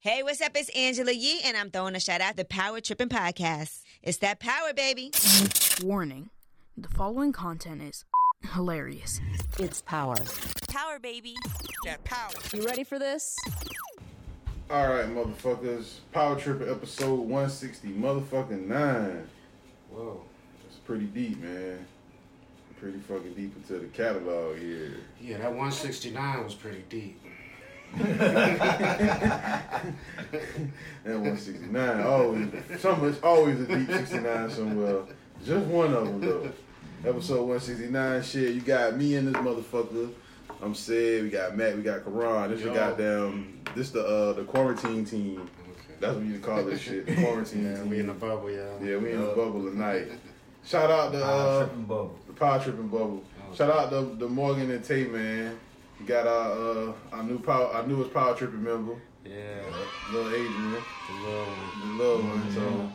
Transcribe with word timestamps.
Hey, 0.00 0.24
what's 0.24 0.40
up? 0.40 0.52
It's 0.56 0.70
Angela 0.70 1.12
Yee, 1.12 1.40
and 1.44 1.56
I'm 1.56 1.70
throwing 1.70 1.94
a 1.94 2.00
shout 2.00 2.20
out 2.20 2.36
to 2.36 2.44
Power 2.44 2.80
Tripping 2.80 3.08
Podcast. 3.08 3.82
It's 4.02 4.18
that 4.18 4.40
power, 4.40 4.72
baby. 4.74 5.12
Warning 5.84 6.30
the 6.76 6.88
following 6.88 7.32
content 7.32 7.80
is 7.80 8.04
hilarious. 8.54 9.20
It's 9.60 9.82
power. 9.82 10.16
Power, 10.68 10.98
baby. 10.98 11.36
That 11.84 12.02
power. 12.02 12.32
You 12.52 12.66
ready 12.66 12.82
for 12.82 12.98
this? 12.98 13.36
All 14.68 14.88
right, 14.88 15.06
motherfuckers. 15.06 15.98
Power 16.12 16.40
Tripping 16.40 16.68
episode 16.68 17.20
160, 17.20 17.88
motherfucking 17.90 18.66
nine. 18.66 19.28
Whoa. 19.90 20.22
That's 20.64 20.78
pretty 20.78 21.06
deep, 21.06 21.40
man. 21.40 21.86
Pretty 22.80 22.98
fucking 22.98 23.34
deep 23.34 23.54
into 23.56 23.78
the 23.78 23.86
catalog 23.86 24.58
here. 24.58 24.96
Yeah, 25.20 25.38
that 25.38 25.50
169 25.50 26.42
was 26.42 26.54
pretty 26.54 26.84
deep. 26.88 27.20
That 27.94 29.84
169, 31.04 32.00
always, 32.02 32.48
some, 32.80 33.04
it's 33.08 33.22
always 33.22 33.60
a 33.60 33.66
deep 33.66 33.88
69 33.90 34.50
somewhere. 34.50 35.02
Just 35.44 35.66
one 35.66 35.92
of 35.94 36.04
them, 36.06 36.20
though. 36.20 36.50
Episode 37.08 37.40
169, 37.46 38.22
shit, 38.22 38.54
you 38.54 38.60
got 38.60 38.96
me 38.96 39.14
in 39.14 39.26
this 39.26 39.34
motherfucker. 39.42 40.10
I'm 40.62 40.74
Sid, 40.74 41.22
we 41.24 41.30
got 41.30 41.56
Matt, 41.56 41.76
we 41.76 41.82
got 41.82 42.02
Karan. 42.04 42.50
This 42.50 42.60
the 42.62 42.66
Yo. 42.68 42.74
goddamn, 42.74 43.60
this 43.74 43.90
the 43.90 44.02
uh, 44.04 44.32
the 44.32 44.44
quarantine 44.44 45.04
team. 45.04 45.42
Okay. 45.42 45.94
That's 46.00 46.16
what 46.16 46.24
you 46.24 46.38
call 46.40 46.64
this 46.64 46.80
shit, 46.80 47.04
the 47.06 47.14
quarantine 47.16 47.64
Yeah, 47.66 47.76
team. 47.76 47.90
we 47.90 48.00
in 48.00 48.06
the 48.06 48.14
bubble, 48.14 48.50
yeah. 48.50 48.70
Yeah, 48.82 48.96
we 48.96 49.12
in 49.12 49.20
the 49.20 49.26
bubble 49.28 49.62
tonight. 49.64 50.06
Shout 50.64 50.90
out 50.90 51.12
to 51.12 51.22
uh, 51.24 51.68
the 52.26 52.32
Power 52.32 52.58
Tripping 52.58 52.88
Bubble. 52.88 53.22
Shout 53.54 53.70
out 53.70 53.90
to 53.90 54.16
the 54.18 54.28
Morgan 54.28 54.70
and 54.70 54.82
Tate 54.82 55.12
man. 55.12 55.58
We 56.00 56.06
got 56.06 56.26
our 56.26 56.52
uh, 56.88 56.92
our 57.12 57.22
new 57.22 57.38
power, 57.38 57.66
our 57.68 57.86
newest 57.86 58.12
Power 58.12 58.34
Tripping 58.34 58.62
member, 58.62 58.94
Yeah, 59.24 59.32
little 60.12 60.28
Adrian, 60.32 60.72
the 61.08 61.14
little 61.14 61.46
one. 61.46 61.80
the 61.80 61.86
little 62.04 62.22
one. 62.22 62.50
So 62.52 62.92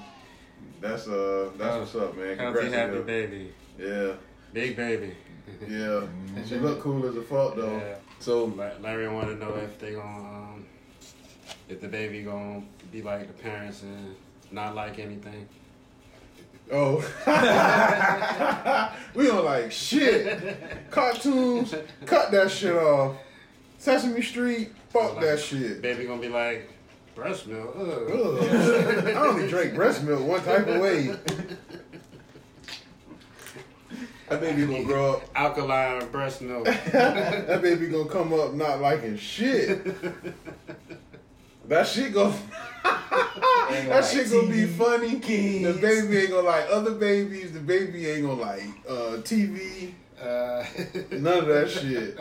that's 0.80 1.08
uh 1.08 1.50
that's 1.58 1.78
what's 1.78 1.96
up, 1.96 2.16
man. 2.18 2.38
Healthy, 2.38 2.60
Congrats 2.60 2.74
happy 2.76 2.94
her. 2.98 3.02
baby. 3.02 3.54
Yeah, 3.80 4.14
Big 4.54 4.76
baby. 4.76 5.16
yeah. 5.68 6.02
She 6.46 6.56
look 6.58 6.80
cool 6.82 7.06
as 7.08 7.16
a 7.18 7.22
fuck 7.24 7.56
though. 7.56 7.78
Yeah. 7.78 7.96
So 8.20 8.46
Larry 8.82 9.08
want 9.10 9.28
to 9.30 9.36
know 9.36 9.56
if 9.56 9.80
they 9.80 9.94
gonna, 9.94 10.20
um, 10.20 10.66
if 11.68 11.82
the 11.82 11.88
baby 11.88 12.22
gonna 12.22 12.62
be 12.92 13.02
like 13.02 13.26
the 13.28 13.34
parents 13.34 13.82
and 13.82 14.16
not 14.52 14.76
like 14.76 15.00
anything. 15.00 15.48
Oh, 16.72 16.98
we 19.16 19.28
don't 19.28 19.46
like 19.46 19.72
shit. 19.72 20.90
Cartoons, 20.90 21.74
cut 22.06 22.32
that 22.32 22.52
shit 22.52 22.76
off. 22.76 23.18
Sesame 23.78 24.22
Street, 24.22 24.72
fuck 24.90 25.16
Like, 25.16 25.26
that 25.26 25.40
shit. 25.40 25.82
Baby 25.82 26.06
gonna 26.06 26.22
be 26.22 26.30
like 26.30 26.70
breast 27.16 27.48
milk. 27.48 27.76
Ugh. 27.78 28.10
Ugh. 28.12 29.08
I 29.08 29.14
only 29.28 29.48
drink 29.48 29.76
breast 29.76 30.04
milk 30.04 30.26
one 30.26 30.44
type 30.44 30.68
of 30.68 30.82
way. 30.82 31.16
That 34.30 34.40
baby 34.40 34.66
gonna 34.66 34.84
grow 34.86 35.16
up. 35.16 35.30
Alkaline 35.36 36.08
breast 36.08 36.42
milk. 36.42 36.66
That 36.92 37.62
baby 37.62 37.88
gonna 37.88 38.08
come 38.08 38.32
up 38.34 38.54
not 38.54 38.80
liking 38.80 39.18
shit. 39.18 39.86
That 41.68 41.88
shit 41.88 42.14
gonna. 42.14 42.36
that 42.84 44.10
shit 44.12 44.32
gonna 44.32 44.48
be 44.48 44.66
funny. 44.66 45.16
The 45.16 45.78
baby 45.82 46.18
ain't 46.18 46.32
gonna 46.32 46.48
like 46.48 46.66
other 46.70 46.92
babies. 46.92 47.54
The 47.54 47.60
baby 47.60 48.08
ain't 48.10 48.24
gonna 48.24 48.42
like 48.42 48.64
uh, 48.88 49.22
TV. 49.22 49.94
Uh, 50.22 50.64
None 51.12 51.40
of 51.40 51.48
that 51.48 51.70
shit. 51.70 52.20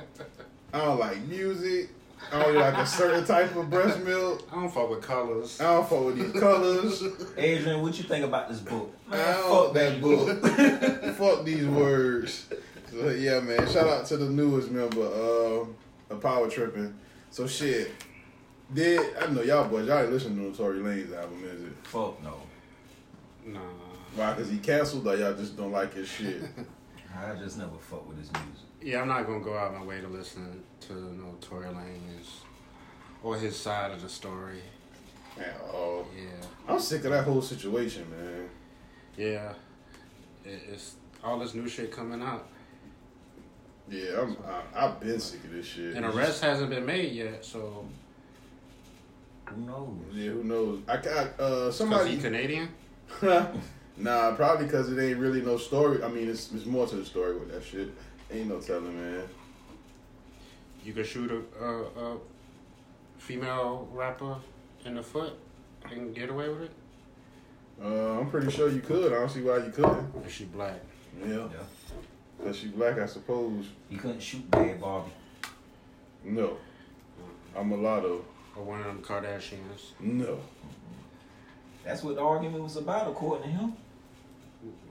I 0.72 0.78
don't 0.84 1.00
like 1.00 1.20
music. 1.22 1.90
I 2.32 2.42
don't 2.42 2.54
like 2.54 2.74
a 2.74 2.86
certain 2.86 3.24
type 3.24 3.56
of 3.56 3.70
breast 3.70 4.00
milk. 4.00 4.46
I 4.52 4.56
don't 4.56 4.72
fuck 4.72 4.90
with 4.90 5.02
colors. 5.02 5.60
I 5.60 5.64
don't 5.64 5.88
fuck 5.88 6.04
with 6.04 6.16
these 6.16 6.40
colors. 6.40 7.02
Adrian, 7.36 7.82
what 7.82 7.96
you 7.98 8.04
think 8.04 8.24
about 8.24 8.48
this 8.48 8.60
book? 8.60 8.94
I 9.10 9.16
don't 9.16 9.74
that 9.74 10.00
book. 10.00 10.44
Fuck 11.16 11.44
these 11.44 11.66
words. 11.66 12.46
So 12.90 13.08
yeah, 13.10 13.40
man. 13.40 13.68
Shout 13.68 13.88
out 13.88 14.06
to 14.06 14.16
the 14.16 14.30
newest 14.30 14.70
member 14.70 15.02
uh, 15.02 16.14
of 16.14 16.20
Power 16.22 16.48
Tripping. 16.48 16.94
So 17.30 17.46
shit. 17.46 17.90
Did 18.72 19.00
I 19.20 19.26
know 19.30 19.42
y'all 19.42 19.68
boys? 19.68 19.86
Y'all 19.88 19.98
ain't 20.00 20.12
listen 20.12 20.36
to 20.36 20.50
the 20.50 20.56
Tory 20.56 20.78
Lanez 20.78 21.12
album, 21.16 21.42
is 21.44 21.62
it? 21.62 21.72
Fuck 21.84 22.22
no. 22.22 22.34
Nah. 23.44 23.60
Why? 24.14 24.34
Cause 24.34 24.48
he 24.50 24.58
canceled, 24.58 25.06
or 25.08 25.16
y'all 25.16 25.34
just 25.34 25.56
don't 25.56 25.72
like 25.72 25.94
his 25.94 26.08
shit? 26.08 26.42
I 27.16 27.34
just 27.34 27.58
never 27.58 27.76
fuck 27.80 28.06
with 28.08 28.18
his 28.18 28.30
music. 28.32 28.66
Yeah, 28.80 29.02
I'm 29.02 29.08
not 29.08 29.26
gonna 29.26 29.40
go 29.40 29.56
out 29.58 29.74
my 29.74 29.82
way 29.84 30.00
to 30.00 30.06
listen 30.08 30.62
to 30.82 30.92
no 30.92 31.34
Tory 31.40 31.66
Lanez 31.66 32.26
or 33.22 33.36
his 33.36 33.56
side 33.56 33.90
of 33.90 34.00
the 34.02 34.08
story. 34.08 34.60
Man, 35.36 35.48
oh, 35.72 36.06
Yeah, 36.16 36.46
I'm 36.68 36.80
sick 36.80 37.04
of 37.04 37.10
that 37.10 37.24
whole 37.24 37.42
situation, 37.42 38.06
man. 38.10 38.48
yeah. 39.16 39.52
It, 40.44 40.62
it's 40.72 40.94
all 41.22 41.38
this 41.38 41.54
new 41.54 41.68
shit 41.68 41.92
coming 41.92 42.22
out, 42.22 42.48
Yeah, 43.90 44.20
I'm. 44.22 44.36
I, 44.74 44.86
I've 44.86 45.00
been 45.00 45.20
sick 45.20 45.44
of 45.44 45.50
this 45.52 45.66
shit. 45.66 45.94
and 45.96 46.06
It's 46.06 46.14
arrest 46.16 46.42
hasn't 46.42 46.70
been 46.70 46.86
made 46.86 47.12
yet. 47.12 47.44
So, 47.44 47.84
Who 49.54 49.60
knows? 49.62 49.96
Yeah, 50.12 50.30
who 50.30 50.44
knows? 50.44 50.80
I 50.88 50.96
got 50.96 51.40
uh 51.40 51.70
somebody. 51.72 52.10
he 52.12 52.18
Canadian. 52.18 52.68
nah, 53.96 54.32
probably 54.34 54.66
because 54.66 54.90
it 54.92 55.02
ain't 55.02 55.18
really 55.18 55.42
no 55.42 55.56
story. 55.56 56.02
I 56.02 56.08
mean, 56.08 56.28
it's, 56.28 56.52
it's 56.52 56.66
more 56.66 56.86
to 56.86 56.96
the 56.96 57.04
story 57.04 57.36
with 57.36 57.50
that 57.52 57.64
shit. 57.64 57.88
Ain't 58.30 58.48
no 58.48 58.60
telling, 58.60 58.94
man. 58.96 59.22
You 60.84 60.92
could 60.92 61.06
shoot 61.06 61.30
a, 61.30 61.64
a, 61.64 61.82
a 62.14 62.16
female 63.18 63.88
rapper 63.92 64.36
in 64.84 64.94
the 64.94 65.02
foot 65.02 65.32
and 65.90 66.14
get 66.14 66.30
away 66.30 66.48
with 66.48 66.62
it. 66.62 66.70
Uh, 67.82 68.20
I'm 68.20 68.30
pretty 68.30 68.50
sure 68.50 68.70
you 68.70 68.80
could. 68.80 69.12
I 69.12 69.16
don't 69.16 69.28
see 69.30 69.42
why 69.42 69.56
you 69.58 69.70
couldn't. 69.72 70.12
If 70.24 70.32
she 70.34 70.44
black, 70.44 70.80
Yeah, 71.20 71.28
Yeah. 71.34 71.46
because 72.38 72.56
she 72.56 72.68
black, 72.68 72.98
I 72.98 73.06
suppose. 73.06 73.66
You 73.88 73.98
couldn't 73.98 74.20
shoot 74.22 74.48
Bhad 74.50 74.78
Bhabie. 74.80 75.10
No, 76.24 76.56
I'm 77.56 77.72
a 77.72 77.76
mulatto. 77.76 78.24
Or 78.60 78.64
one 78.64 78.80
of 78.80 78.86
them 78.86 79.02
Kardashians. 79.02 79.92
No. 79.98 80.38
That's 81.84 82.02
what 82.02 82.16
the 82.16 82.22
argument 82.22 82.62
was 82.62 82.76
about, 82.76 83.08
according 83.08 83.44
to 83.44 83.48
him. 83.48 83.72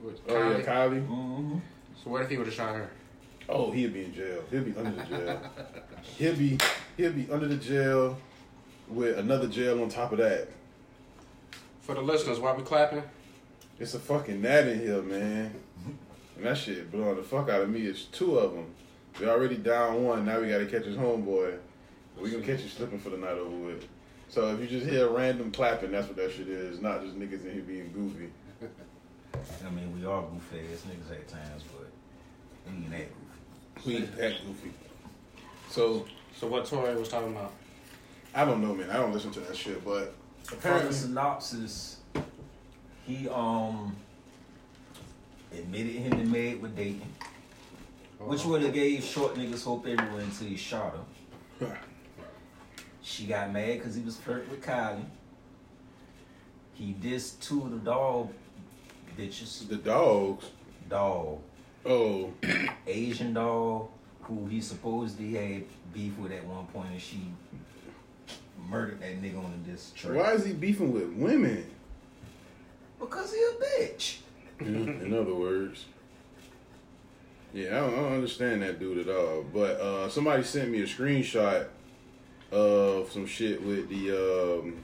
With 0.02 0.20
Oh 0.28 0.50
yeah, 0.50 0.56
Kylie. 0.58 0.64
Kylie. 0.64 1.06
Mm-hmm. 1.06 1.58
So 2.02 2.10
what 2.10 2.22
if 2.22 2.30
he 2.30 2.36
would 2.36 2.46
have 2.46 2.54
shot 2.54 2.74
her? 2.74 2.90
Oh, 3.48 3.70
he'll 3.70 3.90
be 3.90 4.04
in 4.04 4.14
jail. 4.14 4.42
He'll 4.50 4.62
be 4.62 4.74
under 4.76 4.90
the 4.90 5.04
jail. 5.04 5.40
he'll 6.18 6.36
be 6.36 6.58
he'll 6.96 7.12
be 7.12 7.28
under 7.30 7.46
the 7.46 7.56
jail 7.56 8.18
with 8.88 9.18
another 9.18 9.46
jail 9.46 9.80
on 9.82 9.88
top 9.88 10.12
of 10.12 10.18
that. 10.18 10.48
For 11.82 11.94
the 11.94 12.00
listeners, 12.00 12.40
why 12.40 12.52
we 12.52 12.62
clapping? 12.62 13.02
It's 13.78 13.94
a 13.94 14.00
fucking 14.00 14.42
gnat 14.42 14.68
in 14.68 14.80
here, 14.80 15.02
man. 15.02 15.54
And 16.36 16.44
that 16.46 16.58
shit 16.58 16.90
blowing 16.90 17.16
the 17.16 17.22
fuck 17.22 17.48
out 17.48 17.62
of 17.62 17.70
me. 17.70 17.82
It's 17.82 18.04
two 18.04 18.38
of 18.38 18.52
them. 18.52 18.66
We 19.20 19.28
already 19.28 19.56
down 19.56 20.04
one. 20.04 20.24
Now 20.24 20.40
we 20.40 20.48
gotta 20.48 20.66
catch 20.66 20.84
his 20.84 20.96
homeboy. 20.96 21.58
We 22.20 22.30
gonna 22.30 22.44
catch 22.44 22.60
you 22.62 22.68
slipping 22.68 22.98
for 22.98 23.10
the 23.10 23.16
night 23.16 23.32
over 23.38 23.56
with. 23.56 23.86
So 24.28 24.54
if 24.54 24.60
you 24.60 24.66
just 24.66 24.86
hear 24.90 25.08
a 25.08 25.10
random 25.10 25.50
clapping, 25.50 25.90
that's 25.90 26.06
what 26.06 26.16
that 26.16 26.32
shit 26.32 26.48
is. 26.48 26.80
Not 26.80 27.02
just 27.02 27.18
niggas 27.18 27.44
in 27.46 27.52
here 27.54 27.62
being 27.62 27.92
goofy. 27.92 28.30
I 29.66 29.70
mean, 29.70 29.98
we 29.98 30.06
are 30.06 30.22
goofy 30.22 30.60
ass 30.72 30.82
niggas 30.88 31.10
at 31.12 31.28
times, 31.28 31.62
but 31.76 31.86
we 32.66 32.76
ain't 32.78 32.90
that 32.90 33.08
goofy. 33.74 33.90
We 33.90 33.96
ain't 33.96 34.16
that 34.16 34.34
goofy. 34.46 34.70
So 35.70 36.06
So 36.36 36.46
what 36.46 36.66
Tory 36.66 36.94
was 36.94 37.08
talking 37.08 37.32
about? 37.32 37.52
I 38.34 38.44
don't 38.44 38.62
know, 38.62 38.74
man. 38.74 38.90
I 38.90 38.94
don't 38.94 39.12
listen 39.12 39.30
to 39.32 39.40
that 39.40 39.56
shit, 39.56 39.84
but 39.84 40.14
From 40.44 40.58
the 40.60 40.68
apparently, 40.68 40.92
synopsis, 40.94 41.96
he 43.06 43.28
um 43.28 43.96
admitted 45.52 45.92
him 45.94 46.12
and 46.12 46.30
Meg 46.30 46.62
were 46.62 46.68
dating, 46.68 47.12
which 48.20 48.44
would 48.44 48.62
have 48.62 48.72
gave 48.72 49.02
short 49.02 49.34
niggas 49.34 49.64
hope 49.64 49.86
everywhere 49.86 50.20
until 50.20 50.46
he 50.46 50.56
shot 50.56 50.94
her. 51.60 51.78
She 53.10 53.26
got 53.26 53.52
mad 53.52 53.78
because 53.78 53.96
he 53.96 54.02
was 54.02 54.16
flirting 54.16 54.50
with 54.50 54.64
Kylie. 54.64 55.04
He 56.74 56.94
dissed 57.02 57.40
two 57.40 57.62
of 57.62 57.72
the 57.72 57.78
dog 57.78 58.30
bitches. 59.18 59.68
the 59.68 59.76
dogs. 59.76 60.46
Dog. 60.88 61.40
Oh, 61.84 62.32
Asian 62.86 63.34
Doll 63.34 63.90
who 64.22 64.46
he 64.46 64.60
supposedly 64.60 65.32
had 65.32 65.64
beef 65.92 66.16
with 66.18 66.30
at 66.30 66.44
one 66.44 66.66
point 66.66 66.90
and 66.92 67.00
she 67.00 67.20
murdered 68.68 69.00
that 69.00 69.20
nigga 69.20 69.38
on 69.38 69.60
the 69.64 69.72
diss 69.72 69.90
track. 69.90 70.16
why 70.16 70.32
is 70.32 70.44
he 70.44 70.52
beefing 70.52 70.92
with 70.92 71.12
women? 71.14 71.66
Because 73.00 73.34
he 73.34 73.40
a 73.40 73.64
bitch. 73.64 74.18
in 74.60 74.88
in 75.02 75.14
other 75.14 75.34
words. 75.34 75.86
Yeah, 77.52 77.70
I 77.70 77.80
don't, 77.80 77.92
I 77.92 77.96
don't 77.96 78.12
understand 78.12 78.62
that 78.62 78.78
dude 78.78 79.08
at 79.08 79.12
all. 79.12 79.44
But 79.52 79.80
uh, 79.80 80.08
somebody 80.08 80.44
sent 80.44 80.70
me 80.70 80.82
a 80.82 80.86
screenshot 80.86 81.66
of 82.52 83.10
some 83.12 83.26
shit 83.26 83.62
with 83.62 83.88
the 83.88 84.10
um, 84.10 84.76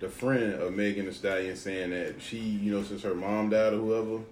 the 0.00 0.08
friend 0.08 0.54
of 0.54 0.74
Megan 0.74 1.06
Thee 1.06 1.12
Stallion 1.12 1.56
saying 1.56 1.90
that 1.90 2.20
she, 2.20 2.38
you 2.38 2.72
know, 2.72 2.82
since 2.82 3.02
her 3.02 3.14
mom 3.14 3.50
died 3.50 3.72
or 3.72 3.78
whoever, 3.78 4.22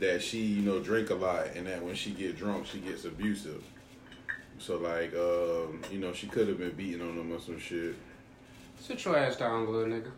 that 0.00 0.22
she, 0.22 0.40
you 0.40 0.62
know, 0.62 0.80
drink 0.80 1.10
a 1.10 1.14
lot 1.14 1.48
and 1.54 1.66
that 1.66 1.82
when 1.82 1.94
she 1.94 2.10
get 2.10 2.36
drunk, 2.36 2.66
she 2.66 2.78
gets 2.78 3.04
abusive. 3.04 3.62
So 4.58 4.78
like, 4.78 5.14
um, 5.14 5.82
you 5.92 5.98
know, 5.98 6.12
she 6.12 6.26
could 6.26 6.48
have 6.48 6.58
been 6.58 6.70
beating 6.70 7.02
on 7.02 7.16
him 7.16 7.32
or 7.32 7.40
some 7.40 7.58
shit. 7.58 7.94
Sit 8.80 9.04
your 9.04 9.16
ass 9.16 9.36
down, 9.36 9.70
little 9.70 9.88
nigga. 9.88 10.10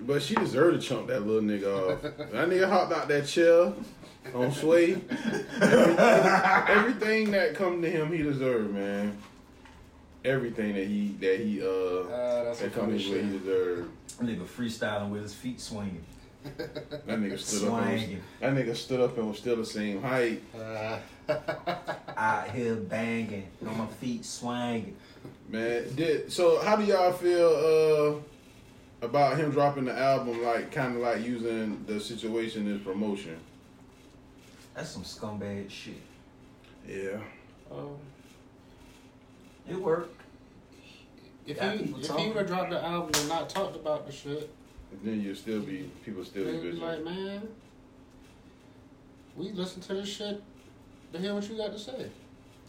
But 0.00 0.22
she 0.22 0.34
deserved 0.34 0.80
to 0.80 0.86
chunk 0.86 1.06
that 1.08 1.26
little 1.26 1.42
nigga 1.42 1.92
off. 1.92 2.02
that 2.02 2.48
nigga 2.48 2.68
hopped 2.68 2.92
out 2.92 3.08
that 3.08 3.26
chair 3.26 3.72
on 4.34 4.52
Sway. 4.52 5.00
Everything, 5.60 5.98
everything 6.68 7.30
that 7.30 7.54
come 7.54 7.80
to 7.80 7.90
him, 7.90 8.12
he 8.12 8.22
deserved, 8.22 8.74
man. 8.74 9.16
Everything 10.24 10.74
that 10.74 10.86
he 10.86 11.08
that 11.20 11.40
he 11.40 11.60
uh 11.62 11.66
Uh, 11.66 12.44
that's 12.44 12.60
that 12.60 12.72
come 12.72 12.86
funny 12.86 12.98
his 12.98 13.10
way, 13.10 13.22
he 13.22 13.30
shit. 13.30 13.40
deserved. 13.44 13.90
Nigga 14.22 14.44
freestyling 14.46 15.10
with 15.10 15.22
his 15.22 15.34
feet 15.34 15.60
swinging. 15.60 16.04
That 16.44 17.06
nigga 17.20 17.38
stood 17.38 17.68
up. 17.68 17.82
And 17.86 18.00
was, 18.12 18.20
that 18.40 18.54
nigga 18.54 18.76
stood 18.76 19.00
up 19.00 19.16
and 19.18 19.28
was 19.28 19.38
still 19.38 19.56
the 19.56 19.64
same 19.66 20.02
height. 20.02 20.42
Uh, 20.54 20.98
Out 22.16 22.50
here 22.50 22.74
banging, 22.76 23.46
on 23.66 23.78
my 23.78 23.86
feet 23.86 24.24
swinging. 24.24 24.94
Man, 25.48 25.94
did 25.94 26.30
so? 26.32 26.60
How 26.62 26.76
do 26.76 26.84
y'all 26.84 27.12
feel 27.12 28.22
uh, 29.02 29.06
about 29.06 29.36
him 29.38 29.50
dropping 29.52 29.86
the 29.86 29.98
album? 29.98 30.42
Like, 30.42 30.70
kind 30.70 30.96
of 30.96 31.02
like 31.02 31.22
using 31.24 31.82
the 31.86 31.98
situation 31.98 32.72
as 32.74 32.80
promotion. 32.82 33.36
That's 34.74 34.90
some 34.90 35.02
scumbag 35.02 35.70
shit. 35.70 35.94
Yeah, 36.86 37.18
um, 37.70 37.96
It 39.68 39.76
worked. 39.76 40.13
If 41.46 41.58
Got 41.58 41.72
he 41.76 41.78
people 41.84 41.96
if 42.00 42.02
he 42.02 42.08
talking. 42.08 42.28
would 42.28 42.36
have 42.38 42.46
dropped 42.46 42.70
the 42.70 42.84
album 42.84 43.10
and 43.20 43.28
not 43.28 43.48
talked 43.48 43.76
about 43.76 44.06
the 44.06 44.12
shit, 44.12 44.50
then 45.02 45.20
you 45.20 45.34
still 45.34 45.60
be 45.60 45.90
people 46.04 46.24
still 46.24 46.44
be 46.44 46.52
they'd 46.52 46.62
busy. 46.62 46.80
like, 46.80 47.04
man, 47.04 47.48
we 49.36 49.50
listen 49.52 49.82
to 49.82 49.94
this 49.94 50.08
shit 50.08 50.42
to 51.12 51.18
hear 51.18 51.34
what 51.34 51.48
you 51.48 51.56
got 51.56 51.72
to 51.72 51.78
say. 51.78 52.08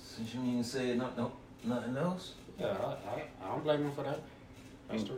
Since 0.02 0.34
you 0.34 0.42
ain't 0.42 0.66
said 0.66 0.98
no, 0.98 1.10
no, 1.18 1.32
nothing 1.64 1.96
else. 1.98 2.34
Yeah, 2.60 2.68
I, 2.68 3.10
I, 3.10 3.24
I 3.44 3.50
don't 3.52 3.64
blame 3.64 3.82
him 3.84 3.92
for 3.92 4.04
that. 4.04 4.20
That's 4.90 5.04
the 5.04 5.14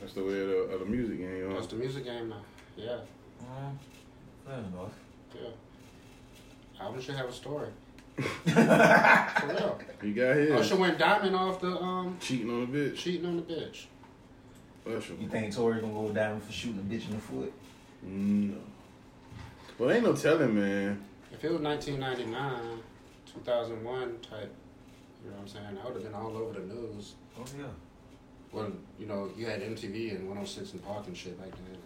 That's 0.00 0.12
the 0.14 0.24
way 0.24 0.40
of 0.40 0.48
the, 0.48 0.56
of 0.74 0.80
the 0.80 0.86
music 0.86 1.18
game. 1.18 1.48
Huh? 1.48 1.54
that's 1.54 1.66
the 1.68 1.76
music 1.76 2.04
game 2.04 2.28
now. 2.28 2.42
Yeah, 2.76 2.98
Mm, 3.42 3.76
fair 4.46 4.58
enough. 4.58 4.92
yeah. 5.34 5.48
Album 6.80 7.00
should 7.00 7.16
have 7.16 7.28
a 7.28 7.32
story. 7.32 7.68
For 8.16 9.46
real. 9.46 9.78
He 10.02 10.12
got 10.12 10.36
his 10.36 10.52
Usher 10.52 10.76
went 10.76 10.98
diamond 10.98 11.36
off 11.36 11.60
the 11.60 11.76
um 11.76 12.16
cheating 12.20 12.50
on 12.50 12.70
the 12.70 12.78
bitch. 12.78 12.96
cheating 12.96 13.26
on 13.26 13.36
the 13.36 13.42
bitch. 13.42 13.86
Usher. 14.86 15.14
You 15.20 15.28
think 15.28 15.54
Tory 15.54 15.80
gonna 15.80 15.92
go 15.92 16.08
diamond 16.10 16.42
for 16.42 16.52
shooting 16.52 16.80
a 16.80 16.82
bitch 16.94 17.06
in 17.06 17.12
the 17.12 17.18
foot? 17.20 17.52
No. 18.02 18.56
Well, 19.78 19.90
ain't 19.90 20.04
no 20.04 20.12
telling, 20.12 20.54
man. 20.54 21.02
If 21.32 21.44
it 21.44 21.50
was 21.50 21.60
1999, 21.60 22.82
2001 23.32 24.18
type, 24.20 24.52
you 25.24 25.30
know 25.30 25.36
what 25.36 25.42
I'm 25.42 25.48
saying? 25.48 25.74
That 25.74 25.84
would 25.84 25.94
have 25.94 26.02
been 26.02 26.14
all 26.14 26.36
over 26.36 26.58
the 26.58 26.66
news. 26.66 27.14
Oh 27.38 27.44
yeah. 27.58 27.64
When 28.50 28.78
you 28.98 29.06
know 29.06 29.30
you 29.36 29.46
had 29.46 29.62
MTV 29.62 30.16
and 30.16 30.28
106 30.28 30.72
and 30.72 30.84
Park 30.84 31.06
and 31.06 31.16
shit 31.16 31.40
back 31.40 31.50
then. 31.50 31.78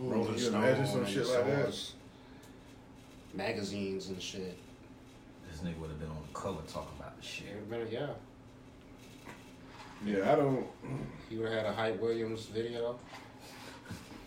Ooh, 0.00 0.12
Rolling 0.12 0.34
you 0.34 0.38
Stone 0.38 0.62
imagine 0.62 0.86
some 0.86 1.00
and 1.00 1.08
shit 1.08 1.26
like 1.26 1.46
that? 1.46 1.74
Magazines 3.34 4.08
and 4.08 4.22
shit. 4.22 4.56
This 5.58 5.68
nigga 5.68 5.78
would 5.80 5.90
have 5.90 5.98
been 5.98 6.10
on 6.10 6.22
the 6.32 6.38
cover 6.38 6.60
talking 6.68 6.92
about 6.98 7.16
the 7.20 7.26
shit. 7.26 7.48
It 7.48 7.70
been, 7.70 7.88
yeah. 7.90 8.08
Yeah, 10.04 10.32
I 10.32 10.36
don't. 10.36 10.66
He 11.28 11.36
would 11.36 11.50
have 11.50 11.64
had 11.64 11.66
a 11.66 11.72
Hype 11.74 12.00
Williams 12.00 12.44
video 12.46 12.96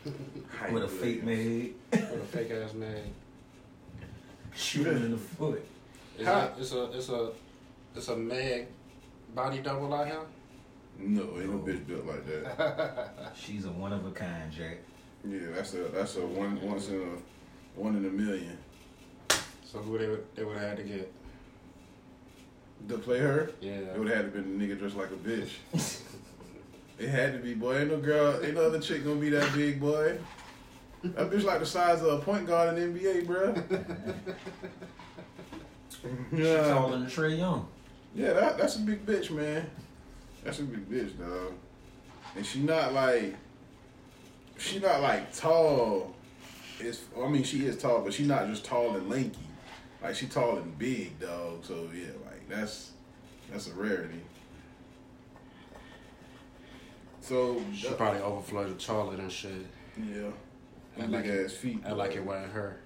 With 0.04 0.84
a 0.84 0.88
fake 0.88 1.24
maid, 1.24 1.76
with 1.92 2.04
a 2.04 2.26
fake 2.26 2.52
ass 2.52 2.74
man. 2.74 3.14
shoot 4.54 4.88
him 4.88 4.98
in 4.98 5.12
the 5.12 5.18
foot. 5.18 5.64
Is 6.20 6.26
How- 6.28 6.40
it, 6.42 6.54
it's 6.60 6.74
a 6.74 6.92
it's 6.92 7.10
a 7.10 7.32
it's 7.96 8.08
a 8.10 8.18
Meg 8.18 8.68
body 9.34 9.60
double 9.60 9.94
out 9.94 10.08
here. 10.08 10.20
No, 11.00 11.22
ain't 11.40 11.50
no 11.50 11.60
bitch 11.60 11.88
built 11.88 12.06
like 12.06 12.26
that. 12.28 13.32
She's 13.36 13.66
a 13.66 13.70
one 13.72 13.94
of 13.94 14.06
a 14.06 14.12
kind, 14.12 14.52
Jack. 14.52 14.80
Yeah, 15.26 15.40
that's 15.56 15.74
a 15.76 15.84
that's 15.84 16.18
a 16.18 16.26
one 16.26 16.60
once 16.62 16.90
in 16.90 16.96
a 17.02 17.80
one 17.80 17.96
in 17.96 18.06
a 18.06 18.10
million. 18.10 18.58
So 19.64 19.80
who 19.80 19.98
they 19.98 20.08
would 20.10 20.26
they 20.36 20.44
would 20.44 20.58
have 20.58 20.68
had 20.70 20.78
to 20.78 20.84
get? 20.84 21.14
To 22.90 22.98
play 22.98 23.20
her, 23.20 23.52
Yeah. 23.62 23.72
it 23.72 23.98
would 23.98 24.08
have 24.10 24.18
had 24.18 24.34
to 24.34 24.42
been 24.42 24.60
a 24.62 24.64
nigga 24.64 24.78
dressed 24.78 24.98
like 24.98 25.12
a 25.12 25.16
bitch. 25.16 25.50
it 27.00 27.08
had 27.10 27.34
to 27.34 27.40
be, 27.40 27.54
boy. 27.54 27.78
Ain't 27.78 27.90
no 27.92 27.98
girl, 27.98 28.44
ain't 28.44 28.56
no 28.56 28.66
other 28.66 28.80
chick 28.80 29.04
gonna 29.06 29.16
be 29.20 29.30
that 29.30 29.54
big, 29.54 29.80
boy. 29.80 30.18
That 31.04 31.30
bitch 31.32 31.44
like 31.44 31.60
the 31.60 31.66
size 31.66 32.02
of 32.02 32.08
a 32.08 32.18
point 32.20 32.46
guard 32.48 32.78
in 32.78 32.94
the 32.94 33.00
NBA, 33.00 33.26
bruh. 33.26 33.96
She's 36.32 36.40
yeah, 36.40 36.68
taller 36.68 36.98
than 36.98 37.08
Trae 37.08 37.38
Young. 37.38 37.68
yeah, 38.16 38.34
that, 38.34 38.58
that's 38.58 38.76
a 38.78 38.80
big 38.80 39.06
bitch, 39.06 39.30
man. 39.32 39.70
That's 40.44 40.60
a 40.60 40.64
big 40.64 40.90
bitch, 40.90 41.18
dog. 41.20 41.54
And 42.36 42.46
she 42.46 42.60
not 42.62 42.94
like, 42.94 43.36
she 44.58 44.80
not 44.80 45.02
like 45.02 45.36
tall. 45.36 46.14
Is 46.80 47.02
I 47.22 47.28
mean, 47.28 47.44
she 47.44 47.66
is 47.66 47.78
tall, 47.78 48.02
but 48.02 48.14
she 48.14 48.24
not 48.26 48.48
just 48.48 48.66
tall 48.66 48.96
and 48.96 49.10
lanky. 49.10 49.38
Like 50.02 50.16
she 50.16 50.26
tall 50.26 50.58
and 50.58 50.78
big, 50.80 51.20
dog. 51.20 51.64
So 51.64 51.88
yeah, 51.94 52.06
like 52.06 52.21
that's 52.52 52.92
that's 53.52 53.68
a 53.68 53.74
rarity. 53.74 54.20
So 57.22 57.62
She 57.74 57.88
uh, 57.88 57.94
probably 57.94 58.22
overflowed 58.22 58.80
taller 58.80 59.16
than 59.16 59.30
shit. 59.30 59.52
yeah, 59.98 60.28
I 60.98 61.02
big 61.02 61.10
like 61.12 61.26
it. 61.26 61.46
ass 61.46 61.54
feet. 61.54 61.82
I 61.86 61.92
like 61.92 62.12
boy. 62.12 62.18
it 62.18 62.26
wasn't 62.26 62.52
her. 62.54 62.78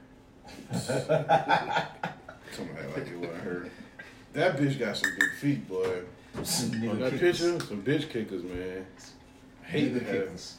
Somebody 2.51 2.87
like 2.95 3.07
it 3.07 3.17
wasn't 3.19 3.37
her. 3.43 3.69
That 4.33 4.57
bitch 4.57 4.77
got 4.77 4.97
some 4.97 5.11
big 5.19 5.31
feet, 5.39 5.67
boy. 5.67 6.01
Some 6.43 6.71
On 6.71 6.79
nigga 6.81 6.99
that 6.99 7.11
kickers. 7.13 7.39
picture, 7.41 7.65
some 7.65 7.81
bitch 7.81 8.09
kickers, 8.09 8.43
man. 8.43 8.85
Hate 9.63 9.93
to 9.93 9.99
Nigga 10.01 10.05
kickers. 10.11 10.57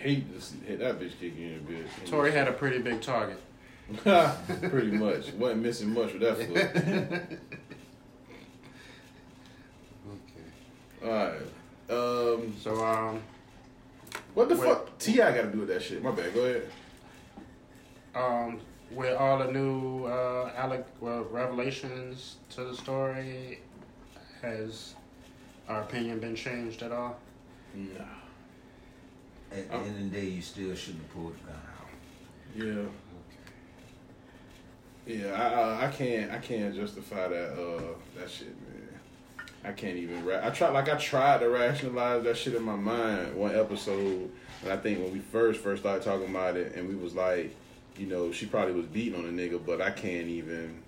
hate 0.00 0.32
to 0.34 0.40
see 0.40 0.56
hate 0.66 0.78
that 0.78 1.00
bitch 1.00 1.18
kicking 1.20 1.42
in 1.42 1.66
the 1.66 1.72
bitch. 1.72 2.08
Tory 2.10 2.30
had 2.32 2.46
a 2.48 2.52
pretty 2.52 2.78
big 2.78 3.00
target. 3.02 3.40
Pretty 4.04 4.92
much. 4.92 5.32
Wasn't 5.34 5.60
missing 5.60 5.92
much 5.92 6.14
with 6.14 6.22
that 6.22 6.38
foot. 6.38 7.38
Okay. 11.04 11.10
Alright. 11.90 12.34
Um 12.38 12.54
So 12.60 12.84
um 12.84 13.20
what 14.34 14.48
the 14.48 14.56
Wait. 14.56 14.64
fuck 14.68 14.98
T.I. 14.98 15.32
gotta 15.34 15.48
do 15.50 15.58
with 15.60 15.68
that 15.68 15.82
shit. 15.82 16.02
My 16.02 16.10
bad, 16.10 16.34
go 16.34 16.40
ahead. 16.44 16.68
um 18.14 18.60
with 18.90 19.16
all 19.16 19.38
the 19.38 19.50
new 19.52 20.04
uh 20.06 20.50
Alec 20.56 20.84
well, 21.00 21.24
revelations 21.30 22.36
to 22.50 22.64
the 22.64 22.74
story, 22.74 23.60
has 24.42 24.94
our 25.68 25.82
opinion 25.82 26.20
been 26.20 26.34
changed 26.36 26.82
at 26.82 26.92
all? 26.92 27.16
No. 27.74 28.04
At 29.50 29.68
the 29.70 29.76
end 29.76 29.88
of 30.04 30.10
the 30.12 30.20
day, 30.20 30.26
you 30.26 30.42
still 30.42 30.74
shouldn't 30.74 31.02
have 31.04 31.12
pulled 31.14 31.34
the 31.36 31.44
gun 31.46 31.56
out. 31.78 31.88
Yeah. 32.56 32.88
Yeah, 35.06 35.32
I, 35.32 35.84
I 35.84 35.86
I 35.86 35.90
can't 35.90 36.30
I 36.32 36.38
can't 36.38 36.74
justify 36.74 37.28
that 37.28 37.52
uh 37.52 37.94
that 38.18 38.28
shit, 38.30 38.48
man. 38.48 38.63
I 39.64 39.72
can't 39.72 39.96
even 39.96 40.24
ra- 40.24 40.40
I 40.42 40.50
try 40.50 40.68
like 40.68 40.88
I 40.88 40.96
tried 40.96 41.40
to 41.40 41.48
rationalize 41.48 42.22
that 42.24 42.36
shit 42.36 42.54
in 42.54 42.62
my 42.62 42.76
mind 42.76 43.34
one 43.34 43.56
episode, 43.56 44.30
and 44.62 44.72
I 44.72 44.76
think 44.76 45.00
when 45.00 45.12
we 45.12 45.20
first 45.20 45.60
first 45.60 45.82
started 45.82 46.04
talking 46.04 46.28
about 46.28 46.56
it, 46.56 46.74
and 46.74 46.86
we 46.86 46.94
was 46.94 47.14
like, 47.14 47.54
you 47.96 48.06
know, 48.06 48.30
she 48.30 48.44
probably 48.44 48.74
was 48.74 48.86
beating 48.86 49.18
on 49.18 49.24
a 49.24 49.32
nigga, 49.32 49.64
but 49.64 49.80
I 49.80 49.90
can't 49.90 50.28
even 50.28 50.82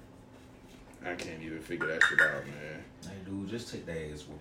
I 1.04 1.14
can't 1.14 1.42
even 1.42 1.60
figure 1.60 1.86
that 1.86 2.02
shit 2.02 2.20
out, 2.20 2.44
man. 2.46 2.84
Hey, 3.02 3.10
dude, 3.24 3.48
just 3.48 3.72
take 3.72 3.86
the 3.86 4.12
ass 4.12 4.24
whoop. 4.28 4.40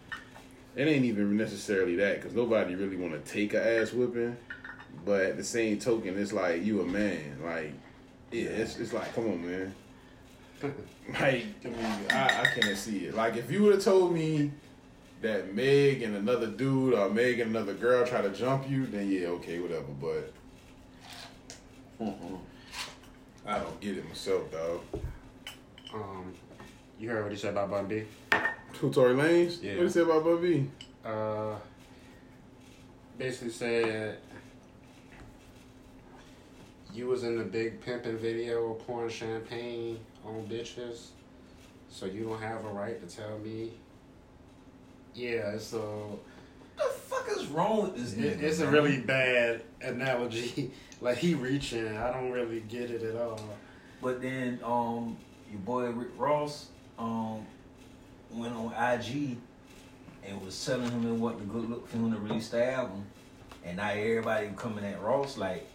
It 0.76 0.88
ain't 0.88 1.06
even 1.06 1.38
necessarily 1.38 1.96
that 1.96 2.16
because 2.16 2.36
nobody 2.36 2.76
really 2.76 2.98
want 2.98 3.14
to 3.14 3.32
take 3.32 3.54
a 3.54 3.80
ass 3.80 3.94
whipping, 3.94 4.36
but 5.06 5.22
at 5.22 5.38
the 5.38 5.44
same 5.44 5.80
token, 5.80 6.20
it's 6.20 6.34
like 6.34 6.66
you 6.66 6.82
a 6.82 6.86
man, 6.86 7.38
like 7.42 7.72
yeah, 8.32 8.50
it's 8.50 8.78
it's 8.80 8.92
like 8.92 9.16
come 9.16 9.28
on, 9.28 9.50
man. 9.50 9.74
like 11.20 11.46
I 11.64 11.68
mean, 11.68 12.06
I, 12.10 12.42
I 12.42 12.60
can't 12.60 12.78
see 12.78 13.06
it. 13.06 13.16
Like 13.16 13.38
if 13.38 13.52
you 13.52 13.64
would 13.64 13.74
have 13.74 13.84
told 13.84 14.14
me 14.14 14.52
that 15.22 15.54
Meg 15.54 16.02
and 16.02 16.16
another 16.16 16.48
dude 16.48 16.94
or 16.94 17.10
Meg 17.10 17.40
and 17.40 17.56
another 17.56 17.74
girl 17.74 18.06
try 18.06 18.22
to 18.22 18.30
jump 18.30 18.70
you, 18.70 18.86
then 18.86 19.10
yeah, 19.10 19.28
okay, 19.28 19.60
whatever. 19.60 19.86
But 20.00 20.34
mm-mm. 22.02 22.40
I 23.46 23.60
don't 23.60 23.80
get 23.80 23.98
it 23.98 24.08
myself, 24.08 24.52
dog. 24.52 24.82
Um 25.94 26.34
you 27.00 27.10
heard 27.10 27.24
what 27.24 27.32
he 27.32 27.38
said 27.38 27.52
about 27.52 27.70
Bun 27.70 27.88
B? 27.88 28.04
Who 28.80 28.92
Tory 28.92 29.16
Lanez? 29.16 29.62
Yeah. 29.62 29.76
What 29.76 29.84
he 29.84 29.90
say 29.90 30.02
about 30.02 30.24
Bun 30.24 30.42
B? 30.42 30.68
uh, 31.06 31.56
basically 33.18 33.52
said 33.52 34.18
you 36.94 37.08
was 37.08 37.24
in 37.24 37.38
the 37.38 37.44
big 37.44 37.80
pimping 37.82 38.18
video 38.18 38.72
of 38.72 38.88
pouring 38.88 39.10
champagne 39.10 40.00
on 40.26 40.46
bitches, 40.50 41.08
so 41.90 42.06
you 42.06 42.24
don't 42.26 42.42
have 42.42 42.66
a 42.66 42.70
right 42.70 43.08
to 43.08 43.16
tell 43.16 43.38
me. 43.40 43.72
Yeah, 45.14 45.58
so 45.58 46.20
What 46.76 46.88
the 46.94 47.00
fuck 47.00 47.38
is 47.38 47.48
wrong 47.48 47.84
with 47.84 47.96
this 47.96 48.14
it, 48.14 48.40
nigga? 48.40 48.44
it's 48.44 48.60
a 48.60 48.68
really 48.68 49.00
bad 49.00 49.62
analogy. 49.82 50.72
like 51.02 51.18
he 51.18 51.34
reaching, 51.36 51.88
I 51.98 52.12
don't 52.12 52.32
really 52.32 52.62
get 52.62 52.92
it 52.92 53.04
at 53.04 53.16
all. 53.16 53.40
But 54.02 54.22
then, 54.22 54.60
um, 54.64 55.18
your 55.50 55.60
boy 55.62 55.90
Rick 55.92 56.10
Ross, 56.18 56.68
um, 57.00 57.46
went 58.32 58.54
on 58.56 58.74
IG 58.74 59.38
and 60.26 60.42
was 60.44 60.66
telling 60.66 60.90
him 60.92 61.08
it 61.08 61.18
wasn't 61.18 61.44
a 61.44 61.46
good 61.46 61.70
look 61.70 61.88
for 61.88 61.98
him 61.98 62.12
to 62.12 62.20
release 62.20 62.50
the 62.50 62.72
album. 62.74 63.06
And 63.64 63.78
now 63.78 63.90
everybody 63.90 64.50
coming 64.58 64.84
at 64.84 65.02
Ross 65.02 65.38
like, 65.38 65.68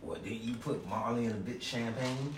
what 0.00 0.22
did 0.22 0.40
you 0.40 0.54
put 0.54 0.86
Marley 0.88 1.24
in 1.24 1.32
a 1.32 1.34
bit 1.34 1.60
champagne? 1.62 2.34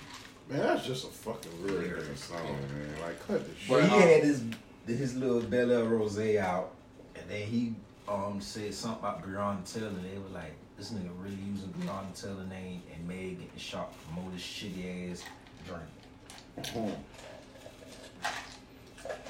Man, 0.49 0.61
that's 0.61 0.87
just 0.87 1.05
a 1.05 1.09
fucking 1.09 1.63
weird 1.63 2.01
nigga 2.01 2.17
song, 2.17 2.43
man. 2.43 3.03
Like, 3.03 3.27
cut 3.27 3.45
the 3.47 3.55
shit. 3.55 3.69
But 3.69 3.85
he 3.85 3.91
had 3.91 4.23
his 4.25 4.43
his 4.87 5.15
little 5.17 5.43
Belaire 5.43 5.87
Rosé 5.87 6.39
out, 6.39 6.73
and 7.15 7.29
then 7.29 7.43
he 7.43 7.75
um 8.09 8.41
said 8.41 8.73
something 8.73 9.01
about 9.01 9.23
Breonna 9.23 9.71
Taylor. 9.71 9.89
And 9.89 10.05
they 10.05 10.17
were 10.17 10.31
like, 10.33 10.55
this 10.79 10.91
nigga 10.93 11.11
really 11.23 11.37
using 11.47 11.69
Breonna 11.79 12.19
Taylor 12.19 12.45
name 12.47 12.83
and 12.95 13.07
Meg 13.07 13.39
getting 13.41 13.59
shot 13.59 13.93
to 13.93 13.99
promote 14.07 14.33
this 14.33 14.43
shitty 14.43 15.13
ass 15.13 15.23
drink. 15.67 16.69
Hmm. 16.73 16.89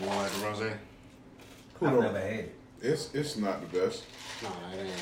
You 0.01 0.07
want 0.09 0.19
like 0.21 0.33
the 0.33 0.65
rose? 0.65 0.73
Cool 1.75 1.89
I've 1.89 1.95
though. 1.95 2.01
never 2.03 2.21
had 2.21 2.31
it. 2.31 2.55
It's 2.81 3.13
it's 3.13 3.37
not 3.37 3.61
the 3.61 3.79
best. 3.79 4.05
No, 4.43 4.51
it 4.73 4.83
ain't. 4.85 4.93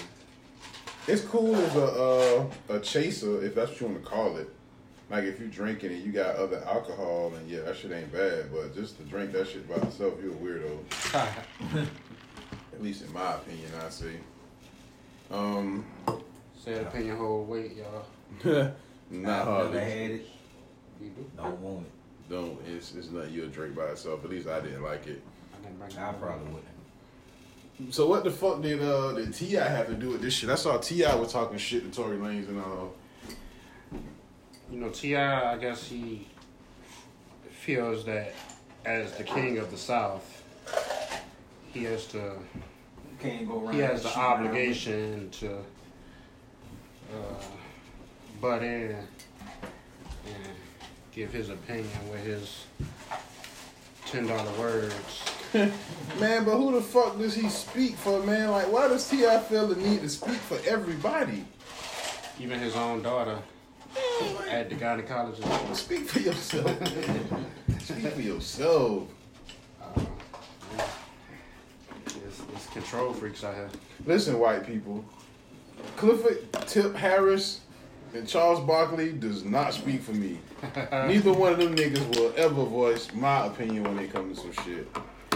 It's 1.08 1.22
cool 1.22 1.54
as 1.54 1.76
a 1.76 1.84
uh, 1.84 2.74
a 2.76 2.80
chaser 2.80 3.44
if 3.44 3.54
that's 3.54 3.72
what 3.72 3.80
you 3.80 3.86
want 3.88 4.02
to 4.02 4.08
call 4.08 4.36
it. 4.38 4.48
Like 5.08 5.24
if 5.24 5.38
you 5.38 5.46
drinking 5.46 5.92
and 5.92 6.02
you 6.04 6.10
got 6.10 6.36
other 6.36 6.62
alcohol 6.66 7.32
and 7.36 7.48
yeah, 7.48 7.60
that 7.60 7.76
shit 7.76 7.92
ain't 7.92 8.12
bad. 8.12 8.52
But 8.52 8.74
just 8.74 8.96
to 8.98 9.04
drink 9.04 9.32
that 9.32 9.46
shit 9.48 9.68
by 9.68 9.76
itself, 9.86 10.14
you 10.22 10.32
a 10.32 10.34
weirdo. 10.34 11.86
At 12.72 12.82
least 12.82 13.02
in 13.02 13.12
my 13.12 13.34
opinion, 13.34 13.70
I 13.84 13.88
see. 13.88 14.16
Um, 15.30 15.84
Say 16.62 16.74
the 16.74 16.88
opinion 16.88 17.16
hold 17.16 17.48
weight, 17.48 17.72
y'all. 17.76 18.72
not 19.10 19.40
I've 19.42 19.46
hard. 19.46 19.66
never 19.72 19.80
had 19.84 20.10
it. 20.10 20.26
You 21.00 21.08
do? 21.10 21.24
Don't 21.36 21.60
want 21.60 21.86
it. 21.86 22.30
Don't. 22.30 22.58
It's 22.66 22.94
it's 22.94 23.10
not 23.10 23.30
you 23.30 23.44
a 23.44 23.46
drink 23.46 23.76
by 23.76 23.84
itself. 23.84 24.24
At 24.24 24.30
least 24.30 24.48
I 24.48 24.60
didn't 24.60 24.82
like 24.82 25.06
it. 25.06 25.22
I 25.54 25.62
didn't 25.64 25.78
bring 25.78 25.90
it 25.92 25.98
I 25.98 26.08
up. 26.08 26.20
probably 26.20 26.46
wouldn't. 26.46 27.94
So 27.94 28.08
what 28.08 28.24
the 28.24 28.30
fuck 28.32 28.60
did 28.62 28.82
uh 28.82 29.12
did 29.12 29.32
T.I. 29.34 29.68
have 29.68 29.86
to 29.86 29.94
do 29.94 30.08
with 30.10 30.22
this 30.22 30.34
shit? 30.34 30.50
I 30.50 30.54
saw 30.56 30.78
T.I. 30.78 31.14
was 31.14 31.32
talking 31.32 31.58
shit 31.58 31.84
to 31.84 31.96
Tory 31.96 32.16
Lanez 32.16 32.48
and 32.48 32.58
all. 32.60 32.94
You 34.70 34.80
know, 34.80 34.88
Ti. 34.88 35.16
I 35.16 35.56
guess 35.58 35.86
he 35.86 36.26
feels 37.50 38.04
that 38.06 38.34
as 38.84 39.12
the 39.16 39.22
king 39.22 39.58
of 39.58 39.70
the 39.70 39.76
South, 39.76 40.42
he 41.72 41.84
has 41.84 42.06
to. 42.08 42.32
Can't 43.20 43.46
go 43.48 43.64
around. 43.64 43.74
He 43.74 43.80
has 43.80 44.02
the 44.02 44.08
shooting 44.08 44.22
around. 44.22 44.46
obligation 44.46 45.30
to 45.30 45.56
uh, 45.56 47.42
butt 48.40 48.62
in 48.62 48.90
and 48.92 49.06
give 51.12 51.32
his 51.32 51.48
opinion 51.48 51.88
with 52.10 52.24
his 52.24 52.64
ten 54.06 54.26
dollar 54.26 54.52
words. 54.58 55.22
Man, 55.54 56.44
but 56.44 56.56
who 56.56 56.72
the 56.72 56.82
fuck 56.82 57.18
does 57.18 57.34
he 57.34 57.48
speak 57.48 57.94
for, 57.94 58.20
man? 58.24 58.50
Like, 58.50 58.70
why 58.70 58.88
does 58.88 59.08
T.I. 59.08 59.38
feel 59.40 59.68
the 59.68 59.76
need 59.76 60.00
to 60.02 60.08
speak 60.08 60.36
for 60.36 60.58
everybody? 60.68 61.44
Even 62.38 62.58
his 62.58 62.74
own 62.76 63.00
daughter 63.00 63.38
at 64.48 64.70
the 64.70 64.76
gynecologist. 64.76 65.74
Speak 65.74 66.08
for 66.08 66.20
yourself, 66.20 66.70
speak 67.80 68.12
for 68.12 68.20
yourself. 68.20 69.08
It's, 72.06 72.42
it's 72.54 72.66
control 72.68 73.12
freaks 73.12 73.44
out 73.44 73.54
here. 73.54 73.68
Listen, 74.04 74.38
white 74.38 74.66
people. 74.66 75.04
Clifford 75.96 76.52
Tip 76.66 76.94
Harris 76.94 77.60
and 78.14 78.26
Charles 78.26 78.60
Barkley 78.60 79.12
does 79.12 79.44
not 79.44 79.74
speak 79.74 80.02
for 80.02 80.12
me. 80.12 80.38
Neither 80.92 81.32
one 81.32 81.52
of 81.52 81.58
them 81.58 81.76
niggas 81.76 82.16
will 82.16 82.32
ever 82.36 82.64
voice 82.64 83.12
my 83.12 83.46
opinion 83.46 83.84
when 83.84 83.98
it 83.98 84.12
comes 84.12 84.40
to 84.42 84.52
some 84.52 84.64
shit. 84.64 84.88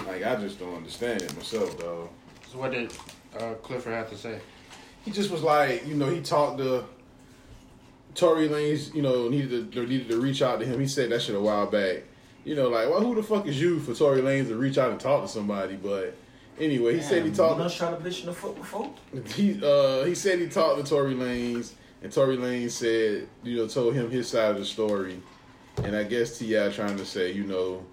Like, 0.07 0.25
I 0.25 0.37
just 0.37 0.59
don't 0.59 0.75
understand 0.75 1.23
it 1.23 1.37
myself, 1.37 1.79
though. 1.79 2.09
So 2.51 2.59
what 2.59 2.73
did 2.73 2.93
uh, 3.39 3.55
Clifford 3.63 3.93
have 3.93 4.09
to 4.11 4.17
say? 4.17 4.41
he 5.05 5.11
just 5.11 5.31
was 5.31 5.43
like, 5.43 5.87
you 5.87 5.95
know, 5.95 6.11
he 6.11 6.21
talked 6.21 6.59
to 6.59 6.85
Tory 8.15 8.49
Lanez, 8.49 8.95
you 8.95 9.03
know, 9.03 9.29
needed 9.29 9.73
to 9.73 9.87
needed 9.87 10.09
to 10.09 10.21
reach 10.21 10.43
out 10.43 10.61
to 10.61 10.67
him. 10.67 10.81
He 10.81 10.87
said 10.87 11.11
that 11.11 11.23
shit 11.23 11.35
a 11.35 11.41
while 11.41 11.67
back. 11.67 12.03
You 12.45 12.55
know, 12.55 12.69
like, 12.69 12.89
well, 12.89 13.01
who 13.01 13.15
the 13.15 13.23
fuck 13.23 13.47
is 13.47 13.61
you 13.61 13.79
for 13.81 13.95
Tory 13.95 14.21
Lanez 14.21 14.49
to 14.49 14.57
reach 14.57 14.79
out 14.79 14.91
and 14.91 14.99
talk 14.99 15.23
to 15.23 15.29
somebody? 15.29 15.77
But 15.77 16.17
anyway, 16.59 16.97
he 16.97 17.03
said 17.03 17.23
he 17.23 17.29
Damn, 17.29 17.37
talked. 17.37 17.57
You 17.57 17.63
done 17.63 17.71
shot 17.71 17.93
a 17.93 17.97
bitch 17.97 18.21
in 18.21 18.27
the 18.27 18.33
foot 18.33 18.57
before? 18.57 18.91
He 19.35 19.61
uh 19.63 20.05
he 20.05 20.15
said 20.15 20.39
he 20.39 20.49
talked 20.49 20.83
to 20.83 20.89
Tory 20.89 21.15
Lanez, 21.15 21.73
and 22.03 22.13
Tory 22.13 22.37
Lanez 22.37 22.71
said, 22.73 23.29
you 23.45 23.57
know, 23.57 23.69
told 23.69 23.95
him 23.95 24.11
his 24.11 24.29
side 24.29 24.53
of 24.53 24.59
the 24.59 24.65
story, 24.65 25.21
and 25.85 25.95
I 25.95 26.05
guess 26.05 26.39
T.I. 26.39 26.71
trying 26.71 26.97
to 26.97 27.05
say, 27.05 27.33
you 27.33 27.45
know, 27.45 27.85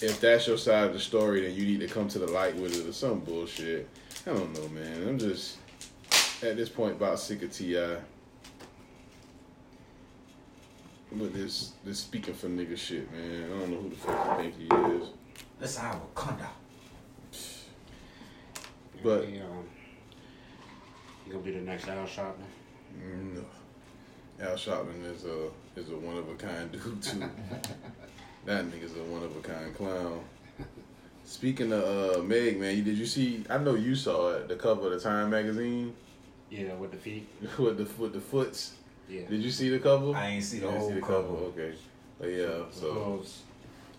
if 0.00 0.20
that's 0.20 0.46
your 0.46 0.58
side 0.58 0.86
of 0.88 0.92
the 0.92 1.00
story, 1.00 1.40
then 1.40 1.54
you 1.54 1.64
need 1.64 1.80
to 1.80 1.88
come 1.88 2.08
to 2.08 2.18
the 2.18 2.28
light 2.28 2.54
with 2.56 2.78
it 2.78 2.88
or 2.88 2.92
some 2.92 3.20
bullshit. 3.20 3.88
I 4.26 4.30
don't 4.32 4.52
know, 4.52 4.68
man. 4.68 5.08
I'm 5.08 5.18
just 5.18 5.56
at 6.42 6.56
this 6.56 6.68
point 6.68 6.92
about 6.96 7.18
sick 7.18 7.42
of 7.42 7.52
T.I. 7.52 7.96
with 11.16 11.34
this 11.34 11.72
this 11.84 12.00
speaking 12.00 12.34
for 12.34 12.48
nigga 12.48 12.76
shit, 12.76 13.10
man. 13.12 13.44
I 13.44 13.48
don't 13.58 13.70
know 13.70 13.80
who 13.80 13.88
the 13.90 13.96
fuck 13.96 14.42
you 14.44 14.50
think 14.50 14.72
he 14.72 14.94
is, 14.96 15.08
That's 15.58 15.78
our 15.78 16.00
conduct. 16.14 16.52
but 19.02 19.24
he, 19.26 19.40
um, 19.40 19.64
he 21.24 21.30
gonna 21.30 21.42
be 21.42 21.52
the 21.52 21.60
next 21.60 21.88
Al 21.88 22.04
Sharpton. 22.06 22.34
No. 23.34 23.44
Al 24.40 24.54
Sharpton 24.56 25.04
is 25.04 25.24
a 25.24 25.48
is 25.76 25.90
a 25.90 25.96
one 25.96 26.16
of 26.18 26.28
a 26.28 26.34
kind 26.34 26.70
dude 26.72 27.02
too. 27.02 27.20
that 28.44 28.64
nigga's 28.66 28.96
a 28.96 29.02
one 29.04 29.22
of 29.22 29.36
a 29.36 29.40
kind 29.40 29.74
clown. 29.74 30.20
Speaking 31.24 31.72
of 31.72 32.16
uh, 32.16 32.22
Meg, 32.22 32.58
man, 32.58 32.82
did 32.84 32.96
you 32.96 33.04
see? 33.04 33.44
I 33.50 33.58
know 33.58 33.74
you 33.74 33.94
saw 33.94 34.30
it. 34.30 34.48
The 34.48 34.56
cover 34.56 34.86
of 34.86 34.92
the 34.92 35.00
Time 35.00 35.28
magazine 35.28 35.94
Yeah, 36.48 36.72
with 36.74 36.92
the 36.92 36.96
feet. 36.96 37.28
with 37.58 37.76
the 37.76 38.02
with 38.02 38.14
the 38.14 38.20
foots. 38.20 38.72
Yeah. 39.08 39.22
Did 39.28 39.42
you 39.42 39.50
see 39.50 39.68
the 39.70 39.78
cover? 39.78 40.14
I 40.14 40.28
ain't 40.28 40.44
see 40.44 40.58
the 40.58 40.66
You 40.66 40.72
didn't 40.72 41.00
whole 41.02 41.22
cover. 41.22 41.34
Okay. 41.46 41.74
But 42.20 42.28
yeah, 42.30 42.62
so 42.70 43.22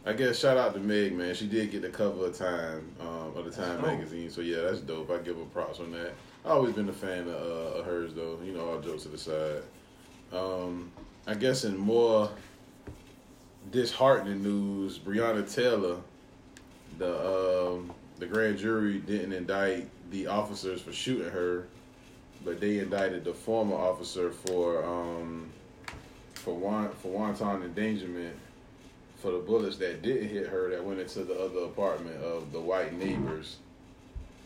I 0.05 0.13
guess 0.13 0.37
shout 0.39 0.57
out 0.57 0.73
to 0.73 0.79
Meg, 0.79 1.13
man. 1.13 1.33
She 1.35 1.47
did 1.47 1.71
get 1.71 1.81
the 1.81 1.89
cover 1.89 2.25
of 2.27 2.37
Time, 2.37 2.89
um, 2.99 3.35
of 3.35 3.45
the 3.45 3.51
Time 3.51 3.77
dope. 3.81 3.87
magazine. 3.87 4.29
So 4.29 4.41
yeah, 4.41 4.61
that's 4.61 4.81
dope. 4.81 5.09
I 5.09 5.17
give 5.19 5.37
her 5.37 5.43
props 5.45 5.79
on 5.79 5.91
that. 5.91 6.13
I 6.45 6.49
always 6.49 6.73
been 6.73 6.89
a 6.89 6.93
fan 6.93 7.21
of, 7.27 7.27
uh, 7.35 7.79
of 7.79 7.85
hers 7.85 8.13
though. 8.13 8.39
You 8.43 8.53
know, 8.53 8.69
all 8.69 8.79
jokes 8.79 9.03
to 9.03 9.09
the 9.09 9.17
side. 9.17 9.61
Um, 10.31 10.91
I 11.27 11.33
guess 11.33 11.63
in 11.63 11.77
more 11.77 12.29
disheartening 13.71 14.43
news, 14.43 14.99
Breonna 14.99 15.51
Taylor, 15.53 15.97
the 16.97 17.67
um, 17.71 17.91
the 18.19 18.25
grand 18.25 18.57
jury 18.57 18.99
didn't 18.99 19.33
indict 19.33 19.87
the 20.11 20.27
officers 20.27 20.81
for 20.81 20.91
shooting 20.91 21.29
her, 21.31 21.67
but 22.45 22.59
they 22.59 22.79
indicted 22.79 23.23
the 23.23 23.33
former 23.33 23.75
officer 23.75 24.31
for 24.31 24.83
um, 24.85 25.49
for 26.33 26.55
wan- 26.55 26.91
for 27.01 27.11
wanton 27.11 27.63
endangerment 27.63 28.35
for 29.17 29.31
the 29.31 29.39
bullets 29.39 29.75
that 29.77 30.01
didn't 30.01 30.29
hit 30.29 30.47
her 30.47 30.69
that 30.69 30.83
went 30.83 30.99
into 30.99 31.23
the 31.25 31.33
other 31.37 31.65
apartment 31.65 32.15
of 32.23 32.51
the 32.53 32.59
white 32.59 32.93
neighbors. 32.97 33.57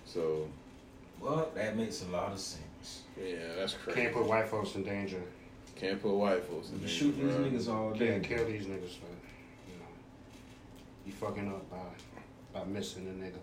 So 0.06 0.48
Well, 1.20 1.52
that 1.56 1.78
makes 1.78 2.02
a 2.04 2.08
lot 2.08 2.32
of 2.34 2.40
sense. 2.40 3.04
yeah, 3.24 3.36
that's 3.58 3.74
crazy. 3.76 4.02
Can't 4.02 4.14
put 4.16 4.26
white 4.26 4.48
folks 4.48 4.74
in 4.76 4.84
danger. 4.84 5.22
Can't 5.76 6.02
put 6.02 6.14
white 6.14 6.44
folks 6.46 6.70
in 6.70 6.76
You 6.76 6.80
danger, 6.88 6.94
shoot 6.94 7.16
these 7.18 7.34
niggas 7.68 7.74
all 7.74 7.92
day. 7.94 8.08
Can't 8.08 8.24
kill 8.24 8.46
these 8.46 8.66
niggas 8.66 8.96
for, 8.98 9.12
you 9.70 9.78
know, 9.80 9.92
you 11.06 11.12
fucking 11.14 11.48
up 11.48 11.70
by 11.70 12.60
by 12.60 12.66
missing 12.66 13.06
a 13.08 13.24
nigga. 13.24 13.38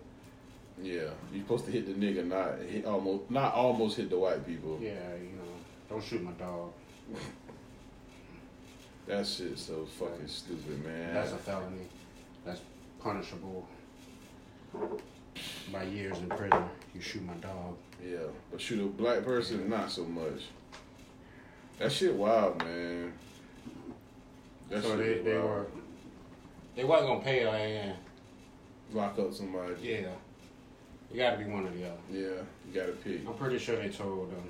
Yeah, 0.81 1.09
you're 1.31 1.43
supposed 1.43 1.65
to 1.65 1.71
hit 1.71 1.85
the 1.85 1.93
nigga, 1.93 2.25
not 2.25 2.59
hit 2.67 2.85
almost, 2.85 3.29
not 3.29 3.53
almost 3.53 3.97
hit 3.97 4.09
the 4.09 4.17
white 4.17 4.45
people. 4.45 4.79
Yeah, 4.81 4.91
you 5.15 5.35
know, 5.37 5.43
don't 5.89 6.03
shoot 6.03 6.23
my 6.23 6.31
dog. 6.31 6.71
That 9.07 9.25
shit's 9.27 9.61
so 9.63 9.85
fucking 9.85 10.27
stupid, 10.27 10.83
man. 10.85 11.13
That's 11.13 11.31
a 11.33 11.37
felony. 11.37 11.87
That's 12.45 12.61
punishable 12.99 13.67
by 15.71 15.83
years 15.83 16.17
in 16.17 16.29
prison. 16.29 16.63
You 16.95 17.01
shoot 17.01 17.23
my 17.25 17.33
dog. 17.35 17.75
yeah, 18.03 18.17
but 18.51 18.61
shoot 18.61 18.81
a 18.83 18.87
black 18.87 19.23
person, 19.23 19.69
not 19.69 19.91
so 19.91 20.05
much. 20.05 20.43
That 21.79 21.91
shit 21.91 22.15
wild, 22.15 22.59
man. 22.59 23.13
That 24.69 24.83
so 24.83 24.95
they, 24.97 25.19
they 25.19 25.37
wild. 25.37 25.49
were 25.49 25.65
they 26.75 26.83
wasn't 26.85 27.09
gonna 27.09 27.21
pay 27.23 27.43
her 27.43 27.49
and 27.49 27.93
lock 28.93 29.19
up 29.19 29.33
somebody. 29.33 29.73
yeah. 29.81 30.07
You 31.11 31.17
gotta 31.17 31.37
be 31.37 31.45
one 31.45 31.67
or 31.67 31.71
the 31.71 31.85
other. 31.87 31.97
Yeah, 32.11 32.19
you 32.67 32.73
gotta 32.73 32.93
pick. 32.93 33.27
I'm 33.27 33.33
pretty 33.33 33.57
sure 33.59 33.75
they 33.75 33.89
told 33.89 34.31
them 34.31 34.49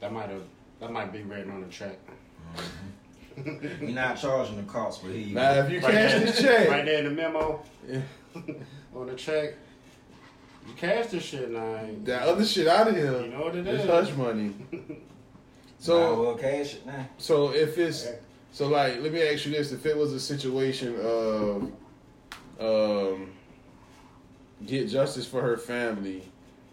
that 0.00 0.12
might 0.12 0.28
have 0.30 0.42
that 0.80 0.92
might 0.92 1.12
be 1.12 1.22
written 1.22 1.50
on 1.52 1.60
the 1.62 1.68
check. 1.68 1.98
You're 3.44 3.90
not 3.90 4.16
charging 4.18 4.56
the 4.56 4.62
cost, 4.64 5.02
but 5.02 5.12
here 5.12 5.20
you 5.20 5.34
Now, 5.34 5.52
if 5.52 5.70
you 5.70 5.78
Right 5.80 5.92
cash 5.92 6.10
there- 6.12 6.20
this 6.20 6.40
check, 6.40 6.68
Right 6.68 6.84
there 6.84 6.98
in 6.98 7.04
the 7.04 7.10
memo 7.10 7.62
Yeah. 7.88 8.00
on 8.96 9.06
the 9.06 9.14
check. 9.14 9.54
You 10.66 10.74
cash 10.74 11.06
this 11.06 11.22
shit 11.22 11.50
now. 11.50 11.80
that 12.04 12.22
other 12.22 12.44
shit 12.44 12.66
out 12.66 12.88
of 12.88 12.96
here. 12.96 13.20
You 13.22 13.28
know 13.28 13.42
what 13.42 13.54
it 13.54 13.66
it's 13.66 13.84
is. 13.84 13.88
hush 13.88 14.12
money. 14.16 14.54
Might 14.72 15.02
So, 15.78 16.20
well 16.22 16.34
cash 16.34 16.74
it 16.74 16.84
now. 16.86 17.08
so 17.18 17.52
if 17.54 17.78
it's 17.78 18.08
so, 18.50 18.66
like, 18.68 19.00
let 19.00 19.12
me 19.12 19.22
ask 19.22 19.46
you 19.46 19.52
this: 19.52 19.70
if 19.70 19.86
it 19.86 19.96
was 19.96 20.12
a 20.12 20.18
situation 20.18 20.96
of, 21.00 21.62
um, 22.58 23.30
get 24.66 24.88
justice 24.88 25.26
for 25.26 25.40
her 25.42 25.56
family. 25.56 26.22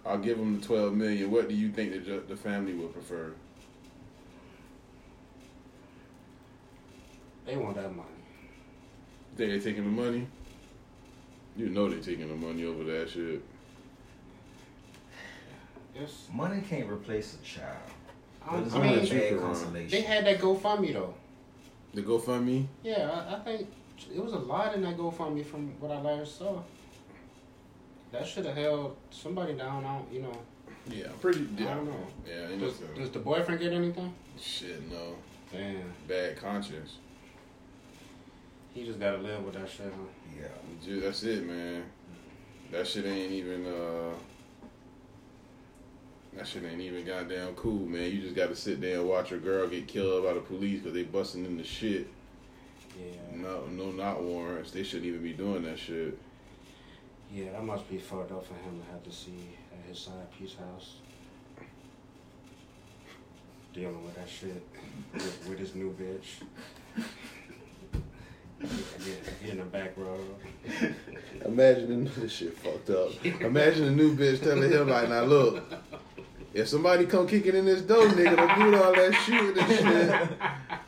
I'll 0.05 0.17
give 0.19 0.37
them 0.37 0.59
the 0.59 0.65
twelve 0.65 0.93
million. 0.93 1.31
What 1.31 1.49
do 1.49 1.55
you 1.55 1.71
think 1.71 1.91
the 1.91 1.99
ju- 1.99 2.23
the 2.27 2.35
family 2.35 2.73
would 2.73 2.93
prefer? 2.93 3.31
They 7.45 7.57
want 7.57 7.75
that 7.75 7.95
money. 7.95 8.09
Think 9.37 9.51
they 9.51 9.59
taking 9.59 9.83
the 9.83 10.01
money? 10.01 10.27
You 11.57 11.69
know 11.69 11.89
they 11.89 11.99
taking 12.01 12.27
the 12.27 12.35
money 12.35 12.65
over 12.65 12.83
that 12.83 13.09
shit. 13.09 13.41
It's, 15.93 16.27
Money 16.33 16.61
can't 16.67 16.89
replace 16.89 17.37
a 17.41 17.45
child. 17.45 17.77
I, 18.45 18.55
I 18.55 18.57
only 18.57 18.71
only 18.71 18.87
mean, 18.89 18.97
a 18.97 18.99
bad 19.01 19.07
cheaper 19.09 19.35
one. 19.37 19.45
consolation. 19.45 19.89
they 19.91 20.01
had 20.01 20.25
that 20.25 20.39
GoFundMe 20.39 20.93
though. 20.93 21.13
The 21.93 22.01
GoFundMe. 22.01 22.65
Yeah, 22.83 23.25
I, 23.29 23.35
I 23.35 23.39
think 23.39 23.69
it 24.13 24.21
was 24.21 24.33
a 24.33 24.37
lot 24.39 24.73
in 24.75 24.81
that 24.81 24.97
GoFundMe 24.97 25.45
from 25.45 25.79
what 25.79 25.91
I 25.91 26.01
last 26.01 26.37
saw. 26.37 26.59
That 28.17 28.25
should 28.25 28.45
have 28.45 28.55
held 28.55 28.95
somebody 29.11 29.53
down. 29.53 29.83
I 29.83 29.97
don't, 29.97 30.13
you 30.13 30.21
know. 30.21 30.37
Yeah, 30.89 31.07
I'm 31.11 31.17
pretty. 31.19 31.45
I 31.57 31.61
Yeah, 31.63 31.73
don't 31.75 31.85
know. 31.85 32.07
Yeah, 32.25 32.47
ain't 32.49 32.61
Does, 32.61 32.79
nothing- 32.79 32.95
does 33.01 33.09
the 33.11 33.19
boyfriend 33.19 33.59
get 33.59 33.73
anything? 33.73 34.13
shit. 34.39 34.89
No 34.89 35.15
Damn, 35.51 35.93
bad 36.07 36.37
conscience. 36.37 36.97
he 38.73 38.85
just 38.85 38.99
gotta 38.99 39.17
live 39.17 39.43
with 39.43 39.55
that 39.55 39.69
shit. 39.69 39.87
Huh? 39.87 40.39
Yeah. 40.39 40.47
Ju- 40.85 41.01
That's 41.01 41.23
it, 41.23 41.45
man. 41.45 41.83
That 42.71 42.87
shit 42.87 43.05
ain't 43.05 43.31
even. 43.33 43.65
uh 43.65 44.13
That 46.37 46.47
shit 46.47 46.63
ain't 46.63 46.81
even 46.81 47.05
goddamn 47.05 47.53
cool, 47.55 47.85
man. 47.85 48.11
You 48.11 48.21
just 48.21 48.35
got 48.35 48.47
to 48.49 48.55
sit 48.55 48.79
there 48.81 48.99
and 48.99 49.09
watch 49.09 49.31
a 49.33 49.37
girl 49.37 49.67
get 49.67 49.87
killed 49.87 50.23
by 50.25 50.33
the 50.33 50.41
police 50.41 50.79
because 50.79 50.93
they 50.93 51.03
busting 51.03 51.45
in 51.45 51.57
the 51.57 51.63
shit. 51.65 52.07
Yeah, 52.97 53.37
No, 53.37 53.65
no, 53.67 53.91
not 53.91 54.21
warrants. 54.23 54.71
They 54.71 54.83
shouldn't 54.83 55.05
even 55.07 55.21
be 55.23 55.31
doing 55.33 55.63
that 55.63 55.79
shit. 55.79 56.17
Yeah, 57.35 57.51
that 57.51 57.65
must 57.65 57.89
be 57.89 57.97
fucked 57.97 58.31
up 58.31 58.45
for 58.45 58.53
him 58.53 58.79
to 58.79 58.91
have 58.93 59.03
to 59.03 59.11
see 59.11 59.49
at 59.73 59.89
his 59.89 59.99
side 59.99 60.31
piece 60.39 60.55
house. 60.55 60.95
Dealing 63.73 64.05
with 64.05 64.15
that 64.15 64.29
shit 64.29 64.63
with, 65.13 65.49
with 65.49 65.59
his 65.59 65.75
new 65.75 65.93
bitch. 65.99 66.41
In 69.49 69.57
the 69.57 69.65
back 69.65 69.97
row. 69.97 70.17
Imagine 71.43 72.09
this 72.17 72.31
shit 72.37 72.57
fucked 72.57 72.89
up. 72.89 73.11
Imagine 73.41 73.83
a 73.89 73.91
new 73.91 74.15
bitch 74.15 74.41
telling 74.41 74.71
him 74.71 74.87
like, 74.87 75.09
"Now 75.09 75.23
look, 75.23 75.61
if 76.55 76.67
somebody 76.67 77.05
come 77.05 77.27
kicking 77.27 77.55
in 77.55 77.65
this 77.65 77.81
door, 77.81 78.07
nigga, 78.07 78.35
don't 78.35 78.71
do 78.71 78.81
all 78.83 78.93
that 78.95 79.13
shooting 79.13 79.61
and 79.63 79.71
shit." 80.19 80.29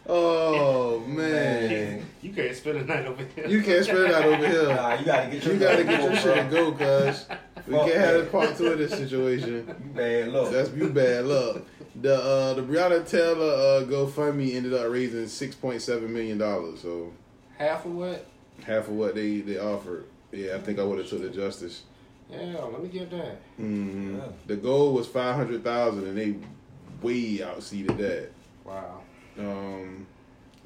Oh 0.10 1.02
man, 1.02 2.06
You 2.22 2.32
can't 2.32 2.56
spend 2.56 2.80
the 2.80 2.86
night 2.86 3.06
over 3.06 3.22
here. 3.36 3.46
you 3.46 3.62
can't 3.62 3.84
spread 3.84 4.10
out 4.10 4.24
over 4.24 4.48
here. 4.48 4.68
Nah, 4.70 4.94
you 4.94 5.06
gotta 5.06 5.30
get 5.30 5.44
your 5.44 5.54
You 5.56 5.60
gotta 5.60 5.84
get 5.84 6.02
your 6.02 6.16
shit 6.16 6.36
to 6.36 6.50
go, 6.50 6.72
cuz 6.72 7.26
we 7.68 7.74
Fuck 7.74 7.88
can't 7.88 7.98
have 7.98 8.22
a 8.22 8.26
part 8.28 8.56
two 8.58 8.68
of 8.68 8.78
this 8.78 8.92
situation. 8.92 9.68
You 9.84 9.90
bad 9.94 10.30
luck. 10.30 10.52
That's 10.54 10.72
you 10.72 10.90
bad 10.92 11.26
luck. 11.26 11.62
The 12.02 12.16
uh, 12.16 12.54
the 12.54 12.62
Breonna 12.62 13.06
Taylor 13.06 13.52
uh, 13.54 13.84
GoFundMe 13.86 14.56
ended 14.56 14.74
up 14.74 14.90
raising 14.90 15.28
six 15.28 15.56
point 15.56 15.82
seven 15.82 16.14
million 16.14 16.38
dollars. 16.38 16.80
So 16.82 17.12
Half 17.58 17.84
of 17.86 17.92
what? 17.92 18.26
half 18.64 18.88
of 18.88 18.94
what 18.94 19.14
they 19.14 19.42
they 19.42 19.58
offered. 19.58 20.06
Yeah, 20.32 20.56
I 20.56 20.60
think 20.60 20.80
I 20.80 20.84
would 20.84 21.00
have 21.00 21.10
took 21.10 21.22
the 21.22 21.30
justice. 21.30 21.84
Yeah, 22.30 22.60
let 22.64 22.84
me 22.84 22.90
get 22.90 23.10
that. 23.12 23.38
hmm 23.58 24.18
Yeah. 24.18 24.26
The 24.48 24.56
goal 24.58 24.94
was 24.94 25.08
five 25.08 25.36
hundred 25.36 25.64
thousand, 25.64 26.08
and 26.08 26.18
they 26.18 26.36
way 27.02 27.38
outseeded 27.40 27.98
that. 27.98 28.32
Wow. 28.66 29.02
Um, 29.40 30.06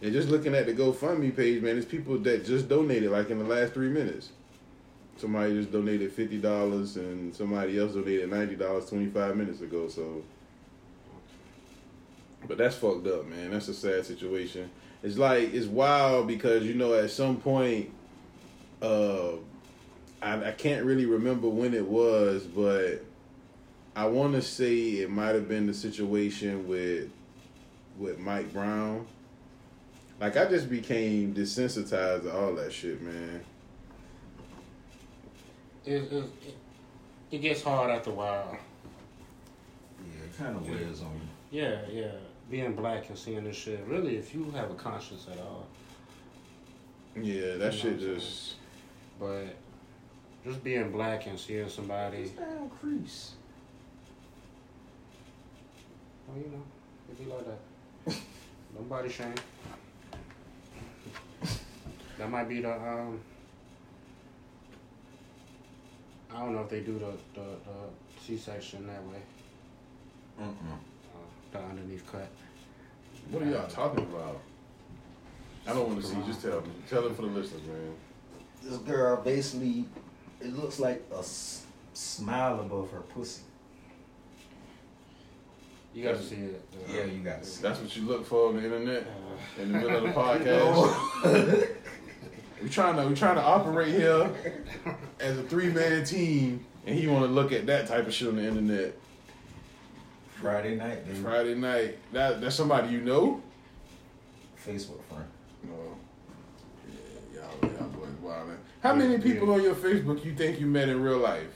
and 0.01 0.11
just 0.13 0.29
looking 0.29 0.55
at 0.55 0.65
the 0.65 0.73
GoFundMe 0.73 1.35
page, 1.35 1.61
man, 1.61 1.75
there's 1.75 1.85
people 1.85 2.17
that 2.19 2.45
just 2.45 2.67
donated 2.67 3.11
like 3.11 3.29
in 3.29 3.37
the 3.37 3.45
last 3.45 3.73
three 3.73 3.89
minutes. 3.89 4.29
Somebody 5.17 5.53
just 5.53 5.71
donated 5.71 6.11
fifty 6.13 6.39
dollars, 6.39 6.97
and 6.97 7.35
somebody 7.35 7.77
else 7.77 7.93
donated 7.93 8.29
ninety 8.31 8.55
dollars 8.55 8.89
twenty 8.89 9.07
five 9.07 9.35
minutes 9.37 9.61
ago. 9.61 9.87
So, 9.87 10.23
but 12.47 12.57
that's 12.57 12.75
fucked 12.75 13.05
up, 13.05 13.27
man. 13.27 13.51
That's 13.51 13.67
a 13.67 13.73
sad 13.73 14.05
situation. 14.05 14.71
It's 15.03 15.17
like 15.17 15.53
it's 15.53 15.67
wild 15.67 16.27
because 16.27 16.63
you 16.63 16.73
know 16.73 16.95
at 16.95 17.11
some 17.11 17.37
point, 17.37 17.91
uh, 18.81 19.33
I, 20.21 20.49
I 20.49 20.51
can't 20.51 20.85
really 20.85 21.05
remember 21.05 21.49
when 21.49 21.73
it 21.73 21.87
was, 21.87 22.43
but 22.43 23.03
I 23.95 24.05
want 24.05 24.33
to 24.33 24.41
say 24.41 24.77
it 24.99 25.09
might 25.09 25.35
have 25.35 25.47
been 25.47 25.67
the 25.67 25.73
situation 25.73 26.67
with 26.67 27.09
with 27.97 28.19
Mike 28.19 28.53
Brown. 28.53 29.05
Like 30.19 30.37
I 30.37 30.45
just 30.45 30.69
became 30.69 31.33
desensitized 31.33 32.23
to 32.23 32.35
all 32.35 32.53
that 32.55 32.71
shit, 32.71 33.01
man. 33.01 33.41
It, 35.83 35.93
it, 35.93 36.13
it, 36.13 36.55
it 37.31 37.37
gets 37.39 37.63
hard 37.63 37.89
after 37.89 38.11
a 38.11 38.13
while. 38.13 38.57
Yeah, 40.05 40.25
it 40.25 40.37
kind 40.37 40.55
of 40.55 40.69
wears 40.69 41.01
on 41.01 41.13
you. 41.13 41.59
Yeah, 41.61 41.81
yeah. 41.91 42.11
Being 42.49 42.75
black 42.75 43.09
and 43.09 43.17
seeing 43.17 43.43
this 43.43 43.55
shit. 43.55 43.83
Really, 43.87 44.17
if 44.17 44.35
you 44.35 44.51
have 44.51 44.69
a 44.69 44.75
conscience 44.75 45.25
at 45.31 45.39
all. 45.39 45.67
Yeah, 47.15 47.55
that 47.57 47.73
shit 47.73 47.99
just 47.99 48.55
But 49.19 49.55
just 50.43 50.63
being 50.63 50.91
black 50.91 51.27
and 51.27 51.39
seeing 51.39 51.69
somebody, 51.69 52.29
Down 52.29 52.69
crease. 52.79 53.31
well, 56.27 56.37
you 56.37 56.51
know, 56.51 56.63
it 57.09 57.23
be 57.23 57.31
like 57.31 57.45
that. 57.45 58.15
Nobody 58.77 59.09
shame. 59.09 59.35
That 62.17 62.29
might 62.29 62.47
be 62.49 62.61
the 62.61 62.71
um. 62.73 63.19
I 66.33 66.39
don't 66.39 66.53
know 66.55 66.61
if 66.61 66.69
they 66.69 66.79
do 66.81 66.93
the 66.99 67.11
the, 67.39 67.45
the 67.47 68.21
C 68.25 68.37
section 68.37 68.87
that 68.87 69.03
way, 69.05 69.19
Mm-mm. 70.39 70.51
uh, 70.71 71.17
the 71.51 71.59
underneath 71.59 72.09
cut. 72.11 72.27
what 73.31 73.43
are 73.43 73.49
y'all 73.49 73.67
talking 73.67 74.03
about? 74.03 74.39
I 75.67 75.73
don't 75.73 75.87
want 75.89 76.01
to 76.01 76.07
see. 76.07 76.15
Just 76.25 76.41
tell 76.41 76.61
me. 76.61 76.67
Tell 76.89 77.01
them 77.01 77.15
for 77.15 77.23
the 77.23 77.27
listeners, 77.29 77.63
man. 77.67 77.93
This 78.63 78.77
girl 78.79 79.17
basically, 79.17 79.85
it 80.41 80.55
looks 80.57 80.79
like 80.79 81.03
a 81.15 81.19
s- 81.19 81.65
smile 81.93 82.59
above 82.59 82.91
her 82.91 83.01
pussy. 83.01 83.41
You 85.93 86.03
got 86.03 86.15
to 86.17 86.23
see 86.23 86.35
it. 86.35 86.63
uh, 86.73 86.93
Yeah, 86.93 87.03
you 87.05 87.19
got 87.21 87.41
to 87.41 87.45
see. 87.47 87.59
It. 87.59 87.63
That's 87.63 87.79
what 87.79 87.95
you 87.97 88.03
look 88.03 88.25
for 88.25 88.47
on 88.49 88.55
the 88.55 88.63
internet 88.63 89.05
in 89.59 89.71
the 89.71 89.77
middle 89.77 89.97
of 89.97 90.03
the 90.03 90.09
podcast. 90.21 91.67
we 92.63 92.69
trying 92.69 92.95
to 92.95 93.07
we 93.07 93.13
trying 93.15 93.35
to 93.35 93.41
operate 93.43 93.93
here 93.93 94.29
as 95.19 95.37
a 95.37 95.43
three 95.43 95.67
man 95.71 96.05
team, 96.05 96.65
and 96.85 96.97
he 96.97 97.07
want 97.07 97.25
to 97.25 97.31
look 97.31 97.51
at 97.51 97.65
that 97.67 97.87
type 97.87 98.07
of 98.07 98.13
shit 98.13 98.29
on 98.29 98.37
the 98.37 98.47
internet. 98.47 98.95
Friday 100.39 100.75
night, 100.75 101.05
baby. 101.05 101.17
Friday 101.19 101.55
night. 101.55 101.97
That 102.13 102.39
that's 102.41 102.55
somebody 102.55 102.89
you 102.93 103.01
know. 103.01 103.41
Facebook 104.65 105.01
friend. 105.09 105.25
No. 105.63 105.73
Yeah, 107.33 107.41
y'all, 107.41 107.71
y'all 107.73 107.89
boys 107.89 108.09
wildin'. 108.23 108.57
How 108.81 108.95
many 108.95 109.19
people 109.19 109.51
on 109.53 109.61
your 109.61 109.75
Facebook 109.75 110.25
you 110.25 110.33
think 110.33 110.59
you 110.59 110.65
met 110.65 110.89
in 110.89 111.01
real 111.01 111.19
life? 111.19 111.47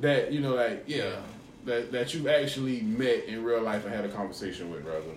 That 0.00 0.32
you 0.32 0.40
know, 0.40 0.54
like 0.54 0.84
yeah, 0.86 1.16
that 1.64 1.92
that 1.92 2.14
you 2.14 2.28
actually 2.28 2.80
met 2.82 3.24
in 3.24 3.44
real 3.44 3.62
life 3.62 3.84
and 3.84 3.94
had 3.94 4.04
a 4.04 4.08
conversation 4.08 4.70
with, 4.70 4.84
brother. 4.84 5.14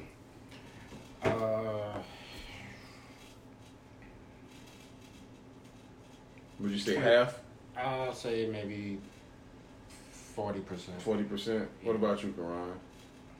uh, 1.24 2.00
Would 6.60 6.72
you 6.72 6.80
say 6.80 6.96
half, 6.96 7.40
I'll 7.76 8.14
say 8.14 8.48
maybe 8.52 9.00
forty 10.36 10.60
percent. 10.60 11.02
forty 11.02 11.24
percent? 11.24 11.68
What 11.84 11.96
about 11.96 12.22
you, 12.24 12.32
Karan? 12.34 12.74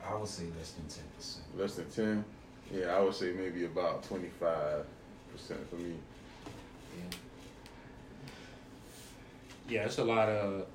I 0.04 0.14
would 0.16 0.28
say 0.28 0.44
less 0.58 0.72
than 0.72 0.86
ten 0.88 1.04
percent. 1.16 1.44
Less 1.56 1.74
than 1.76 1.88
ten? 1.90 2.24
Yeah, 2.72 2.96
I 2.96 3.00
would 3.00 3.14
say 3.14 3.32
maybe 3.32 3.64
about 3.64 4.02
twenty 4.02 4.28
five 4.40 4.84
percent 5.30 5.60
for 5.70 5.76
me. 5.76 5.94
Yeah, 9.68 9.84
it's 9.84 9.98
a 9.98 10.04
lot 10.04 10.28
of 10.28 10.66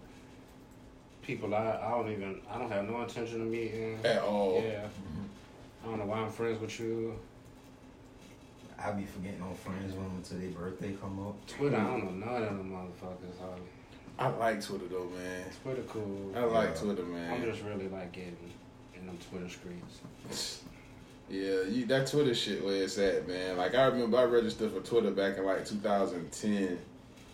people 1.22 1.54
I, 1.54 1.80
I 1.84 1.90
don't 1.92 2.12
even 2.12 2.40
I 2.50 2.58
don't 2.58 2.72
have 2.72 2.90
no 2.90 3.02
intention 3.02 3.42
of 3.42 3.48
meeting. 3.48 4.00
At 4.04 4.22
all. 4.22 4.64
Yeah. 4.66 4.86
Mm-hmm. 4.86 5.84
I 5.84 5.90
don't 5.90 6.00
know 6.00 6.06
why 6.06 6.18
I'm 6.20 6.32
friends 6.32 6.60
with 6.60 6.80
you. 6.80 7.14
I 8.80 8.92
be 8.92 9.06
forgetting 9.06 9.42
on 9.42 9.54
friends 9.56 9.94
with 9.94 10.04
them 10.04 10.14
until 10.18 10.38
their 10.40 10.50
birthday 10.50 10.94
come 11.02 11.28
up. 11.28 11.46
Twitter, 11.48 11.76
I 11.78 11.84
don't 11.84 12.20
know 12.20 12.26
none 12.26 12.44
of 12.44 12.58
them 12.58 12.72
motherfuckers. 12.72 13.40
Hardly. 13.40 13.66
I 14.20 14.28
like 14.30 14.64
Twitter 14.64 14.86
though, 14.90 15.10
man. 15.16 15.46
Twitter 15.64 15.84
cool. 15.84 16.32
I 16.36 16.44
like 16.46 16.70
Yeah. 16.70 16.82
Twitter, 16.82 17.04
man. 17.04 17.34
I'm 17.34 17.44
just 17.44 17.64
really 17.64 17.90
like 17.90 18.12
getting 18.12 18.38
in 18.96 19.06
them 19.06 19.18
Twitter 19.30 19.50
streets. 19.50 20.62
Yeah, 21.30 21.64
you 21.64 21.86
that 21.88 22.08
Twitter 22.08 22.34
shit 22.34 22.64
where 22.64 22.84
it's 22.84 22.98
at, 22.98 23.28
man. 23.28 23.58
Like 23.58 23.76
I 23.76 23.88
remember 23.88 24.18
I 24.18 24.24
registered 24.24 24.72
for 24.72 24.80
Twitter 24.80 25.12
back 25.12 25.38
in 25.38 25.44
like 25.46 25.66
2010, 25.66 26.80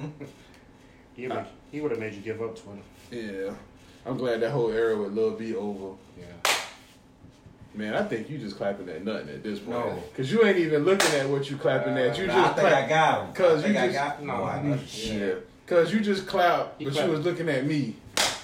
He 1.15 1.27
would 1.29 1.45
he 1.71 1.79
would 1.79 1.91
have 1.91 1.99
made 2.01 2.13
you 2.13 2.19
give 2.21 2.41
up 2.41 2.57
Twitter. 2.61 2.81
Yeah. 3.09 3.53
I'm 4.05 4.17
glad 4.17 4.41
that 4.41 4.51
whole 4.51 4.69
era 4.71 5.01
with 5.01 5.13
Lil 5.13 5.31
B 5.31 5.55
over. 5.55 5.95
Yeah. 6.19 6.51
Man, 7.73 7.93
I 7.93 8.03
think 8.03 8.29
you 8.29 8.37
just 8.37 8.57
clapping 8.57 8.89
at 8.89 9.03
nothing 9.03 9.29
at 9.29 9.41
this 9.43 9.59
point. 9.59 9.77
No. 9.79 10.03
Cause 10.15 10.29
you 10.31 10.45
ain't 10.45 10.57
even 10.57 10.83
looking 10.83 11.09
at 11.17 11.29
what 11.29 11.49
you 11.49 11.55
clapping 11.57 11.93
uh, 11.93 12.01
at. 12.01 12.17
You 12.17 12.27
Nah, 12.27 12.33
just 12.33 12.51
I 12.51 12.53
think 12.55 12.67
I 12.67 12.87
clap. 12.87 12.89
got 12.89 13.25
him. 13.27 13.33
Cause 13.33 13.59
I 13.59 13.63
think 13.63 13.75
you 13.75 13.79
I 13.81 13.85
just- 13.87 13.97
got 13.97 14.23
No, 14.23 14.43
I 14.43 14.61
no. 14.61 14.75
got 14.75 14.93
Yeah. 15.05 15.33
Cause 15.67 15.91
you 15.91 15.99
just 15.99 16.27
clout, 16.27 16.77
but 16.79 16.93
clapped. 16.93 17.07
you 17.07 17.15
was 17.17 17.25
looking 17.25 17.49
at 17.49 17.65
me. 17.65 17.95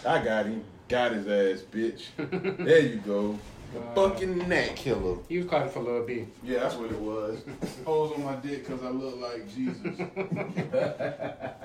I 0.05 0.23
got 0.23 0.45
him. 0.47 0.63
Got 0.89 1.11
his 1.13 1.27
ass, 1.27 1.63
bitch. 1.71 2.05
there 2.65 2.79
you 2.79 2.97
go. 2.97 3.37
The 3.73 3.79
fucking 3.95 4.49
gnat 4.49 4.75
killer. 4.75 5.17
He 5.29 5.37
was 5.37 5.47
clapping 5.47 5.71
for 5.71 5.79
Lil 5.81 6.05
B. 6.05 6.25
Yeah, 6.43 6.59
that's 6.59 6.75
what 6.75 6.91
it 6.91 6.99
was. 6.99 7.39
Holes 7.85 8.11
on 8.13 8.23
my 8.25 8.35
dick 8.35 8.67
because 8.67 8.83
I 8.83 8.89
look 8.89 9.21
like 9.21 9.47
Jesus. 9.53 9.77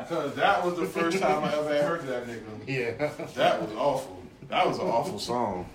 Because 0.06 0.34
that 0.36 0.64
was 0.64 0.76
the 0.78 0.86
first 0.86 1.18
time 1.18 1.42
I 1.42 1.52
ever 1.52 1.74
had 1.74 1.82
heard 1.84 2.06
that 2.06 2.26
nigga. 2.28 2.40
Yeah. 2.68 3.10
That 3.34 3.60
was 3.60 3.72
awful. 3.72 4.22
That 4.48 4.64
was 4.64 4.78
an 4.78 4.86
awful 4.86 5.18
song. 5.18 5.68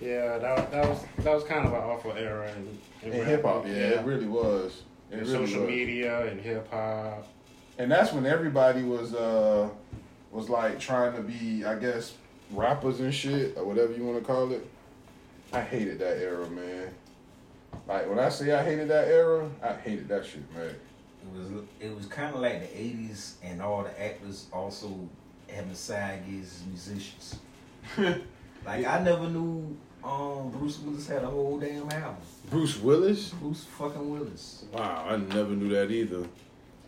Yeah, 0.00 0.38
that, 0.38 0.72
that 0.72 0.88
was 0.88 1.04
that 1.18 1.32
was 1.34 1.44
kind 1.44 1.64
of 1.64 1.72
an 1.72 1.80
awful 1.80 2.12
era 2.12 2.50
in, 2.56 3.12
In 3.12 3.18
rap. 3.18 3.28
hip 3.28 3.42
hop, 3.44 3.66
yeah, 3.66 3.72
it 4.00 4.04
really 4.04 4.26
was. 4.26 4.82
It 5.12 5.14
in 5.14 5.20
really 5.20 5.32
social 5.46 5.60
was. 5.60 5.70
media 5.70 6.26
and 6.26 6.40
hip 6.40 6.68
hop. 6.72 7.24
And 7.78 7.90
that's 7.90 8.12
when 8.12 8.26
everybody 8.26 8.82
was 8.82 9.14
uh 9.14 9.68
was 10.32 10.48
like 10.48 10.78
trying 10.78 11.14
to 11.14 11.22
be, 11.22 11.64
I 11.64 11.76
guess, 11.76 12.14
rappers 12.50 13.00
and 13.00 13.14
shit, 13.14 13.56
or 13.56 13.64
whatever 13.64 13.92
you 13.92 14.04
want 14.04 14.18
to 14.18 14.24
call 14.24 14.52
it. 14.52 14.68
I 15.52 15.62
hated 15.62 15.98
that 16.00 16.18
era, 16.18 16.48
man. 16.50 16.92
Like 17.86 18.08
when 18.08 18.18
I 18.18 18.28
say 18.28 18.52
I 18.52 18.62
hated 18.62 18.88
that 18.88 19.08
era, 19.08 19.48
I 19.62 19.74
hated 19.74 20.08
that 20.08 20.26
shit, 20.26 20.42
man. 20.54 20.66
It 20.70 21.38
was 21.38 21.64
it 21.80 21.94
was 21.94 22.06
kind 22.06 22.34
of 22.34 22.40
like 22.40 22.60
the 22.60 22.78
'80s, 22.78 23.34
and 23.42 23.62
all 23.62 23.84
the 23.84 24.02
actors 24.02 24.46
also 24.52 25.08
having 25.48 25.74
side 25.74 26.24
gigs 26.28 26.60
as 26.60 26.66
musicians. 26.66 27.36
like 28.66 28.86
I 28.86 29.00
never 29.02 29.28
knew 29.28 29.76
um, 30.04 30.50
Bruce 30.50 30.78
Willis 30.80 31.06
had 31.06 31.22
a 31.22 31.26
whole 31.26 31.58
damn 31.58 31.90
album. 31.90 32.16
Bruce 32.50 32.78
Willis? 32.78 33.30
Bruce 33.30 33.64
fucking 33.64 34.10
Willis. 34.10 34.64
Wow, 34.72 35.06
I 35.08 35.16
never 35.16 35.50
knew 35.50 35.68
that 35.70 35.90
either. 35.90 36.26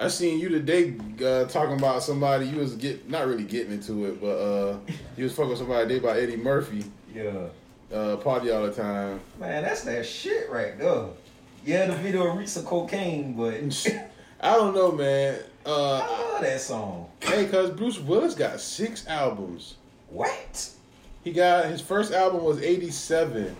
I 0.00 0.08
seen 0.08 0.38
you 0.40 0.48
today 0.48 0.94
uh, 1.22 1.44
talking 1.44 1.76
about 1.78 2.02
somebody 2.02 2.46
you 2.46 2.56
was 2.56 2.74
get 2.76 3.08
not 3.10 3.26
really 3.26 3.44
getting 3.44 3.72
into 3.74 4.06
it, 4.06 4.18
but 4.20 4.28
uh, 4.38 4.78
you 5.16 5.24
was 5.24 5.34
fucking 5.34 5.56
somebody 5.56 5.86
today 5.88 5.98
about 5.98 6.16
Eddie 6.16 6.36
Murphy, 6.38 6.84
Yeah, 7.14 7.48
uh, 7.94 8.16
party 8.16 8.50
all 8.50 8.62
the 8.66 8.72
time. 8.72 9.20
man, 9.38 9.62
that's 9.62 9.82
that 9.82 10.06
shit 10.06 10.48
right 10.50 10.78
there. 10.78 11.04
Yeah, 11.66 11.86
the 11.86 11.92
video 11.96 12.28
of 12.30 12.38
reeks 12.38 12.56
of 12.56 12.64
cocaine, 12.64 13.34
but 13.34 13.54
I 14.40 14.54
don't 14.54 14.74
know, 14.74 14.90
man. 14.92 15.38
Uh, 15.66 15.98
I 15.98 16.32
love 16.32 16.40
that 16.40 16.60
song. 16.62 17.06
hey, 17.20 17.46
cause 17.46 17.68
Bruce 17.70 17.98
Willis 17.98 18.34
got 18.34 18.58
six 18.58 19.06
albums. 19.06 19.74
What? 20.08 20.70
He 21.22 21.32
got 21.32 21.66
his 21.66 21.82
first 21.82 22.14
album 22.14 22.42
was 22.42 22.62
'87, 22.62 23.54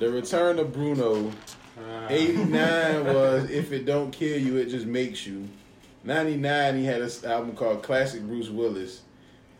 The 0.00 0.10
Return 0.10 0.58
of 0.58 0.72
Bruno. 0.72 1.30
Uh, 1.78 2.06
'89 2.10 3.04
was 3.04 3.48
If 3.50 3.70
It 3.70 3.84
Don't 3.86 4.10
Kill 4.10 4.36
You, 4.40 4.56
It 4.56 4.66
Just 4.66 4.86
Makes 4.86 5.24
You. 5.24 5.48
'99 6.04 6.76
he 6.76 6.84
had 6.84 7.00
an 7.00 7.10
album 7.24 7.56
called 7.56 7.82
Classic 7.82 8.22
Bruce 8.22 8.50
Willis. 8.50 9.02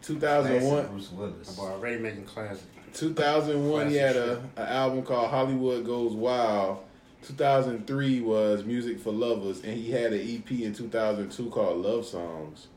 2001, 0.02 0.60
Classic 0.60 0.90
Bruce 0.90 1.10
Willis. 1.12 1.56
Boy, 1.56 1.62
already 1.62 1.98
making 1.98 2.24
classic. 2.24 2.66
2001 2.92 3.90
he 3.90 3.96
had 3.96 4.16
a, 4.16 4.36
Classic 4.36 4.42
an 4.56 4.66
album 4.66 5.02
called 5.02 5.30
Hollywood 5.30 5.84
Goes 5.84 6.12
Wild. 6.12 6.78
2003 7.22 8.20
was 8.20 8.64
Music 8.64 9.00
for 9.00 9.10
Lovers, 9.10 9.62
and 9.62 9.72
he 9.72 9.90
had 9.90 10.12
an 10.12 10.20
EP 10.20 10.50
in 10.60 10.74
2002 10.74 11.48
called 11.48 11.78
Love 11.78 12.04
Songs. 12.04 12.68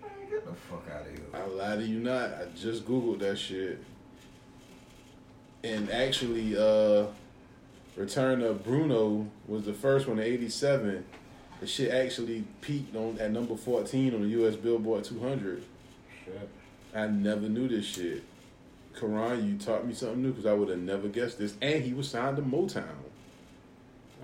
Man, 0.00 0.10
get 0.30 0.46
the 0.46 0.54
fuck 0.54 0.84
out 0.90 1.02
of 1.02 1.08
here. 1.08 1.26
I 1.34 1.44
lie 1.46 1.76
to 1.76 1.82
you 1.82 2.00
not. 2.00 2.30
I 2.30 2.46
just 2.56 2.86
googled 2.86 3.18
that 3.18 3.36
shit, 3.36 3.84
and 5.62 5.90
actually, 5.90 6.56
uh, 6.56 7.06
Return 7.96 8.42
of 8.42 8.64
Bruno 8.64 9.28
was 9.46 9.64
the 9.66 9.74
first 9.74 10.08
one 10.08 10.18
in 10.18 10.24
'87. 10.24 11.04
The 11.60 11.66
shit 11.66 11.90
actually 11.92 12.44
peaked 12.60 12.94
on 12.96 13.18
at 13.18 13.30
number 13.30 13.56
14 13.56 14.14
on 14.14 14.22
the 14.22 14.28
U.S. 14.28 14.56
Billboard 14.56 15.04
200. 15.04 15.62
Shit. 16.24 16.48
I 16.94 17.06
never 17.06 17.48
knew 17.48 17.68
this 17.68 17.84
shit. 17.86 18.22
Karan, 18.98 19.48
you 19.48 19.58
taught 19.58 19.86
me 19.86 19.94
something 19.94 20.22
new 20.22 20.30
because 20.30 20.46
I 20.46 20.52
would 20.52 20.68
have 20.68 20.78
never 20.78 21.08
guessed 21.08 21.38
this. 21.38 21.54
And 21.60 21.82
he 21.82 21.92
was 21.94 22.08
signed 22.08 22.36
to 22.36 22.42
Motown. 22.42 22.84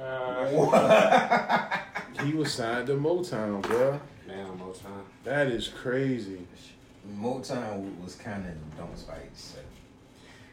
Uh, 0.01 1.79
He 2.25 2.33
was 2.35 2.53
signed 2.53 2.87
to 2.89 2.95
Motown, 2.95 3.63
bro. 3.63 3.99
man, 4.27 4.47
Motown. 4.59 5.03
That 5.25 5.47
is 5.49 5.69
crazy. 5.69 6.47
Motown 7.19 7.99
was 8.03 8.15
kind 8.17 8.45
of 8.45 8.51
in 8.53 8.59
the 8.71 8.77
dumps 8.77 9.03
by 9.03 9.17
87. 9.17 9.65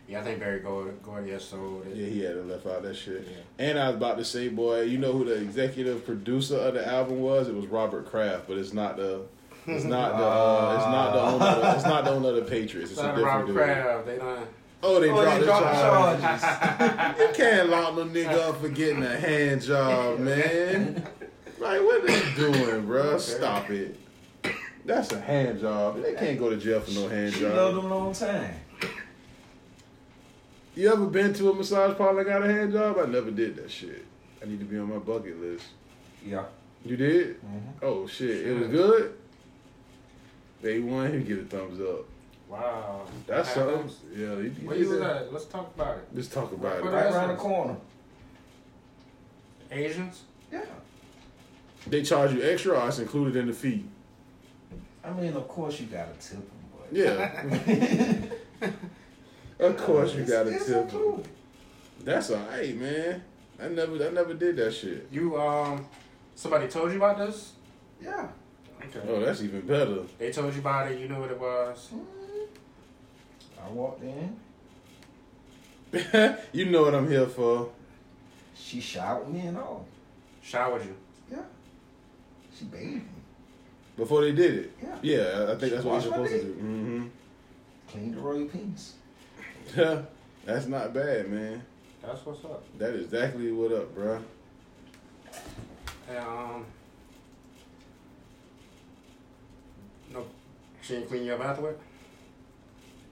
Yeah, 0.07 0.21
I 0.21 0.23
think 0.23 0.39
Berry 0.39 0.59
Gordy, 0.61 0.91
Gordy 1.03 1.31
has 1.31 1.43
sold 1.43 1.85
it. 1.87 1.95
Yeah, 1.95 2.07
he 2.07 2.21
had 2.23 2.35
to 2.35 2.43
left 2.43 2.65
out 2.65 2.81
that 2.83 2.95
shit. 2.95 3.27
Yeah. 3.29 3.65
And 3.67 3.77
I 3.77 3.87
was 3.87 3.97
about 3.97 4.17
to 4.17 4.23
say, 4.25 4.47
boy, 4.47 4.81
you 4.83 4.97
know 4.97 5.11
who 5.11 5.25
the 5.25 5.33
executive 5.35 6.05
producer 6.05 6.55
of 6.57 6.75
the 6.75 6.87
album 6.87 7.19
was? 7.21 7.49
It 7.49 7.55
was 7.55 7.65
Robert 7.67 8.05
Kraft, 8.05 8.47
but 8.47 8.57
it's 8.57 8.71
not 8.73 8.95
the. 8.97 9.23
It's 9.65 9.83
not 9.85 10.17
the. 10.17 10.23
Uh, 10.23 10.75
it's 10.77 10.85
not 10.85 11.13
the 11.13 11.21
owner. 11.21 11.75
It's 11.75 11.85
not 11.85 12.05
the 12.05 12.11
owner 12.11 12.29
of 12.29 12.35
the 12.35 12.41
Patriots. 12.43 12.91
It's 12.91 13.01
Shout 13.01 13.15
a 13.15 13.17
different 13.17 13.35
Robert 13.35 13.47
dude. 13.47 13.55
Kraft. 13.55 14.05
They 14.05 14.17
done. 14.17 14.47
Oh, 14.83 14.99
they 15.01 15.09
Oh, 15.09 15.21
dropped 15.21 15.33
they 15.33 15.39
the 15.39 15.45
dropped 15.45 15.65
the 15.65 15.81
charge. 15.81 16.21
charges. 16.21 17.19
You 17.19 17.33
can't 17.35 17.69
lock 17.69 17.95
no 17.95 18.05
nigga 18.05 18.33
up 18.47 18.61
for 18.61 18.69
getting 18.69 19.03
a 19.03 19.17
hand 19.17 19.61
job, 19.63 20.19
man. 20.19 21.03
Like, 21.59 21.81
what 21.81 22.03
are 22.03 22.07
they 22.07 22.35
doing, 22.35 22.85
bro? 22.85 23.17
Stop 23.17 23.69
it. 23.71 23.97
That's 24.85 25.11
a 25.11 25.19
hand 25.19 25.59
job. 25.59 26.01
They 26.01 26.13
can't 26.13 26.39
go 26.39 26.49
to 26.51 26.55
jail 26.57 26.79
for 26.79 26.91
no 26.91 27.07
hand 27.09 27.33
job. 27.33 27.39
She 27.39 27.45
loved 27.45 27.75
job. 27.75 27.83
him 27.85 27.91
a 27.91 27.95
long 27.97 28.13
time. 28.13 28.53
You 30.77 30.93
ever 30.93 31.07
been 31.07 31.33
to 31.33 31.49
a 31.49 31.55
massage 31.55 31.97
parlor 31.97 32.23
that 32.23 32.29
got 32.29 32.43
a 32.47 32.53
hand 32.53 32.71
job? 32.71 32.97
I 32.99 33.07
never 33.07 33.31
did 33.31 33.55
that 33.55 33.71
shit. 33.71 34.05
I 34.39 34.45
need 34.45 34.59
to 34.59 34.65
be 34.65 34.77
on 34.77 34.89
my 34.89 34.99
bucket 34.99 35.41
list. 35.41 35.65
Yeah. 36.23 36.43
You 36.85 36.95
did? 36.95 37.41
Mhm. 37.43 37.61
Oh 37.81 38.05
shit, 38.05 38.45
it 38.45 38.53
was 38.59 38.67
good. 38.67 39.17
They 40.61 40.77
won. 40.79 41.11
He 41.13 41.21
give 41.25 41.39
a 41.39 41.45
thumbs 41.45 41.81
up. 41.81 42.05
Wow. 42.47 43.07
That's 43.25 43.47
What 43.47 43.55
something. 43.55 43.75
happened? 43.75 43.95
Yeah, 44.15 44.35
he, 44.35 44.49
he 44.61 44.67
Where 44.67 44.77
you 44.77 44.89
was 44.89 44.99
that. 44.99 45.15
at? 45.17 45.33
Let's 45.33 45.45
talk 45.45 45.73
about 45.75 45.97
it. 45.97 46.07
Let's 46.13 46.27
talk 46.27 46.51
about 46.51 46.83
What 46.83 46.93
it. 46.93 46.95
Right 46.95 47.11
around 47.11 47.29
the 47.29 47.35
corner. 47.35 47.75
Asians? 49.71 50.21
Yeah. 50.51 50.61
They 51.87 52.03
charge 52.03 52.33
you 52.33 52.43
extra, 52.43 52.79
or 52.79 52.87
it's 52.87 52.99
included 52.99 53.35
in 53.35 53.47
the 53.47 53.53
fee. 53.53 53.83
I 55.03 55.11
mean, 55.11 55.33
of 55.33 55.47
course 55.47 55.79
you 55.79 55.87
gotta 55.87 56.13
tip 56.19 56.33
them, 56.37 56.69
but 56.77 56.95
Yeah. 58.61 58.69
of 59.59 59.77
course 59.77 60.13
you 60.15 60.23
got 60.23 60.43
to 60.43 60.49
it's 60.49 60.65
tip. 60.65 60.83
included. 60.83 61.27
That's 62.03 62.31
alright, 62.31 62.75
man. 62.75 63.23
I 63.59 63.67
never, 63.69 64.07
I 64.07 64.11
never 64.11 64.33
did 64.33 64.55
that 64.57 64.73
shit. 64.73 65.07
You 65.11 65.39
um, 65.39 65.85
somebody 66.35 66.67
told 66.67 66.91
you 66.91 66.97
about 66.97 67.17
this? 67.17 67.53
Yeah. 68.01 68.27
Okay. 68.83 68.99
Oh, 69.09 69.19
that's 69.19 69.41
even 69.41 69.61
better. 69.61 70.01
They 70.19 70.31
told 70.31 70.53
you 70.53 70.59
about 70.59 70.91
it. 70.91 70.99
You 70.99 71.09
knew 71.09 71.19
what 71.19 71.31
it 71.31 71.39
was. 71.39 71.89
I 73.63 73.69
walked 73.69 74.03
in. 74.03 74.35
you 76.53 76.65
know 76.65 76.83
what 76.83 76.93
I'm 76.93 77.09
here 77.09 77.25
for. 77.25 77.69
She 78.55 78.79
showered 78.79 79.29
me 79.29 79.41
and 79.41 79.57
all. 79.57 79.85
Showered 80.43 80.85
you. 80.85 80.95
Yeah. 81.31 81.43
She 82.57 82.65
bathed 82.65 82.95
me. 82.95 83.01
Before 83.95 84.21
they 84.21 84.31
did 84.31 84.53
it. 84.53 84.71
Yeah. 84.81 84.97
Yeah, 85.01 85.51
I 85.51 85.55
think 85.55 85.73
that's 85.73 85.83
what 85.83 85.95
Wash 85.95 86.03
you're 86.03 86.13
supposed 86.13 86.31
to 86.31 86.43
do. 86.43 86.53
Mm-hmm. 86.53 87.07
Cleaned 87.89 88.13
the 88.15 88.19
royal 88.19 88.45
penis. 88.45 88.93
that's 90.45 90.67
not 90.67 90.93
bad, 90.93 91.29
man. 91.29 91.61
That's 92.01 92.25
what's 92.25 92.43
up. 92.45 92.63
That 92.77 92.91
is 92.91 93.05
exactly 93.05 93.51
what 93.51 93.71
up, 93.71 93.93
bro. 93.93 94.19
And, 96.09 96.17
um, 96.19 96.65
no, 100.13 100.25
she 100.81 100.93
didn't 100.93 101.09
clean 101.09 101.25
you 101.25 101.33
up 101.33 101.41
afterward. 101.41 101.77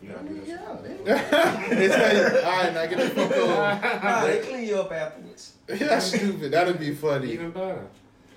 You 0.01 0.09
gotta 0.09 0.27
do 0.27 0.39
this. 0.39 0.49
Yeah, 0.49 0.77
they, 0.81 2.41
all 2.43 2.51
right, 2.51 2.73
now 2.73 2.85
get 2.85 2.97
the 2.99 3.09
fuck 3.09 3.31
over. 3.37 3.99
nah, 4.03 4.25
they 4.25 4.39
clean 4.39 4.67
you 4.67 4.79
up 4.79 4.91
afterwards. 4.91 5.53
That's 5.67 6.05
stupid. 6.05 6.51
That'd 6.51 6.79
be 6.79 6.93
funny. 6.93 7.31
Even 7.31 7.51
better. 7.51 7.87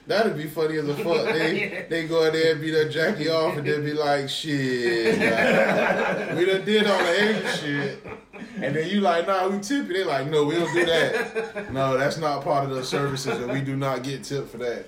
That'd 0.09 0.39
be 0.39 0.47
funny 0.47 0.79
as 0.79 0.89
a 0.89 0.95
fuck. 0.97 1.27
They 1.27 1.87
they 1.91 2.09
go 2.09 2.25
in 2.25 2.33
there 2.33 2.53
and 2.53 2.61
beat 2.63 2.71
that 2.71 2.91
Jackie 2.91 3.29
off 3.29 3.59
and 3.59 3.67
then 3.67 3.85
be 3.85 3.93
like, 3.93 4.31
shit. 4.31 5.19
nah. 5.19 6.35
we 6.35 6.47
done 6.47 6.65
did 6.65 6.87
all 6.87 6.99
the 6.99 7.25
Asian 7.29 7.59
shit. 7.59 8.07
And 8.57 8.75
then 8.75 8.89
you 8.89 9.03
like, 9.03 9.27
nah, 9.27 9.47
we 9.49 9.59
tip 9.59 9.87
you. 9.87 9.93
They 9.93 10.05
like, 10.05 10.31
no, 10.31 10.45
we 10.45 10.55
don't 10.55 10.73
do 10.73 10.87
that. 10.87 11.73
no, 11.75 11.99
that's 11.99 12.17
not 12.17 12.43
part 12.43 12.65
of 12.65 12.71
the 12.71 12.83
services, 12.83 13.39
and 13.39 13.53
we 13.53 13.61
do 13.61 13.77
not 13.77 14.03
get 14.03 14.25
tipped 14.25 14.49
for 14.49 14.57
that. 14.57 14.87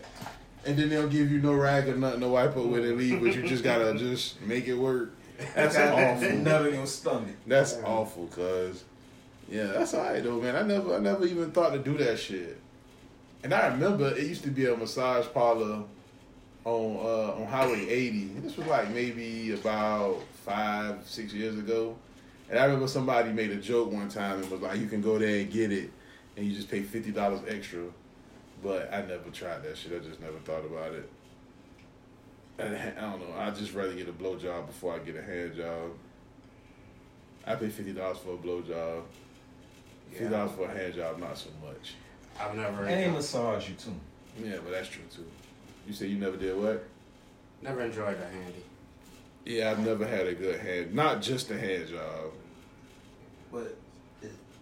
And 0.65 0.79
then 0.79 0.89
they'll 0.89 1.09
give 1.09 1.31
you 1.31 1.39
no 1.41 1.53
rag 1.53 1.87
or 1.89 1.97
nothing 1.97 2.21
to 2.21 2.29
wipe 2.29 2.57
up 2.57 2.65
with 2.65 2.85
and 2.85 2.97
leave, 2.97 3.21
but 3.21 3.35
you 3.35 3.47
just 3.47 3.63
gotta 3.63 3.99
just 3.99 4.41
make 4.41 4.69
it 4.69 4.75
work. 4.75 5.13
That's 5.55 5.77
awful. 5.77 6.31
None 6.31 6.67
of 6.67 6.75
your 6.75 6.87
stomach. 6.87 7.37
That's 7.47 7.77
awful, 7.85 8.27
cuz. 8.29 8.85
Yeah, 9.51 9.67
that's 9.67 9.95
alright 9.95 10.23
though, 10.23 10.41
man. 10.41 10.57
I 10.57 10.63
never 10.63 10.95
I 10.95 10.99
never 10.99 11.27
even 11.27 11.51
thought 11.51 11.73
to 11.73 11.79
do 11.79 11.99
that 11.99 12.19
shit. 12.19 12.60
And 13.42 13.55
I 13.55 13.68
remember 13.68 14.09
it 14.16 14.26
used 14.26 14.42
to 14.44 14.50
be 14.50 14.66
a 14.66 14.76
massage 14.76 15.26
parlor 15.33 15.85
on 16.64 16.96
uh 16.96 17.40
on 17.40 17.46
Highway 17.46 17.88
80. 17.88 18.24
This 18.40 18.57
was 18.57 18.66
like 18.66 18.90
maybe 18.90 19.53
about 19.53 20.18
five, 20.44 21.07
six 21.07 21.33
years 21.33 21.59
ago. 21.59 21.96
And 22.50 22.59
I 22.59 22.64
remember 22.64 22.88
somebody 22.88 23.33
made 23.33 23.50
a 23.50 23.57
joke 23.57 23.92
one 23.92 24.09
time 24.09 24.42
and 24.42 24.50
was 24.50 24.61
like, 24.61 24.79
you 24.79 24.87
can 24.87 25.00
go 25.00 25.18
there 25.18 25.40
and 25.40 25.50
get 25.50 25.72
it 25.72 25.90
and 26.37 26.46
you 26.46 26.55
just 26.55 26.70
pay 26.70 26.83
fifty 26.83 27.12
dollars 27.12 27.40
extra. 27.48 27.85
But 28.62 28.92
I 28.92 29.00
never 29.03 29.31
tried 29.33 29.62
that 29.62 29.76
shit. 29.79 29.92
I 29.92 30.05
just 30.07 30.20
never 30.20 30.38
thought 30.40 30.64
about 30.66 30.92
it. 30.92 31.09
And 32.59 32.76
I 32.76 33.11
don't 33.11 33.20
know. 33.20 33.35
I'd 33.38 33.57
just 33.57 33.72
rather 33.72 33.94
get 33.94 34.09
a 34.09 34.12
blowjob 34.12 34.66
before 34.66 34.94
I 34.94 34.98
get 34.98 35.16
a 35.16 35.22
hand 35.22 35.57
job. 35.57 35.92
I 37.46 37.55
pay 37.55 37.70
fifty 37.70 37.92
dollars 37.92 38.18
for 38.18 38.35
a 38.35 38.37
blowjob. 38.37 39.03
Fifty 40.11 40.29
dollars 40.29 40.53
for 40.53 40.64
a 40.66 40.68
hand 40.68 40.94
job, 40.94 41.18
not 41.18 41.38
so 41.38 41.48
much. 41.64 41.94
I've 42.38 42.55
never 42.55 42.85
And 42.85 43.03
they 43.03 43.11
massage 43.11 43.69
you 43.69 43.75
too. 43.75 43.95
Yeah, 44.43 44.57
but 44.62 44.73
that's 44.73 44.88
true 44.88 45.03
too. 45.14 45.27
You 45.87 45.93
say 45.93 46.07
you 46.07 46.19
never 46.19 46.37
did 46.37 46.57
what? 46.57 46.85
never 47.62 47.83
enjoyed 47.83 48.16
a 48.16 48.25
handy. 48.35 48.64
Yeah, 49.45 49.71
I've 49.71 49.81
never 49.81 50.07
had 50.07 50.27
a 50.27 50.35
good 50.35 50.61
hand. 50.61 50.95
Not 50.95 51.21
just 51.21 51.51
a 51.51 51.59
hand 51.59 51.88
job, 51.88 52.33
But 53.53 53.77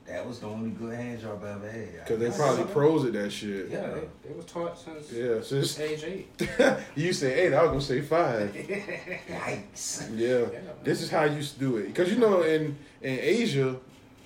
that 0.06 0.26
was 0.26 0.38
the 0.40 0.46
only 0.46 0.70
good 0.70 0.94
hand 0.96 1.20
job 1.20 1.42
I 1.44 1.50
ever 1.50 1.70
had. 1.70 2.04
because 2.06 2.18
they 2.18 2.30
probably 2.30 2.64
pros 2.72 3.04
at 3.04 3.12
that 3.12 3.30
shit. 3.30 3.68
Yeah. 3.70 3.88
They, 3.90 4.28
they 4.28 4.34
was 4.34 4.46
taught 4.46 4.78
since 4.78 5.12
Yeah, 5.12 5.42
since 5.42 5.78
age 5.78 6.04
eight. 6.04 6.48
you 6.96 7.12
say 7.12 7.46
eight, 7.46 7.52
I 7.54 7.62
was 7.62 7.68
gonna 7.70 7.80
say 7.82 8.00
five. 8.00 8.52
Yikes. 9.28 10.10
Yeah, 10.16 10.46
this 10.82 11.02
is 11.02 11.10
how 11.10 11.24
you 11.24 11.36
used 11.36 11.54
to 11.54 11.60
do 11.60 11.76
it. 11.76 11.88
Because 11.88 12.10
you 12.10 12.18
know, 12.18 12.42
in 12.42 12.76
in 13.02 13.18
Asia, 13.20 13.76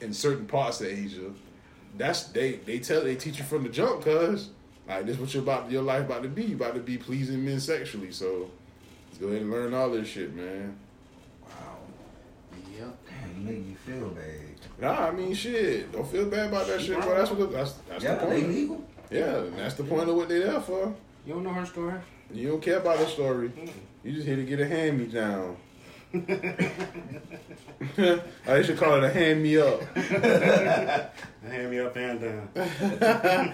in 0.00 0.14
certain 0.14 0.46
parts 0.46 0.80
of 0.80 0.86
Asia, 0.86 1.30
that's 1.96 2.24
they 2.24 2.52
they 2.52 2.78
tell 2.78 3.02
they 3.02 3.16
teach 3.16 3.38
you 3.38 3.44
from 3.44 3.62
the 3.62 3.68
jump, 3.68 4.04
cause 4.04 4.50
like 4.88 5.06
this 5.06 5.18
what 5.18 5.32
your 5.32 5.42
about 5.42 5.70
your 5.70 5.82
life 5.82 6.06
about 6.06 6.22
to 6.22 6.28
be. 6.28 6.44
You 6.44 6.56
about 6.56 6.74
to 6.74 6.80
be 6.80 6.98
pleasing 6.98 7.44
men 7.44 7.60
sexually. 7.60 8.12
So 8.12 8.50
let's 9.08 9.18
go 9.18 9.28
ahead 9.28 9.42
and 9.42 9.50
learn 9.50 9.74
all 9.74 9.90
this 9.90 10.08
shit, 10.08 10.34
man. 10.34 10.76
Wow. 11.42 11.78
Yep. 12.78 12.98
Damn, 13.08 13.40
you 13.40 13.50
make 13.50 13.66
me 13.66 13.76
feel 13.86 14.08
bad. 14.08 14.52
Nah, 14.80 15.08
I 15.08 15.10
mean 15.12 15.34
shit. 15.34 15.92
Don't 15.92 16.06
feel 16.06 16.26
bad 16.26 16.48
about 16.48 16.66
that 16.66 16.80
shit, 16.80 17.00
bro. 17.00 17.14
That's 17.16 17.30
what 17.30 17.38
the, 17.38 17.46
that's 17.46 17.72
that's 17.88 18.04
yeah, 18.04 18.14
the 18.16 18.26
they 18.26 18.40
point. 18.40 18.48
legal. 18.48 18.84
Yeah, 19.10 19.36
and 19.36 19.58
that's 19.58 19.74
the 19.74 19.84
point 19.84 20.08
of 20.08 20.16
what 20.16 20.28
they 20.28 20.38
there 20.38 20.60
for. 20.60 20.94
You 21.26 21.34
don't 21.34 21.44
know 21.44 21.52
her 21.52 21.66
story? 21.66 22.00
You 22.32 22.48
don't 22.48 22.62
care 22.62 22.78
about 22.78 22.98
the 22.98 23.06
story. 23.06 23.52
You 24.02 24.12
just 24.12 24.26
here 24.26 24.36
to 24.36 24.44
get 24.44 24.58
a 24.58 24.66
hand 24.66 24.98
me 24.98 25.06
down. 25.06 25.56
I 28.46 28.62
should 28.62 28.76
call 28.76 28.96
it 28.96 29.04
a 29.04 29.10
hand 29.10 29.42
me 29.42 29.58
up. 29.58 29.82
Hand 31.42 31.70
me 31.70 31.80
up 31.80 31.96
and 31.96 32.20
down. 32.20 32.48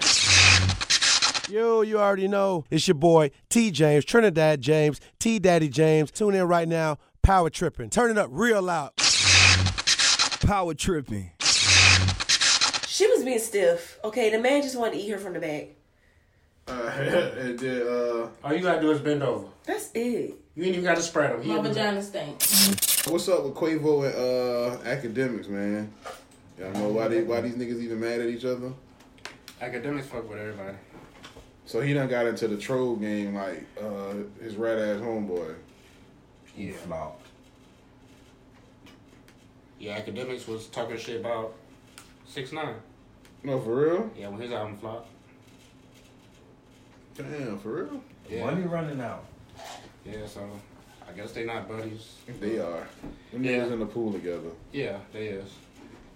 Yo, 1.49 1.81
you 1.81 1.97
already 1.97 2.27
know. 2.27 2.65
It's 2.69 2.87
your 2.87 2.95
boy, 2.95 3.31
T 3.49 3.71
James, 3.71 4.05
Trinidad 4.05 4.61
James, 4.61 5.01
T 5.19 5.39
Daddy 5.39 5.67
James. 5.69 6.11
Tune 6.11 6.35
in 6.35 6.47
right 6.47 6.67
now. 6.67 6.97
Power 7.23 7.49
tripping. 7.49 7.89
Turn 7.89 8.11
it 8.11 8.17
up 8.17 8.29
real 8.31 8.61
loud. 8.61 8.91
Power 10.41 10.73
tripping. 10.75 11.31
She 12.87 13.07
was 13.07 13.23
being 13.23 13.39
stiff. 13.39 13.97
Okay, 14.03 14.29
the 14.29 14.37
man 14.39 14.61
just 14.61 14.77
wanted 14.77 14.93
to 14.95 14.99
eat 14.99 15.09
her 15.09 15.17
from 15.17 15.33
the 15.33 15.39
back. 15.39 15.69
Uh, 16.67 16.73
and 17.39 17.57
then, 17.57 17.81
uh, 17.81 18.27
All 18.43 18.53
you 18.53 18.61
gotta 18.61 18.81
do 18.81 18.91
is 18.91 18.99
bend 18.99 19.23
over. 19.23 19.47
That's 19.65 19.89
it. 19.95 20.35
You 20.59 20.65
ain't 20.65 20.73
even 20.73 20.83
gotta 20.83 21.01
spread 21.01 21.39
them. 21.39 21.47
My 21.47 21.61
vagina 21.61 22.01
stink. 22.03 22.31
what's 23.07 23.29
up 23.29 23.45
with 23.45 23.53
Quavo 23.53 24.03
and 24.03 24.13
uh, 24.13 24.89
Akademiks, 24.89 25.47
man? 25.47 25.89
Y'all 26.59 26.73
know 26.73 26.89
why 26.89 27.07
they 27.07 27.23
why 27.23 27.39
these 27.39 27.55
niggas 27.55 27.81
even 27.81 28.01
mad 28.01 28.19
at 28.19 28.27
each 28.27 28.43
other? 28.43 28.73
Akademiks 29.61 30.03
fuck 30.03 30.29
with 30.29 30.37
everybody. 30.37 30.75
So 31.65 31.79
he 31.79 31.93
done 31.93 32.09
got 32.09 32.27
into 32.27 32.49
the 32.49 32.57
troll 32.57 32.97
game 32.97 33.35
like 33.35 33.65
uh, 33.81 34.15
his 34.43 34.57
rat 34.57 34.77
ass 34.79 34.99
homeboy. 34.99 35.55
He 36.53 36.71
flopped. 36.71 37.25
Yeah, 39.79 40.01
Akademiks 40.01 40.45
was 40.45 40.67
talking 40.67 40.97
shit 40.97 41.21
about 41.21 41.55
six 42.25 42.51
nine. 42.51 42.75
No, 43.45 43.61
for 43.61 43.75
real? 43.77 44.11
Yeah, 44.17 44.27
when 44.27 44.41
his 44.41 44.51
album 44.51 44.75
flopped. 44.75 45.07
Damn, 47.15 47.59
for 47.59 47.83
real? 47.83 48.03
Yeah. 48.29 48.43
Money 48.43 48.63
running 48.63 48.99
out. 48.99 49.23
Yeah, 50.11 50.25
so 50.27 50.49
I 51.07 51.11
guess 51.15 51.31
they 51.31 51.45
not 51.45 51.67
buddies. 51.67 52.15
They 52.39 52.59
are. 52.59 52.87
Them 53.31 53.43
Yeah. 53.43 53.51
niggas 53.51 53.71
in 53.73 53.79
the 53.79 53.85
pool 53.85 54.11
together. 54.13 54.49
Yeah, 54.71 54.97
they 55.13 55.27
is. 55.27 55.49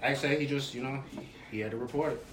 Actually, 0.01 0.39
he 0.39 0.45
just 0.47 0.73
you 0.73 0.83
know 0.83 1.03
he, 1.11 1.19
he 1.51 1.59
had 1.59 1.71
to 1.71 1.77
report 1.77 2.13
it. 2.13 2.25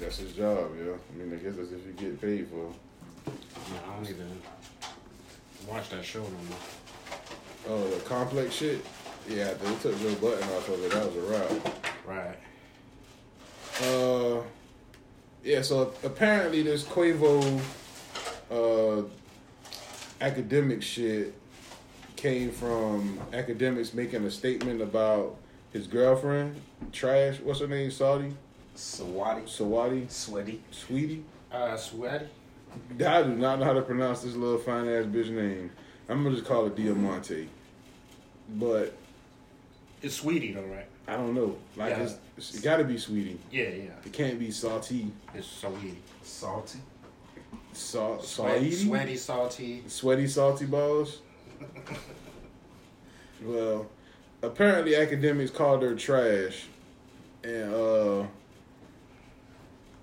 That's 0.00 0.18
his 0.18 0.32
job, 0.32 0.70
yeah. 0.78 0.92
I 0.92 1.16
mean, 1.18 1.32
I 1.32 1.42
guess 1.42 1.56
that's 1.56 1.72
if 1.72 1.86
you 1.86 1.92
get 1.98 2.20
paid 2.20 2.48
for. 2.48 2.70
I, 3.26 3.96
don't 3.96 4.08
even 4.08 4.30
watch 5.66 5.88
that 5.90 6.04
show 6.04 6.22
no 6.22 6.28
more. 6.28 6.58
Oh, 7.68 7.88
the 7.88 8.00
complex 8.00 8.54
shit. 8.54 8.84
Yeah, 9.28 9.54
they 9.54 9.74
took 9.76 9.98
Joe 10.00 10.14
Budden 10.16 10.44
off 10.50 10.68
of 10.68 10.84
it. 10.84 10.92
That 10.92 11.06
was 11.06 11.16
a 11.16 11.20
wrap. 11.20 11.76
Right. 12.06 12.38
Uh, 13.82 14.42
yeah. 15.42 15.62
So 15.62 15.92
apparently, 16.04 16.62
this 16.62 16.84
Quavo 16.84 17.60
uh, 18.50 19.02
academic 20.20 20.82
shit 20.82 21.34
came 22.16 22.50
from 22.50 23.18
Akademiks 23.32 23.92
making 23.94 24.24
a 24.24 24.30
statement 24.30 24.80
about 24.80 25.36
his 25.72 25.86
girlfriend, 25.86 26.60
trash. 26.92 27.38
What's 27.40 27.60
her 27.60 27.66
name? 27.66 27.90
Saudi, 27.90 28.34
Sawadi. 28.74 29.44
Sawadi, 29.44 30.10
Sweaty. 30.10 30.62
Sweetie. 30.70 31.24
Uh, 31.52 31.76
sweaty. 31.76 32.26
I 33.06 33.22
do 33.22 33.30
not 33.36 33.58
know 33.58 33.64
how 33.64 33.72
to 33.72 33.82
pronounce 33.82 34.22
this 34.22 34.34
little 34.34 34.58
fine 34.58 34.88
ass 34.88 35.04
bitch 35.06 35.30
name. 35.30 35.70
I'm 36.08 36.22
gonna 36.22 36.34
just 36.34 36.46
call 36.46 36.66
it 36.66 36.76
Diamonté. 36.76 37.46
But 38.54 38.94
It's 40.02 40.14
sweetie 40.16 40.52
though, 40.52 40.62
right? 40.62 40.86
I 41.08 41.12
don't 41.16 41.34
know. 41.34 41.56
Like 41.76 41.90
Yeah. 41.90 42.02
it's, 42.02 42.14
it's 42.36 42.54
it 42.56 42.62
got 42.64 42.76
to 42.78 42.84
be 42.84 42.98
Sweetie. 42.98 43.38
Yeah, 43.50 43.68
yeah. 43.68 43.90
It 44.04 44.12
can't 44.12 44.38
be 44.38 44.50
salty. 44.50 45.10
It's 45.34 45.46
sweetie. 45.46 45.98
Salty. 46.22 46.80
Salt, 47.76 48.24
Sweaty, 48.24 48.70
salty, 48.70 48.86
sweaty, 48.86 49.16
salty. 49.16 49.82
sweaty, 49.86 50.26
salty 50.26 50.64
balls. 50.66 51.18
well, 53.42 53.86
apparently 54.42 54.92
Akademiks 54.92 55.52
called 55.52 55.82
her 55.82 55.94
trash, 55.94 56.64
and 57.44 57.74
uh, 57.74 58.24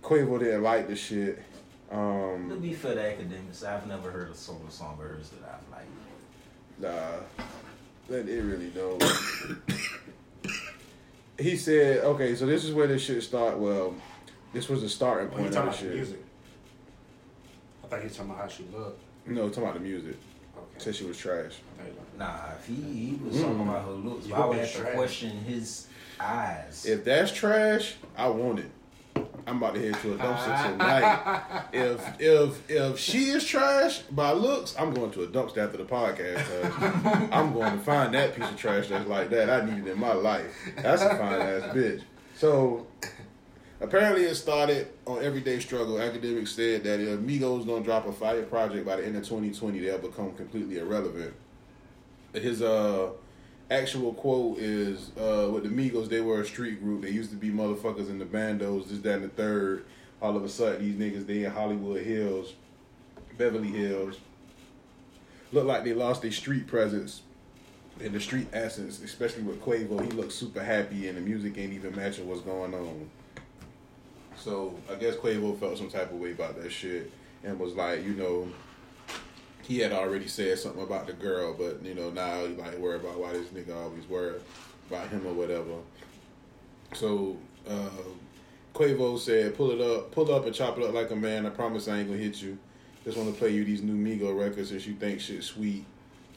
Quavo 0.03 0.37
didn't 0.39 0.61
like 0.63 0.87
the 0.87 0.95
shit. 0.95 1.39
To 1.89 1.97
Um, 1.97 2.59
be 2.61 2.73
fair 2.73 2.93
to 2.95 3.01
Akademiks, 3.01 3.63
I've 3.65 3.87
never 3.87 4.11
heard 4.11 4.29
a 4.31 4.35
solo 4.35 4.59
song 4.69 4.93
of 4.93 4.99
hers 5.07 5.29
that 5.29 5.43
I've 5.49 5.69
liked. 5.71 5.89
nah, 6.79 7.21
that 8.09 8.27
it 8.29 8.41
really 8.41 8.69
don't. 8.69 9.03
he 11.39 11.55
said, 11.57 12.03
"Okay, 12.03 12.35
so 12.35 12.45
this 12.45 12.63
is 12.65 12.71
where 12.73 12.87
this 12.87 13.01
shit 13.03 13.23
start." 13.23 13.57
Well, 13.57 13.95
this 14.53 14.69
was 14.69 14.81
the 14.81 14.89
starting 14.89 15.29
When 15.29 15.43
point 15.51 15.55
of 15.55 15.65
the 15.65 15.71
the 15.71 15.77
shit. 15.77 15.93
music, 15.95 16.19
I 16.19 16.22
thought 17.93 18.03
you 18.03 18.09
were 18.09 18.15
talking 18.15 18.31
about 18.31 18.41
how 18.41 18.47
she 18.47 18.65
looked. 18.73 19.01
No, 19.27 19.49
talking 19.49 19.63
about 19.63 19.73
the 19.75 19.79
music. 19.79 20.17
Okay. 20.57 20.79
Said 20.79 20.95
she 20.95 21.05
was 21.05 21.17
trash. 21.17 21.53
There 21.77 21.87
you 21.87 21.93
go. 21.93 22.25
Nah, 22.25 22.51
if 22.57 22.67
he, 22.67 22.75
he 22.75 23.19
was 23.23 23.35
mm. 23.35 23.41
talking 23.41 23.61
about 23.61 23.85
her 23.85 23.91
looks, 23.91 24.27
You 24.27 24.35
I 24.35 24.45
would 24.45 24.57
been 24.57 24.65
have 24.65 24.75
to 24.75 24.91
question 24.93 25.29
his 25.45 25.87
eyes. 26.19 26.85
If 26.85 27.03
that's 27.03 27.31
trash, 27.31 27.95
I 28.17 28.27
want 28.27 28.59
it. 28.59 28.71
I'm 29.45 29.57
about 29.57 29.75
to 29.75 29.81
head 29.81 30.01
to 30.01 30.13
a 30.13 30.17
dumpster 30.17 30.47
ah. 30.47 30.67
tonight. 30.69 31.63
If 31.73 32.21
if 32.21 32.69
if 32.69 32.99
she 32.99 33.25
is 33.29 33.45
trash 33.45 33.99
by 34.03 34.31
looks, 34.31 34.75
I'm 34.77 34.93
going 34.93 35.11
to 35.11 35.23
a 35.23 35.27
dumpster 35.27 35.57
after 35.57 35.77
the 35.77 35.83
podcast. 35.83 37.29
I'm 37.31 37.51
going 37.53 37.73
to 37.73 37.79
find 37.79 38.13
that 38.13 38.35
piece 38.35 38.49
of 38.49 38.55
trash 38.55 38.87
that's 38.87 39.07
like 39.07 39.29
that. 39.31 39.49
I 39.49 39.65
need 39.65 39.85
it 39.85 39.91
in 39.91 39.99
my 39.99 40.13
life. 40.13 40.55
That's 40.77 41.01
a 41.01 41.09
fine 41.09 41.41
ass 41.41 41.75
bitch. 41.75 42.03
So 42.37 42.87
apparently 43.83 44.23
it 44.23 44.35
started 44.35 44.87
on 45.05 45.21
Everyday 45.21 45.59
Struggle. 45.59 45.95
Akademiks 45.95 46.49
said 46.49 46.83
that 46.85 46.99
if 46.99 47.19
Migos 47.19 47.67
don't 47.67 47.83
drop 47.83 48.07
a 48.07 48.13
fire 48.13 48.43
project 48.43 48.85
by 48.85 48.95
the 48.95 49.05
end 49.05 49.17
of 49.17 49.23
2020, 49.23 49.79
they'll 49.79 49.97
become 49.99 50.33
completely 50.33 50.79
irrelevant. 50.79 51.33
His 52.33 52.63
uh 52.63 53.11
actual 53.69 54.13
quote 54.13 54.57
is 54.59 55.11
uh, 55.17 55.49
with 55.51 55.63
the 55.63 55.69
Migos, 55.69 56.09
they 56.09 56.21
were 56.21 56.41
a 56.41 56.45
street 56.45 56.81
group. 56.81 57.01
They 57.01 57.09
used 57.09 57.31
to 57.31 57.35
be 57.35 57.49
motherfuckers 57.49 58.09
in 58.09 58.19
the 58.19 58.25
bandos, 58.25 58.87
this, 58.87 58.99
that, 58.99 59.15
and 59.15 59.25
the 59.25 59.29
third. 59.29 59.85
All 60.21 60.37
of 60.37 60.43
a 60.43 60.49
sudden, 60.49 60.81
these 60.81 60.95
niggas, 60.95 61.27
they 61.27 61.43
in 61.43 61.51
Hollywood 61.51 62.01
Hills, 62.01 62.53
Beverly 63.37 63.69
Hills. 63.69 64.19
Look 65.51 65.65
like 65.65 65.83
they 65.83 65.93
lost 65.93 66.21
their 66.21 66.31
street 66.31 66.67
presence. 66.67 67.21
and 68.01 68.13
the 68.13 68.19
street 68.19 68.47
essence, 68.53 69.01
especially 69.01 69.43
with 69.43 69.61
Quavo, 69.61 70.01
he 70.01 70.09
looks 70.11 70.35
super 70.35 70.63
happy 70.63 71.07
and 71.07 71.17
the 71.17 71.21
music 71.21 71.57
ain't 71.57 71.73
even 71.73 71.95
matching 71.95 72.27
what's 72.27 72.41
going 72.41 72.73
on. 72.73 73.09
So 74.37 74.75
I 74.91 74.95
guess 74.95 75.15
Quavo 75.15 75.57
felt 75.59 75.77
some 75.77 75.89
type 75.89 76.11
of 76.11 76.19
way 76.19 76.31
about 76.31 76.61
that 76.61 76.71
shit 76.71 77.11
and 77.43 77.59
was 77.59 77.73
like, 77.73 78.03
you 78.03 78.13
know, 78.13 78.47
he 79.63 79.79
had 79.79 79.93
already 79.93 80.27
said 80.27 80.59
something 80.59 80.83
about 80.83 81.07
the 81.07 81.13
girl, 81.13 81.53
but 81.53 81.83
you 81.83 81.95
know 81.95 82.09
now 82.09 82.45
he 82.45 82.53
like 82.53 82.77
worried 82.77 83.01
about 83.01 83.19
why 83.19 83.31
this 83.31 83.47
nigga 83.47 83.75
always 83.75 84.07
worried 84.07 84.41
about 84.89 85.07
him 85.07 85.25
or 85.25 85.33
whatever. 85.33 85.75
So 86.93 87.37
uh, 87.67 87.89
Quavo 88.73 89.17
said, 89.17 89.55
"Pull 89.55 89.71
it 89.71 89.81
up, 89.81 90.11
pull 90.11 90.33
up 90.33 90.45
and 90.45 90.53
chop 90.53 90.77
it 90.77 90.83
up 90.83 90.93
like 90.93 91.11
a 91.11 91.15
man. 91.15 91.45
I 91.45 91.49
promise 91.49 91.87
I 91.87 91.99
ain't 91.99 92.09
gonna 92.09 92.19
hit 92.19 92.41
you. 92.41 92.57
Just 93.05 93.17
want 93.17 93.33
to 93.33 93.39
play 93.39 93.49
you 93.49 93.63
these 93.63 93.81
new 93.81 93.95
Migo 93.95 94.37
records 94.37 94.69
since 94.69 94.85
you 94.85 94.95
think 94.95 95.19
shit's 95.19 95.47
sweet." 95.47 95.85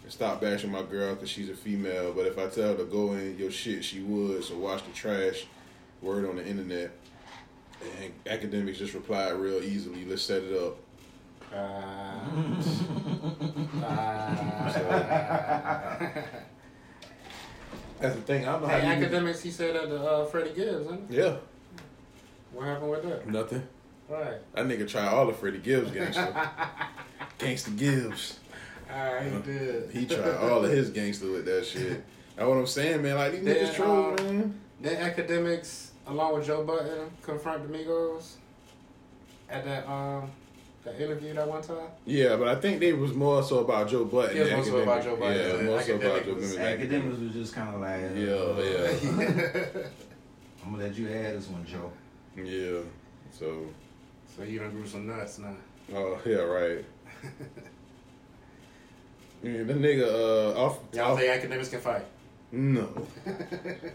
And 0.02 0.12
stop 0.12 0.40
bashing 0.40 0.70
my 0.70 0.82
girl 0.82 1.14
because 1.14 1.28
she's 1.28 1.48
a 1.48 1.54
female. 1.54 2.12
But 2.12 2.26
if 2.26 2.38
I 2.38 2.46
tell 2.46 2.68
her 2.68 2.76
to 2.76 2.84
go 2.84 3.14
in 3.14 3.36
your 3.36 3.50
shit, 3.50 3.84
she 3.84 4.00
would. 4.00 4.44
So 4.44 4.56
watch 4.56 4.84
the 4.84 4.92
trash. 4.92 5.46
Word 6.00 6.28
on 6.28 6.36
the 6.36 6.46
internet. 6.46 6.92
And 7.82 8.12
Akademiks 8.24 8.76
just 8.76 8.94
replied 8.94 9.32
real 9.34 9.62
easily. 9.62 10.04
Let's 10.04 10.22
set 10.22 10.42
it 10.42 10.56
up. 10.56 10.78
That's 18.00 18.14
the 18.14 18.20
thing. 18.22 18.46
I 18.46 18.52
don't 18.52 18.62
how 18.68 18.78
Hey, 18.78 19.00
you. 19.00 19.06
Akademiks, 19.06 19.42
he 19.42 19.50
said 19.50 19.74
that 19.74 19.86
to 19.88 19.96
uh, 20.04 20.24
Freddie 20.26 20.52
Gibbs, 20.54 20.88
huh? 20.90 20.96
Yeah, 21.08 21.36
What 22.52 22.66
happened 22.66 22.90
with 22.90 23.02
that? 23.04 23.26
nothing. 23.28 23.66
Right. 24.08 24.34
That 24.54 24.66
nigga 24.66 24.88
tried 24.88 25.08
all 25.08 25.26
the 25.26 25.32
Freddie 25.32 25.58
Gibbs 25.58 25.90
gangster. 25.90 26.32
gangster 27.38 27.70
Gibbs. 27.72 28.38
Alright, 28.92 29.32
he 29.32 29.38
did. 29.40 29.90
He 29.90 30.06
tried 30.06 30.36
all 30.36 30.64
of 30.64 30.70
his 30.70 30.90
gangster 30.90 31.30
with 31.30 31.44
that 31.46 31.66
shit. 31.66 32.04
That's 32.36 32.46
what 32.48 32.56
I'm 32.58 32.66
saying, 32.66 33.02
man. 33.02 33.16
Like 33.16 33.32
these 33.32 33.44
Then, 33.44 33.56
niggas 33.66 33.74
troll, 33.74 34.10
um, 34.10 34.16
man. 34.16 34.60
Then 34.80 35.12
Akademiks, 35.14 35.85
along 36.06 36.34
with 36.34 36.46
Joe 36.46 36.64
Budden, 36.64 37.10
confront 37.22 37.70
the 37.70 37.78
Migos 37.78 38.34
at 39.48 39.64
that 39.64 39.88
um 39.88 40.30
that 40.84 41.00
interview 41.00 41.34
that 41.34 41.48
one 41.48 41.62
time. 41.62 41.88
Yeah, 42.04 42.36
but 42.36 42.46
I 42.48 42.54
think 42.60 42.78
they 42.80 42.92
was 42.92 43.12
more 43.12 43.42
so 43.42 43.58
about 43.58 43.88
Joe 43.88 44.04
Budden. 44.04 44.36
Yeah, 44.36 44.42
it 44.42 44.46
than 44.46 44.56
more 44.56 44.64
so 44.64 44.76
about 44.78 45.02
Joe 45.04 45.16
Budden. 45.16 45.36
Yeah, 45.36 45.62
more 45.70 45.82
so 45.82 45.94
about 45.96 46.24
Joe 46.24 46.34
was- 46.34 46.56
Button. 46.56 46.80
Akademiks 46.80 47.20
was 47.24 47.32
just 47.32 47.54
kind 47.54 47.74
of 47.74 47.80
like, 47.80 48.02
uh, 48.02 48.14
Yeah, 48.14 48.62
yeah, 48.62 49.82
I'm 50.64 50.72
gonna 50.72 50.84
let 50.84 50.96
you 50.96 51.08
add 51.08 51.36
this 51.36 51.48
one, 51.48 51.64
Joe. 51.64 51.90
yeah. 52.36 52.80
So, 53.32 53.66
So 54.36 54.42
you 54.44 54.58
done 54.60 54.70
grew 54.70 54.86
some 54.86 55.06
nuts 55.06 55.38
now. 55.38 55.54
oh 55.94 56.18
yeah, 56.24 56.36
right. 56.36 56.84
Yeah, 59.42 59.62
the 59.64 59.74
nigga 59.74 60.02
uh 60.54 60.58
off, 60.58 60.78
Y'all 60.92 61.12
off 61.12 61.18
think 61.20 61.42
Akademiks 61.42 61.70
can 61.70 61.80
fight? 61.80 62.04
No 62.56 62.86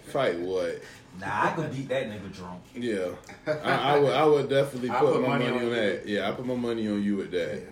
fight 0.04 0.38
what? 0.39 0.82
Nah, 1.19 1.47
I 1.47 1.52
could 1.52 1.71
beat 1.71 1.89
that 1.89 2.08
nigga 2.10 2.32
drunk. 2.32 2.62
Yeah, 2.76 3.08
I, 3.47 3.95
I 3.95 4.00
would 4.00 4.13
I 4.13 4.26
would 4.26 4.50
definitely 4.50 4.89
put, 4.89 5.00
put 5.00 5.21
my 5.21 5.28
money, 5.30 5.45
money 5.45 5.58
on, 5.58 5.65
on 5.65 5.71
that. 5.71 6.08
Yeah, 6.08 6.30
I 6.30 6.32
put 6.34 6.45
my 6.45 6.56
money 6.56 6.88
on 6.88 7.02
you 7.02 7.17
with 7.17 7.32
that, 7.32 7.63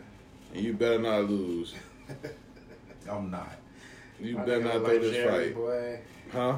and 0.54 0.64
you 0.64 0.74
better 0.74 0.98
not 0.98 1.30
lose. 1.30 1.76
I'm 3.10 3.30
not. 3.30 3.52
You 4.20 4.38
My 4.38 4.46
better 4.46 4.64
not 4.64 4.76
look 4.76 4.86
throw 4.86 5.00
this 5.00 5.14
Jerry, 5.14 5.46
fight, 5.46 5.56
boy. 5.56 6.00
huh? 6.32 6.58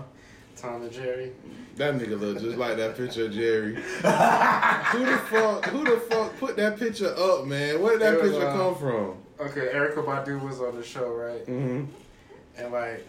Tom 0.55 0.81
and 0.83 0.91
Jerry. 0.91 1.31
That 1.75 1.95
nigga 1.95 2.19
look 2.19 2.39
just 2.39 2.57
like 2.57 2.77
that 2.77 2.95
picture 2.95 3.25
of 3.25 3.33
Jerry. 3.33 3.75
who 3.75 5.05
the 5.05 5.21
fuck? 5.29 5.65
Who 5.65 5.83
the 5.83 5.99
fuck 6.09 6.37
put 6.37 6.55
that 6.55 6.79
picture 6.79 7.13
up, 7.17 7.45
man? 7.45 7.81
Where 7.81 7.97
did 7.99 8.01
that 8.01 8.21
was, 8.21 8.31
picture 8.31 8.47
uh, 8.47 8.53
come 8.55 8.75
from? 8.75 9.17
Okay, 9.41 9.71
Erykah 9.73 10.05
Badu 10.05 10.41
was 10.41 10.61
on 10.61 10.75
the 10.75 10.83
show, 10.83 11.11
right? 11.11 11.45
hmm 11.45 11.83
And 12.57 12.71
like 12.71 13.05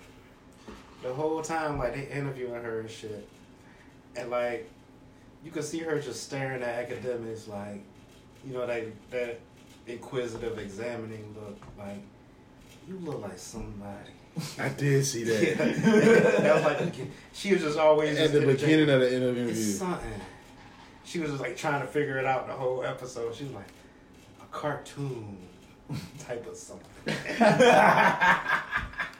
the 1.02 1.12
whole 1.12 1.42
time, 1.42 1.78
like 1.78 1.94
they 1.94 2.06
interviewing 2.08 2.62
her 2.62 2.80
and 2.80 2.90
shit, 2.90 3.28
and 4.16 4.30
like 4.30 4.68
you 5.44 5.50
could 5.50 5.64
see 5.64 5.78
her 5.80 6.00
just 6.00 6.22
staring 6.24 6.62
at 6.62 6.88
Akademiks, 6.88 7.48
like 7.48 7.82
you 8.46 8.52
know 8.54 8.66
that 8.66 8.84
that 9.10 9.40
inquisitive, 9.86 10.58
examining 10.58 11.34
look. 11.34 11.58
Like 11.78 12.02
you 12.88 12.98
look 12.98 13.22
like 13.22 13.38
somebody. 13.38 14.10
I 14.58 14.70
did 14.70 15.04
see 15.04 15.24
that 15.24 15.42
Yeah. 15.58 16.40
that 16.40 16.54
was 16.54 16.64
like 16.64 16.78
the 16.94 17.06
she 17.34 17.52
was 17.52 17.62
just 17.62 17.78
always 17.78 18.16
at 18.18 18.30
just 18.30 18.32
the 18.32 18.46
beginning 18.46 18.88
of 18.88 19.00
the 19.00 19.14
interview. 19.14 19.48
It's 19.48 19.76
something. 19.78 20.10
She 21.04 21.18
was 21.18 21.30
just 21.30 21.42
like 21.42 21.56
trying 21.56 21.82
to 21.82 21.86
figure 21.86 22.18
it 22.18 22.24
out 22.24 22.46
the 22.46 22.54
whole 22.54 22.82
episode. 22.84 23.34
She 23.34 23.44
was 23.44 23.52
like 23.52 23.66
a 24.40 24.46
cartoon 24.50 25.36
type 26.18 26.46
of 26.48 26.56
something. 26.56 26.88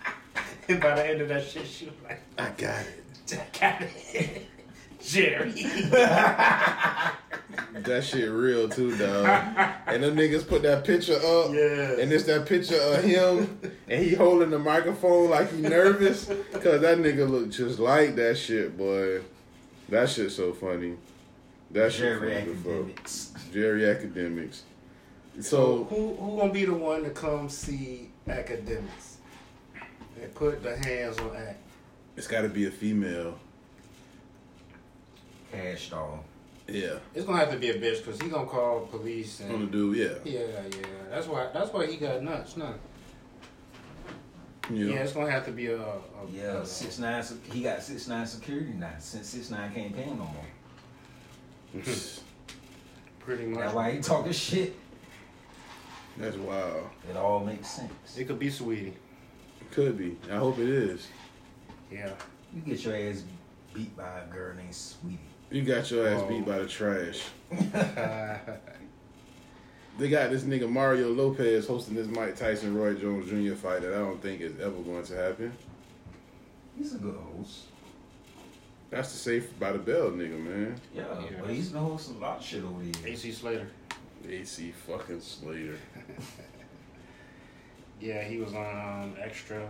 and 0.69 0.81
by 0.81 0.95
the 0.95 1.07
end 1.07 1.21
of 1.21 1.29
that 1.29 1.45
shit, 1.45 1.67
she 1.67 1.87
was 1.87 1.95
like, 2.05 2.21
I 2.39 2.51
got 2.51 2.85
it. 2.87 3.05
I 3.33 3.59
got 3.59 3.83
it. 3.83 4.47
Jerry. 5.01 5.53
That 7.75 8.05
shit 8.05 8.31
real 8.31 8.69
too, 8.69 8.97
dog. 8.97 9.27
and 9.87 10.03
them 10.03 10.17
niggas 10.17 10.47
put 10.47 10.63
that 10.63 10.85
picture 10.85 11.17
up. 11.17 11.53
Yeah. 11.53 12.01
And 12.01 12.13
it's 12.13 12.25
that 12.25 12.47
picture 12.47 12.77
of 12.81 13.03
him, 13.03 13.59
and 13.89 14.05
he 14.05 14.15
holding 14.15 14.51
the 14.51 14.59
microphone 14.59 15.31
like 15.31 15.53
he 15.53 15.61
nervous, 15.61 16.27
cause 16.27 16.81
that 16.81 16.99
nigga 16.99 17.29
look 17.29 17.51
just 17.51 17.79
like 17.79 18.15
that 18.17 18.37
shit, 18.39 18.77
boy. 18.77 19.21
That 19.89 20.09
shit 20.09 20.33
so 20.33 20.53
funny. 20.53 20.97
That 21.71 21.93
shit 21.93 22.21
Jerry 22.21 22.35
funny 22.35 22.55
Akademiks. 22.55 23.53
Jerry 23.53 23.81
Akademiks. 23.83 24.61
So 25.37 25.43
So 25.43 25.85
who 25.85 26.15
who 26.15 26.39
gonna 26.39 26.53
be 26.53 26.65
the 26.65 26.75
one 26.75 27.03
to 27.05 27.11
come 27.11 27.49
see 27.49 28.11
Akademiks 28.29 29.12
and 30.23 30.35
put 30.35 30.63
the 30.63 30.77
hands 30.77 31.19
on 31.19 31.37
act? 31.37 31.59
it's 32.17 32.27
got 32.27 32.43
to 32.43 32.49
be 32.49 32.67
a 32.67 32.71
female. 32.71 33.39
Cash 35.51 35.91
doll. 35.91 36.25
Yeah, 36.69 36.95
It's 37.15 37.27
gonna 37.27 37.39
have 37.39 37.51
to 37.51 37.59
be 37.59 37.71
a 37.71 37.75
bitch 37.75 37.99
because 38.05 38.21
he 38.21 38.29
gonna 38.29 38.47
call 38.47 38.87
police 38.87 39.41
and 39.41 39.53
on 39.53 39.61
the 39.63 39.67
dude. 39.67 39.97
Yeah, 39.97 40.33
yeah 40.33 40.47
yeah. 40.71 40.87
That's 41.11 41.27
why 41.27 41.49
that's 41.53 41.73
why 41.73 41.87
he 41.87 41.97
got 41.97 42.23
nuts. 42.23 42.57
Nah. 42.57 42.73
you 44.71 44.87
know. 44.87 44.95
Yeah, 44.95 45.01
it's 45.01 45.13
gonna 45.13 45.31
have 45.31 45.45
to 45.47 45.51
be 45.51 45.67
a, 45.67 45.81
a 45.83 45.99
Yeah, 46.33 46.59
a- 46.59 46.65
six 46.67 46.99
nine. 46.99 47.23
He 47.53 47.63
got 47.63 47.83
six 47.83 48.07
nine 48.07 48.27
security 48.27 48.73
now 48.73 48.93
since 49.01 49.27
six 49.27 49.51
nine 49.51 49.75
can't 49.75 49.95
pay 49.95 50.03
him 50.03 50.19
no 50.19 50.31
more. 51.75 51.85
pretty 53.19 53.47
much. 53.47 53.61
That's 53.61 53.75
why 53.75 53.91
he 53.91 54.01
talking 54.01 54.33
shit. 54.33 54.77
That's 56.17 56.37
wild. 56.37 56.89
It 57.11 57.17
all 57.17 57.41
makes 57.41 57.69
sense. 57.69 58.17
It 58.17 58.27
could 58.27 58.39
be 58.39 58.51
Sweetie. 58.51 58.95
Could 59.73 59.99
be. 59.99 60.17
I 60.31 60.37
hope 60.37 60.59
it 60.59 60.69
is. 60.69 61.09
Yeah. 61.91 62.11
You 62.55 62.61
get 62.61 62.85
your 62.85 62.95
ass 62.97 63.25
beat 63.75 63.97
by 63.97 64.21
a 64.21 64.27
girl 64.33 64.55
named 64.55 64.75
Sweetie. 64.75 65.19
You 65.51 65.63
got 65.63 65.91
your 65.91 66.07
ass 66.07 66.23
Oh. 66.25 66.29
beat 66.29 66.47
by 66.47 66.59
the 66.59 66.65
oh. 66.65 66.67
trash. 66.69 67.23
They 69.99 70.09
got 70.09 70.31
this 70.31 70.45
nigga 70.45 70.71
Mario 70.71 71.11
Lopez 71.13 71.67
hosting 71.67 71.95
this 71.95 72.07
Mike 72.07 72.35
Tyson 72.35 72.75
Roy 72.75 72.95
Jones 72.95 73.29
Jr. 73.29 73.55
fight 73.55 73.83
that 73.83 73.93
I 73.93 73.99
don't 73.99 74.21
think 74.23 74.41
is 74.41 74.59
ever 74.59 74.81
going 74.81 75.05
to 75.05 75.15
happen. 75.15 75.53
He's 76.79 76.95
a 76.95 76.99
good 76.99 77.15
host. 77.15 77.65
That's 78.89 79.13
the 79.13 79.19
safe 79.19 79.59
by 79.61 79.73
the 79.73 79.79
bell 79.79 80.11
nigga, 80.11 80.43
man. 80.43 80.81
Yeah, 80.95 81.03
Yeah. 81.21 81.37
but 81.43 81.51
he's 81.51 81.69
been 81.69 81.83
hosting 81.83 82.17
a 82.17 82.21
lot 82.21 82.39
of 82.39 82.45
shit 82.45 82.65
over 82.65 82.79
the 82.83 82.87
years. 82.87 83.05
AC 83.05 83.33
Slater. 83.33 83.69
AC 84.27 84.73
fucking 84.87 85.21
Slater. 85.21 85.77
Yeah, 88.03 88.25
he 88.25 88.39
was 88.39 88.53
on 88.53 89.03
um, 89.05 89.15
Extra 89.23 89.63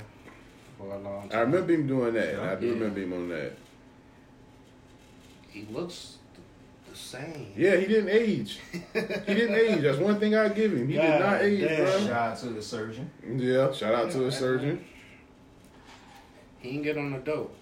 for 0.79 0.87
a 0.95 0.99
long 0.99 1.29
time. 1.29 1.39
I 1.39 1.43
remember 1.43 1.75
him 1.75 1.87
doing 1.87 2.15
that. 2.15 2.41
I 2.41 2.55
do 2.55 2.67
Yeah. 2.69 2.73
remember 2.73 3.01
him 3.01 3.13
on 3.13 3.29
that. 3.29 3.53
He 5.51 5.67
looks 5.71 6.17
the, 6.35 6.91
the 6.91 6.97
same. 6.97 7.53
Yeah, 7.55 7.77
he 7.77 7.85
didn't 7.87 8.09
age. 8.09 8.59
He 8.73 8.81
didn't 9.35 9.55
age. 9.55 9.83
That's 9.83 9.99
one 9.99 10.19
thing 10.19 10.35
I 10.35 10.49
give 10.49 10.73
him. 10.73 10.89
He 10.89 10.95
did 10.95 11.21
not 11.21 11.43
age, 11.43 11.61
damn. 11.61 11.77
bro. 11.85 11.99
Shout 12.01 12.11
out 12.11 12.39
to 12.39 12.47
the 12.49 12.63
surgeon. 12.63 13.11
Yeah, 13.37 13.71
shout 13.73 13.95
out 13.95 14.11
to 14.13 14.19
the 14.19 14.33
surgeon. 14.33 14.83
He 16.61 16.71
didn't 16.71 16.85
get 16.85 16.97
on 16.97 17.13
the 17.13 17.19
dope. 17.19 17.55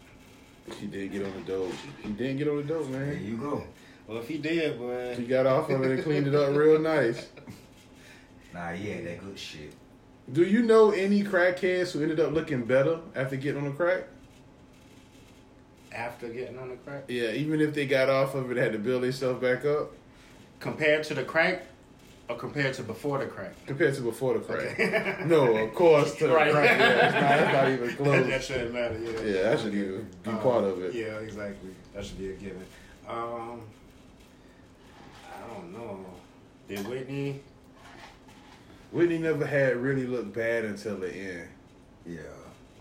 He 0.79 0.87
did 0.87 1.11
get 1.11 1.25
on 1.25 1.33
the 1.33 1.41
dope. 1.53 1.73
He 2.01 2.11
didn't 2.11 2.37
get 2.37 2.47
on 2.47 2.59
the 2.59 2.63
dope, 2.63 2.89
man. 2.91 3.07
There 3.09 3.15
you 3.17 3.37
go. 3.39 3.65
Well, 4.07 4.19
if 4.19 4.29
he 4.29 4.39
did, 4.39 4.79
boy. 4.79 5.17
He 5.17 5.25
got 5.25 5.47
off 5.47 5.69
of 5.69 5.83
it 5.83 5.91
and 5.91 6.03
cleaned 6.05 6.29
it 6.29 6.35
up 6.37 6.55
real 6.55 6.79
nice. 6.79 7.27
Nah, 8.55 8.71
he 8.71 8.91
had 8.91 9.05
that 9.07 9.21
good 9.25 9.37
shit. 9.39 9.73
Do 10.33 10.43
you 10.45 10.63
know 10.63 10.91
any 10.93 11.23
crackheads 11.25 11.93
who 11.93 12.03
ended 12.03 12.21
up 12.21 12.33
looking 12.33 12.65
better 12.65 13.01
after 13.17 13.37
getting 13.37 13.63
on 13.63 13.69
the 13.71 13.75
crack? 13.77 14.05
After 15.93 16.29
getting 16.29 16.57
on 16.59 16.69
the 16.69 16.77
crack, 16.77 17.05
Yeah, 17.09 17.33
even 17.33 17.61
if 17.61 17.75
they 17.75 17.85
got 17.87 18.09
off 18.09 18.35
of 18.37 18.51
it, 18.51 18.57
had 18.57 18.73
to 18.73 18.79
build 18.79 19.03
themselves 19.03 19.41
back 19.41 19.65
up 19.65 19.91
compared 20.61 21.03
to 21.05 21.15
the 21.15 21.25
crack, 21.25 21.65
or 22.29 22.37
compared 22.37 22.75
to 22.75 22.85
before 22.85 23.19
the 23.19 23.27
crack. 23.27 23.55
compared 23.67 23.95
to 23.97 24.03
before 24.03 24.35
the 24.35 24.41
crack. 24.41 25.27
no, 25.27 25.57
of 25.57 25.75
course 25.75 26.15
to 26.17 26.29
the 26.29 26.33
Right. 26.35 26.53
crack. 26.53 26.79
Yeah, 26.79 27.07
it's, 27.07 27.15
not, 27.15 27.41
it's 27.41 27.53
not 27.53 27.69
even 27.89 27.97
close. 28.05 28.27
that 28.29 28.45
shouldn't 28.45 28.73
matter. 28.73 28.99
Yeah. 29.01 29.11
Yeah, 29.35 29.43
that 29.51 29.59
should 29.61 29.75
even 29.75 30.09
be 30.23 30.31
Uh, 30.31 30.37
part 30.39 30.63
of 30.65 30.81
it. 30.85 30.95
Yeah, 30.95 31.19
exactly. 31.19 31.71
That 31.93 32.05
should 32.05 32.19
be 32.19 32.31
a 32.31 32.35
given. 32.35 32.65
Um, 33.09 33.63
I 35.27 35.55
don't 35.55 35.73
know. 35.73 36.07
Did 36.69 36.87
Whitney? 36.87 37.41
Whitney 38.93 39.19
never 39.19 39.47
had 39.47 39.77
really 39.77 40.07
looked 40.07 40.33
bad 40.35 40.65
until 40.65 40.97
the 40.97 41.13
end. 41.15 41.49
Yeah. 42.07 42.19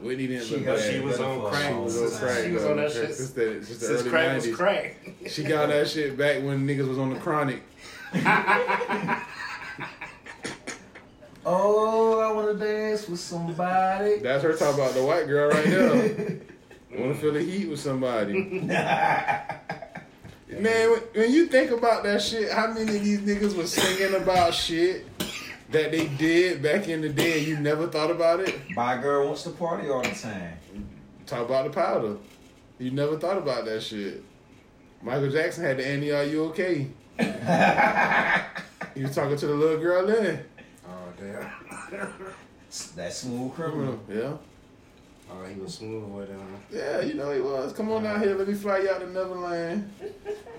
Whitney 0.01 0.27
didn't 0.27 0.45
She 0.47 0.55
look 0.57 0.65
bad. 0.65 0.91
She 0.93 0.99
was 1.01 1.19
on 1.19 1.35
She 1.35 1.49
crack. 1.57 1.75
was 1.83 1.97
on 2.13 2.19
crack. 2.19 2.43
She 2.45 2.51
was 2.51 2.65
on 2.65 2.77
that 2.77 2.91
shit 2.91 3.13
Since 3.15 3.29
the, 3.31 3.63
since 3.63 3.67
the 3.67 3.75
since 3.85 4.01
early 4.01 4.09
crack 4.09 4.35
was 4.35 4.47
90s. 4.47 4.55
crack. 4.55 4.97
She 5.27 5.43
got 5.43 5.67
that 5.69 5.87
shit 5.89 6.17
back 6.17 6.41
when 6.43 6.65
niggas 6.67 6.87
was 6.87 6.97
on 6.97 7.13
the 7.13 7.19
chronic. 7.19 7.61
Oh, 11.45 12.19
I 12.19 12.31
wanna 12.33 12.53
dance 12.53 13.07
with 13.07 13.19
somebody. 13.19 14.17
That's 14.19 14.43
her 14.43 14.53
talking 14.55 14.81
about 14.81 14.93
the 14.93 15.03
white 15.03 15.25
girl 15.25 15.49
right 15.49 15.65
now. 15.67 15.93
Wanna 16.99 17.15
feel 17.15 17.33
the 17.33 17.41
heat 17.41 17.69
with 17.69 17.79
somebody. 17.79 18.33
Man, 18.59 19.59
when, 20.51 20.99
when 21.13 21.31
you 21.31 21.45
think 21.47 21.71
about 21.71 22.03
that 22.03 22.21
shit, 22.21 22.51
how 22.51 22.67
many 22.73 22.97
of 22.97 23.03
these 23.03 23.19
niggas 23.21 23.55
was 23.55 23.71
singing 23.71 24.15
about 24.21 24.53
shit 24.53 25.05
that 25.71 25.91
they 25.91 26.07
did 26.07 26.61
back 26.61 26.87
in 26.87 27.01
the 27.01 27.09
day 27.09 27.39
and 27.39 27.47
you 27.47 27.57
never 27.59 27.87
thought 27.87 28.11
about 28.11 28.39
it? 28.41 28.59
My 28.75 28.97
girl 28.97 29.27
wants 29.27 29.43
to 29.43 29.51
party 29.51 29.89
all 29.89 30.01
the 30.01 30.09
time. 30.09 30.57
Talk 31.25 31.45
about 31.45 31.65
the 31.65 31.71
powder. 31.71 32.17
You 32.79 32.91
never 32.91 33.17
thought 33.19 33.37
about 33.37 33.65
that 33.65 33.81
shit. 33.83 34.23
Michael 35.01 35.29
Jackson 35.29 35.63
had 35.63 35.77
the 35.77 35.87
Annie, 35.87 36.11
are 36.11 36.23
you 36.23 36.45
okay? 36.45 36.87
he 38.95 39.03
was 39.03 39.13
talking 39.15 39.37
to 39.37 39.47
the 39.47 39.53
little 39.53 39.79
girl 39.79 40.05
then. 40.07 40.43
Oh 40.87 41.13
damn. 41.19 41.51
That 42.95 43.13
smooth 43.13 43.53
criminal. 43.53 43.93
Mm-hmm. 43.93 44.17
Yeah. 44.19 44.33
Oh, 45.31 45.45
he 45.45 45.59
was 45.59 45.75
smooth 45.75 46.03
with 46.11 46.29
it. 46.31 46.35
huh? 46.35 46.57
Yeah, 46.71 47.01
you 47.01 47.13
know 47.13 47.31
he 47.31 47.39
was. 47.41 47.71
Come 47.73 47.91
on 47.91 48.05
out 48.05 48.19
here, 48.21 48.33
let 48.35 48.47
me 48.47 48.53
fly 48.55 48.79
you 48.79 48.89
out 48.89 48.99
to 49.01 49.07
Neverland. 49.11 49.91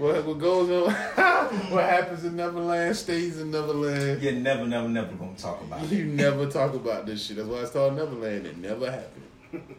What, 0.00 0.24
what 0.24 0.38
goes 0.38 0.70
on? 0.70 0.94
what 1.70 1.84
happens 1.84 2.24
in 2.24 2.34
Neverland 2.34 2.96
stays 2.96 3.38
in 3.38 3.50
Neverland. 3.50 4.22
You're 4.22 4.32
never, 4.32 4.66
never, 4.66 4.88
never 4.88 5.12
gonna 5.12 5.36
talk 5.36 5.60
about 5.60 5.84
it. 5.84 5.92
You 5.92 6.04
never 6.06 6.46
talk 6.46 6.72
about 6.72 7.04
this 7.04 7.26
shit. 7.26 7.36
That's 7.36 7.46
why 7.46 7.58
it's 7.58 7.70
called 7.72 7.96
Neverland. 7.96 8.46
It 8.46 8.56
never 8.56 8.90
happened. 8.90 9.76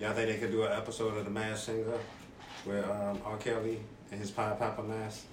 Y'all 0.00 0.14
think 0.14 0.30
they 0.30 0.38
could 0.38 0.50
do 0.50 0.62
an 0.62 0.72
episode 0.72 1.14
of 1.14 1.26
The 1.26 1.30
Masked 1.30 1.66
Singer 1.66 1.98
with 2.64 2.84
um, 2.86 3.20
R. 3.26 3.36
Kelly 3.36 3.80
and 4.10 4.18
his 4.18 4.30
Pie 4.30 4.56
Papa 4.58 4.82
mask? 4.82 5.24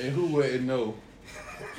And 0.00 0.14
who 0.14 0.28
wouldn't 0.28 0.64
know? 0.64 0.94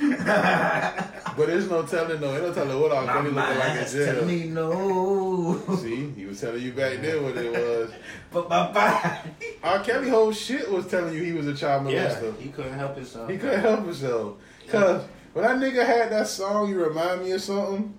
but 1.36 1.46
there's 1.46 1.68
no 1.70 1.82
telling 1.82 2.20
though. 2.20 2.34
Ain't 2.34 2.42
no 2.42 2.52
telling 2.54 2.80
what 2.80 2.92
R. 2.92 3.04
Kelly 3.06 3.30
looking 3.30 3.34
like 3.36 3.70
in 3.72 3.78
Eyes 3.78 3.92
tell 3.92 4.14
jail. 4.14 4.24
me 4.24 4.44
no. 4.44 5.76
See, 5.82 6.10
he 6.10 6.26
was 6.26 6.40
telling 6.40 6.62
you 6.62 6.72
back 6.72 7.00
then 7.00 7.22
what 7.22 7.36
it 7.36 7.50
was. 7.52 7.90
But 8.32 8.48
my 8.48 8.72
body. 8.72 9.30
R. 9.62 9.78
Kelly 9.84 10.08
whole 10.08 10.32
shit 10.32 10.68
was 10.70 10.86
telling 10.88 11.14
you 11.14 11.22
he 11.22 11.32
was 11.32 11.46
a 11.46 11.54
child 11.54 11.88
Yeah, 11.90 12.08
molester. 12.10 12.36
he 12.38 12.48
couldn't 12.48 12.72
help 12.76 12.96
himself. 12.96 13.30
He 13.30 13.38
couldn't 13.38 13.60
help 13.60 13.84
himself. 13.84 14.36
Cause 14.68 15.04
when 15.34 15.44
that 15.44 15.56
nigga 15.58 15.86
had 15.86 16.10
that 16.10 16.26
song, 16.26 16.68
you 16.68 16.82
remind 16.84 17.22
me 17.22 17.30
of 17.32 17.40
something, 17.42 17.94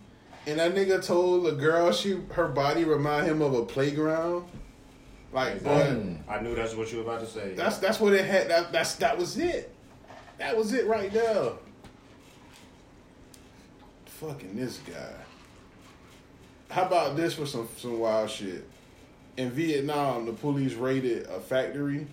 and 0.47 0.59
that 0.59 0.75
nigga 0.75 1.01
told 1.05 1.47
a 1.47 1.53
girl 1.53 1.91
she 1.93 2.19
her 2.31 2.47
body 2.49 2.83
remind 2.83 3.27
him 3.27 3.41
of 3.41 3.53
a 3.53 3.63
playground. 3.63 4.45
Like, 5.31 5.63
boy, 5.63 5.69
Mm. 5.71 6.17
I 6.29 6.39
knew 6.41 6.55
that's 6.55 6.75
what 6.75 6.91
you 6.91 6.99
were 6.99 7.03
about 7.03 7.19
to 7.21 7.27
say. 7.27 7.53
that's 7.55 7.77
that's 7.77 7.99
what 7.99 8.13
it 8.13 8.25
had. 8.25 8.49
That 8.49 8.71
that's 8.71 8.95
that 8.95 9.17
was 9.17 9.37
it. 9.37 9.73
That 10.37 10.57
was 10.57 10.73
it 10.73 10.85
right 10.87 11.11
there. 11.13 11.51
Fucking 14.19 14.55
this 14.55 14.77
guy. 14.77 15.13
How 16.69 16.85
about 16.85 17.17
this 17.17 17.33
for 17.33 17.45
some 17.45 17.67
some 17.77 17.99
wild 17.99 18.29
shit? 18.29 18.65
In 19.35 19.51
Vietnam, 19.51 20.25
the 20.25 20.31
police 20.31 20.73
raided 20.73 21.27
a 21.27 21.41
factory, 21.41 22.07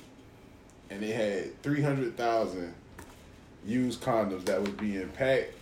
and 0.90 1.00
they 1.00 1.12
had 1.12 1.62
three 1.62 1.80
hundred 1.80 2.16
thousand 2.16 2.74
used 3.64 4.00
condoms 4.00 4.44
that 4.46 4.60
was 4.60 4.70
being 4.70 5.08
packed, 5.10 5.52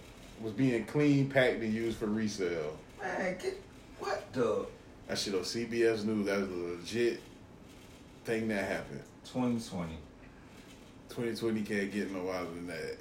was 0.41 0.55
being 0.55 0.86
clean, 0.86 1.28
packed, 1.28 1.61
and 1.61 1.74
used 1.74 1.99
for 1.99 2.07
resale. 2.07 2.78
Man, 3.03 3.36
get, 3.38 3.61
what 3.99 4.32
the? 4.32 4.66
That 5.09 5.18
shit 5.18 5.34
on 5.34 5.41
CBS 5.41 6.05
News. 6.05 6.24
That 6.24 6.41
was 6.41 6.49
a 6.49 6.55
legit 6.55 7.20
thing 8.24 8.49
that 8.49 8.64
happened. 8.64 9.03
2020. 9.26 9.93
2020 11.11 11.62
can't 11.62 11.93
get 11.93 12.11
no 12.11 12.22
wilder 12.22 12.47
than 12.47 12.66
that. 12.68 12.97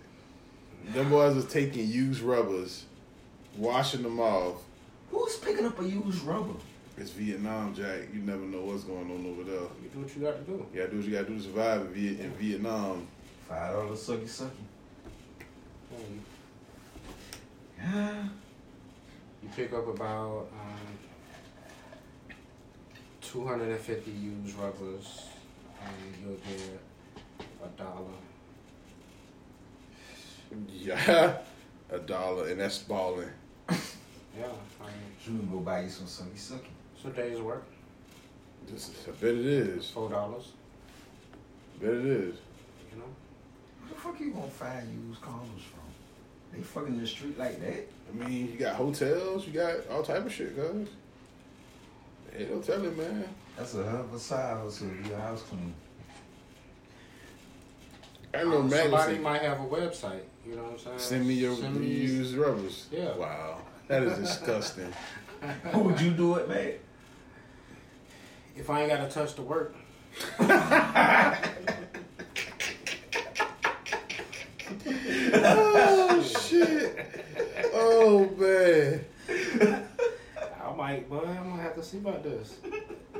Them 0.93 1.09
boys 1.09 1.35
was 1.35 1.45
taking 1.45 1.87
used 1.87 2.21
rubbers, 2.21 2.85
washing 3.57 4.03
them 4.03 4.19
off. 4.19 4.61
Who's 5.11 5.35
picking 5.37 5.65
up 5.65 5.79
a 5.79 5.83
used 5.87 6.21
rubber? 6.23 6.53
It's 6.97 7.11
Vietnam, 7.11 7.73
Jack. 7.73 8.09
You 8.13 8.19
never 8.21 8.41
know 8.41 8.61
what's 8.61 8.83
going 8.83 9.09
on 9.09 9.25
over 9.25 9.43
there. 9.49 9.61
You 9.81 9.89
do 9.93 9.99
what 10.01 10.15
you 10.15 10.21
got 10.21 10.35
to 10.37 10.43
do. 10.43 10.65
You 10.73 10.79
gotta 10.81 10.91
do 10.91 10.97
what 10.97 11.05
you 11.05 11.11
gotta 11.13 11.27
do 11.27 11.37
to 11.37 11.43
survive 11.43 11.81
in, 11.81 11.87
Viet- 11.93 12.19
in 12.19 12.31
Vietnam. 12.33 13.07
Five 13.47 13.73
dollars 13.73 13.99
sucky 13.99 14.23
sucky. 14.25 14.49
You- 15.91 16.19
Yeah. 17.77 18.23
You 19.41 19.49
pick 19.55 19.71
up 19.73 19.87
about 19.87 20.49
um, 20.51 22.35
250 23.21 24.11
used 24.11 24.57
rubbers, 24.57 25.23
and 25.81 25.93
you'll 26.21 26.35
get 26.35 26.79
a 27.63 27.81
dollar. 27.81 28.11
Yeah, 30.69 31.37
a 31.91 31.99
dollar, 31.99 32.49
and 32.49 32.59
that's 32.59 32.79
balling. 32.79 33.29
Yeah, 34.37 34.45
I 34.81 34.85
mean, 34.85 34.93
You 35.25 35.39
can 35.39 35.49
go 35.51 35.59
buy 35.59 35.81
you 35.83 35.89
some 35.89 36.05
sucky 36.07 36.37
sucky. 36.37 36.59
it's 36.95 37.05
a 37.05 37.09
day's 37.09 37.39
work. 37.41 37.63
Just, 38.71 38.91
I 39.07 39.11
bet 39.11 39.31
it 39.35 39.45
is. 39.45 39.89
Four 39.89 40.09
dollars. 40.09 40.51
I 41.81 41.85
bet 41.85 41.93
it 41.95 42.05
is. 42.05 42.35
You 42.91 42.99
know. 42.99 43.05
Where 43.81 43.89
the 43.89 43.95
fuck 43.95 44.19
you 44.19 44.31
gonna 44.31 44.47
find 44.47 44.87
used 45.07 45.21
condoms 45.21 45.61
from? 45.61 45.79
They 46.53 46.61
fucking 46.61 46.93
in 46.95 47.01
the 47.01 47.07
street 47.07 47.37
like 47.37 47.59
that? 47.61 47.87
I 48.11 48.25
mean, 48.25 48.51
you 48.51 48.57
got 48.57 48.75
hotels, 48.75 49.45
you 49.45 49.53
got 49.53 49.87
all 49.91 50.03
type 50.03 50.25
of 50.25 50.33
shit, 50.33 50.55
guys. 50.57 50.87
Hey, 52.35 52.45
don't 52.45 52.63
tell 52.63 52.83
it, 52.83 52.97
man. 52.97 53.25
That's 53.57 53.73
a 53.75 53.83
hell 53.83 54.01
of 54.01 54.13
a 54.13 54.19
side 54.19 54.57
hustle 54.57 54.87
to 54.89 54.93
be 54.95 55.11
a 55.11 55.19
house 55.19 55.41
clean. 55.43 55.73
I 58.33 58.43
know 58.43 58.59
Um, 58.59 58.69
Matt 58.69 58.83
somebody 58.83 59.17
might 59.17 59.41
have 59.41 59.59
a 59.59 59.65
website. 59.65 60.21
You 60.49 60.55
know 60.55 60.63
what 60.63 60.71
I'm 60.71 60.79
saying? 60.79 60.99
Send 60.99 61.27
me 61.27 61.35
your 61.35 61.55
Send 61.55 61.79
me- 61.79 61.85
used 61.87 62.35
rubbers. 62.35 62.87
Yeah. 62.91 63.15
Wow, 63.15 63.59
that 63.87 64.01
is 64.01 64.17
disgusting. 64.17 64.91
How 65.71 65.79
would 65.79 66.01
you 66.01 66.09
do 66.11 66.35
it, 66.35 66.49
man? 66.49 66.73
If 68.55 68.69
I 68.69 68.81
ain't 68.81 68.89
got 68.89 69.07
to 69.07 69.13
touch 69.13 69.35
the 69.35 69.43
work, 69.43 69.75
oh 75.33 76.23
shit! 76.47 77.09
Oh 77.73 78.29
man! 78.37 79.05
I 79.59 80.75
might. 80.75 81.09
Well, 81.09 81.25
I'm 81.25 81.49
gonna 81.51 81.61
have 81.61 81.75
to 81.75 81.83
see 81.83 81.97
about 81.99 82.23
this. 82.23 82.57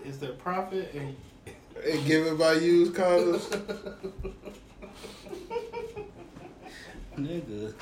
Is 0.06 0.20
there 0.20 0.32
profit 0.34 0.94
and 0.94 1.16
And 1.86 2.06
given 2.06 2.38
by 2.38 2.54
used 2.54 2.94
condoms. 2.94 3.46
nigga? 7.28 7.74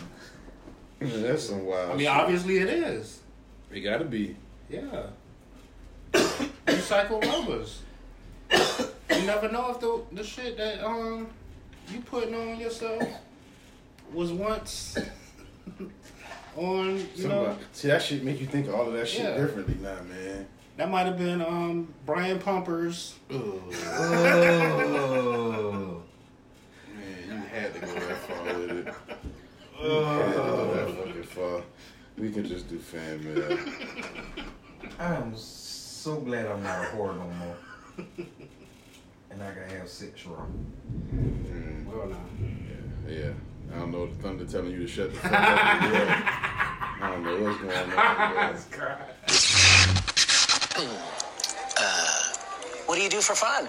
Man, 1.00 1.22
that's 1.24 1.44
some 1.44 1.64
wild. 1.66 1.90
I 1.92 1.94
mean, 1.94 2.00
shit. 2.00 2.08
obviously 2.10 2.58
it 2.58 2.70
is. 2.70 3.20
it 3.72 3.80
gotta 3.82 4.06
be. 4.06 4.36
Yeah. 4.70 5.08
Recycle 6.66 7.22
rubbers. 7.24 7.82
You 8.52 9.26
never 9.26 9.50
know 9.52 9.72
if 9.72 9.80
the 9.80 10.02
the 10.12 10.24
shit 10.24 10.58
that 10.58 10.84
um 10.86 11.28
you 11.90 12.02
putting 12.02 12.34
on 12.36 12.60
yourself 12.60 13.02
was 14.14 14.32
once 14.32 14.98
on 16.56 17.06
you 17.16 17.28
know 17.28 17.58
see 17.74 17.88
that 17.90 18.02
shit 18.02 18.24
make 18.24 18.40
you 18.40 18.46
think 18.48 18.68
of 18.68 18.76
all 18.76 18.88
of 18.88 18.94
that 18.94 19.08
shit 19.08 19.24
Yeah. 19.24 19.38
differently 19.38 19.76
now, 19.82 20.02
man. 20.04 20.48
that 20.78 20.90
might 20.90 21.06
have 21.06 21.18
been 21.18 21.42
um 21.42 21.94
Brian 22.06 22.40
Pumpers. 22.40 23.16
Ugh. 23.32 23.40
Oh. 23.40 23.64
Man, 26.94 27.28
you 27.28 27.36
had 27.48 27.74
to 27.74 27.80
go 27.80 27.88
that 27.88 28.18
far 28.28 28.44
with 28.60 28.88
it. 28.88 28.94
You 29.82 29.90
had 29.90 30.32
to 30.32 30.38
go 30.38 30.74
that 30.74 31.06
fucking 31.06 31.24
far. 31.24 31.62
We 32.18 32.32
can 32.32 32.46
just 32.46 32.68
do 32.68 32.80
fan 32.80 33.24
mail. 33.24 33.60
I 35.00 35.16
am 35.16 35.36
so 35.36 36.20
glad 36.22 36.48
I'm 36.48 36.64
not 36.64 36.86
a 36.86 36.88
whore 36.88 37.16
no 37.16 37.28
more. 37.28 37.56
And 39.30 39.44
I 39.44 39.54
can 39.54 39.70
have 39.78 39.88
sex 39.88 40.26
wrong. 40.26 40.66
Mm, 41.14 41.46
mm-hmm. 41.46 41.92
Well, 41.92 42.08
now. 42.08 42.18
yeah. 43.08 43.32
I 43.74 43.80
don't 43.80 43.92
know 43.92 44.08
the 44.08 44.16
thunder 44.16 44.46
telling 44.46 44.72
you 44.72 44.80
to 44.80 44.88
shut 44.88 45.14
the 45.14 45.20
fuck 45.20 45.32
up. 45.32 45.40
I 47.00 47.10
don't 47.12 47.24
know 47.24 47.44
what's 47.44 47.60
going 47.62 47.78
on. 47.78 48.58
bro. 48.72 48.96
Hmm. 50.74 50.96
Uh, 51.78 52.84
what 52.88 52.96
do 52.96 53.02
you 53.02 53.10
do 53.10 53.22
for 53.22 53.36
fun? 53.36 53.68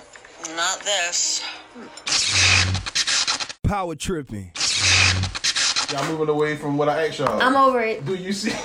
Not 0.56 0.80
this. 0.80 1.42
Hmm. 1.74 3.68
Power 3.68 3.94
tripping. 3.94 4.52
Y'all 5.90 6.06
moving 6.10 6.28
away 6.28 6.54
from 6.54 6.76
what 6.76 6.88
I 6.88 7.06
asked 7.06 7.18
y'all. 7.18 7.40
I'm 7.40 7.56
over 7.56 7.80
it. 7.80 8.04
Do 8.04 8.14
you 8.14 8.32
see? 8.32 8.50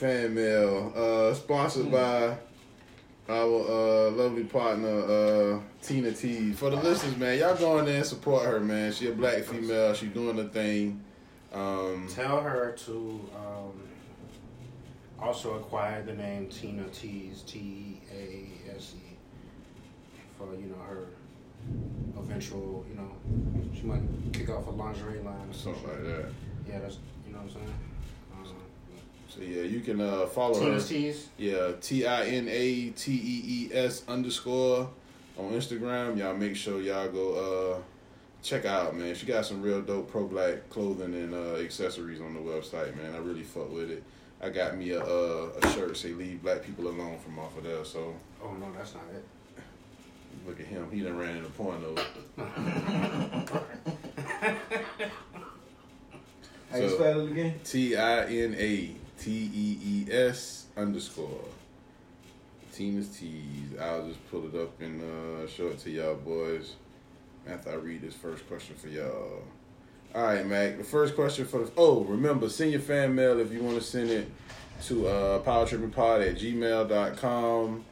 Fan 0.00 0.34
mail, 0.34 0.92
uh, 0.96 1.34
sponsored 1.34 1.92
by 1.92 2.38
our 3.28 3.60
uh, 3.68 4.10
lovely 4.12 4.44
partner 4.44 5.02
uh, 5.56 5.60
Tina 5.82 6.12
T. 6.12 6.52
For 6.52 6.70
the 6.70 6.76
listeners, 6.76 7.18
man, 7.18 7.38
y'all 7.38 7.54
go 7.54 7.78
in 7.80 7.84
there 7.84 7.98
and 7.98 8.06
support 8.06 8.46
her, 8.46 8.60
man. 8.60 8.92
She 8.92 9.08
a 9.08 9.12
black 9.12 9.42
female. 9.42 9.92
She 9.92 10.06
doing 10.06 10.36
the 10.36 10.48
thing. 10.48 11.04
Um, 11.52 12.08
Tell 12.08 12.40
her 12.40 12.72
to 12.86 13.20
um, 13.36 13.82
also 15.18 15.56
acquire 15.56 16.02
the 16.02 16.14
name 16.14 16.46
Tina 16.48 16.84
T's 16.88 17.42
T 17.42 17.58
E 17.58 18.00
A 18.16 18.48
S 18.74 18.94
E 18.96 19.16
for 20.38 20.54
you 20.54 20.66
know 20.68 20.82
her 20.88 21.08
eventual. 22.30 22.84
You 22.88 22.96
know, 22.96 23.10
she 23.74 23.82
might 23.82 24.00
kick 24.32 24.48
off 24.50 24.66
a 24.66 24.70
lingerie 24.70 25.20
line 25.20 25.48
or 25.48 25.52
something 25.52 25.82
like 25.88 26.04
that. 26.04 26.26
Yeah, 26.68 26.78
that's 26.78 26.98
you 27.26 27.32
know 27.32 27.38
what 27.38 27.44
I'm 27.46 27.50
saying. 27.50 27.74
Um, 28.34 28.54
So 29.28 29.40
yeah, 29.40 29.62
you 29.62 29.80
can 29.80 30.00
uh, 30.00 30.26
follow 30.26 30.54
her. 30.54 30.66
Tina's 30.66 30.88
T's. 30.88 31.28
Yeah, 31.36 31.72
T 31.80 32.06
I 32.06 32.26
N 32.26 32.48
A 32.48 32.90
T 32.90 33.12
E 33.12 33.42
E 33.46 33.70
S 33.74 34.04
underscore 34.08 34.88
on 35.38 35.50
Instagram. 35.52 36.18
Y'all 36.18 36.36
make 36.36 36.56
sure 36.56 36.80
y'all 36.80 37.08
go 37.08 37.74
uh 37.76 37.82
check 38.42 38.64
out, 38.64 38.96
man. 38.96 39.14
She 39.14 39.26
got 39.26 39.44
some 39.44 39.62
real 39.62 39.82
dope 39.82 40.10
pro 40.10 40.26
black 40.26 40.68
clothing 40.70 41.14
and 41.14 41.34
uh, 41.34 41.56
accessories 41.56 42.20
on 42.20 42.34
the 42.34 42.40
website, 42.40 42.96
man. 42.96 43.14
I 43.14 43.18
really 43.18 43.42
fuck 43.42 43.72
with 43.72 43.90
it. 43.90 44.02
I 44.42 44.48
got 44.48 44.76
me 44.76 44.90
a 44.92 45.02
uh, 45.02 45.50
a 45.62 45.72
shirt 45.72 45.96
say 45.96 46.12
"Leave 46.12 46.42
Black 46.42 46.62
People 46.64 46.88
Alone" 46.88 47.18
from 47.18 47.38
off 47.38 47.56
of 47.58 47.64
there. 47.64 47.84
So 47.84 48.14
Oh 48.42 48.52
no, 48.54 48.72
that's 48.76 48.94
not 48.94 49.04
it. 49.12 49.24
Look 50.46 50.60
at 50.60 50.66
him. 50.66 50.90
He 50.90 51.00
done 51.00 51.18
ran 51.18 51.36
into 51.36 51.50
porno. 51.50 51.94
How 56.70 56.78
you 56.78 56.88
So- 56.88 56.94
spell 56.96 57.20
it 57.26 57.30
again? 57.32 57.60
T 57.64 57.96
I 57.96 58.24
N 58.26 58.54
A 58.58 58.94
T 59.18 59.50
E 59.54 59.78
E 59.84 60.06
S 60.12 60.66
underscore. 60.76 61.44
Tina's 62.72 63.08
T's. 63.08 63.78
I'll 63.80 64.06
just 64.06 64.30
pull 64.30 64.46
it 64.46 64.54
up 64.60 64.80
and 64.80 65.02
uh, 65.02 65.46
show 65.48 65.66
it 65.68 65.78
to 65.80 65.90
y'all 65.90 66.14
boys 66.14 66.74
after 67.48 67.70
I 67.70 67.74
read 67.74 68.02
this 68.02 68.14
first 68.14 68.46
question 68.48 68.76
for 68.76 68.88
y'all. 68.88 69.42
All 70.14 70.22
right, 70.22 70.46
Mac. 70.46 70.78
The 70.78 70.84
first 70.84 71.14
question 71.14 71.44
for 71.46 71.58
the 71.64 71.70
oh, 71.76 72.04
remember 72.04 72.48
send 72.48 72.72
your 72.72 72.80
fan 72.80 73.14
mail 73.14 73.38
if 73.40 73.52
you 73.52 73.62
want 73.62 73.76
to 73.76 73.82
send 73.82 74.10
it 74.10 74.30
to 74.84 75.06
uh, 75.08 75.38
powertrippingpod 75.42 76.26
at 76.28 76.36
gmail.com. 76.36 77.84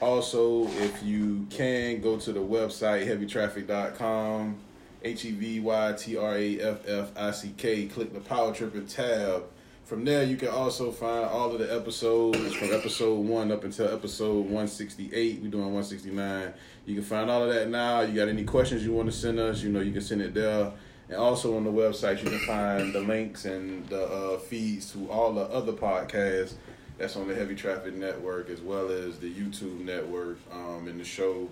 Also, 0.00 0.66
if 0.68 1.02
you 1.02 1.46
can 1.48 2.00
go 2.02 2.18
to 2.18 2.32
the 2.32 2.40
website 2.40 3.06
heavytraffic.com, 3.06 4.56
H 5.02 5.24
E 5.24 5.30
V 5.30 5.60
Y 5.60 5.94
T 5.96 6.16
R 6.16 6.36
A 6.36 6.60
F 6.60 6.86
F 6.86 7.12
I 7.16 7.30
C 7.30 7.54
K. 7.56 7.86
Click 7.86 8.12
the 8.12 8.20
Power 8.20 8.52
Tripping 8.52 8.86
tab. 8.86 9.44
From 9.84 10.04
there, 10.04 10.24
you 10.24 10.36
can 10.36 10.48
also 10.48 10.90
find 10.90 11.24
all 11.24 11.52
of 11.52 11.60
the 11.60 11.72
episodes 11.72 12.54
from 12.54 12.74
episode 12.74 13.20
one 13.20 13.52
up 13.52 13.62
until 13.62 13.88
episode 13.88 14.40
168. 14.40 15.40
We're 15.40 15.48
doing 15.48 15.72
169. 15.72 16.52
You 16.86 16.94
can 16.96 17.04
find 17.04 17.30
all 17.30 17.44
of 17.44 17.54
that 17.54 17.68
now. 17.68 18.00
You 18.00 18.12
got 18.12 18.28
any 18.28 18.42
questions 18.42 18.84
you 18.84 18.92
want 18.92 19.08
to 19.08 19.16
send 19.16 19.38
us, 19.38 19.62
you 19.62 19.70
know, 19.70 19.80
you 19.80 19.92
can 19.92 20.02
send 20.02 20.22
it 20.22 20.34
there. 20.34 20.72
And 21.08 21.16
also 21.16 21.56
on 21.56 21.62
the 21.62 21.70
website, 21.70 22.20
you 22.20 22.28
can 22.28 22.40
find 22.40 22.92
the 22.92 23.00
links 23.00 23.44
and 23.44 23.88
the 23.88 24.06
uh, 24.06 24.38
feeds 24.40 24.92
to 24.92 25.08
all 25.08 25.32
the 25.32 25.42
other 25.42 25.72
podcasts 25.72 26.54
that's 26.98 27.16
on 27.16 27.28
the 27.28 27.34
Heavy 27.34 27.54
Traffic 27.54 27.94
Network, 27.94 28.48
as 28.50 28.60
well 28.60 28.90
as 28.90 29.18
the 29.18 29.32
YouTube 29.32 29.84
network 29.84 30.38
um, 30.52 30.88
and 30.88 30.98
the 30.98 31.04
show. 31.04 31.48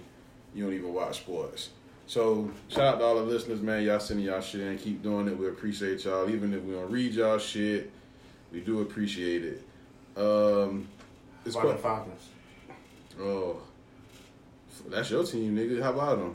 You 0.54 0.64
don't 0.64 0.72
even 0.74 0.92
watch 0.94 1.18
sports. 1.18 1.70
So 2.06 2.50
shout 2.68 2.94
out 2.94 2.98
to 2.98 3.04
all 3.04 3.14
the 3.16 3.22
listeners, 3.22 3.60
man. 3.60 3.82
Y'all 3.82 3.98
sending 3.98 4.26
y'all 4.26 4.40
shit 4.40 4.60
in. 4.60 4.78
Keep 4.78 5.02
doing 5.02 5.26
it. 5.26 5.36
We 5.36 5.48
appreciate 5.48 6.04
y'all. 6.04 6.28
Even 6.30 6.52
if 6.54 6.62
we 6.62 6.74
don't 6.74 6.90
read 6.90 7.12
y'all 7.12 7.38
shit, 7.38 7.90
we 8.52 8.60
do 8.60 8.80
appreciate 8.82 9.44
it. 9.44 9.62
Um, 10.16 10.86
it's 11.44 11.56
quite, 11.56 11.80
Falcons. 11.80 12.28
oh, 13.20 13.56
that's 14.88 15.10
your 15.10 15.24
team, 15.24 15.56
nigga. 15.56 15.82
How 15.82 15.92
about 15.92 16.18
them? 16.18 16.34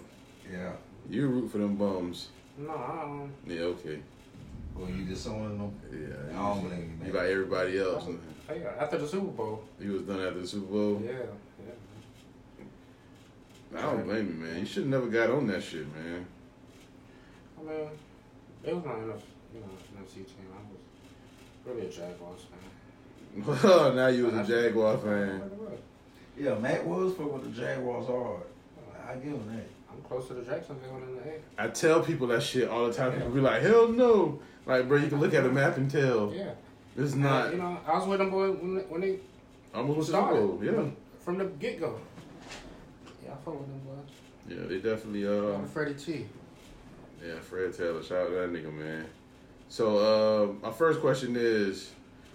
Yeah. 0.52 0.72
You 1.10 1.28
root 1.28 1.52
for 1.52 1.60
them 1.60 1.76
bums. 1.76 2.30
No, 2.58 2.72
I 2.72 3.02
don't. 3.02 3.32
Yeah, 3.48 3.62
okay. 3.62 4.00
Well, 4.76 4.90
you 4.90 5.06
just 5.06 5.28
owning 5.28 5.58
them. 5.58 5.72
Yeah, 5.92 6.38
I 6.40 6.54
don't 6.54 6.68
blame 6.68 6.98
you, 7.00 7.08
You 7.08 7.14
man. 7.14 7.24
like 7.24 7.32
everybody 7.32 7.80
else. 7.80 8.06
Hey, 8.50 8.64
after 8.80 8.98
the 8.98 9.08
Super 9.08 9.28
Bowl. 9.28 9.64
You 9.80 9.92
was 9.92 10.02
done 10.02 10.20
after 10.22 10.40
the 10.40 10.48
Super 10.48 10.66
Bowl. 10.66 11.00
Yeah, 11.06 11.12
yeah. 11.64 11.72
I 13.78 13.82
don't 13.84 14.04
blame 14.06 14.28
you, 14.28 14.34
man. 14.34 14.60
You 14.60 14.66
should 14.66 14.82
have 14.84 14.92
never 14.92 15.06
got 15.06 15.30
on 15.30 15.46
that 15.48 15.62
shit, 15.62 15.86
man. 15.96 16.26
I 17.60 17.62
mean, 17.62 17.90
it 18.64 18.76
was 18.76 18.84
not 18.84 18.98
enough, 18.98 19.22
you 19.54 19.60
know, 19.60 19.68
NFC 20.02 20.16
team. 20.16 20.48
I 20.52 20.58
was 20.72 20.80
really 21.64 21.86
a 21.86 21.90
Jaguars 21.92 22.48
fan. 22.50 22.60
now 23.98 24.08
you 24.08 24.26
was 24.26 24.34
a 24.34 24.44
Jaguar 24.52 24.98
fan. 24.98 25.44
Yeah, 26.36 26.56
Matt 26.56 26.88
was 26.88 27.14
for 27.14 27.28
what 27.28 27.44
the 27.44 27.50
Jaguars 27.50 28.10
are. 28.10 28.42
I 29.08 29.14
give 29.16 29.34
him 29.34 29.46
that. 29.56 29.68
I'm 29.92 30.02
closer 30.08 30.30
to 30.30 30.34
the 30.36 30.42
Jacksonville 30.42 31.00
than 31.00 31.18
the 31.18 31.22
A. 31.22 31.40
I 31.66 31.68
tell 31.68 32.02
people 32.02 32.26
that 32.28 32.42
shit 32.42 32.68
all 32.68 32.88
the 32.88 32.94
time. 32.94 33.14
People 33.14 33.30
be 33.30 33.42
like, 33.42 33.62
hell 33.62 33.90
no. 33.90 34.40
Like, 34.66 34.88
bro, 34.88 34.98
you 34.98 35.08
can 35.08 35.20
look 35.20 35.36
at 35.36 35.46
a 35.46 35.52
map 35.52 35.78
and 35.78 35.92
tell. 35.92 36.34
Yeah. 36.34 36.56
It's 37.00 37.14
And, 37.14 37.24
not. 37.24 37.52
you 37.54 37.58
know, 37.60 37.78
I 37.88 37.98
was 37.98 38.08
with 38.08 38.20
them 38.20 38.30
boys 38.30 38.58
when 38.60 38.76
they, 38.76 38.82
when 38.82 39.02
they 39.02 39.20
almost 39.74 40.10
started. 40.10 40.36
Bowl. 40.40 40.60
Yeah. 40.62 40.84
From 41.20 41.38
the 41.38 41.46
get 41.46 41.80
go. 41.80 42.00
Yeah, 43.24 43.32
I 43.32 43.36
fuck 43.38 43.60
with 43.60 43.68
them 43.70 43.82
boys. 43.86 44.58
Yeah, 44.58 44.66
they 44.68 44.80
definitely, 44.80 45.26
Uh, 45.28 45.32
uh, 45.62 45.66
Freddie 45.66 45.94
T. 45.94 46.26
yeah, 47.26 47.40
Fred 47.40 47.74
Taylor. 47.74 48.04
Shout 48.04 48.18
out 48.24 48.28
to 48.30 48.34
that 48.36 48.52
nigga, 48.52 48.74
man. 48.74 49.06
So, 49.70 49.98
uh, 49.98 50.54
my 50.66 50.72
first 50.74 51.00
question 51.00 51.36
is 51.38 51.92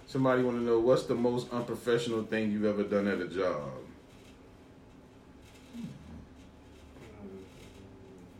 somebody 0.07 0.43
want 0.43 0.59
to 0.59 0.63
know 0.65 0.79
what's 0.79 1.03
the 1.05 1.15
most 1.17 1.53
unprofessional 1.53 2.23
thing 2.23 2.53
you've 2.53 2.65
ever 2.65 2.85
done 2.85 3.09
at 3.09 3.21
a 3.21 3.27
job? 3.29 3.71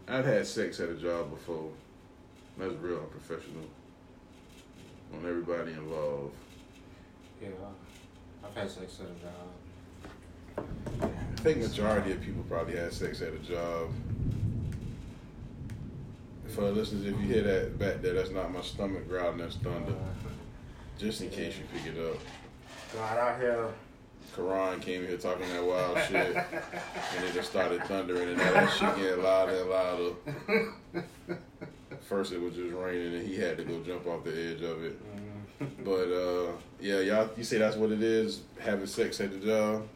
I've 0.07 0.25
had 0.25 0.47
sex 0.47 0.79
at 0.81 0.89
a 0.91 0.95
job 0.95 1.31
before. 1.31 1.71
That's 2.59 2.75
real 2.75 2.99
unprofessional 3.01 3.65
on 5.13 5.29
everybody 5.29 5.73
involved. 5.73 6.35
Yeah, 7.43 7.49
I've 8.45 8.55
had 8.55 8.71
sex 8.71 9.01
at 9.01 9.07
a 9.07 9.15
job. 9.25 10.67
I 11.03 11.41
think 11.41 11.59
majority 11.59 12.13
of 12.13 12.21
people 12.21 12.43
probably 12.49 12.77
had 12.77 12.93
sex 12.93 13.21
at 13.21 13.33
a 13.33 13.39
job. 13.39 13.91
For 16.49 16.63
the 16.63 16.73
listeners, 16.73 17.05
if 17.07 17.13
you 17.21 17.27
hear 17.27 17.43
that 17.43 17.79
back 17.79 18.01
there, 18.01 18.15
that's 18.15 18.31
not 18.31 18.53
my 18.53 18.63
stomach 18.63 19.09
growling, 19.09 19.39
that's 19.39 19.57
thunder. 19.57 19.95
Just 20.99 21.21
in 21.23 21.31
case 21.31 21.57
you 21.59 21.65
pick 21.73 21.93
it 21.93 21.99
up. 22.01 22.19
God 22.95 23.19
out 23.19 23.41
here. 23.41 23.69
Karan 24.35 24.81
came 24.81 25.07
here 25.07 25.17
talking 25.17 25.49
that 25.49 25.65
wild 25.65 25.99
shit, 26.09 26.37
and 26.37 27.25
it 27.25 27.35
just 27.35 27.51
started 27.51 27.83
thundering, 27.85 28.31
and 28.31 28.39
now 28.39 28.53
that 28.53 28.71
shit 28.73 28.97
getting 28.97 29.23
louder 29.23 29.61
and 29.61 29.71
louder. 29.71 31.05
First 32.09 32.33
it 32.33 32.41
was 32.41 32.55
just 32.55 32.75
raining, 32.75 33.15
and 33.15 33.27
he 33.27 33.37
had 33.37 33.57
to 33.57 33.65
go 33.65 33.81
jump 33.87 34.07
off 34.07 34.25
the 34.25 34.31
edge 34.31 34.63
of 34.63 34.85
it. 34.85 35.01
But 35.85 36.09
uh, 36.13 36.53
yeah, 36.81 36.99
y'all, 37.01 37.31
you 37.37 37.45
say 37.45 37.59
that's 37.59 37.77
what 37.77 37.93
it 37.93 38.03
is, 38.03 38.43
having 38.59 38.87
sex 38.87 39.21
at 39.21 39.31
the 39.31 39.47
job. 39.47 39.89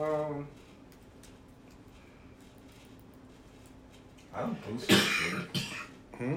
Um, 0.00 0.46
I 4.32 4.40
don't 4.42 4.78
do 4.78 4.78
some 4.78 4.96
shit. 4.96 5.64
Hmm? 6.16 6.36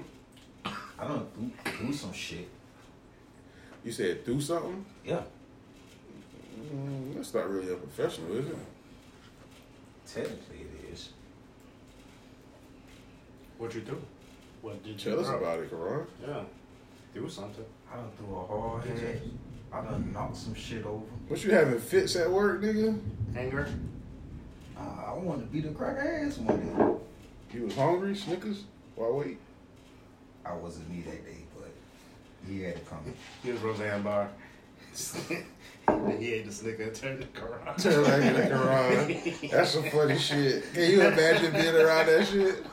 I 0.66 1.08
don't 1.08 1.64
do, 1.64 1.86
do 1.88 1.94
some 1.94 2.12
shit. 2.12 2.50
You 3.86 3.92
said 3.92 4.26
do 4.26 4.42
something? 4.42 4.84
Yeah. 5.06 5.22
Mm, 6.74 7.16
that's 7.16 7.34
not 7.34 7.50
really 7.50 7.72
unprofessional, 7.72 8.38
is 8.38 8.48
it? 8.48 8.58
Technically, 10.06 10.66
it 13.64 13.68
is. 13.68 13.74
what'd 13.74 13.76
you 13.76 13.82
do? 13.82 14.02
What 14.62 14.84
did 14.84 15.00
Tell 15.00 15.14
you 15.14 15.20
us 15.20 15.28
do? 15.28 15.34
about 15.36 15.60
it, 15.60 15.70
Karan. 15.70 16.08
Yeah. 16.28 16.44
Do 17.14 17.30
something. 17.30 17.66
I 17.92 17.96
done 17.98 18.12
threw 18.18 18.36
a 18.36 18.46
hard 18.46 18.84
head. 18.86 19.22
I 19.74 19.82
done 19.82 20.12
knocked 20.14 20.38
some 20.38 20.54
shit 20.54 20.86
over. 20.86 21.04
What 21.28 21.44
you 21.44 21.52
having 21.52 21.80
fits 21.80 22.16
at 22.16 22.30
work, 22.30 22.62
nigga? 22.62 23.00
Anger? 23.36 23.68
I, 24.78 24.82
I 25.08 25.14
wanted 25.14 25.42
to 25.42 25.48
beat 25.48 25.66
a 25.66 25.72
crack 25.74 25.98
ass 25.98 26.38
one 26.38 26.60
day. 26.60 27.58
You 27.58 27.66
was 27.66 27.76
hungry, 27.76 28.16
Snickers? 28.16 28.64
Why 28.96 29.10
wait? 29.10 29.38
I 30.46 30.54
wasn't 30.54 30.90
me 30.90 31.02
that 31.02 31.26
day, 31.26 31.38
but 31.58 31.70
he 32.48 32.62
had 32.64 32.76
to 32.76 32.82
come. 32.82 33.00
He 33.44 33.52
was 33.52 33.62
Roseanne 33.62 34.02
Barr. 34.04 34.30
he 36.20 36.34
ate 36.34 36.46
the 36.46 36.52
snicker 36.52 36.84
and 36.84 36.94
turned 36.96 37.22
the 37.22 37.26
car 37.28 37.62
on. 37.68 37.76
Turn 37.78 38.04
back 38.04 38.36
the 38.36 38.56
Quran. 38.56 39.50
That's 39.52 39.72
some 39.72 39.84
funny 39.90 40.18
shit. 40.18 40.74
Can 40.74 40.92
you 40.92 41.02
imagine 41.02 41.52
being 41.54 41.76
around 41.76 42.08
that 42.08 42.28
shit? 42.28 42.66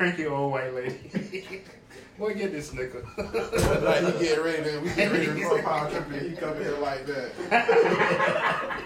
Cranky 0.00 0.24
old 0.24 0.52
white 0.52 0.74
lady. 0.74 0.96
Boy, 2.18 2.32
get 2.32 2.52
this 2.52 2.70
nigga. 2.72 3.04
like 3.84 4.00
you 4.00 4.28
get 4.28 4.42
ready 4.42 4.62
to, 4.64 4.78
we 4.78 4.88
get 4.94 5.12
ready 5.12 5.26
to 5.26 5.32
record 5.32 5.62
power 5.62 5.90
trip 5.90 6.10
and 6.10 6.30
he 6.30 6.34
come 6.34 6.56
here 6.56 6.78
like 6.78 7.04
that. 7.04 7.30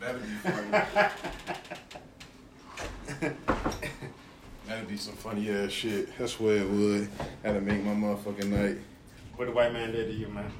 That'd 0.00 0.20
be 0.20 0.28
funny. 0.50 0.70
That'd 4.68 4.88
be 4.88 4.96
some 4.98 5.14
funny 5.14 5.50
ass 5.50 5.70
shit. 5.72 6.18
That's 6.18 6.38
where 6.38 6.56
it 6.56 6.68
would. 6.68 7.08
That'd 7.42 7.62
make 7.62 7.82
my 7.82 7.94
motherfucking 7.94 8.48
night. 8.48 8.76
what 9.36 9.46
the 9.46 9.52
white 9.52 9.72
man 9.72 9.92
did 9.92 10.08
to 10.08 10.12
you, 10.12 10.28
man? 10.28 10.52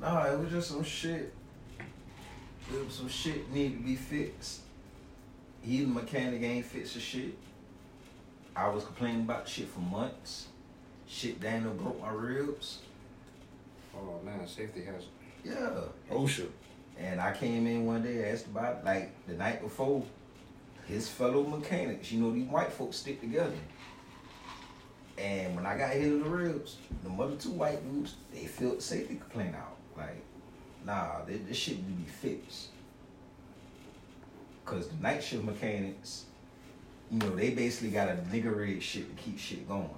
Nah, 0.00 0.26
it 0.26 0.38
was 0.38 0.48
just 0.48 0.68
some 0.68 0.84
shit. 0.84 1.34
It 2.72 2.84
was 2.86 2.94
some 2.94 3.08
shit 3.08 3.50
need 3.50 3.78
to 3.78 3.82
be 3.82 3.96
fixed. 3.96 4.60
He 5.64 5.80
the 5.80 5.86
mechanic 5.86 6.42
ain't 6.42 6.66
fix 6.66 6.94
the 6.94 7.00
shit. 7.00 7.36
I 8.54 8.68
was 8.68 8.84
complaining 8.84 9.22
about 9.22 9.48
shit 9.48 9.68
for 9.68 9.80
months. 9.80 10.48
Shit 11.06 11.40
there 11.40 11.60
broke 11.60 12.00
my 12.00 12.10
ribs. 12.10 12.80
Oh 13.96 14.20
man, 14.24 14.46
safety 14.46 14.84
has. 14.84 15.04
Yeah. 15.44 15.80
OSHA. 16.10 16.48
And 16.98 17.20
I 17.20 17.32
came 17.32 17.66
in 17.66 17.86
one 17.86 18.02
day, 18.02 18.30
asked 18.30 18.46
about 18.46 18.84
like 18.84 19.12
the 19.26 19.34
night 19.34 19.62
before. 19.62 20.04
His 20.86 21.08
fellow 21.08 21.44
mechanics, 21.44 22.12
you 22.12 22.20
know, 22.20 22.30
these 22.30 22.46
white 22.46 22.70
folks 22.70 22.98
stick 22.98 23.20
together. 23.22 23.56
And 25.16 25.56
when 25.56 25.64
I 25.64 25.78
got 25.78 25.94
hit 25.94 26.02
in 26.02 26.22
the 26.22 26.28
ribs, 26.28 26.76
the 27.02 27.08
mother 27.08 27.36
two 27.36 27.52
white 27.52 27.82
dudes, 27.90 28.16
they 28.32 28.44
filled 28.44 28.78
the 28.78 28.82
safety 28.82 29.14
complaint 29.14 29.54
out. 29.54 29.76
Like, 29.96 30.22
nah, 30.84 31.24
this, 31.26 31.40
this 31.48 31.56
shit 31.56 31.78
need 31.78 31.84
to 31.84 32.02
be 32.02 32.10
fixed. 32.10 32.68
Cause 34.64 34.88
the 34.88 34.96
night 35.02 35.22
shift 35.22 35.44
mechanics, 35.44 36.24
you 37.10 37.18
know, 37.18 37.30
they 37.36 37.50
basically 37.50 37.90
got 37.90 38.08
a 38.08 38.14
nigga 38.32 38.54
rig 38.54 38.80
shit 38.80 39.14
to 39.14 39.22
keep 39.22 39.38
shit 39.38 39.68
going. 39.68 39.90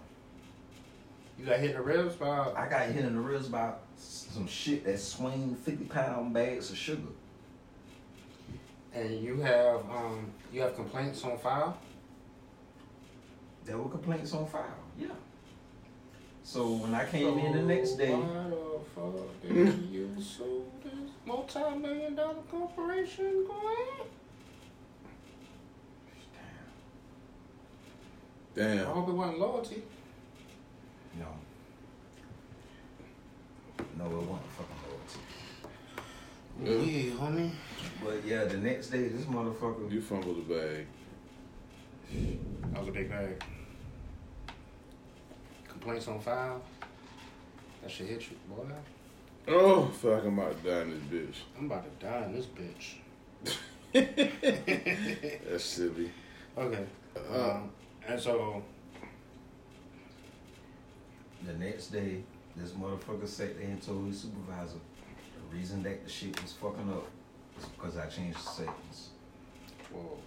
You 1.38 1.44
got 1.44 1.60
hit 1.60 1.70
in 1.70 1.76
the 1.76 1.82
ribs 1.82 2.16
by. 2.16 2.50
I 2.56 2.68
got 2.68 2.86
hit 2.88 3.04
in 3.04 3.14
the 3.14 3.20
ribs 3.20 3.48
by 3.48 3.72
some 3.96 4.46
shit 4.46 4.84
that 4.84 4.98
swing 4.98 5.54
50 5.54 5.84
pound 5.84 6.32
bags 6.32 6.70
of 6.70 6.76
sugar. 6.76 7.02
And 8.94 9.22
you 9.22 9.40
have 9.40 9.80
um 9.90 10.32
you 10.52 10.62
have 10.62 10.74
complaints 10.74 11.22
on 11.24 11.38
file. 11.38 11.78
There 13.64 13.76
were 13.78 13.90
complaints 13.90 14.32
on 14.32 14.46
file. 14.46 14.64
Yeah. 14.98 15.08
So 16.42 16.72
when 16.72 16.94
I 16.94 17.04
came 17.04 17.38
in 17.38 17.52
the 17.52 17.62
next 17.62 17.92
day, 17.96 18.12
Why 18.14 18.48
the 18.48 18.78
fuck 18.94 19.42
did 19.42 19.90
you 19.90 20.10
sue 20.20 20.64
this 20.82 21.10
multi-million 21.26 22.14
dollar 22.14 22.34
corporation, 22.50 23.44
Gwen? 23.46 23.56
I 23.58 24.04
Damn. 28.56 28.78
I 28.88 28.90
hope 28.90 29.08
it 29.08 29.12
wasn't 29.12 29.38
loyalty. 29.38 29.82
no. 31.18 31.26
No, 33.98 34.04
it 34.06 34.10
wasn't 34.12 34.50
fucking 34.56 34.76
loyalty. 36.64 36.82
Yeah, 36.82 37.14
homie. 37.16 37.50
But 38.02 38.24
yeah, 38.26 38.44
the 38.44 38.56
next 38.56 38.88
day, 38.88 39.08
this 39.08 39.24
motherfucker. 39.26 39.90
You 39.92 40.00
fumbled 40.00 40.48
the 40.48 40.54
bag. 40.54 40.86
That 42.72 42.80
was 42.80 42.88
a 42.88 42.92
big 42.92 43.10
bag. 43.10 43.42
Complaints 45.68 46.08
on 46.08 46.20
file. 46.20 46.62
That 47.82 47.90
should 47.90 48.06
hit 48.06 48.22
you, 48.30 48.36
boy. 48.48 48.64
Oh, 49.48 49.86
fuck, 49.88 50.24
I'm 50.24 50.38
about 50.38 50.62
to 50.64 50.70
die 50.70 50.80
in 50.82 50.90
this 50.90 51.00
bitch. 51.02 51.36
I'm 51.58 51.66
about 51.66 51.84
to 52.00 52.06
die 52.06 52.24
in 52.24 52.32
this 52.34 52.46
bitch. 52.46 52.96
bitch. 53.94 55.40
That's 55.50 55.64
silly. 55.64 56.10
Okay. 56.58 56.84
Uh, 57.32 57.50
Um, 57.50 57.70
and 58.08 58.20
so 58.20 58.62
The 61.46 61.52
next 61.54 61.88
day, 61.88 62.22
this 62.56 62.70
motherfucker 62.70 63.26
sat 63.28 63.56
there 63.58 63.66
and 63.68 63.80
told 63.82 64.06
his 64.08 64.20
supervisor 64.22 64.78
the 65.50 65.56
reason 65.56 65.82
that 65.84 66.04
the 66.04 66.10
shit 66.10 66.40
was 66.42 66.52
fucking 66.52 66.90
up 66.90 67.04
was 67.56 67.64
because 67.66 67.96
I 67.96 68.06
changed 68.06 68.38
the 68.38 68.42
settings. 68.50 69.08
whoa. 69.92 70.18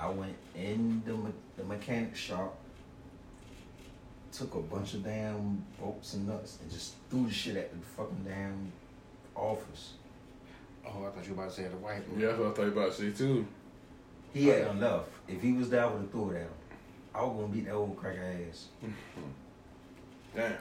I 0.00 0.08
went 0.08 0.34
in 0.56 1.02
the, 1.04 1.12
me- 1.14 1.32
the 1.56 1.64
mechanic 1.64 2.16
shop, 2.16 2.56
took 4.32 4.54
a 4.54 4.60
bunch 4.60 4.94
of 4.94 5.04
damn 5.04 5.64
bolts 5.78 6.14
and 6.14 6.26
nuts, 6.26 6.58
and 6.62 6.70
just 6.70 6.94
threw 7.10 7.26
the 7.26 7.32
shit 7.32 7.56
at 7.56 7.70
the 7.72 7.78
fucking 7.96 8.24
damn 8.26 8.72
office. 9.36 9.92
Oh, 10.86 11.04
I 11.06 11.10
thought 11.10 11.26
you 11.26 11.34
were 11.34 11.42
about 11.44 11.54
to 11.54 11.62
say 11.62 11.68
the 11.68 11.76
white. 11.76 12.02
Yeah, 12.18 12.28
that's 12.28 12.38
what 12.40 12.48
I 12.48 12.52
thought 12.54 12.62
you 12.62 12.72
about 12.72 12.92
to 12.92 13.12
say 13.12 13.16
too. 13.16 13.46
He 14.34 14.48
had 14.48 14.66
enough. 14.72 15.04
If 15.28 15.40
he 15.40 15.52
was 15.52 15.70
there, 15.70 15.84
I 15.84 15.86
would 15.86 16.02
have 16.02 16.10
threw 16.10 16.30
it 16.30 16.36
at 16.36 16.42
him. 16.42 16.48
I 17.14 17.22
was 17.22 17.36
gonna 17.36 17.48
beat 17.48 17.64
that 17.66 17.72
old 17.74 17.96
cracker 17.96 18.20
ass. 18.50 18.66
Damn. 20.34 20.50
Damn. 20.50 20.56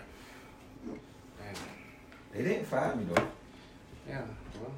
They 2.32 2.43
didn't 2.43 2.65
fire 2.65 2.95
me 2.95 3.05
though. 3.13 3.28
Yeah. 4.07 4.21
Well, 4.61 4.71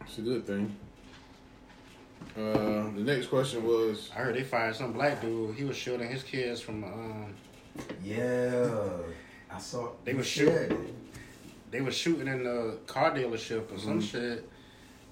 It's 0.00 0.18
a 0.18 0.22
good 0.22 0.46
thing. 0.46 0.74
Uh, 2.36 2.90
the 2.94 3.02
next 3.04 3.26
question 3.26 3.64
was 3.64 4.10
I 4.14 4.20
heard 4.20 4.34
they 4.34 4.42
fired 4.42 4.74
some 4.74 4.92
black 4.92 5.20
dude. 5.20 5.54
He 5.54 5.64
was 5.64 5.76
shielding 5.76 6.08
his 6.08 6.22
kids 6.22 6.60
from 6.62 6.82
um. 6.84 7.34
Yeah, 8.02 8.70
I 9.52 9.58
saw. 9.58 9.90
They 10.04 10.14
were 10.14 10.22
shooting. 10.24 10.94
They 11.70 11.82
were 11.82 11.90
shooting 11.92 12.26
in 12.28 12.44
the 12.44 12.78
car 12.86 13.10
dealership 13.14 13.70
or 13.74 13.78
some 13.78 14.00
Mhm. 14.00 14.10
shit, 14.10 14.48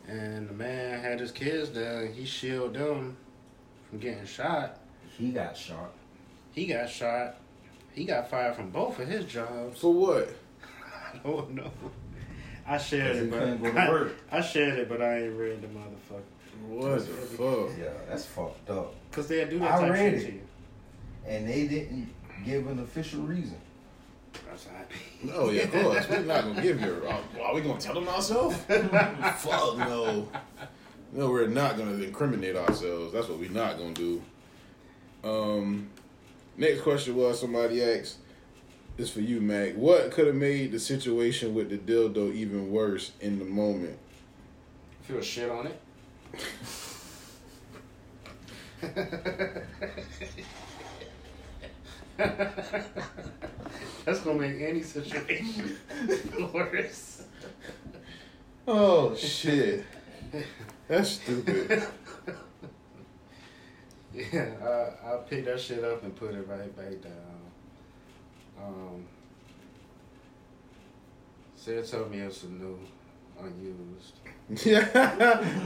and 0.08 0.48
the 0.48 0.52
man 0.54 1.00
had 1.00 1.20
his 1.20 1.32
kids 1.32 1.70
there. 1.70 2.06
He 2.06 2.24
shielded 2.24 2.80
them 2.80 3.16
from 3.88 3.98
getting 3.98 4.26
shot. 4.26 4.78
He 5.16 5.30
got 5.30 5.56
shot. 5.56 5.92
He 6.52 6.66
got 6.66 6.88
shot. 6.90 7.36
He 7.92 8.04
got 8.04 8.28
fired 8.30 8.56
from 8.56 8.70
both 8.70 8.98
of 8.98 9.08
his 9.08 9.24
jobs. 9.24 9.80
for 9.80 9.92
what? 9.92 10.28
Oh 11.24 11.46
no. 11.50 11.70
I 12.66 12.76
shared 12.78 13.12
'Cause 13.12 13.16
he 13.20 13.24
it, 13.26 13.30
but 13.30 13.38
couldn't 13.38 13.62
go 13.62 13.72
to 13.72 13.80
I, 13.80 13.88
work. 13.90 14.12
I 14.32 14.40
shared 14.40 14.78
it, 14.80 14.88
but 14.88 15.00
I 15.00 15.22
ain't 15.22 15.38
read 15.38 15.62
the 15.62 15.68
motherfucker. 15.68 16.22
What 16.68 16.98
the 16.98 17.04
fuck? 17.04 17.78
Yeah, 17.78 17.92
that's 18.08 18.24
fucked 18.26 18.68
up. 18.70 18.94
Cause 19.12 19.28
they'll 19.28 19.48
do 19.48 19.58
that 19.60 19.74
I 19.74 19.80
type 19.82 19.92
read 19.92 20.12
shit 20.14 20.22
it. 20.22 20.26
to 20.26 20.32
you. 20.32 20.40
And 21.26 21.48
they 21.48 21.66
didn't 21.68 22.12
give 22.44 22.66
an 22.66 22.80
official 22.80 23.20
reason. 23.22 23.60
That's 24.54 24.66
how 24.68 24.76
I 24.76 24.84
be. 24.84 25.32
No, 25.32 25.50
yeah, 25.50 25.62
of 25.62 25.72
course. 25.72 26.08
We're 26.08 26.20
not 26.20 26.44
gonna 26.44 26.62
give 26.62 26.80
you. 26.80 27.02
Uh, 27.08 27.42
are 27.42 27.54
we 27.54 27.60
gonna 27.60 27.80
tell 27.80 27.94
them 27.94 28.08
ourselves? 28.08 28.56
Fuck 28.56 29.78
no. 29.78 30.28
No, 31.12 31.30
we're 31.30 31.48
not 31.48 31.76
gonna 31.76 31.94
incriminate 31.94 32.54
ourselves. 32.54 33.12
That's 33.12 33.28
what 33.28 33.40
we're 33.40 33.50
not 33.50 33.78
gonna 33.78 33.94
do. 33.94 34.22
Um, 35.24 35.88
next 36.56 36.82
question 36.82 37.16
was 37.16 37.40
somebody 37.40 37.82
asked. 37.82 38.18
This 38.96 39.10
for 39.10 39.22
you, 39.22 39.40
Mac. 39.40 39.74
What 39.74 40.12
could 40.12 40.28
have 40.28 40.36
made 40.36 40.70
the 40.70 40.78
situation 40.78 41.52
with 41.52 41.68
the 41.68 41.78
dildo 41.78 42.32
even 42.32 42.70
worse 42.70 43.10
in 43.20 43.40
the 43.40 43.44
moment? 43.44 43.98
Feel 45.02 45.20
shit 45.20 45.50
on 45.50 45.66
it. 45.66 45.80
That's 54.04 54.20
gonna 54.20 54.38
make 54.40 54.60
any 54.60 54.82
situation 54.82 55.76
worse. 56.52 57.24
Oh 58.66 59.14
shit, 59.14 59.84
that's 60.88 61.10
stupid. 61.10 61.86
Yeah, 64.14 64.46
I 64.62 65.08
I'll 65.08 65.22
pick 65.28 65.44
that 65.46 65.60
shit 65.60 65.82
up 65.82 66.04
and 66.04 66.14
put 66.14 66.34
it 66.34 66.46
right 66.46 66.76
back 66.76 67.02
down. 67.02 67.40
Um, 68.62 69.04
Sarah 71.56 71.82
told 71.84 72.12
me 72.12 72.18
it's 72.18 72.44
a 72.44 72.46
new, 72.46 72.78
unused. 73.40 74.14
Yeah, 74.66 74.84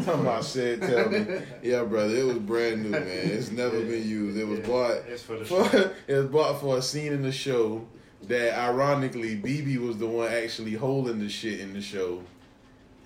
talking 0.05 0.21
about 0.21 0.45
said 0.45 0.81
tell 0.81 1.09
me. 1.11 1.27
Yeah, 1.65 1.83
brother, 1.83 2.15
it 2.15 2.25
was 2.25 2.39
brand 2.39 2.85
new, 2.85 2.91
man. 2.91 3.05
It's 3.07 3.51
never 3.51 3.81
been 3.81 4.09
used. 4.09 4.39
It 4.39 4.45
was 4.47 4.61
Yeah, 4.61 4.67
bought 4.69 4.93
It's 5.09 5.23
for 5.25 5.37
the 5.37 5.45
for, 5.45 5.69
show. 5.69 5.91
it 6.07 6.15
was 6.15 6.27
bought 6.27 6.61
for 6.61 6.79
a 6.79 6.83
scene 6.83 7.13
in 7.13 7.23
the 7.23 7.33
show 7.33 7.85
that 8.29 8.57
ironically 8.57 9.37
BB 9.37 9.79
was 9.79 9.99
the 9.99 10.07
one 10.07 10.31
actually 10.33 10.75
holding 10.75 11.19
the 11.19 11.29
shit 11.29 11.59
in 11.59 11.73
the 11.73 11.81
show. 11.81 12.23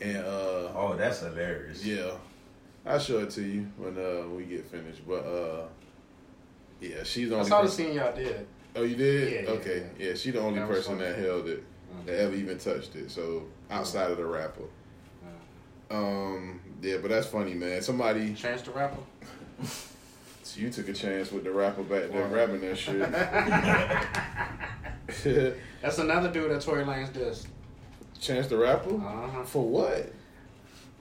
And 0.01 0.19
uh 0.19 0.73
Oh, 0.75 0.95
that's 0.99 1.21
hilarious. 1.21 1.85
yeah. 1.87 2.13
I'll 2.85 2.99
show 2.99 3.21
it 3.21 3.31
to 3.31 3.43
you 3.43 3.67
when 3.79 3.97
uh 3.97 4.29
we 4.29 4.45
get 4.45 4.67
finished. 4.67 5.01
But 5.09 5.25
uh 5.25 5.65
yeah, 6.83 7.03
she's 7.05 7.31
the 7.31 7.37
I 7.37 7.39
only 7.39 7.49
saw 7.49 7.63
the 7.63 7.69
scene 7.71 7.95
y'all 7.95 8.15
did. 8.15 8.47
Oh 8.77 8.83
you 8.83 8.97
did? 8.97 9.33
Yeah, 9.33 9.41
yeah, 9.43 9.51
okay. 9.59 9.87
yeah. 9.99 10.09
Yeah, 10.09 10.15
she 10.17 10.33
the 10.33 10.41
only 10.41 10.59
That 10.61 10.69
person 10.69 10.99
that 10.99 11.19
held 11.19 11.49
it. 11.49 11.65
That 12.07 12.19
ever 12.21 12.35
even 12.35 12.59
touched 12.59 12.95
it. 12.97 13.11
So 13.11 13.45
outside 13.73 14.11
of 14.11 14.17
the 14.19 14.25
rapper. 14.25 14.65
Um 15.91 16.61
yeah, 16.81 16.97
but 17.01 17.11
that's 17.11 17.27
funny, 17.27 17.55
man. 17.55 17.81
Somebody 17.83 18.35
Chance 18.35 18.63
the 18.63 18.71
Rapper. 18.73 19.03
so 20.43 20.61
you 20.61 20.71
took 20.71 20.89
a 20.89 20.93
chance 20.93 21.31
with 21.31 21.45
the 21.45 21.53
rapper 21.53 21.83
back 21.83 22.11
there 22.11 22.27
Wow. 22.27 22.35
rapping 22.35 22.61
that 22.63 22.77
shit. 22.77 22.99
That's 25.83 25.99
another 25.99 26.31
dude 26.31 26.51
that 26.51 26.63
Tory 26.63 26.85
Lanez 26.85 27.13
does. 27.13 27.47
Chance 28.21 28.47
the 28.49 28.57
rapper? 28.57 28.95
Uh-huh. 28.95 29.43
For 29.45 29.65
what? 29.67 30.13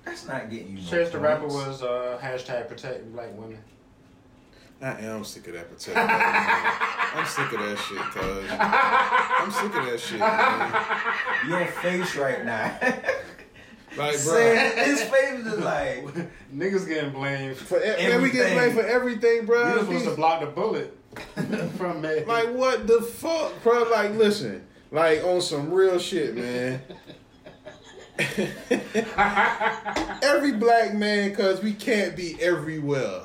That's 0.04 0.28
not 0.28 0.50
getting 0.50 0.76
you. 0.78 0.84
No 0.84 0.90
Chance 0.90 1.10
the 1.12 1.20
Rapper 1.20 1.46
was 1.48 1.84
uh, 1.84 2.20
hashtag 2.22 2.68
protect 2.68 3.12
black 3.14 3.30
women. 3.38 3.60
I 4.82 5.00
am 5.02 5.24
sick 5.24 5.48
of 5.48 5.54
that 5.54 5.70
protect. 5.70 5.96
I'm 5.98 7.26
sick 7.28 7.52
of 7.52 7.60
that 7.60 7.78
shit, 7.78 8.00
cuz. 8.00 8.46
I'm 8.50 9.52
sick 9.52 9.76
of 9.76 9.86
that 9.86 10.00
shit, 10.00 10.20
man. 10.20 11.50
Your 11.50 11.66
face 11.82 12.16
right 12.16 12.44
now. 12.46 12.78
Like, 13.98 13.98
bro. 13.98 14.16
Saying- 14.34 14.78
his 14.90 15.02
face 15.04 15.46
is 15.46 15.60
like. 15.60 16.06
Niggas 16.56 16.88
getting 16.88 17.12
blamed. 17.12 17.58
For 17.58 17.78
e- 17.84 18.08
man, 18.08 18.22
we 18.22 18.32
get 18.32 18.54
blamed 18.54 18.74
for 18.74 18.86
everything, 18.86 19.42
We 19.42 19.46
bro. 19.48 19.74
were 19.74 19.80
supposed 19.82 20.06
to 20.06 20.16
block 20.16 20.40
the 20.40 20.48
bullet 20.48 20.98
from 21.78 22.02
me. 22.02 22.24
Like, 22.26 22.52
what 22.54 22.88
the 22.88 23.02
fuck, 23.02 23.62
bro? 23.64 23.84
Like, 23.84 24.12
listen, 24.16 24.66
like 24.92 25.24
on 25.24 25.42
some 25.42 25.72
real 25.72 26.00
shit, 26.00 26.36
man. 26.36 26.82
every 30.24 30.54
black 30.54 30.94
man, 30.94 31.36
cause 31.36 31.62
we 31.62 31.74
can't 31.74 32.16
be 32.16 32.42
everywhere. 32.42 33.22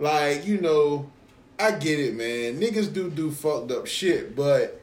Like, 0.00 0.46
you 0.46 0.60
know, 0.60 1.10
I 1.58 1.72
get 1.72 2.00
it, 2.00 2.14
man. 2.14 2.58
Niggas 2.58 2.92
do 2.92 3.10
do 3.10 3.30
fucked 3.30 3.70
up 3.70 3.86
shit, 3.86 4.34
but 4.34 4.80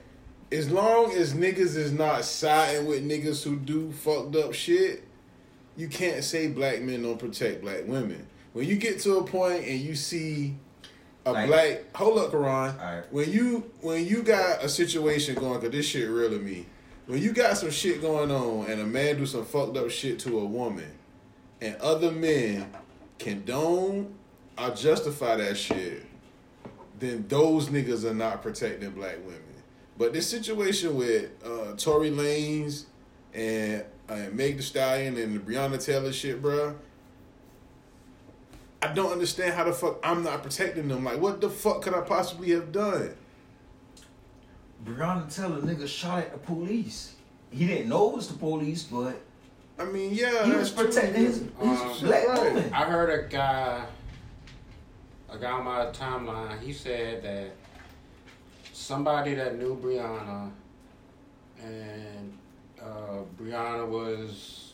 as 0.51 0.69
long 0.69 1.11
as 1.11 1.33
niggas 1.33 1.75
is 1.75 1.91
not 1.91 2.23
siding 2.23 2.85
with 2.85 3.03
niggas 3.05 3.43
who 3.43 3.55
do 3.57 3.91
fucked 3.91 4.35
up 4.35 4.53
shit, 4.53 5.03
you 5.75 5.87
can't 5.87 6.23
say 6.23 6.47
black 6.47 6.81
men 6.81 7.01
don't 7.01 7.17
protect 7.19 7.61
black 7.61 7.87
women. 7.87 8.27
When 8.53 8.67
you 8.67 8.75
get 8.75 8.99
to 9.01 9.17
a 9.17 9.23
point 9.23 9.65
and 9.65 9.79
you 9.79 9.95
see 9.95 10.55
a 11.25 11.31
Like- 11.33 11.47
black 11.47 11.95
hold 11.95 12.19
up, 12.19 12.31
Karan. 12.31 12.75
Alright. 12.79 13.11
When 13.11 13.31
you 13.31 13.71
when 13.81 14.05
you 14.05 14.21
got 14.21 14.63
a 14.63 14.69
situation 14.69 15.33
going, 15.35 15.59
cause 15.59 15.71
this 15.71 15.85
shit 15.87 16.07
real 16.09 16.29
to 16.29 16.39
me. 16.39 16.67
When 17.07 17.21
you 17.21 17.31
got 17.33 17.57
some 17.57 17.71
shit 17.71 18.01
going 18.01 18.29
on 18.31 18.69
and 18.69 18.79
a 18.81 18.85
man 18.85 19.17
do 19.17 19.25
some 19.25 19.45
fucked 19.45 19.77
up 19.77 19.89
shit 19.89 20.19
to 20.19 20.39
a 20.39 20.45
woman, 20.45 20.91
and 21.59 21.75
other 21.77 22.11
men 22.11 22.67
condone 23.17 24.13
or 24.57 24.69
justify 24.71 25.35
that 25.37 25.57
shit, 25.57 26.05
then 26.99 27.25
those 27.27 27.69
niggas 27.69 28.03
are 28.03 28.13
not 28.13 28.41
protecting 28.41 28.89
black 28.91 29.17
women. 29.25 29.41
But 29.97 30.13
this 30.13 30.27
situation 30.27 30.95
with 30.95 31.31
uh, 31.45 31.73
Tory 31.75 32.11
Lanez 32.11 32.85
and 33.33 33.83
uh, 34.09 34.27
Meg 34.31 34.57
Thee 34.57 34.61
Stallion 34.63 35.17
and 35.17 35.35
the 35.35 35.39
Breonna 35.39 35.83
Taylor 35.83 36.13
shit, 36.13 36.41
bruh, 36.41 36.75
I 38.81 38.93
don't 38.93 39.11
understand 39.11 39.55
how 39.55 39.63
the 39.63 39.73
fuck 39.73 39.99
I'm 40.03 40.23
not 40.23 40.43
protecting 40.43 40.87
them. 40.87 41.03
Like, 41.03 41.19
what 41.19 41.41
the 41.41 41.49
fuck 41.49 41.81
could 41.81 41.95
I 41.95 42.01
possibly 42.01 42.51
have 42.51 42.71
done? 42.71 43.15
Breonna 44.85 45.33
Taylor 45.33 45.61
nigga 45.61 45.87
shot 45.87 46.19
at 46.19 46.31
the 46.31 46.37
police. 46.37 47.15
He 47.49 47.65
didn't 47.65 47.89
know 47.89 48.11
it 48.11 48.15
was 48.17 48.27
the 48.27 48.37
police, 48.37 48.83
but 48.83 49.19
I 49.79 49.85
mean, 49.85 50.13
yeah, 50.13 50.43
he 50.45 50.51
that's 50.51 50.71
was 50.75 50.85
protecting 50.85 51.23
his, 51.25 51.37
his 51.37 51.49
Um, 51.59 51.97
black 52.01 52.27
woman. 52.27 52.71
I 52.73 52.83
heard 52.85 53.09
a 53.25 53.27
guy, 53.27 53.85
a 55.29 55.37
guy 55.37 55.51
on 55.51 55.63
my 55.65 55.85
timeline. 55.87 56.59
He 56.61 56.71
said 56.73 57.23
that 57.23 57.51
somebody 58.73 59.33
that 59.35 59.57
knew 59.57 59.75
Breonna, 59.77 60.51
and 61.61 62.37
uh, 62.81 63.21
Breonna 63.39 63.87
was 63.87 64.73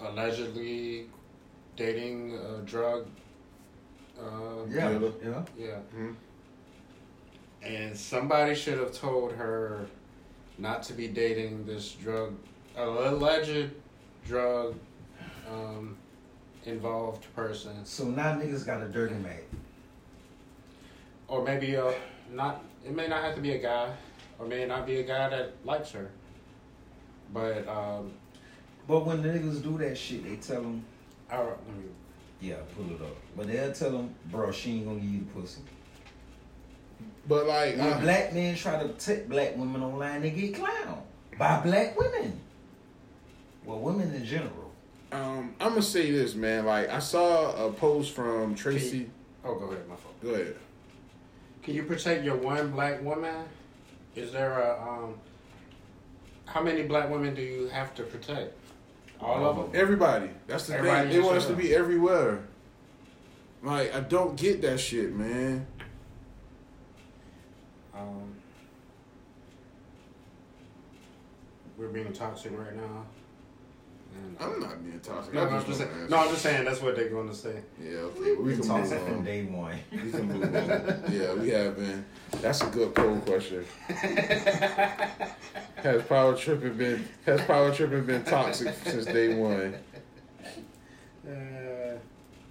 allegedly 0.00 1.06
dating 1.76 2.34
a 2.38 2.58
drug. 2.62 3.06
Uh, 4.18 4.64
Yeah, 4.68 4.98
yeah. 5.24 5.42
yeah. 5.58 5.78
Mhm. 5.96 6.14
And 7.62 7.96
somebody 7.96 8.54
should 8.54 8.78
have 8.78 8.92
told 8.92 9.32
her 9.32 9.86
not 10.58 10.82
to 10.84 10.92
be 10.92 11.08
dating 11.08 11.64
this 11.64 11.92
drug, 11.92 12.34
alleged 12.76 13.70
drug 14.26 14.74
um, 15.50 15.96
involved 16.66 17.26
person. 17.34 17.84
So 17.84 18.04
now 18.04 18.34
niggas 18.34 18.66
got 18.66 18.82
a 18.82 18.88
dirty 18.88 19.14
mag. 19.14 19.44
Or 21.32 21.42
maybe 21.42 21.76
uh 21.76 21.90
not 22.30 22.62
it 22.84 22.94
may 22.94 23.08
not 23.08 23.22
have 23.24 23.34
to 23.34 23.40
be 23.40 23.52
a 23.52 23.58
guy 23.58 23.90
or 24.38 24.46
may 24.46 24.66
not 24.66 24.86
be 24.86 24.96
a 24.96 25.02
guy 25.02 25.28
that 25.30 25.54
likes 25.64 25.90
her 25.92 26.10
but 27.32 27.66
um 27.68 28.12
But 28.86 29.06
when 29.06 29.22
niggas 29.22 29.62
do 29.62 29.78
that 29.78 29.96
shit, 29.96 30.24
they 30.24 30.36
tell 30.36 30.60
them, 30.60 30.84
I, 31.30 31.38
let 31.38 31.66
me, 31.78 31.84
yeah, 32.40 32.56
pull 32.74 32.90
it 32.94 33.00
up. 33.00 33.16
But 33.36 33.46
they'll 33.46 33.72
tell 33.72 33.92
them, 33.92 34.08
bro, 34.30 34.50
she 34.50 34.72
ain't 34.72 34.86
gonna 34.86 34.98
give 34.98 35.10
you 35.16 35.20
the 35.20 35.30
pussy. 35.40 35.62
But 37.28 37.46
like, 37.46 37.76
When 37.78 37.92
I- 37.92 38.00
black 38.00 38.34
men 38.34 38.56
try 38.56 38.82
to 38.82 38.88
protect 38.88 39.28
black 39.28 39.56
women 39.56 39.80
online, 39.82 40.20
they 40.22 40.30
get 40.30 40.54
clowned 40.54 41.02
by 41.38 41.60
black 41.62 41.96
women. 41.96 42.40
Well, 43.64 43.78
women 43.78 44.12
in 44.12 44.24
general. 44.24 44.72
um, 45.12 45.54
I'm 45.60 45.70
gonna 45.70 45.82
say 45.82 46.10
this, 46.10 46.34
man. 46.34 46.66
Like, 46.66 46.88
I 46.90 46.98
saw 46.98 47.66
a 47.68 47.72
post 47.72 48.12
from 48.16 48.54
Tracy. 48.56 49.08
oh 49.44 49.54
go 49.54 49.66
ahead 49.66 49.88
my 49.88 49.94
fault 49.96 50.20
Go 50.20 50.30
ahead. 50.30 50.56
Can 51.62 51.74
you 51.74 51.82
protect 51.84 52.24
your 52.24 52.36
one 52.36 52.70
black 52.72 53.02
woman 53.02 53.44
is 54.16 54.32
there 54.32 54.60
a 54.60 54.82
um 54.82 55.14
how 56.44 56.60
many 56.62 56.82
black 56.82 57.08
women 57.08 57.34
do 57.34 57.42
you 57.42 57.68
have 57.68 57.94
to 57.94 58.02
protect 58.02 58.52
all 59.20 59.46
of 59.46 59.56
them 59.56 59.70
Everybody. 59.72 60.30
That's 60.48 60.66
the 60.66 60.74
Everybody 60.76 61.10
thing. 61.10 61.20
They 61.20 61.24
want 61.24 61.36
us 61.36 61.46
to 61.46 61.54
be 61.54 61.72
everywhere. 61.72 62.40
Like, 63.62 63.94
I 63.94 64.00
don't 64.00 64.34
get 64.34 64.60
that 64.62 64.80
shit, 64.80 65.14
man. 65.14 65.64
um 67.94 68.34
we're 71.78 71.88
being 71.88 72.12
toxic 72.12 72.52
right 72.58 72.74
now 72.74 73.06
I'm 74.40 74.58
not 74.60 74.82
being 74.84 74.98
toxic. 75.00 75.34
no, 75.34 75.42
I 75.42 75.44
no, 75.44 75.50
I'm 75.50 75.56
just 75.56 75.66
just 75.66 75.78
saying, 75.80 75.90
no, 76.08 76.16
I'm 76.16 76.28
just 76.30 76.42
saying 76.42 76.64
that's 76.64 76.80
what 76.82 76.96
they're 76.96 77.10
going 77.10 77.28
to 77.28 77.34
say. 77.34 77.62
Yeah, 77.80 77.98
okay. 77.98 78.34
We 78.34 78.56
can 78.56 78.66
Toxic 78.66 78.98
move 78.98 79.08
from 79.08 79.18
on. 79.18 79.24
day 79.24 79.44
one. 79.44 79.78
We 79.92 80.10
can 80.10 80.26
move 80.28 80.42
on. 80.42 81.12
Yeah, 81.12 81.34
we 81.34 81.50
have 81.50 81.76
been. 81.76 82.04
That's 82.40 82.62
a 82.62 82.66
good 82.66 82.94
poll 82.94 83.18
question. 83.20 83.64
has 83.88 86.02
power 86.08 86.34
tripping 86.36 86.74
been 86.74 87.06
has 87.26 87.40
power 87.42 87.72
tripping 87.72 88.06
been 88.06 88.24
toxic 88.24 88.74
since 88.84 89.04
day 89.06 89.34
one? 89.34 89.74
Uh, 91.28 91.96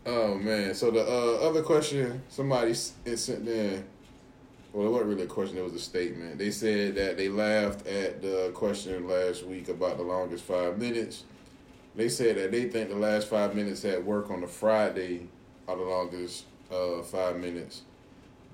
Oh 0.06 0.36
man. 0.36 0.74
So 0.74 0.92
the 0.92 1.02
uh, 1.02 1.48
other 1.48 1.62
question 1.62 2.22
somebody 2.30 2.74
sent 2.74 3.48
in. 3.48 3.84
Well, 4.74 4.88
it 4.88 4.90
wasn't 4.90 5.10
really 5.10 5.24
a 5.24 5.28
question. 5.28 5.58
It 5.58 5.64
was 5.64 5.74
a 5.74 5.80
statement. 5.80 6.38
They 6.38 6.50
said 6.50 6.96
that 6.96 7.18
they 7.18 7.28
laughed 7.30 7.86
at 7.86 8.22
the 8.22 8.52
question 8.54 9.08
last 9.08 9.46
week 9.46 9.70
about 9.70 9.98
the 9.98 10.04
longest 10.04 10.44
five 10.46 10.80
minutes. 10.80 11.24
They 11.96 12.10
said 12.10 12.38
that 12.38 12.52
they 12.52 12.70
think 12.70 12.90
the 12.90 12.96
last 12.96 13.28
five 13.28 13.56
minutes 13.56 13.84
at 13.86 14.04
work 14.04 14.30
on 14.30 14.42
the 14.42 14.48
Friday 14.48 15.28
are 15.68 15.76
the 15.76 15.84
longest 15.84 16.46
uh, 16.72 17.02
five 17.02 17.38
minutes, 17.38 17.82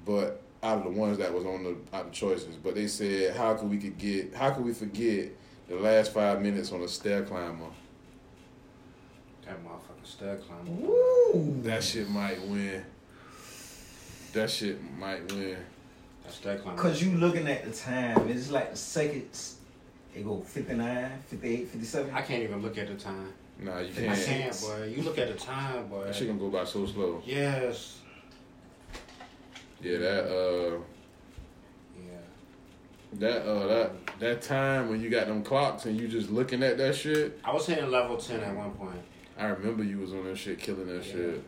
but 0.06 0.42
out 0.64 0.80
of 0.80 0.84
the 0.86 1.00
ones 1.00 1.20
that 1.20 1.32
was 1.34 1.46
on 1.46 1.64
the 1.64 1.78
out 1.96 2.06
the 2.06 2.12
choices. 2.12 2.56
But 2.56 2.76
they 2.76 2.88
said 2.88 3.36
how 3.36 3.54
could 3.54 3.70
we 3.70 3.78
could 3.78 3.98
get 3.98 4.34
how 4.34 4.52
could 4.52 4.66
we 4.66 4.74
forget 4.74 5.30
the 5.70 5.76
last 5.76 6.14
five 6.14 6.42
minutes 6.42 6.72
on 6.72 6.82
a 6.82 6.88
stair 6.88 7.24
climber? 7.24 7.70
that 9.48 9.64
motherfucker 9.64 10.06
stud 10.06 10.42
climber. 10.46 10.82
Woo! 10.82 11.62
That 11.64 11.84
shit 11.84 12.10
might 12.10 12.42
win. 12.48 12.84
That 14.34 14.50
shit 14.50 14.78
might 14.98 15.32
win. 15.32 15.58
That 16.24 16.34
stud 16.34 16.62
climber. 16.62 16.82
Cause 16.82 17.02
you 17.02 17.18
looking 17.18 17.48
at 17.48 17.66
the 17.66 17.72
time, 17.72 18.28
it's 18.30 18.52
like 18.52 18.72
the 18.72 18.78
seconds. 18.78 19.57
It 20.16 20.24
go 20.26 20.40
59, 20.42 21.12
58, 21.28 21.68
57. 21.68 22.14
I 22.14 22.22
can't 22.22 22.44
even 22.44 22.62
look 22.62 22.78
at 22.78 22.88
the 22.88 22.96
time. 22.96 23.34
Nah, 23.60 23.80
you 23.80 23.94
can't. 23.94 24.12
I 24.12 24.16
can't, 24.24 24.62
boy. 24.62 24.94
You 24.96 25.04
look 25.04 25.18
at 25.18 25.28
the 25.28 25.34
time, 25.34 25.88
boy. 25.88 26.06
That 26.06 26.16
shit 26.16 26.28
gonna 26.28 26.40
go 26.40 26.50
by 26.50 26.64
so 26.66 26.86
slow. 26.86 27.22
Yes. 27.26 28.00
Yeah, 29.82 29.98
that 30.00 30.24
uh, 30.26 30.78
Yeah. 32.00 32.18
that 33.14 33.42
uh, 33.48 33.68
that 33.68 33.92
that 34.20 34.42
time 34.42 34.90
when 34.90 35.02
you 35.02 35.10
got 35.10 35.28
them 35.28 35.44
clocks 35.44 35.86
and 35.86 36.00
you 36.00 36.08
just 36.08 36.30
looking 36.32 36.64
at 36.64 36.78
that 36.78 36.96
shit. 36.96 37.40
I 37.44 37.54
was 37.54 37.66
hitting 37.68 37.90
level 37.92 38.18
10 38.18 38.40
at 38.42 38.56
one 38.56 38.72
point. 38.72 39.00
I 39.38 39.46
remember 39.46 39.84
you 39.84 40.00
was 40.00 40.14
on 40.14 40.24
that 40.26 40.38
shit, 40.38 40.58
killing 40.60 40.88
that 40.88 41.06
Yeah. 41.06 41.12
shit. 41.12 41.44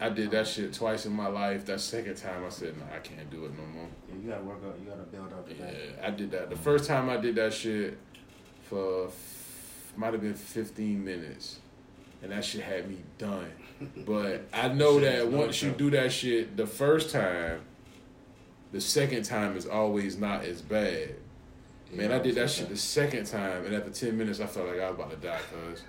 I 0.00 0.08
did 0.10 0.30
that 0.30 0.46
shit 0.46 0.72
twice 0.72 1.06
in 1.06 1.12
my 1.12 1.26
life. 1.26 1.66
That 1.66 1.80
second 1.80 2.16
time, 2.16 2.44
I 2.44 2.48
said, 2.50 2.76
"No, 2.78 2.84
I 2.94 2.98
can't 3.00 3.28
do 3.30 3.44
it 3.46 3.52
no 3.58 3.64
more." 3.66 3.88
Yeah, 4.08 4.14
you 4.22 4.28
gotta 4.30 4.42
work 4.44 4.62
up. 4.64 4.78
You 4.78 4.86
gotta 4.88 5.02
build 5.02 5.32
up 5.32 5.48
to 5.48 5.54
that. 5.54 5.72
Yeah, 5.74 6.06
I 6.06 6.10
did 6.10 6.30
that. 6.30 6.50
The 6.50 6.56
first 6.56 6.84
time 6.86 7.08
I 7.10 7.16
did 7.16 7.34
that 7.34 7.52
shit 7.52 7.98
for 8.62 9.06
f- 9.08 9.92
might 9.96 10.12
have 10.12 10.22
been 10.22 10.34
15 10.34 11.04
minutes, 11.04 11.58
and 12.22 12.30
that 12.30 12.44
shit 12.44 12.62
had 12.62 12.88
me 12.88 12.98
done. 13.18 13.50
But 14.06 14.46
I 14.52 14.68
know 14.68 15.00
that 15.00 15.28
once 15.28 15.62
you 15.62 15.70
do 15.72 15.90
that 15.90 16.12
shit 16.12 16.56
the 16.56 16.66
first 16.66 17.10
time, 17.10 17.60
the 18.70 18.80
second 18.80 19.24
time 19.24 19.56
is 19.56 19.66
always 19.66 20.16
not 20.16 20.44
as 20.44 20.62
bad. 20.62 21.16
Man, 21.92 22.12
I 22.12 22.18
did 22.18 22.34
that 22.36 22.50
shit 22.50 22.68
the 22.68 22.76
second 22.76 23.24
time, 23.24 23.64
and 23.64 23.74
after 23.74 23.90
10 23.90 24.16
minutes, 24.16 24.40
I 24.40 24.46
felt 24.46 24.68
like 24.68 24.78
I 24.78 24.90
was 24.90 24.98
about 24.98 25.10
to 25.10 25.16
die, 25.16 25.40
cuz. 25.70 25.82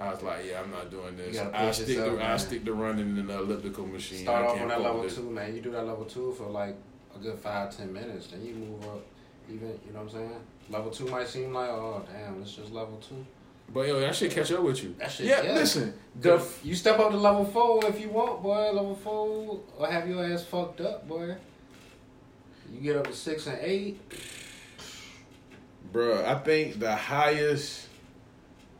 I 0.00 0.10
was 0.10 0.22
like, 0.22 0.44
yeah, 0.48 0.60
I'm 0.60 0.70
not 0.70 0.90
doing 0.90 1.16
this. 1.16 1.38
I 1.38 1.70
stick 1.70 1.88
yourself, 1.88 2.18
to 2.18 2.24
I 2.24 2.36
stick 2.36 2.64
to 2.64 2.74
running 2.74 3.16
in 3.16 3.26
the 3.26 3.38
elliptical 3.38 3.86
machine. 3.86 4.22
Start 4.22 4.44
off 4.44 4.60
on 4.60 4.68
that 4.68 4.80
level 4.80 5.02
this. 5.02 5.14
two, 5.14 5.30
man. 5.30 5.54
You 5.54 5.62
do 5.62 5.70
that 5.70 5.86
level 5.86 6.04
two 6.04 6.32
for 6.32 6.46
like 6.46 6.76
a 7.14 7.18
good 7.18 7.38
five, 7.38 7.76
ten 7.76 7.92
minutes. 7.92 8.26
Then 8.28 8.44
you 8.44 8.54
move 8.54 8.82
up. 8.84 9.02
Even, 9.48 9.78
you 9.86 9.92
know 9.92 10.02
what 10.02 10.02
I'm 10.02 10.10
saying? 10.10 10.40
Level 10.70 10.90
two 10.90 11.06
might 11.06 11.28
seem 11.28 11.52
like, 11.52 11.68
oh, 11.68 12.02
damn, 12.10 12.40
it's 12.40 12.54
just 12.54 12.72
level 12.72 12.96
two. 12.96 13.24
But 13.72 13.88
yo, 13.88 14.00
that 14.00 14.14
shit 14.14 14.32
catch 14.32 14.52
up 14.52 14.62
with 14.62 14.82
you. 14.82 14.94
That 14.98 15.10
shit, 15.10 15.26
yeah, 15.26 15.42
yeah. 15.42 15.54
listen. 15.54 15.94
The 16.20 16.38
The, 16.38 16.46
you 16.64 16.74
step 16.74 16.98
up 16.98 17.10
to 17.10 17.16
level 17.16 17.44
four 17.44 17.84
if 17.86 18.00
you 18.00 18.08
want, 18.08 18.42
boy. 18.42 18.72
Level 18.72 18.94
four, 18.96 19.60
or 19.78 19.86
have 19.86 20.08
your 20.08 20.24
ass 20.24 20.44
fucked 20.44 20.80
up, 20.80 21.06
boy. 21.06 21.36
You 22.72 22.80
get 22.80 22.96
up 22.96 23.06
to 23.06 23.12
six 23.12 23.46
and 23.46 23.58
eight. 23.60 24.00
Bruh, 25.92 26.24
I 26.24 26.38
think 26.40 26.80
the 26.80 26.94
highest 26.94 27.86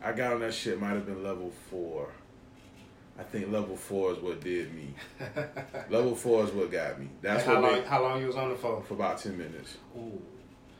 I 0.05 0.11
got 0.11 0.33
on 0.33 0.39
that 0.41 0.53
shit 0.53 0.79
might 0.79 0.89
have 0.91 1.05
been 1.05 1.23
level 1.23 1.51
four. 1.71 2.09
I 3.17 3.23
think 3.23 3.51
level 3.51 3.75
four 3.75 4.11
is 4.11 4.19
what 4.19 4.41
did 4.41 4.73
me. 4.75 4.93
level 5.89 6.15
four 6.15 6.43
is 6.43 6.51
what 6.51 6.71
got 6.71 6.99
me. 6.99 7.09
That's 7.21 7.43
how 7.43 7.53
what 7.55 7.63
long? 7.63 7.73
made, 7.73 7.85
How 7.85 8.01
long 8.03 8.21
you 8.21 8.27
was 8.27 8.35
on 8.35 8.49
the 8.49 8.55
phone? 8.55 8.83
for 8.83 8.93
about 8.93 9.17
ten 9.17 9.37
minutes. 9.37 9.77
Ooh. 9.97 10.21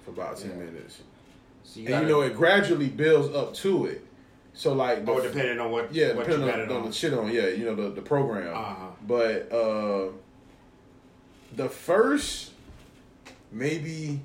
For 0.04 0.12
about 0.12 0.38
ten 0.38 0.52
Yeah. 0.52 0.58
minutes. 0.66 1.02
So 1.64 1.80
you 1.80 1.86
and 1.88 1.90
gotta, 1.94 2.06
you 2.06 2.12
know 2.12 2.22
it 2.22 2.36
gradually 2.36 2.90
builds 2.90 3.34
up 3.36 3.54
to 3.56 3.88
it. 3.88 4.06
So 4.54 4.74
like 4.74 5.06
the, 5.06 5.12
oh, 5.12 5.22
depending 5.22 5.60
on 5.60 5.72
what, 5.72 5.92
yeah, 5.94 6.14
what 6.14 6.28
you 6.28 6.34
depending 6.38 6.48
got 6.48 6.60
on, 6.62 6.70
on 6.72 6.82
on. 6.84 6.88
the 6.90 6.94
shit 6.94 7.14
on, 7.14 7.32
yeah, 7.32 7.48
you 7.48 7.66
know 7.66 7.76
the, 7.76 7.90
the 7.90 8.02
program. 8.02 8.56
Uh-huh. 8.56 8.88
But 9.08 9.52
uh 9.52 10.12
the 11.56 11.70
first 11.70 12.52
maybe 13.52 14.20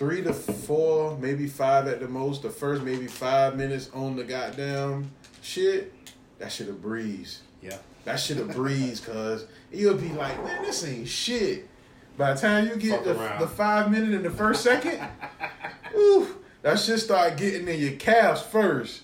three 0.00 0.22
to 0.22 0.32
four, 0.32 1.14
maybe 1.18 1.46
five 1.46 1.86
at 1.86 2.00
the 2.00 2.08
most. 2.08 2.40
The 2.40 2.48
first 2.48 2.82
maybe 2.82 3.06
five 3.06 3.54
minutes 3.54 3.90
on 3.92 4.16
the 4.16 4.24
goddamn 4.24 5.10
shit, 5.42 5.92
that 6.38 6.50
should 6.50 6.68
have 6.68 6.80
breeze. 6.80 7.42
Yeah. 7.60 7.76
That 8.04 8.16
should 8.16 8.38
have 8.38 8.56
breeze, 8.56 8.98
cause 8.98 9.46
you'll 9.70 9.98
be 9.98 10.08
like, 10.08 10.42
man, 10.42 10.62
this 10.62 10.86
ain't 10.86 11.06
shit. 11.06 11.68
By 12.16 12.32
the 12.32 12.40
time 12.40 12.68
you 12.68 12.76
get 12.76 13.04
the, 13.04 13.12
the 13.38 13.46
five 13.46 13.90
minute 13.90 14.14
in 14.14 14.22
the 14.22 14.30
first 14.30 14.62
second, 14.62 15.06
ooh, 15.94 16.34
that 16.62 16.78
shit 16.78 16.98
start 17.00 17.36
getting 17.36 17.68
in 17.68 17.78
your 17.78 17.92
calves 17.92 18.40
first. 18.40 19.02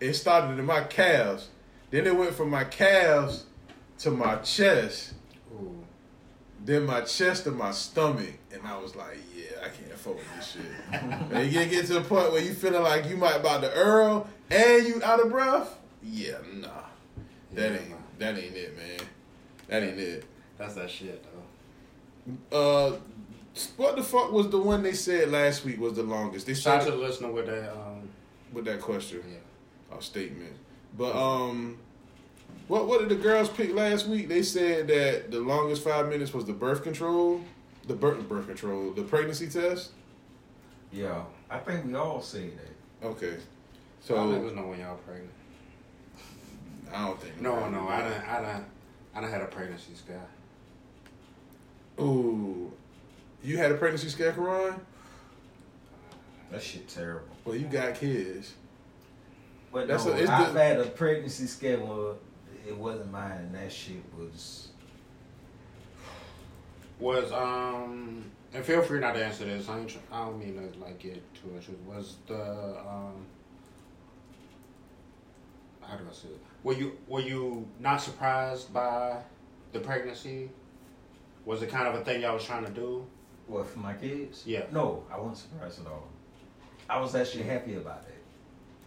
It 0.00 0.14
started 0.14 0.58
in 0.58 0.64
my 0.64 0.82
calves. 0.82 1.48
Then 1.92 2.08
it 2.08 2.16
went 2.16 2.34
from 2.34 2.50
my 2.50 2.64
calves 2.64 3.44
to 4.00 4.10
my 4.10 4.34
chest. 4.38 5.14
Ooh. 5.52 5.84
Then 6.64 6.86
my 6.86 7.02
chest 7.02 7.44
to 7.44 7.52
my 7.52 7.70
stomach. 7.70 8.34
And 8.52 8.66
I 8.66 8.76
was 8.78 8.96
like, 8.96 9.18
yeah, 10.06 10.12
I 10.12 10.14
fuck 10.14 10.16
with 10.16 10.36
this 10.36 10.52
shit. 10.52 11.32
and 11.32 11.52
you 11.52 11.64
get, 11.66 11.86
to 11.86 11.94
the 11.94 12.00
point 12.00 12.32
where 12.32 12.42
you 12.42 12.54
feeling 12.54 12.82
like 12.82 13.06
you 13.08 13.16
might 13.16 13.36
about 13.36 13.62
to 13.62 13.72
Earl 13.72 14.28
and 14.50 14.86
you 14.86 15.02
out 15.02 15.20
of 15.20 15.30
breath. 15.30 15.78
Yeah, 16.02 16.34
nah. 16.54 16.68
That 17.52 17.72
Yeah, 17.72 17.78
ain't 17.78 18.18
that 18.18 18.38
ain't 18.38 18.56
it, 18.56 18.76
man. 18.76 19.08
That 19.68 19.82
ain't 19.82 19.98
it. 19.98 20.24
That's 20.58 20.74
that 20.74 20.90
shit 20.90 21.24
though. 22.50 22.56
Uh 22.56 22.96
what 23.76 23.94
the 23.96 24.02
fuck 24.02 24.32
was 24.32 24.48
the 24.50 24.58
one 24.58 24.82
they 24.82 24.92
said 24.94 25.30
last 25.30 25.64
week 25.64 25.78
was 25.80 25.94
the 25.94 26.02
longest? 26.02 26.46
They 26.46 26.54
Shout 26.54 26.78
out 26.78 26.82
said 26.82 26.90
to 26.90 26.96
the 26.96 27.02
listener 27.02 27.30
with 27.30 27.46
that. 27.46 27.72
Um, 27.72 28.08
with 28.52 28.64
that 28.64 28.80
question. 28.80 29.22
yeah. 29.30 29.94
or 29.96 30.02
statement. 30.02 30.52
But 30.98 31.14
um, 31.14 31.78
what 32.68 32.86
what 32.88 33.00
did 33.00 33.08
the 33.10 33.22
girls 33.22 33.48
pick 33.48 33.72
last 33.74 34.06
week? 34.06 34.28
They 34.28 34.42
said 34.42 34.88
that 34.88 35.30
the 35.30 35.40
longest 35.40 35.82
five 35.84 36.08
minutes 36.08 36.32
was 36.32 36.44
the 36.44 36.52
birth 36.52 36.82
control, 36.82 37.40
the 37.86 37.94
birth 37.94 38.28
birth 38.28 38.46
control, 38.46 38.92
the 38.92 39.02
pregnancy 39.02 39.48
test. 39.48 39.90
Yeah, 40.92 41.22
I 41.50 41.58
think 41.58 41.84
we 41.86 41.94
all 41.94 42.20
seen 42.22 42.52
that. 42.56 43.06
Okay, 43.08 43.36
So 44.00 44.14
I 44.14 44.18
so 44.18 44.24
niggas 44.26 44.54
know 44.54 44.66
when 44.68 44.80
y'all 44.80 44.96
pregnant. 44.96 45.30
I 46.92 47.06
don't 47.06 47.20
think. 47.20 47.40
No, 47.40 47.68
no, 47.68 47.88
I 47.88 48.00
don't. 48.02 48.28
I 48.28 48.40
don't. 48.40 48.64
I 49.16 49.20
don't 49.20 49.30
had 49.30 49.42
a 49.42 49.46
pregnancy 49.46 49.94
scare. 49.94 50.20
Ooh, 52.00 52.72
you 53.42 53.56
had 53.58 53.70
a 53.72 53.74
pregnancy 53.74 54.08
scare, 54.08 54.32
Karan? 54.32 54.80
That 56.50 56.62
shit 56.62 56.88
terrible. 56.88 57.28
Well, 57.44 57.56
you 57.56 57.66
got 57.66 57.94
kids. 57.96 58.54
But 59.72 59.88
That's 59.88 60.04
no, 60.06 60.12
a- 60.12 60.16
it's 60.16 60.30
I've 60.30 60.54
the- 60.54 60.62
had 60.62 60.78
a 60.80 60.84
pregnancy 60.86 61.46
scare 61.46 61.78
where 61.78 62.14
it 62.66 62.76
wasn't 62.76 63.10
mine, 63.10 63.32
and 63.38 63.54
that 63.54 63.72
shit 63.72 64.02
was. 64.18 64.68
Was 67.00 67.32
um, 67.32 68.24
and 68.52 68.64
feel 68.64 68.82
free 68.82 69.00
not 69.00 69.14
to 69.14 69.24
answer 69.24 69.44
this. 69.44 69.68
I 69.68 69.80
ain't, 69.80 69.90
tr- 69.90 69.98
I 70.12 70.26
don't 70.26 70.38
mean 70.38 70.54
to 70.54 70.78
like 70.78 70.98
get 70.98 71.22
too 71.34 71.50
much. 71.52 71.64
Was 71.86 72.16
the 72.26 72.78
um, 72.80 73.26
how 75.82 75.96
do 75.96 76.04
I 76.08 76.12
say 76.12 76.28
it? 76.28 76.40
Were 76.62 76.72
you 76.74 76.96
were 77.08 77.20
you 77.20 77.66
not 77.80 78.00
surprised 78.00 78.72
by 78.72 79.18
the 79.72 79.80
pregnancy? 79.80 80.50
Was 81.44 81.62
it 81.62 81.68
kind 81.68 81.88
of 81.88 81.94
a 81.94 82.04
thing 82.04 82.22
y'all 82.22 82.34
was 82.34 82.44
trying 82.44 82.64
to 82.64 82.70
do? 82.70 83.04
What 83.46 83.66
for 83.66 83.80
my 83.80 83.94
kids? 83.94 84.44
Yeah. 84.46 84.64
No, 84.72 85.04
I 85.12 85.18
wasn't 85.18 85.38
surprised 85.38 85.80
at 85.80 85.86
all. 85.86 86.08
I 86.88 87.00
was 87.00 87.14
actually 87.14 87.44
happy 87.44 87.74
about 87.74 88.04
it. 88.08 88.14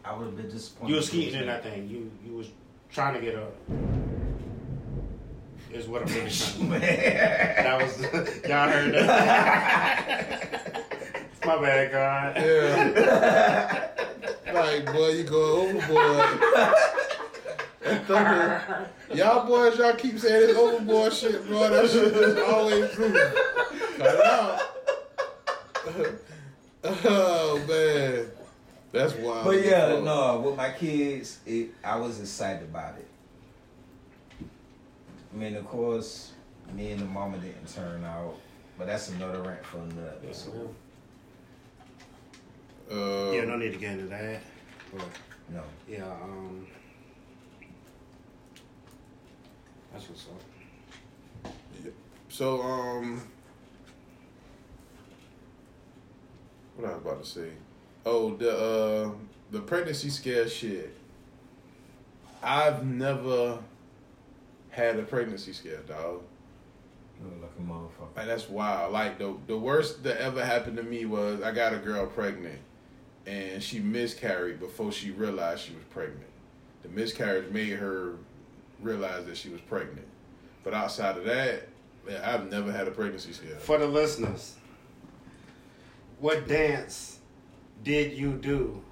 I 0.03 0.15
would 0.15 0.25
have 0.27 0.37
been 0.37 0.49
disappointed. 0.49 0.89
You 0.91 0.95
was 0.95 1.05
if 1.05 1.11
skeeting 1.11 1.41
in 1.41 1.47
that 1.47 1.63
thing. 1.63 1.87
You 1.89 2.11
you 2.25 2.35
was 2.37 2.49
trying 2.89 3.13
to 3.15 3.21
get 3.21 3.35
a. 3.35 3.47
Is 5.77 5.87
what 5.87 6.01
I'm 6.01 6.07
really 6.07 6.29
trying 6.31 6.31
to 6.31 6.79
say. 6.79 7.53
That 7.57 7.81
was 7.81 8.01
y'all 8.49 8.69
heard 8.69 8.93
that. 8.95 10.83
My 11.45 11.61
bad, 11.61 11.91
God. 11.91 12.35
Yeah. 12.35 13.89
like 14.53 14.85
boy, 14.87 15.09
you 15.09 15.23
go 15.23 15.67
overboard. 15.67 16.39
That 17.83 18.05
thunder- 18.05 18.89
y'all 19.13 19.45
boys, 19.45 19.77
y'all 19.77 19.93
keep 19.93 20.17
saying 20.17 20.47
this 20.47 20.57
overboard 20.57 21.13
shit, 21.13 21.45
bro. 21.47 21.69
That 21.69 21.89
shit 21.89 22.05
is 22.05 22.37
always 22.41 22.91
true. 22.91 23.13
Cut 23.97 24.15
it 24.15 24.25
out. 24.25 24.61
oh 27.05 27.63
man, 27.67 28.25
that's 28.91 29.13
wild. 29.15 29.45
But 29.45 29.63
yeah, 29.63 29.99
no, 30.03 30.39
with 30.43 30.55
my 30.57 30.71
kids, 30.71 31.39
it, 31.45 31.69
I 31.83 31.97
was 31.97 32.19
excited 32.19 32.63
about 32.63 32.97
it. 32.97 33.06
I 35.37 35.39
mean, 35.39 35.55
of 35.55 35.67
course, 35.67 36.31
me 36.73 36.89
and 36.93 36.99
the 36.99 37.05
mama 37.05 37.37
didn't 37.37 37.71
turn 37.71 38.03
out, 38.03 38.39
but 38.75 38.87
that's 38.87 39.09
another 39.09 39.39
rant 39.43 39.63
for 39.63 39.77
another 39.77 40.15
episode. 40.23 40.73
Uh, 42.91 43.31
Yeah, 43.31 43.45
no 43.45 43.55
need 43.55 43.71
to 43.73 43.77
get 43.77 43.91
into 43.99 44.07
that. 44.07 44.41
But 44.91 45.05
No. 45.49 45.61
yeah, 45.87 46.05
um, 46.05 46.65
that's 49.93 50.09
what's 50.09 50.25
up. 50.25 51.53
So, 52.29 52.59
um, 52.63 53.21
what 56.77 56.89
I 56.89 56.93
was 56.95 57.01
about 57.03 57.23
to 57.23 57.29
say? 57.29 57.49
Oh, 58.07 58.35
the 58.37 58.57
uh, 58.57 59.11
the 59.51 59.59
pregnancy 59.59 60.09
scare 60.09 60.49
shit. 60.49 60.95
I've 62.41 62.83
never 62.83 63.59
had 64.77 64.99
a 64.99 65.03
pregnancy 65.03 65.53
scare, 65.53 65.79
dog. 65.87 66.21
Like 67.19 67.49
a 67.57 67.61
motherfucker. 67.61 68.15
Like 68.15 68.27
that's 68.27 68.47
wild. 68.47 68.93
Like 68.93 69.17
the 69.17 69.35
the 69.47 69.57
worst 69.57 70.03
that 70.03 70.21
ever 70.21 70.45
happened 70.45 70.77
to 70.77 70.83
me 70.83 71.05
was 71.05 71.41
I 71.41 71.51
got 71.51 71.73
a 71.73 71.77
girl 71.77 72.05
pregnant, 72.05 72.59
and 73.25 73.61
she 73.61 73.79
miscarried 73.79 74.59
before 74.59 74.91
she 74.91 75.09
realized 75.09 75.63
she 75.63 75.73
was 75.73 75.83
pregnant. 75.89 76.29
The 76.83 76.89
miscarriage 76.89 77.51
made 77.51 77.73
her 77.73 78.17
realize 78.79 79.25
that 79.25 79.35
she 79.35 79.49
was 79.49 79.61
pregnant. 79.61 80.05
But 80.63 80.75
outside 80.75 81.17
of 81.17 81.25
that, 81.25 81.67
man, 82.05 82.21
I've 82.23 82.51
never 82.51 82.71
had 82.71 82.87
a 82.87 82.91
pregnancy 82.91 83.33
scare. 83.33 83.55
For 83.55 83.79
the 83.79 83.87
listeners, 83.87 84.55
what 86.19 86.47
dance 86.47 87.17
did 87.83 88.13
you 88.13 88.33
do 88.33 88.83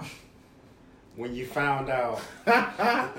when 1.16 1.36
you 1.36 1.46
found 1.46 1.92
out? 1.92 2.22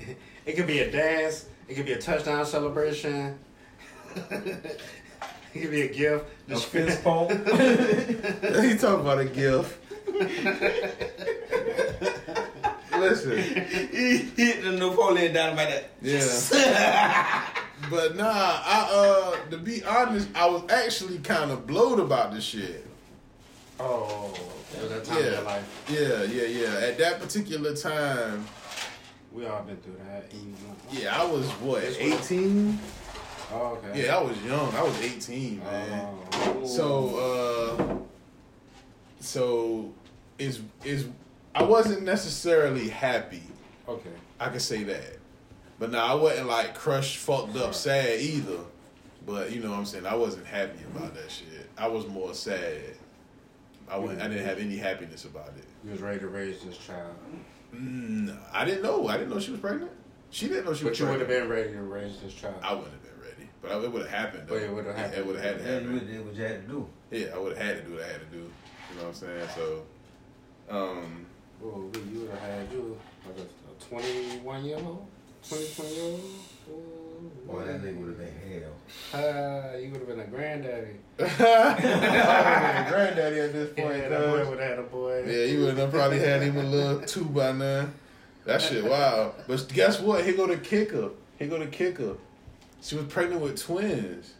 it 0.50 0.56
could 0.56 0.66
be 0.66 0.80
a 0.80 0.90
dance. 0.90 1.46
It 1.68 1.74
could 1.76 1.86
be 1.86 1.92
a 1.92 1.98
touchdown 2.00 2.44
celebration. 2.44 3.38
it 4.16 4.80
could 5.52 5.70
be 5.70 5.82
a 5.82 5.88
gift. 5.88 6.24
A 6.48 6.56
fist 6.56 7.04
pump. 7.04 7.30
he 7.30 8.76
talking 8.76 9.00
about 9.00 9.20
a 9.20 9.26
gift. 9.26 9.78
Listen, 12.98 13.38
he 13.38 14.16
hit 14.18 14.64
the 14.64 14.72
Napoleon 14.72 15.32
down 15.32 15.54
by 15.54 15.66
that. 15.66 15.90
yeah. 16.02 17.46
But 17.88 18.14
nah, 18.14 18.26
I 18.26 18.88
uh 18.92 19.50
to 19.50 19.56
be 19.56 19.82
honest, 19.84 20.28
I 20.34 20.46
was 20.50 20.70
actually 20.70 21.18
kind 21.20 21.50
of 21.50 21.66
blowed 21.66 21.98
about 21.98 22.34
this 22.34 22.44
shit. 22.44 22.86
Oh, 23.80 24.34
it 24.74 24.82
was 24.82 24.90
that 24.90 25.04
time 25.04 25.16
of 25.16 25.24
Yeah. 25.24 25.30
your 25.30 25.42
life. 25.42 25.84
Yeah, 25.88 26.22
yeah, 26.24 26.46
yeah. 26.46 26.86
At 26.88 26.98
that 26.98 27.20
particular 27.20 27.74
time, 27.74 28.46
We 29.32 29.46
all 29.46 29.62
been 29.62 29.76
through 29.78 29.96
that. 30.08 30.24
Yeah, 30.90 31.20
I 31.20 31.24
was 31.24 31.46
what, 31.60 31.82
18? 31.84 32.78
Oh, 33.52 33.78
okay. 33.84 34.04
Yeah, 34.04 34.16
I 34.16 34.22
was 34.22 34.40
young. 34.42 34.74
I 34.74 34.82
was 34.82 35.00
18, 35.00 35.58
man. 35.60 36.08
Oh. 36.32 36.66
So 36.66 37.16
uh 37.16 37.96
so 39.20 39.92
is 40.38 40.60
is 40.84 41.08
I 41.54 41.62
wasn't 41.62 42.02
necessarily 42.02 42.88
happy. 42.88 43.42
okay. 43.88 44.10
I 44.38 44.48
can 44.48 44.60
say 44.60 44.84
that. 44.84 45.18
But 45.78 45.90
now 45.90 46.04
I 46.06 46.14
wasn't 46.14 46.46
like 46.46 46.74
crushed, 46.74 47.18
fucked 47.18 47.56
up, 47.56 47.74
sad 47.74 48.20
either. 48.20 48.58
But 49.26 49.52
you 49.52 49.60
know 49.60 49.70
what 49.70 49.78
I'm 49.78 49.86
saying? 49.86 50.06
I 50.06 50.14
wasn't 50.14 50.46
happy 50.46 50.78
about 50.94 51.14
that 51.14 51.30
shit. 51.30 51.68
I 51.76 51.88
was 51.88 52.06
more 52.06 52.34
sad. 52.34 52.80
I 53.90 53.98
wasn't, 53.98 54.22
I 54.22 54.28
didn't 54.28 54.46
have 54.46 54.58
any 54.58 54.76
happiness 54.76 55.24
about 55.24 55.48
it. 55.58 55.64
You 55.84 55.90
was 55.92 56.00
ready 56.00 56.20
to 56.20 56.28
raise 56.28 56.62
this 56.62 56.78
child, 56.78 57.14
Mm, 57.74 58.36
I 58.52 58.64
didn't 58.64 58.82
know. 58.82 59.08
I 59.08 59.16
didn't 59.16 59.30
know 59.30 59.40
she 59.40 59.50
was 59.52 59.60
pregnant. 59.60 59.90
She 60.30 60.48
didn't 60.48 60.64
know 60.64 60.74
she 60.74 60.84
but 60.84 60.90
was 60.90 61.00
you 61.00 61.06
would 61.06 61.18
pregnant. 61.18 61.30
have 61.40 61.48
been 61.48 61.56
ready 61.56 61.72
to 61.72 61.82
raise 61.82 62.20
this 62.20 62.34
child. 62.34 62.54
I 62.62 62.72
wouldn't 62.74 62.92
have 62.92 63.02
been 63.02 63.20
ready, 63.22 63.48
but 63.62 63.72
I, 63.72 63.78
it 63.82 63.92
would 63.92 64.02
have 64.02 64.10
happened. 64.10 64.48
Though. 64.48 64.54
But 64.54 64.62
it 64.62 64.72
would've 64.74 64.96
happened. 64.96 65.14
It 65.18 65.26
would 65.26 65.36
have 65.36 65.44
had 65.44 65.58
to 65.58 65.64
Yeah, 65.64 65.78
you 65.80 65.90
happen. 65.92 66.06
did 66.08 66.26
what 66.26 66.34
you 66.34 66.42
had 66.44 66.62
to 66.62 66.68
do. 66.68 66.88
Yeah, 67.10 67.26
I 67.34 67.38
would 67.38 67.56
have 67.56 67.66
had 67.66 67.76
to 67.76 67.82
do 67.82 67.94
what 67.94 68.02
I 68.02 68.06
had 68.06 68.20
to 68.20 68.26
do. 68.26 68.36
You 68.38 68.96
know 68.96 69.02
what 69.02 69.08
I'm 69.08 69.14
saying? 69.14 69.48
So, 69.54 69.82
um, 70.70 71.26
Oh, 71.62 71.90
you 72.12 72.20
would 72.20 72.30
have 72.30 72.40
had 72.40 72.72
you 72.72 72.98
like 73.26 73.36
a, 73.38 73.42
a 73.42 74.00
21 74.00 74.64
year 74.64 74.76
old, 74.76 75.06
20, 75.48 75.66
20 75.76 75.94
year 75.94 76.04
old. 76.04 76.20
Boy, 77.46 77.64
that 77.64 77.82
nigga 77.82 77.96
would 77.98 78.08
have 78.08 78.18
been 78.18 78.60
hell. 78.62 78.72
Ah, 79.14 79.76
you 79.76 79.90
would 79.90 80.00
have 80.00 80.08
been 80.08 80.20
a 80.20 80.24
granddaddy. 80.26 80.88
I 81.18 81.22
would 81.22 81.30
have 81.30 82.86
been 82.86 82.92
granddaddy 82.92 83.40
at 83.40 83.52
this 83.52 83.70
Yeah, 83.76 83.84
point. 83.84 84.08
that 84.08 84.20
boy 84.20 84.38
cuz. 84.38 84.48
would 84.48 84.60
have 84.60 84.68
had 84.70 84.78
a 84.78 84.82
boy. 84.82 85.24
Yeah, 85.26 85.44
you 85.44 85.60
would 85.64 85.78
have 85.78 85.90
probably 85.90 86.18
had 86.20 86.42
him 86.42 86.56
a 86.56 86.62
little 86.62 87.00
two 87.06 87.24
by 87.24 87.52
nine. 87.52 87.92
That 88.44 88.62
shit 88.62 88.84
wild. 88.84 89.34
But 89.46 89.68
guess 89.72 90.00
what? 90.00 90.24
Here 90.24 90.34
go 90.34 90.46
the 90.46 90.56
kicker. 90.58 91.10
Here 91.38 91.48
go 91.48 91.58
the 91.58 91.66
kicker. 91.66 92.14
She 92.82 92.96
was 92.96 93.04
pregnant 93.06 93.40
with 93.42 93.60
twins. 93.62 94.32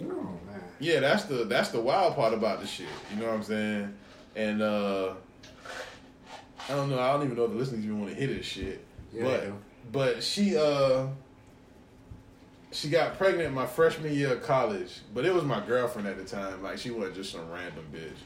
Oh 0.00 0.04
man. 0.04 0.60
Yeah, 0.78 1.00
that's 1.00 1.24
the 1.24 1.44
that's 1.44 1.68
the 1.70 1.80
wild 1.80 2.14
part 2.14 2.32
about 2.34 2.60
the 2.60 2.66
shit. 2.66 2.86
You 3.12 3.20
know 3.20 3.26
what 3.26 3.34
I'm 3.36 3.42
saying? 3.42 3.94
And 4.36 4.62
uh 4.62 5.14
I 6.68 6.74
don't 6.74 6.90
know. 6.90 6.98
I 6.98 7.12
don't 7.12 7.24
even 7.24 7.36
know 7.36 7.44
if 7.44 7.50
the 7.50 7.56
listeners 7.56 7.84
even 7.84 8.00
want 8.00 8.12
to 8.14 8.18
hear 8.18 8.28
this 8.28 8.46
shit. 8.46 8.84
Yeah, 9.12 9.24
but 9.24 9.52
but 10.14 10.22
she 10.22 10.56
uh 10.56 11.06
she 12.72 12.88
got 12.88 13.18
pregnant 13.18 13.52
my 13.54 13.66
freshman 13.66 14.14
year 14.14 14.32
of 14.32 14.42
college, 14.42 15.00
but 15.14 15.24
it 15.24 15.32
was 15.34 15.44
my 15.44 15.64
girlfriend 15.64 16.08
at 16.08 16.16
the 16.16 16.24
time. 16.24 16.60
Like 16.62 16.78
she 16.78 16.90
wasn't 16.90 17.14
just 17.16 17.32
some 17.32 17.50
random 17.50 17.84
bitch. 17.92 18.16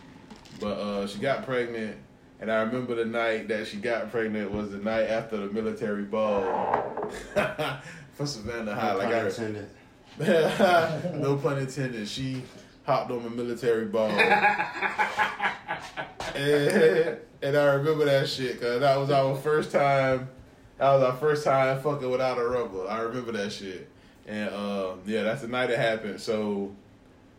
But 0.61 0.79
uh 0.79 1.07
she 1.07 1.19
got 1.19 1.45
pregnant, 1.45 1.97
and 2.41 2.51
I 2.51 2.63
remember 2.63 2.95
the 2.95 3.05
night 3.05 3.49
that 3.49 3.67
she 3.67 3.77
got 3.79 4.11
pregnant 4.11 4.53
was 4.53 4.71
the 4.71 4.79
night 4.79 5.09
after 5.09 5.37
the 5.37 5.53
military 5.53 6.05
ball 6.05 7.11
for 8.15 8.27
Savannah 8.27 8.75
High. 8.75 8.93
No 8.93 8.99
like 8.99 9.11
pun 9.11 9.15
I, 9.15 9.27
intended. 9.27 9.69
no 11.21 11.37
pun 11.37 11.59
intended. 11.59 12.09
She 12.09 12.43
hopped 12.85 13.11
on 13.11 13.25
the 13.25 13.31
military 13.31 13.87
ball. 13.87 14.11
and, 16.35 17.19
and 17.43 17.57
I 17.57 17.75
remember 17.75 18.05
that 18.05 18.29
shit 18.29 18.53
because 18.55 18.81
that 18.81 18.97
was 18.97 19.11
our 19.11 19.35
first 19.37 19.73
time. 19.73 20.29
That 20.79 20.93
was 20.93 21.03
our 21.03 21.17
first 21.17 21.45
time 21.45 21.81
fucking 21.81 22.09
without 22.09 22.39
a 22.39 22.47
rubber. 22.47 22.87
I 22.89 23.01
remember 23.01 23.33
that 23.33 23.51
shit. 23.51 23.91
And 24.27 24.53
um, 24.53 25.01
yeah, 25.07 25.23
that's 25.23 25.43
the 25.43 25.49
night 25.49 25.71
it 25.71 25.79
happened. 25.79 26.21
So, 26.21 26.75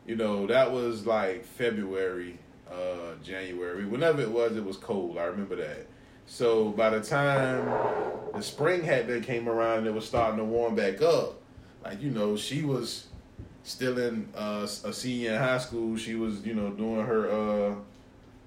you 0.05 0.15
know, 0.15 0.47
that 0.47 0.71
was 0.71 1.05
like 1.05 1.45
February, 1.45 2.39
uh, 2.71 3.15
January. 3.23 3.85
Whenever 3.85 4.21
it 4.21 4.31
was, 4.31 4.55
it 4.55 4.63
was 4.63 4.77
cold. 4.77 5.17
I 5.17 5.25
remember 5.25 5.57
that. 5.57 5.87
So 6.25 6.69
by 6.69 6.89
the 6.89 7.01
time 7.01 7.65
the 8.33 8.41
spring 8.41 8.83
had 8.83 9.07
then 9.07 9.21
came 9.21 9.47
around 9.47 9.79
and 9.79 9.87
it 9.87 9.93
was 9.93 10.05
starting 10.05 10.37
to 10.37 10.43
warm 10.43 10.75
back 10.75 11.01
up, 11.01 11.41
like 11.83 12.01
you 12.01 12.11
know, 12.11 12.35
she 12.35 12.63
was 12.63 13.07
still 13.63 13.97
in 13.97 14.29
uh, 14.35 14.67
a 14.83 14.93
senior 14.93 15.33
in 15.33 15.37
high 15.37 15.57
school. 15.57 15.97
She 15.97 16.15
was, 16.15 16.45
you 16.45 16.53
know, 16.53 16.69
doing 16.69 17.05
her 17.05 17.29
uh, 17.29 17.75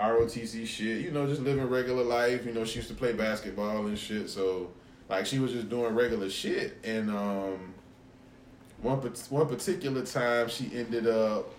ROTC 0.00 0.66
shit. 0.66 1.02
You 1.02 1.10
know, 1.10 1.26
just 1.26 1.42
living 1.42 1.68
regular 1.68 2.04
life. 2.04 2.46
You 2.46 2.52
know, 2.52 2.64
she 2.64 2.76
used 2.76 2.88
to 2.88 2.94
play 2.94 3.12
basketball 3.12 3.86
and 3.86 3.98
shit. 3.98 4.30
So 4.30 4.70
like 5.10 5.26
she 5.26 5.38
was 5.38 5.52
just 5.52 5.68
doing 5.68 5.94
regular 5.94 6.30
shit. 6.30 6.78
And 6.84 7.10
um, 7.10 7.74
one 8.82 8.98
one 8.98 9.46
particular 9.48 10.04
time, 10.04 10.48
she 10.48 10.70
ended 10.74 11.06
up 11.06 11.52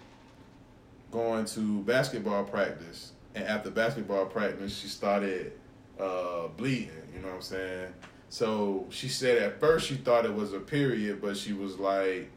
going 1.11 1.45
to 1.45 1.81
basketball 1.81 2.43
practice. 2.43 3.11
And 3.35 3.45
after 3.45 3.69
basketball 3.69 4.25
practice, 4.25 4.77
she 4.77 4.87
started 4.87 5.53
uh, 5.99 6.47
bleeding. 6.57 6.89
You 7.13 7.21
know 7.21 7.27
what 7.27 7.35
I'm 7.35 7.41
saying? 7.41 7.93
So 8.29 8.87
she 8.89 9.09
said 9.09 9.41
at 9.41 9.59
first 9.59 9.87
she 9.87 9.95
thought 9.95 10.25
it 10.25 10.33
was 10.33 10.53
a 10.53 10.59
period, 10.59 11.21
but 11.21 11.35
she 11.35 11.53
was 11.53 11.77
like, 11.77 12.29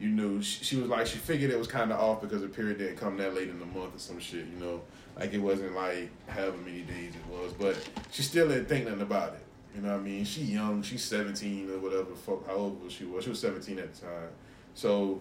you 0.00 0.08
know, 0.08 0.40
she, 0.40 0.64
she 0.64 0.76
was 0.76 0.88
like 0.88 1.06
she 1.06 1.18
figured 1.18 1.50
it 1.50 1.58
was 1.58 1.68
kind 1.68 1.92
of 1.92 2.00
off 2.00 2.20
because 2.20 2.42
the 2.42 2.48
period 2.48 2.78
didn't 2.78 2.96
come 2.96 3.16
that 3.18 3.34
late 3.34 3.48
in 3.48 3.58
the 3.58 3.66
month 3.66 3.94
or 3.94 3.98
some 3.98 4.18
shit. 4.18 4.44
You 4.46 4.58
know, 4.58 4.80
like 5.18 5.32
it 5.32 5.38
wasn't 5.38 5.74
like 5.74 6.10
however 6.28 6.56
many 6.58 6.82
days 6.82 7.12
it 7.14 7.32
was, 7.32 7.52
but 7.52 7.76
she 8.10 8.22
still 8.22 8.48
didn't 8.48 8.66
think 8.66 8.86
nothing 8.86 9.02
about 9.02 9.34
it. 9.34 9.45
You 9.76 9.82
know 9.82 9.92
what 9.92 10.00
I 10.00 10.04
mean? 10.04 10.24
She 10.24 10.40
young, 10.40 10.82
she's 10.82 11.04
17 11.04 11.70
or 11.70 11.78
whatever. 11.78 12.04
the 12.04 12.16
Fuck, 12.16 12.46
how 12.46 12.54
old 12.54 12.82
was 12.82 12.94
she? 12.94 13.04
Was 13.04 13.24
she 13.24 13.30
was 13.30 13.40
17 13.40 13.78
at 13.78 13.94
the 13.94 14.00
time? 14.06 14.28
So, 14.74 15.20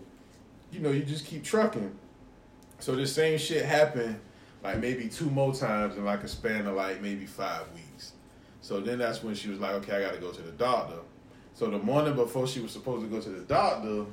you 0.72 0.80
know, 0.80 0.92
you 0.92 1.04
just 1.04 1.26
keep 1.26 1.44
trucking. 1.44 1.94
So 2.80 2.96
this 2.96 3.14
same 3.14 3.38
shit 3.38 3.66
happened 3.66 4.18
like 4.64 4.80
maybe 4.80 5.10
two 5.10 5.30
more 5.30 5.54
times 5.54 5.98
in 5.98 6.06
like 6.06 6.24
a 6.24 6.28
span 6.30 6.68
of 6.68 6.76
like 6.76 7.02
maybe 7.02 7.26
five 7.26 7.64
weeks. 7.74 8.14
So 8.62 8.80
then 8.80 8.98
that's 8.98 9.22
when 9.22 9.36
she 9.36 9.50
was 9.50 9.60
like, 9.60 9.74
okay, 9.76 9.98
I 9.98 10.02
got 10.02 10.14
to 10.14 10.22
go 10.22 10.32
to 10.32 10.42
the 10.42 10.54
doctor. 10.54 11.00
So 11.54 11.70
the 11.70 11.78
morning 11.78 12.16
before 12.16 12.48
she 12.48 12.62
was 12.62 12.72
supposed 12.72 13.04
to 13.04 13.10
go 13.10 13.22
to 13.22 13.30
the 13.30 13.44
doctor, 13.46 14.06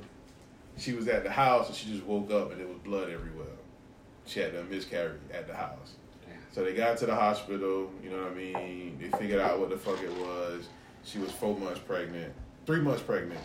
she 0.77 0.93
was 0.93 1.07
at 1.07 1.23
the 1.23 1.31
house 1.31 1.69
and 1.69 1.77
she 1.77 1.93
just 1.93 2.05
woke 2.05 2.33
up 2.33 2.51
and 2.51 2.61
there 2.61 2.67
was 2.67 2.79
blood 2.79 3.11
everywhere. 3.11 3.47
She 4.27 4.41
had 4.41 4.55
a 4.57 4.65
miscarriage 4.65 5.21
at 5.33 5.47
the 5.47 5.55
house. 5.55 5.95
So 6.53 6.63
they 6.63 6.75
got 6.75 6.99
to 6.99 7.07
the 7.07 7.15
hospital, 7.15 7.91
you 8.05 8.11
know 8.11 8.25
what 8.25 8.33
I 8.33 8.35
mean? 8.35 8.99
They 9.01 9.09
figured 9.17 9.41
out 9.41 9.59
what 9.59 9.71
the 9.71 9.79
fuck 9.79 10.03
it 10.03 10.13
was. 10.19 10.69
She 11.03 11.19
was 11.19 11.33
four 11.33 11.57
months 11.59 11.81
pregnant, 11.81 12.33
three 12.67 12.81
months 12.81 13.03
pregnant, 13.03 13.41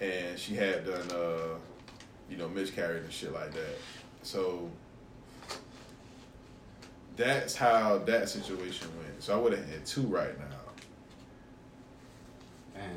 and 0.00 0.38
she 0.38 0.54
had 0.54 0.86
done, 0.86 1.10
uh, 1.10 1.56
you 2.30 2.36
know, 2.36 2.48
miscarried 2.48 3.02
and 3.02 3.12
shit 3.12 3.32
like 3.32 3.52
that. 3.52 3.78
So 4.22 4.70
that's 7.16 7.56
how 7.56 7.98
that 7.98 8.28
situation 8.28 8.88
went. 8.96 9.20
So 9.22 9.36
I 9.36 9.40
would 9.40 9.52
have 9.52 9.68
had 9.68 9.84
two 9.84 10.02
right 10.02 10.38
now. 10.38 10.56
Man. 12.76 12.96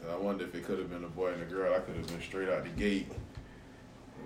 So 0.00 0.08
I 0.08 0.16
wonder 0.16 0.44
if 0.44 0.54
it 0.54 0.64
could 0.64 0.78
have 0.78 0.88
been 0.88 1.04
a 1.04 1.08
boy 1.08 1.32
and 1.32 1.42
a 1.42 1.46
girl. 1.46 1.74
I 1.74 1.80
could 1.80 1.96
have 1.96 2.06
been 2.06 2.22
straight 2.22 2.48
out 2.48 2.62
the 2.62 2.70
gate. 2.70 3.10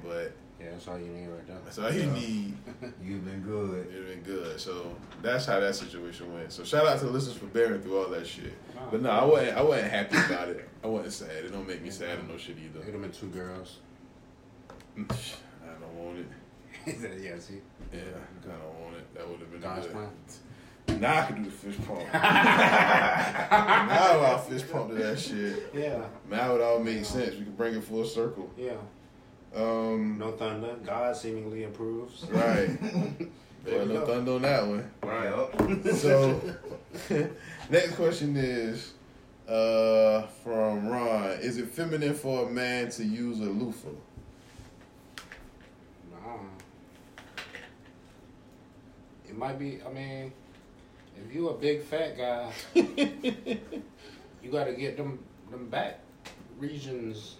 But 0.05 0.33
Yeah, 0.61 0.71
that's 0.71 0.89
all 0.89 0.99
you 0.99 1.09
need 1.09 1.29
right 1.29 1.47
there. 1.47 1.59
that's 1.65 1.79
all 1.79 1.93
you 1.93 2.07
need. 2.07 2.57
You've 3.03 3.25
been 3.25 3.43
good. 3.43 3.89
It'd 3.89 4.09
been 4.09 4.23
good. 4.23 4.59
So 4.59 4.97
that's 5.21 5.45
how 5.45 5.61
that 5.61 5.75
situation 5.75 6.33
went. 6.33 6.51
So 6.51 6.65
shout 6.65 6.87
out 6.87 6.99
to 7.01 7.07
the 7.07 7.11
listeners 7.11 7.37
for 7.37 7.47
bearing 7.47 7.83
through 7.83 8.03
all 8.03 8.09
that 8.11 8.27
shit. 8.27 8.55
But 8.91 9.03
no, 9.03 9.11
I 9.11 9.25
wasn't. 9.25 9.57
I 9.57 9.63
wasn't 9.63 9.91
happy 9.91 10.17
about 10.17 10.49
it. 10.49 10.69
I 10.83 10.87
wasn't 10.87 11.13
sad. 11.13 11.45
It 11.45 11.53
don't 11.53 11.69
make 11.69 11.83
me 11.83 11.91
sad 11.91 12.19
or 12.19 12.23
no 12.23 12.39
shit 12.39 12.57
either. 12.59 12.83
Hit 12.83 12.95
have 12.95 13.03
been 13.03 13.13
two 13.13 13.29
girls. 13.29 13.79
I 14.99 15.03
don't 15.81 15.95
want 15.95 16.19
it. 16.19 16.27
yeah, 17.23 17.39
see. 17.39 17.61
Yeah, 17.93 18.01
I 18.01 18.47
don't 18.47 18.81
want 18.83 18.97
it. 18.97 19.15
That 19.15 19.29
would 19.29 19.41
have 19.41 19.51
been 19.51 19.61
God's 19.61 19.87
good. 19.87 19.93
plan. 19.93 21.01
Now 21.01 21.21
I 21.21 21.27
can 21.27 21.43
do 21.43 21.45
the 21.45 21.51
fish 21.51 21.77
pump. 21.87 22.01
now 22.13 22.21
I'll 24.23 24.39
fish 24.39 24.63
pump 24.71 24.89
to 24.91 24.95
that 24.95 25.19
shit. 25.19 25.71
Yeah. 25.75 26.01
Now 26.31 26.55
it 26.55 26.61
all 26.63 26.79
makes 26.79 27.09
sense. 27.09 27.35
We 27.35 27.43
can 27.45 27.55
bring 27.55 27.75
it 27.75 27.85
full 27.85 28.05
circle. 28.05 28.51
Yeah. 28.57 28.75
Um, 29.57 30.19
No 30.19 30.33
thunder. 30.33 30.77
God 30.85 31.17
seemingly 31.17 31.65
approves. 31.65 32.27
right. 32.31 32.71
Well, 33.67 33.85
no 33.85 33.95
go. 33.95 34.07
thunder 34.07 34.33
on 34.35 34.43
that 34.43 34.65
one. 34.65 34.91
Right. 35.03 35.93
So, 35.97 36.41
next 37.71 37.97
question 37.97 38.37
is 38.37 38.93
uh, 39.49 40.23
from 40.45 40.87
Ron. 40.87 41.31
Is 41.41 41.59
it 41.59 41.67
feminine 41.71 42.15
for 42.15 42.47
a 42.47 42.51
man 42.51 42.91
to 42.91 43.05
use 43.05 43.41
a 43.41 43.45
loofah? 43.51 43.89
Nah. 46.13 46.37
It 49.29 49.37
might 49.37 49.59
be. 49.59 49.81
I 49.85 49.93
mean, 49.93 50.33
if 51.17 51.35
you 51.35 51.49
a 51.49 51.55
big 51.55 51.83
fat 51.83 52.17
guy, 52.17 52.53
you 52.75 54.51
got 54.53 54.65
to 54.67 54.75
get 54.75 54.97
them 54.97 55.19
them 55.51 55.69
back 55.69 55.99
regions 56.59 57.35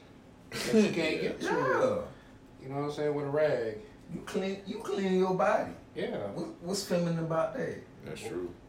that 0.65 0.83
you 0.83 0.91
can't 0.91 1.21
get 1.21 1.41
to. 1.41 1.47
Yeah. 1.47 1.99
You 2.63 2.69
know 2.69 2.81
what 2.81 2.85
I'm 2.85 2.93
saying? 2.93 3.15
With 3.15 3.27
a 3.27 3.31
rag. 3.31 3.79
You 4.15 4.21
clean. 4.27 4.59
You 4.67 4.79
clean 4.79 5.19
your 5.19 5.35
body. 5.35 5.71
Yeah. 5.95 6.17
What, 6.35 6.47
what's 6.63 6.85
feminine 6.85 7.21
about 7.21 7.55
that? 7.55 7.79
That's 8.05 8.21
true. 8.21 8.53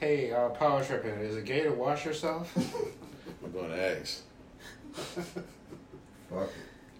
Hey, 0.00 0.30
uh, 0.30 0.50
power 0.50 0.84
tripping. 0.84 1.10
Is 1.10 1.34
it 1.36 1.44
gay 1.44 1.64
to 1.64 1.72
wash 1.72 2.04
yourself? 2.04 2.56
I'm 3.44 3.50
going 3.50 3.70
to 3.70 4.00
ask. 4.00 4.22
Fuck 4.92 5.34
it. 6.30 6.50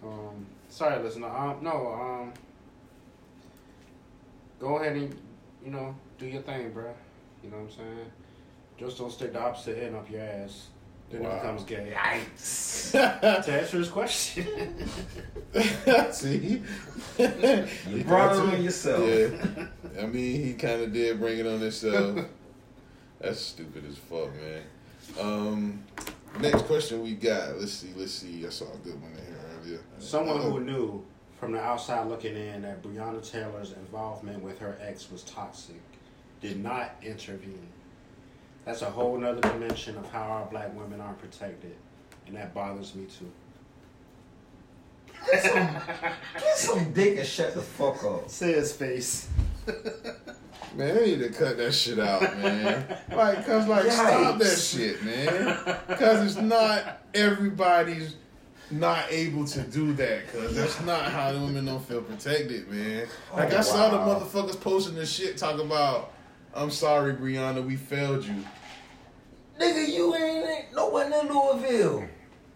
Um, 0.03 0.45
sorry, 0.67 1.01
listener. 1.01 1.29
Um, 1.29 1.63
no. 1.63 1.93
Um, 1.93 2.33
go 4.59 4.77
ahead 4.77 4.97
and 4.97 5.15
you 5.63 5.71
know 5.71 5.95
do 6.17 6.25
your 6.25 6.41
thing, 6.41 6.71
bruh. 6.71 6.93
You 7.43 7.51
know 7.51 7.57
what 7.57 7.63
I'm 7.63 7.71
saying? 7.71 8.11
Just 8.77 8.97
don't 8.97 9.11
stick 9.11 9.33
the 9.33 9.41
opposite 9.41 9.81
end 9.81 9.95
up 9.95 10.09
your 10.09 10.21
ass. 10.21 10.67
Then 11.09 11.23
Wow. 11.23 11.29
it 11.31 11.41
becomes 11.41 11.63
gay. 11.63 11.93
See? 12.35 12.91
to 12.97 13.51
answer 13.51 13.77
his 13.77 13.89
question. 13.89 14.45
See? 16.11 16.61
You 17.17 18.03
brought 18.05 18.35
it 18.35 18.53
on 18.53 18.63
yourself. 18.63 19.03
Yeah. 19.07 19.65
I 20.01 20.05
mean, 20.05 20.41
he 20.43 20.53
kind 20.53 20.81
of 20.81 20.93
did 20.93 21.19
bring 21.19 21.39
it 21.39 21.47
on 21.47 21.59
himself. 21.59 22.25
That's 23.19 23.39
stupid 23.41 23.85
as 23.89 23.97
fuck, 23.97 24.29
man. 24.35 24.61
Um, 25.19 25.83
next 26.39 26.63
question 26.63 27.01
we 27.01 27.15
got. 27.15 27.57
Let's 27.57 27.73
see. 27.73 27.89
Let's 27.95 28.13
see. 28.13 28.45
I 28.45 28.49
saw 28.49 28.65
a 28.71 28.77
good 28.77 29.01
one 29.01 29.11
in 29.11 29.17
here 29.25 29.35
earlier. 29.59 29.79
Someone 29.97 30.37
Uh, 30.37 30.41
who 30.43 30.59
knew 30.61 31.03
from 31.39 31.53
the 31.53 31.59
outside 31.59 32.07
looking 32.07 32.35
in 32.37 32.61
that 32.61 32.83
Breonna 32.83 33.27
Taylor's 33.29 33.71
involvement 33.73 34.43
with 34.43 34.59
her 34.59 34.77
ex 34.81 35.09
was 35.11 35.23
toxic 35.23 35.81
did 36.41 36.61
not 36.63 36.91
intervene. 37.03 37.67
That's 38.65 38.81
a 38.81 38.89
whole 38.89 39.17
nother 39.17 39.41
dimension 39.41 39.97
of 39.97 40.09
how 40.11 40.21
our 40.21 40.45
black 40.45 40.75
women 40.75 41.01
aren't 41.01 41.17
protected. 41.19 41.75
And 42.27 42.35
that 42.35 42.53
bothers 42.53 42.93
me 42.95 43.05
too. 43.05 43.31
Get 45.31 46.55
some 46.55 46.93
dick 46.93 47.17
and 47.17 47.27
shut 47.27 47.53
the 47.53 47.61
fuck 47.61 48.03
up. 48.03 48.29
Say 48.29 48.53
his 48.53 48.71
face. 48.71 49.27
Man, 50.75 50.95
they 50.95 51.05
need 51.07 51.19
to 51.19 51.29
cut 51.29 51.57
that 51.57 51.73
shit 51.73 51.97
out, 51.99 52.21
man. 52.37 52.85
Like, 53.11 53.43
cause 53.45 53.67
like, 53.67 53.91
stop 53.91 54.37
that 54.37 54.57
shit, 54.57 55.03
man. 55.03 55.57
Cause 55.97 56.25
it's 56.25 56.35
not 56.41 56.99
everybody's 57.15 58.15
not 58.69 59.05
able 59.11 59.45
to 59.45 59.61
do 59.63 59.93
that. 59.93 60.31
Cause 60.31 60.55
that's 60.55 60.79
not 60.81 61.05
how 61.11 61.31
the 61.31 61.39
women 61.39 61.65
don't 61.65 61.83
feel 61.83 62.03
protected, 62.03 62.69
man. 62.69 63.07
Like 63.35 63.51
I 63.51 63.57
Oh, 63.57 63.61
saw 63.61 63.89
the 63.89 63.97
motherfuckers 63.97 64.61
posting 64.61 64.93
this 64.93 65.11
shit 65.11 65.37
talking 65.37 65.65
about, 65.65 66.13
"I'm 66.55 66.71
sorry, 66.71 67.13
Breonna, 67.13 67.65
we 67.65 67.75
failed 67.75 68.25
you." 68.25 68.43
Nigga, 69.59 69.87
you 69.89 70.15
ain't, 70.15 70.47
ain't 70.47 70.75
no 70.75 70.87
one 70.89 71.11
in 71.11 71.27
Louisville. 71.27 72.07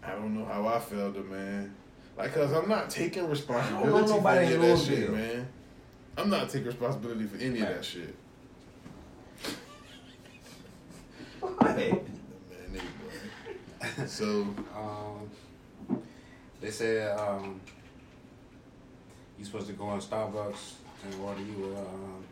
I 0.02 0.12
don't 0.12 0.34
know 0.38 0.44
how 0.46 0.66
I 0.66 0.78
failed 0.80 1.16
it, 1.16 1.30
man. 1.30 1.74
Like, 2.16 2.32
cause 2.34 2.52
I'm 2.52 2.68
not 2.68 2.90
taking 2.90 3.28
responsibility 3.28 3.88
I 3.88 3.90
don't 3.90 4.08
know 4.08 4.20
for 4.20 4.28
any 4.28 4.54
of 4.54 4.62
in 4.62 4.68
that 4.70 4.78
shit, 4.78 5.10
man. 5.10 5.48
I'm 6.16 6.30
not 6.30 6.48
taking 6.48 6.66
responsibility 6.68 7.26
for 7.26 7.36
any 7.36 7.60
of 7.60 7.68
that 7.68 7.84
shit. 7.84 8.14
Hey, 11.60 11.90
Man, 11.90 12.02
nigga, 12.72 13.96
boy. 13.98 14.06
So, 14.06 14.46
Um, 14.76 15.30
they 16.60 16.70
said 16.70 17.18
um, 17.18 17.60
you 19.38 19.44
supposed 19.44 19.66
to 19.66 19.72
go 19.74 19.92
in 19.92 20.00
Starbucks 20.00 20.74
and 21.04 21.20
order 21.22 21.42
you 21.42 21.74
a, 21.74 21.80
um, 21.80 22.24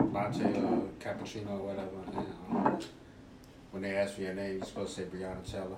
a 0.00 0.04
latte 0.04 0.44
or 0.44 0.88
cappuccino 1.00 1.50
or 1.50 1.74
whatever. 1.74 1.90
And, 2.06 2.66
um, 2.66 2.78
when 3.70 3.82
they 3.82 3.94
ask 3.96 4.14
for 4.14 4.22
your 4.22 4.34
name, 4.34 4.56
you're 4.58 4.64
supposed 4.66 4.94
to 4.96 5.02
say 5.02 5.08
Breonna 5.08 5.44
Taylor. 5.50 5.76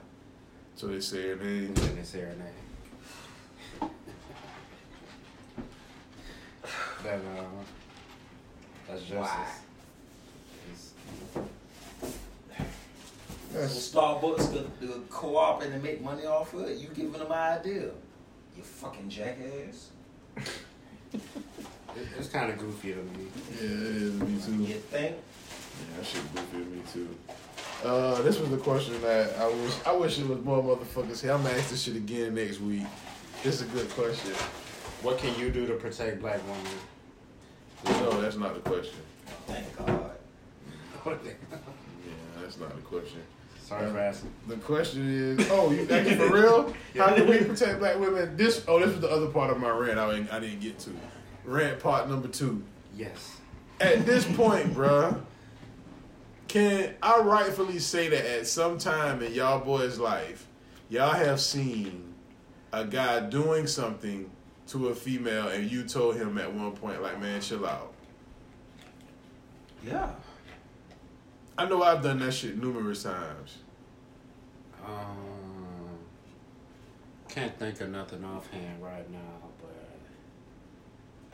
so 0.74 0.88
they 0.88 1.00
said 1.00 1.40
they. 1.40 1.46
And 1.66 1.76
then 1.76 1.96
they 1.96 2.02
say 2.02 2.20
her 2.20 2.36
name. 2.36 3.90
That 7.02 7.14
uh, 7.20 7.44
that's 8.88 9.02
justice. 9.02 9.14
Why? 9.14 9.46
It's- 10.70 11.42
so 13.52 13.66
Starbucks 13.98 14.52
could, 14.52 14.70
could 14.80 15.08
co-op 15.08 15.62
and 15.62 15.82
make 15.82 16.02
money 16.02 16.26
off 16.26 16.52
of 16.52 16.62
it. 16.68 16.76
You 16.76 16.88
giving 16.88 17.12
them 17.12 17.22
an 17.22 17.32
idea. 17.32 17.90
You 18.54 18.62
fucking 18.62 19.08
jackass. 19.08 19.88
it- 22.00 22.08
it's 22.18 22.28
kind 22.28 22.50
of 22.52 22.58
goofy 22.58 22.92
to 22.92 22.98
me. 22.98 23.26
Yeah, 23.60 23.66
it 23.66 23.70
is 23.96 24.12
me 24.14 24.40
too. 24.44 24.62
You 24.64 24.74
think? 24.80 25.16
Yeah, 25.16 25.96
that 25.98 26.06
shit 26.06 26.22
goofy 26.34 26.64
to 26.64 26.70
me 26.70 26.82
too. 26.92 27.08
Uh, 27.84 28.22
this 28.22 28.38
was 28.38 28.50
the 28.50 28.56
question 28.56 29.00
that 29.02 29.36
I 29.38 29.48
wish 29.48 29.74
I 29.86 29.92
wish 29.92 30.18
it 30.18 30.26
was 30.26 30.40
more 30.44 30.62
motherfuckers 30.62 31.20
here. 31.20 31.32
I'm 31.32 31.42
gonna 31.42 31.54
ask 31.54 31.70
this 31.70 31.82
shit 31.82 31.96
again 31.96 32.34
next 32.34 32.60
week. 32.60 32.84
This 33.42 33.56
is 33.56 33.62
a 33.62 33.66
good 33.66 33.88
question. 33.90 34.32
What 35.02 35.18
can 35.18 35.38
you 35.38 35.50
do 35.50 35.66
to 35.66 35.74
protect 35.74 36.20
black 36.20 36.40
women? 36.46 38.00
No, 38.02 38.20
that's 38.20 38.36
not 38.36 38.54
the 38.54 38.60
question. 38.68 38.96
Thank 39.46 39.76
God. 39.76 40.10
Yeah, 41.06 41.32
that's 42.40 42.58
not 42.58 42.74
the 42.74 42.82
question. 42.82 43.20
Sorry 43.62 43.90
for 43.90 43.98
asking. 43.98 44.30
The 44.48 44.56
question 44.56 45.08
is, 45.38 45.48
oh, 45.50 45.70
you 45.72 45.86
asking 45.90 46.16
for 46.18 46.32
real? 46.32 46.74
How 46.96 47.14
can 47.14 47.28
we 47.28 47.38
protect 47.38 47.78
black 47.80 47.98
women? 47.98 48.36
This, 48.36 48.64
oh, 48.68 48.78
this 48.78 48.90
was 48.90 49.00
the 49.00 49.10
other 49.10 49.26
part 49.26 49.50
of 49.50 49.58
my 49.58 49.70
rant 49.70 49.98
I 49.98 50.12
didn't, 50.12 50.32
I 50.32 50.40
didn't 50.40 50.60
get 50.60 50.78
to. 50.80 50.90
Rant 51.46 51.78
part 51.80 52.08
number 52.08 52.28
two. 52.28 52.62
Yes. 52.96 53.36
At 53.80 54.04
this 54.04 54.24
point, 54.24 54.74
bruh, 54.74 55.20
can 56.48 56.94
I 57.02 57.20
rightfully 57.20 57.78
say 57.78 58.08
that 58.08 58.38
at 58.38 58.46
some 58.46 58.78
time 58.78 59.22
in 59.22 59.32
y'all 59.32 59.64
boys' 59.64 59.98
life, 59.98 60.46
y'all 60.88 61.12
have 61.12 61.40
seen 61.40 62.14
a 62.72 62.84
guy 62.84 63.20
doing 63.20 63.66
something 63.66 64.30
to 64.68 64.88
a 64.88 64.94
female 64.94 65.48
and 65.48 65.70
you 65.70 65.84
told 65.84 66.16
him 66.16 66.36
at 66.38 66.52
one 66.52 66.72
point, 66.72 67.00
like, 67.02 67.20
man, 67.20 67.40
chill 67.40 67.64
out. 67.64 67.92
Yeah. 69.84 70.10
I 71.56 71.66
know 71.66 71.82
I've 71.82 72.02
done 72.02 72.18
that 72.18 72.32
shit 72.32 72.60
numerous 72.60 73.04
times. 73.04 73.58
Um, 74.84 75.98
can't 77.28 77.56
think 77.58 77.80
of 77.80 77.90
nothing 77.90 78.24
offhand 78.24 78.82
right 78.82 79.08
now, 79.10 79.18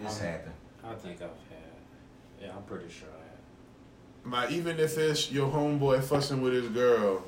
It's 0.05 0.21
Um, 0.21 0.27
happened. 0.27 0.53
I 0.85 0.95
think 0.95 1.17
I've 1.17 1.29
had. 1.29 2.41
Yeah, 2.41 2.57
I'm 2.57 2.63
pretty 2.65 2.89
sure 2.91 3.09
I 3.09 3.23
have. 3.23 4.49
My 4.49 4.49
even 4.55 4.79
if 4.79 4.99
it's 4.99 5.31
your 5.31 5.49
homeboy 5.51 6.03
fussing 6.03 6.41
with 6.43 6.53
his 6.55 6.69
girl, 6.69 7.23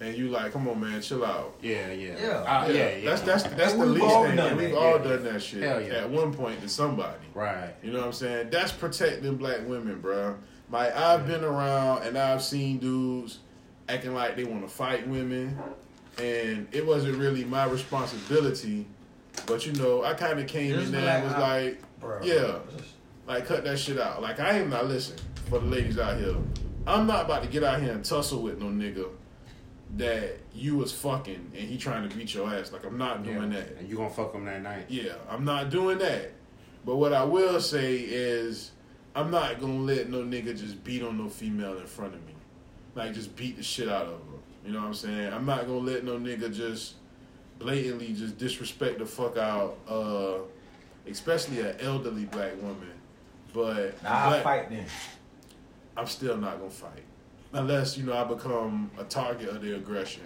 and 0.00 0.16
you 0.16 0.28
like, 0.28 0.52
come 0.52 0.66
on, 0.68 0.80
man, 0.80 1.00
chill 1.00 1.24
out. 1.24 1.54
Yeah, 1.62 1.92
yeah, 1.92 2.14
Yeah. 2.20 2.28
Uh, 2.40 2.66
yeah, 2.68 2.96
yeah. 2.96 3.10
That's 3.10 3.22
that's 3.22 3.42
that's 3.44 3.72
And 3.74 3.82
the 3.82 3.86
we've 3.86 3.94
least 4.02 4.06
all 4.06 4.24
thing. 4.26 4.36
done 4.36 4.48
and 4.48 4.56
We've 4.56 4.74
all 4.74 4.96
yeah. 4.98 5.04
done 5.04 5.24
that 5.24 5.42
shit 5.42 5.62
Hell 5.62 5.80
yeah. 5.80 5.92
at 5.94 6.10
one 6.10 6.34
point 6.34 6.60
to 6.62 6.68
somebody. 6.68 7.18
right. 7.34 7.72
You 7.82 7.92
know 7.92 7.98
what 8.00 8.06
I'm 8.08 8.12
saying? 8.12 8.50
That's 8.50 8.72
protecting 8.72 9.36
black 9.36 9.60
women, 9.66 10.00
bro. 10.00 10.36
Like 10.70 10.96
I've 10.96 11.26
been 11.26 11.44
around 11.44 12.02
and 12.04 12.18
I've 12.18 12.42
seen 12.42 12.78
dudes 12.78 13.38
acting 13.88 14.14
like 14.14 14.34
they 14.36 14.44
want 14.44 14.62
to 14.62 14.68
fight 14.68 15.06
women, 15.06 15.56
and 16.18 16.66
it 16.72 16.84
wasn't 16.84 17.16
really 17.18 17.44
my 17.44 17.66
responsibility. 17.66 18.86
But 19.46 19.66
you 19.66 19.72
know, 19.74 20.02
I 20.04 20.14
kind 20.14 20.38
of 20.40 20.46
came 20.48 20.72
Just 20.74 20.86
in 20.86 20.92
be 20.92 20.98
there 21.00 21.16
and 21.18 21.24
was 21.24 21.34
I- 21.34 21.62
like, 21.64 21.82
Bro. 22.02 22.20
Yeah. 22.22 22.58
like 23.26 23.46
cut 23.46 23.64
that 23.64 23.78
shit 23.78 23.98
out. 23.98 24.20
Like 24.20 24.40
I 24.40 24.58
am 24.58 24.68
not 24.68 24.86
listen 24.86 25.16
for 25.48 25.60
the 25.60 25.66
ladies 25.66 25.98
out 25.98 26.18
here. 26.18 26.36
I'm 26.86 27.06
not 27.06 27.24
about 27.24 27.42
to 27.44 27.48
get 27.48 27.62
out 27.62 27.80
here 27.80 27.92
and 27.92 28.04
tussle 28.04 28.42
with 28.42 28.58
no 28.58 28.66
nigga 28.66 29.08
that 29.96 30.38
you 30.54 30.76
was 30.76 30.92
fucking 30.92 31.52
and 31.54 31.68
he 31.68 31.78
trying 31.78 32.08
to 32.08 32.14
beat 32.14 32.34
your 32.34 32.52
ass. 32.52 32.72
Like 32.72 32.84
I'm 32.84 32.98
not 32.98 33.24
doing 33.24 33.52
yeah. 33.52 33.60
that. 33.60 33.76
And 33.78 33.88
you 33.88 33.96
gonna 33.96 34.10
fuck 34.10 34.32
them 34.32 34.44
that 34.46 34.62
night? 34.62 34.86
Yeah, 34.88 35.14
I'm 35.30 35.44
not 35.44 35.70
doing 35.70 35.98
that. 35.98 36.32
But 36.84 36.96
what 36.96 37.12
I 37.12 37.22
will 37.22 37.60
say 37.60 37.96
is, 37.98 38.72
I'm 39.14 39.30
not 39.30 39.60
gonna 39.60 39.78
let 39.78 40.10
no 40.10 40.22
nigga 40.22 40.58
just 40.58 40.82
beat 40.82 41.02
on 41.02 41.18
no 41.18 41.28
female 41.28 41.78
in 41.78 41.86
front 41.86 42.14
of 42.14 42.26
me, 42.26 42.34
like 42.94 43.14
just 43.14 43.36
beat 43.36 43.56
the 43.56 43.62
shit 43.62 43.88
out 43.88 44.06
of 44.06 44.12
her. 44.12 44.38
You 44.66 44.72
know 44.72 44.80
what 44.80 44.88
I'm 44.88 44.94
saying? 44.94 45.32
I'm 45.32 45.46
not 45.46 45.66
gonna 45.66 45.78
let 45.78 46.04
no 46.04 46.18
nigga 46.18 46.52
just 46.52 46.94
blatantly 47.58 48.12
just 48.14 48.38
disrespect 48.38 48.98
the 48.98 49.06
fuck 49.06 49.36
out, 49.36 49.78
uh, 49.88 50.38
especially 51.08 51.60
an 51.60 51.76
elderly 51.80 52.24
black 52.26 52.60
woman. 52.60 52.90
But 53.52 54.02
Nah, 54.02 54.10
I 54.10 54.28
black- 54.28 54.42
fight 54.42 54.70
then. 54.70 54.86
I'm 55.96 56.06
still 56.06 56.36
not 56.38 56.58
gonna 56.58 56.70
fight 56.70 57.04
unless 57.52 57.98
you 57.98 58.04
know 58.04 58.16
I 58.16 58.24
become 58.24 58.90
a 58.98 59.04
target 59.04 59.48
of 59.50 59.60
their 59.62 59.74
aggression. 59.76 60.22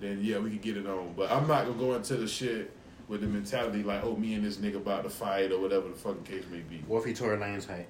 Then 0.00 0.20
yeah, 0.22 0.38
we 0.38 0.50
can 0.50 0.58
get 0.58 0.76
it 0.76 0.86
on. 0.86 1.14
But 1.16 1.30
I'm 1.30 1.46
not 1.48 1.66
gonna 1.66 1.78
go 1.78 1.94
into 1.94 2.16
the 2.16 2.28
shit 2.28 2.70
with 3.08 3.22
the 3.22 3.26
mentality 3.26 3.82
like, 3.82 4.04
oh, 4.04 4.14
me 4.16 4.34
and 4.34 4.44
this 4.44 4.58
nigga 4.58 4.76
about 4.76 5.02
to 5.02 5.10
fight 5.10 5.50
or 5.50 5.58
whatever 5.58 5.88
the 5.88 5.96
fucking 5.96 6.22
case 6.22 6.44
may 6.50 6.60
be. 6.60 6.78
What 6.86 7.00
if 7.00 7.04
he 7.06 7.12
Tory 7.14 7.36
Lanez 7.38 7.66
height? 7.66 7.88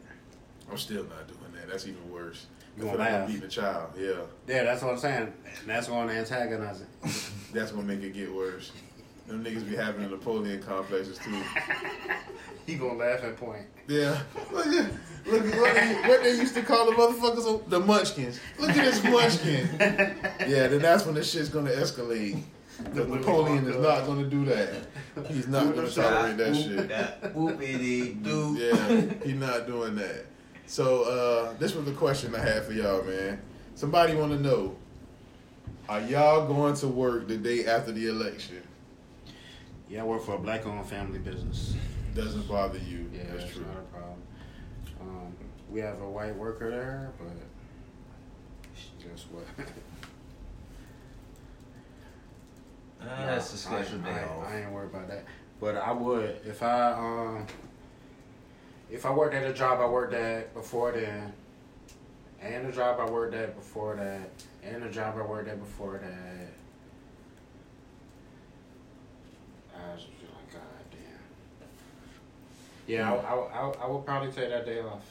I'm 0.70 0.78
still 0.78 1.04
not 1.04 1.28
doing 1.28 1.52
that. 1.56 1.68
That's 1.68 1.86
even 1.86 2.10
worse. 2.10 2.46
You 2.78 2.84
I 2.84 2.86
gonna 2.86 2.90
feel 2.92 2.98
like 3.00 3.12
laugh. 3.12 3.28
beating 3.28 3.42
a 3.44 3.48
child. 3.48 3.90
Yeah, 3.98 4.12
Yeah, 4.48 4.62
that's 4.64 4.80
what 4.82 4.92
I'm 4.92 4.98
saying. 4.98 5.22
And 5.44 5.68
that's 5.68 5.88
gonna 5.88 6.10
antagonize 6.12 6.80
it. 6.80 6.88
that's 7.52 7.70
gonna 7.72 7.82
make 7.86 8.02
it 8.02 8.14
get 8.14 8.34
worse. 8.34 8.72
Them 9.30 9.44
niggas 9.44 9.68
be 9.68 9.76
having 9.76 10.10
Napoleon 10.10 10.60
complexes 10.60 11.16
too. 11.18 11.40
he 12.66 12.74
gonna 12.74 12.94
laugh 12.94 13.22
and 13.22 13.36
point. 13.36 13.62
Yeah. 13.86 14.20
Look 14.50 14.66
at 14.66 14.90
look 15.24 15.44
at 15.44 15.60
what 15.60 15.74
they, 15.74 15.94
what 16.08 16.22
they 16.24 16.34
used 16.34 16.54
to 16.54 16.62
call 16.62 16.86
the 16.86 16.96
motherfuckers 16.96 17.68
the 17.68 17.78
munchkins. 17.78 18.40
Look 18.58 18.70
at 18.70 18.76
this 18.76 19.04
munchkin. 19.04 19.68
Yeah, 20.48 20.66
then 20.66 20.82
that's 20.82 21.06
when 21.06 21.14
the 21.14 21.22
shit's 21.22 21.48
gonna 21.48 21.70
escalate. 21.70 22.42
Because 22.82 23.06
Napoleon 23.06 23.68
is 23.68 23.76
not 23.76 24.04
gonna 24.04 24.26
do 24.26 24.44
that. 24.46 24.70
He's 25.28 25.46
not 25.46 25.76
gonna 25.76 25.88
tolerate 25.88 26.36
that 26.36 26.56
shit. 26.56 26.88
That 26.88 27.32
whoopity 27.32 28.20
doo. 28.24 28.56
Yeah, 28.58 29.14
he's 29.24 29.36
not 29.36 29.68
doing 29.68 29.94
that. 29.94 30.26
So 30.66 31.04
uh 31.04 31.52
this 31.60 31.76
was 31.76 31.84
the 31.84 31.92
question 31.92 32.34
I 32.34 32.40
had 32.40 32.64
for 32.64 32.72
y'all, 32.72 33.04
man. 33.04 33.40
Somebody 33.76 34.16
wanna 34.16 34.40
know. 34.40 34.74
Are 35.88 36.00
y'all 36.00 36.48
going 36.48 36.74
to 36.74 36.88
work 36.88 37.28
the 37.28 37.36
day 37.36 37.66
after 37.66 37.92
the 37.92 38.08
election? 38.08 38.62
Yeah, 39.90 40.02
I 40.02 40.04
work 40.04 40.22
for 40.22 40.36
a 40.36 40.38
black-owned 40.38 40.86
family 40.86 41.18
business. 41.18 41.74
Doesn't 42.14 42.46
bother 42.46 42.78
you. 42.78 43.10
Yeah, 43.12 43.24
that's 43.32 43.42
that's 43.42 43.54
true. 43.56 43.66
not 43.66 43.76
a 43.76 43.96
problem. 43.96 44.22
Um, 45.00 45.34
we 45.68 45.80
have 45.80 46.00
a 46.00 46.08
white 46.08 46.36
worker 46.36 46.70
there, 46.70 47.12
but 47.18 47.28
guess 49.04 49.26
what? 49.30 49.44
Ah, 53.02 53.24
that's 53.24 53.54
a 53.54 53.56
special 53.56 53.98
I, 54.02 54.04
day 54.04 54.10
I, 54.10 54.24
off. 54.24 54.46
I 54.46 54.60
ain't 54.60 54.72
worried 54.72 54.90
about 54.90 55.08
that. 55.08 55.24
But 55.58 55.76
I 55.76 55.90
would 55.90 56.38
if 56.44 56.62
I 56.62 56.92
um 56.92 57.46
if 58.90 59.06
I 59.06 59.10
worked 59.10 59.34
at 59.34 59.42
a 59.42 59.54
job 59.54 59.80
I 59.80 59.86
worked 59.86 60.12
at 60.12 60.52
before 60.52 60.92
then, 60.92 61.32
and 62.42 62.68
the 62.68 62.72
job 62.72 63.00
I 63.00 63.10
worked 63.10 63.34
at 63.34 63.56
before 63.56 63.96
that, 63.96 64.28
and 64.62 64.82
the 64.82 64.90
job 64.90 65.16
I 65.16 65.22
worked 65.22 65.48
at 65.48 65.58
before 65.58 65.96
that. 65.96 66.49
I 69.88 69.92
was 69.94 70.02
just 70.02 70.32
like, 70.34 70.52
God 70.52 70.62
damn. 70.90 71.68
Yeah, 72.86 73.12
I, 73.12 73.16
I, 73.16 73.34
I, 73.34 73.72
I 73.84 73.86
would 73.90 74.04
probably 74.04 74.32
take 74.32 74.50
that 74.50 74.66
day 74.66 74.80
off. 74.80 75.04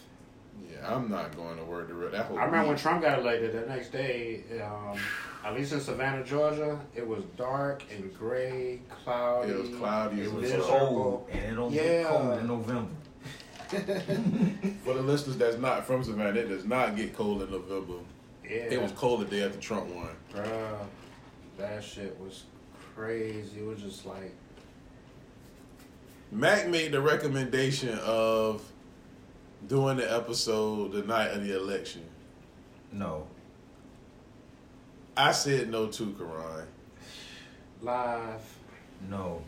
Yeah, 0.69 0.93
I'm 0.95 1.09
not 1.09 1.35
going 1.37 1.57
to 1.57 1.63
work 1.63 1.87
the 1.87 1.93
rest. 1.93 2.11
That 2.11 2.25
whole 2.25 2.37
I 2.37 2.43
remember 2.45 2.69
when. 2.69 2.77
Trump 2.77 3.01
got 3.01 3.19
elected. 3.19 3.53
The 3.53 3.65
next 3.73 3.91
day, 3.93 4.43
um, 4.61 4.97
at 5.45 5.53
least 5.55 5.71
in 5.71 5.79
Savannah, 5.79 6.23
Georgia, 6.23 6.77
it 6.93 7.07
was 7.07 7.23
dark 7.37 7.83
and 7.91 8.13
gray, 8.17 8.81
cloudy. 9.03 9.51
It 9.51 9.57
was 9.61 9.69
cloudy. 9.77 10.21
It 10.21 10.33
was 10.33 10.51
cold, 10.65 11.29
and 11.31 11.39
it 11.53 11.55
don't 11.55 11.71
Yeah. 11.71 11.81
get 11.83 12.07
cold 12.07 12.39
in 12.39 12.47
November. 12.47 12.91
For 13.69 14.93
the 14.95 15.01
listeners 15.03 15.37
that's 15.37 15.57
not 15.57 15.85
from 15.85 16.03
Savannah, 16.03 16.39
it 16.39 16.49
does 16.49 16.65
not 16.65 16.95
get 16.95 17.13
cold 17.15 17.43
in 17.43 17.51
November. 17.51 17.99
Yeah, 18.43 18.55
It 18.63 18.81
was 18.81 18.91
cold 18.93 19.21
the 19.21 19.25
day 19.25 19.43
after 19.43 19.59
Trump 19.59 19.85
won. 19.93 20.09
Bruh, 20.33 20.79
that 21.57 21.83
shit 21.83 22.19
was 22.19 22.45
crazy. 22.95 23.59
It 23.59 23.65
was 23.65 23.79
just 23.81 24.05
like, 24.07 24.33
Mac 26.31 26.67
made 26.67 26.91
the 26.91 27.01
recommendation 27.01 27.97
of 27.99 28.61
doing 29.67 29.97
the 29.97 30.13
episode 30.15 30.91
the 30.91 31.01
night 31.03 31.27
of 31.29 31.43
the 31.45 31.55
election. 31.57 32.03
No. 32.91 33.27
I 35.17 35.31
said 35.31 35.69
no 35.69 35.87
to 35.87 36.13
Karan. 36.13 36.67
Live, 37.81 38.41
No. 39.09 39.41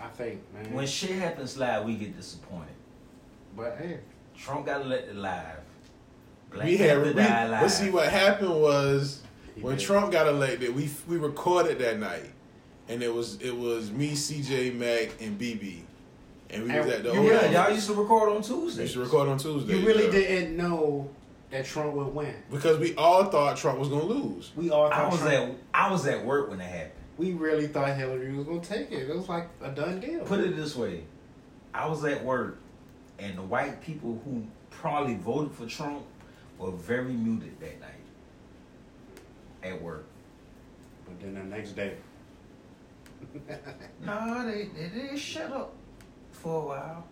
I 0.00 0.06
think, 0.08 0.40
man. 0.54 0.72
When 0.72 0.86
shit 0.86 1.10
happens 1.12 1.58
live, 1.58 1.84
we 1.84 1.94
get 1.96 2.16
disappointed. 2.16 2.68
but 3.56 3.76
hey, 3.80 3.98
Trump 4.36 4.66
got 4.66 4.82
elected 4.82 5.16
live. 5.16 5.58
Black 6.52 6.64
we 6.66 6.76
had, 6.76 6.90
Panther 7.02 7.04
we, 7.08 7.12
die 7.14 7.48
live. 7.48 7.60
but 7.62 7.68
see 7.68 7.90
what 7.90 8.08
happened 8.08 8.60
was 8.60 9.22
He 9.56 9.60
when 9.60 9.76
did. 9.76 9.84
Trump 9.84 10.12
got 10.12 10.28
elected, 10.28 10.74
we 10.74 10.88
we 11.08 11.16
recorded 11.16 11.78
that 11.80 11.98
night, 11.98 12.30
and 12.88 13.02
it 13.02 13.12
was 13.12 13.40
it 13.42 13.50
was 13.56 13.90
me, 13.90 14.12
CJ, 14.12 14.74
Mac, 14.76 15.20
and 15.20 15.38
BB, 15.38 15.80
and 16.50 16.62
we 16.64 16.68
was 16.68 16.78
And 16.86 16.90
at 16.92 17.02
the 17.04 17.12
you 17.12 17.18
old. 17.20 17.28
yeah, 17.28 17.50
y'all 17.66 17.74
used 17.74 17.86
to 17.88 17.94
record 17.94 18.30
on 18.30 18.42
Tuesday. 18.42 18.78
We 18.80 18.82
used 18.84 18.94
to 18.94 19.00
record 19.00 19.28
on 19.28 19.38
Tuesday. 19.38 19.76
you 19.78 19.86
really 19.86 20.06
yeah. 20.06 20.10
didn't 20.12 20.56
know 20.56 21.10
that 21.50 21.64
Trump 21.64 21.94
would 21.94 22.14
win. 22.14 22.34
because 22.50 22.78
we 22.78 22.94
all 22.96 23.24
thought 23.24 23.56
Trump 23.56 23.78
was 23.78 23.88
gonna 23.88 24.04
lose. 24.04 24.52
We 24.56 24.70
all 24.70 24.86
I 24.92 24.96
thought 24.96 25.12
was 25.12 25.20
Trump, 25.20 25.34
at 25.52 25.56
I 25.74 25.90
was 25.90 26.06
at 26.06 26.24
work 26.24 26.50
when 26.50 26.60
it 26.60 26.64
happened. 26.64 26.92
we 27.16 27.32
really 27.32 27.66
thought 27.66 27.96
Hillary 27.96 28.32
was 28.34 28.46
gonna 28.46 28.60
take 28.60 28.90
it. 28.92 29.08
It 29.08 29.14
was 29.16 29.28
like 29.28 29.48
a 29.62 29.70
done 29.70 30.00
deal. 30.00 30.24
Put 30.24 30.40
it 30.40 30.56
this 30.56 30.76
way, 30.76 31.04
I 31.74 31.86
was 31.86 32.04
at 32.04 32.24
work, 32.24 32.58
and 33.18 33.36
the 33.38 33.42
white 33.42 33.80
people 33.82 34.20
who 34.24 34.44
probably 34.70 35.14
voted 35.16 35.52
for 35.52 35.66
Trump 35.66 36.02
were 36.58 36.70
very 36.70 37.12
muted 37.12 37.58
that 37.60 37.80
night. 37.80 37.90
At 39.62 39.80
work. 39.82 40.04
But 41.06 41.20
then 41.20 41.34
the 41.34 41.42
next 41.44 41.72
day, 41.72 41.94
No, 44.04 44.44
they, 44.46 44.68
they 44.76 45.08
they 45.08 45.16
shut 45.16 45.50
up 45.52 45.72
for 46.38 46.62
a 46.62 46.66
while. 46.66 47.04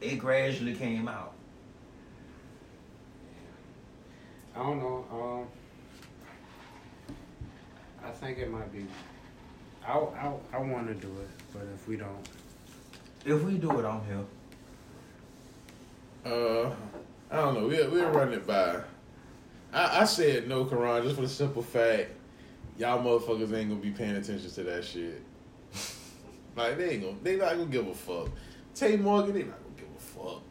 It 0.00 0.16
gradually 0.18 0.74
came 0.74 1.08
out. 1.08 1.34
I 4.54 4.58
don't 4.62 4.78
know. 4.78 5.04
Um, 5.12 5.46
I 8.04 8.10
think 8.10 8.38
it 8.38 8.50
might 8.50 8.72
be. 8.72 8.86
I 9.86 9.92
I 9.92 10.32
I 10.52 10.58
want 10.58 10.88
to 10.88 10.94
do 10.94 11.08
it, 11.08 11.30
but 11.52 11.62
if 11.74 11.86
we 11.88 11.96
don't, 11.96 12.28
If 13.24 13.42
we 13.42 13.58
do 13.58 13.78
it, 13.78 13.84
I'm 13.84 14.02
here. 14.04 14.24
Uh, 16.24 16.70
I 17.30 17.36
don't 17.36 17.54
know. 17.54 17.66
We'll, 17.66 17.90
we'll 17.90 18.10
run 18.10 18.32
it 18.32 18.46
by. 18.46 18.80
I, 19.72 20.00
I 20.00 20.04
said 20.04 20.48
no, 20.48 20.64
Karan, 20.64 21.02
just 21.02 21.16
for 21.16 21.22
the 21.22 21.28
simple 21.28 21.62
fact, 21.62 22.10
y'all 22.78 23.02
motherfuckers 23.02 23.52
ain't 23.56 23.70
gonna 23.70 23.76
be 23.76 23.90
paying 23.90 24.16
attention 24.16 24.50
to 24.50 24.62
that 24.64 24.84
shit. 24.84 25.22
like 26.56 26.76
they 26.76 26.90
ain't 26.90 27.02
gonna, 27.02 27.16
they 27.22 27.36
not 27.36 27.52
gonna 27.52 27.66
give 27.66 27.86
a 27.86 27.94
fuck. 27.94 28.28
Tay 28.74 28.96
Morgan, 28.96 29.34
they 29.34 29.42
not 29.42 29.58
gonna 29.62 29.76
give 29.76 29.88
a 29.96 30.00
fuck. 30.00 30.42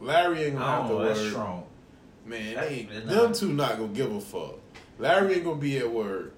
Larry 0.00 0.44
ain't 0.44 0.54
gonna 0.58 0.64
I 0.64 0.70
have 0.76 0.88
don't 0.88 0.98
to 0.98 1.02
know. 1.04 1.08
That's 1.14 1.28
strong. 1.30 1.64
Man, 2.26 2.54
That- 2.54 2.68
they 2.68 2.74
ain't, 2.74 2.90
them 3.06 3.06
not. 3.26 3.34
two 3.34 3.52
not 3.52 3.76
gonna 3.78 3.88
give 3.88 4.14
a 4.14 4.20
fuck. 4.20 4.54
Larry 4.98 5.34
ain't 5.34 5.44
gonna 5.44 5.56
be 5.56 5.78
at 5.78 5.90
work. 5.90 6.32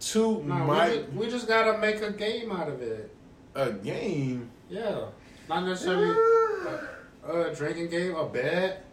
Two 0.00 0.42
no, 0.42 0.54
we 0.54 0.60
might 0.62 0.94
just, 0.94 1.12
we 1.12 1.28
just 1.30 1.48
gotta 1.48 1.78
make 1.78 2.00
a 2.02 2.10
game 2.12 2.50
out 2.52 2.68
of 2.68 2.80
it. 2.82 3.14
a 3.54 3.70
game. 3.72 4.50
Yeah, 4.68 5.06
not 5.48 5.64
necessarily 5.64 6.10
a, 7.26 7.40
a 7.50 7.54
drinking 7.54 7.88
game, 7.90 8.14
a 8.16 8.26
bet, 8.28 8.84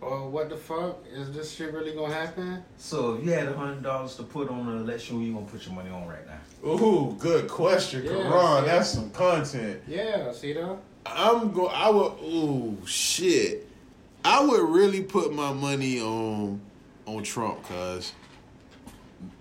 or 0.00 0.28
what 0.28 0.48
the 0.48 0.56
fuck 0.56 0.98
is 1.12 1.32
this 1.32 1.50
shit 1.52 1.72
really 1.72 1.92
gonna 1.92 2.12
happen? 2.14 2.62
So 2.76 3.14
if 3.14 3.24
you 3.24 3.30
had 3.32 3.48
a 3.48 3.54
hundred 3.56 3.82
dollars 3.82 4.16
to 4.16 4.22
put 4.22 4.48
on 4.48 4.68
an 4.68 4.78
election, 4.78 5.16
who 5.18 5.24
you 5.24 5.34
gonna 5.34 5.46
put 5.46 5.64
your 5.66 5.74
money 5.74 5.90
on 5.90 6.06
right 6.06 6.26
now? 6.26 6.68
Ooh, 6.68 7.14
good 7.18 7.48
question, 7.48 8.04
Yeah, 8.04 8.10
Karan. 8.12 8.30
yeah. 8.32 8.60
That's 8.64 8.90
some 8.90 9.10
content. 9.10 9.80
Yeah, 9.86 10.32
see 10.32 10.52
though. 10.52 10.78
I'm 11.06 11.52
go. 11.52 11.66
I 11.66 11.88
would. 11.90 12.12
Ooh, 12.22 12.76
shit. 12.86 13.66
I 14.24 14.44
would 14.44 14.68
really 14.68 15.02
put 15.02 15.32
my 15.32 15.52
money 15.52 16.00
on 16.00 16.60
on 17.06 17.22
Trump, 17.22 17.62
cause 17.64 18.12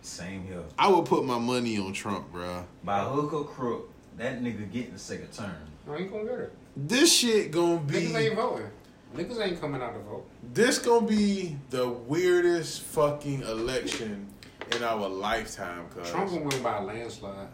Same 0.01 0.43
here. 0.45 0.63
I 0.79 0.87
would 0.87 1.05
put 1.05 1.25
my 1.25 1.37
money 1.37 1.77
on 1.77 1.93
Trump, 1.93 2.31
bro. 2.31 2.63
By 2.83 2.99
hook 3.03 3.33
or 3.33 3.43
crook, 3.45 3.89
that 4.17 4.41
nigga 4.41 4.71
getting 4.71 4.93
the 4.93 4.99
second 4.99 5.31
term. 5.33 5.51
No, 5.85 5.93
he 5.93 6.05
gonna 6.05 6.23
get 6.23 6.39
it. 6.39 6.53
This 6.75 7.11
shit 7.13 7.51
gonna 7.51 7.79
Niggas 7.79 7.87
be. 8.13 8.15
ain't 8.15 8.35
voting. 8.35 8.67
Niggas 9.15 9.41
ain't 9.41 9.59
coming 9.59 9.81
out 9.81 9.93
to 9.93 9.99
vote. 9.99 10.29
This 10.53 10.79
gonna 10.79 11.07
be 11.07 11.57
the 11.69 11.87
weirdest 11.89 12.81
fucking 12.81 13.41
election 13.41 14.27
in 14.75 14.83
our 14.83 15.07
lifetime, 15.07 15.87
cuz. 15.89 16.09
Trump 16.09 16.29
gonna 16.29 16.43
win 16.45 16.61
by 16.61 16.77
a 16.77 16.83
landslide. 16.83 17.47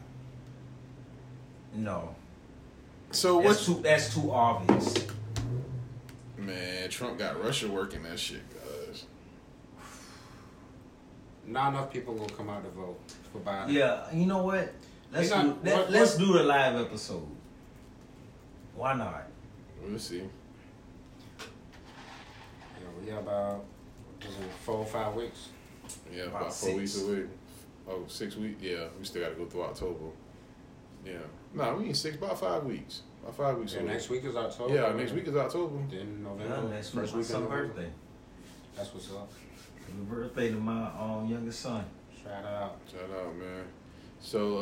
No, 1.75 2.15
So 3.11 3.35
that's 3.41 3.45
what's 3.47 3.65
too 3.65 3.81
that's 3.81 4.13
too 4.13 4.31
obvious. 4.31 4.93
man? 6.37 6.89
Trump 6.89 7.17
got 7.17 7.41
Russia 7.43 7.67
working 7.67 8.03
that 8.03 8.19
shit, 8.19 8.41
cuz. 8.51 9.05
Not 11.45 11.73
enough 11.73 11.91
people 11.91 12.13
gonna 12.15 12.33
come 12.33 12.49
out 12.49 12.63
to 12.63 12.69
vote 12.71 12.99
for 13.31 13.39
Biden. 13.39 13.71
Yeah, 13.71 14.11
you 14.13 14.25
know 14.25 14.43
what? 14.43 14.71
Let's 15.11 15.29
They 15.29 15.35
do 15.41 15.47
got- 15.49 15.63
let, 15.65 15.77
what- 15.77 15.91
let's 15.91 16.17
do 16.17 16.33
the 16.33 16.43
live 16.43 16.75
episode. 16.79 17.27
Why 18.75 18.93
not? 18.95 19.27
We'll 19.83 19.99
see. 19.99 20.23
Yeah, 23.05 23.19
about 23.19 23.63
what 24.19 24.29
is 24.29 24.35
it, 24.37 24.51
four 24.63 24.75
or 24.75 24.85
five 24.85 25.13
weeks. 25.15 25.49
Yeah, 26.13 26.23
About 26.23 26.41
about 26.43 26.53
four 26.53 26.69
six. 26.69 26.77
weeks 26.77 27.01
away. 27.03 27.23
Oh, 27.89 28.03
six 28.07 28.35
weeks? 28.37 28.61
Yeah, 28.61 28.85
we 28.97 29.03
still 29.05 29.21
gotta 29.23 29.35
go 29.35 29.45
through 29.45 29.63
October. 29.63 30.05
Yeah. 31.05 31.13
Nah, 31.53 31.75
we 31.75 31.85
need 31.85 31.97
six, 31.97 32.15
about 32.15 32.39
five 32.39 32.63
weeks. 32.63 33.01
About 33.21 33.35
five 33.35 33.57
weeks 33.57 33.73
Yeah, 33.73 33.81
away. 33.81 33.91
next 33.93 34.09
week 34.09 34.23
is 34.23 34.35
October. 34.35 34.73
Yeah, 34.73 34.93
next 34.93 35.11
week 35.11 35.27
is 35.27 35.35
October. 35.35 35.77
Then 35.89 36.23
November. 36.23 36.67
Yeah, 36.69 36.75
next 36.75 36.89
first 36.91 37.13
week 37.13 37.25
week 37.25 37.31
my 37.33 37.37
of 37.37 37.43
son's 37.43 37.47
birthday. 37.49 37.89
That's 38.75 38.93
what's 38.93 39.11
up. 39.11 39.31
Happy 39.81 39.93
birthday 40.09 40.49
to 40.49 40.55
my 40.55 40.83
um 40.99 41.27
youngest 41.29 41.59
son. 41.59 41.83
Shout 42.23 42.45
out. 42.45 42.77
Shout 42.89 43.09
out, 43.19 43.35
man. 43.35 43.65
So 44.21 44.57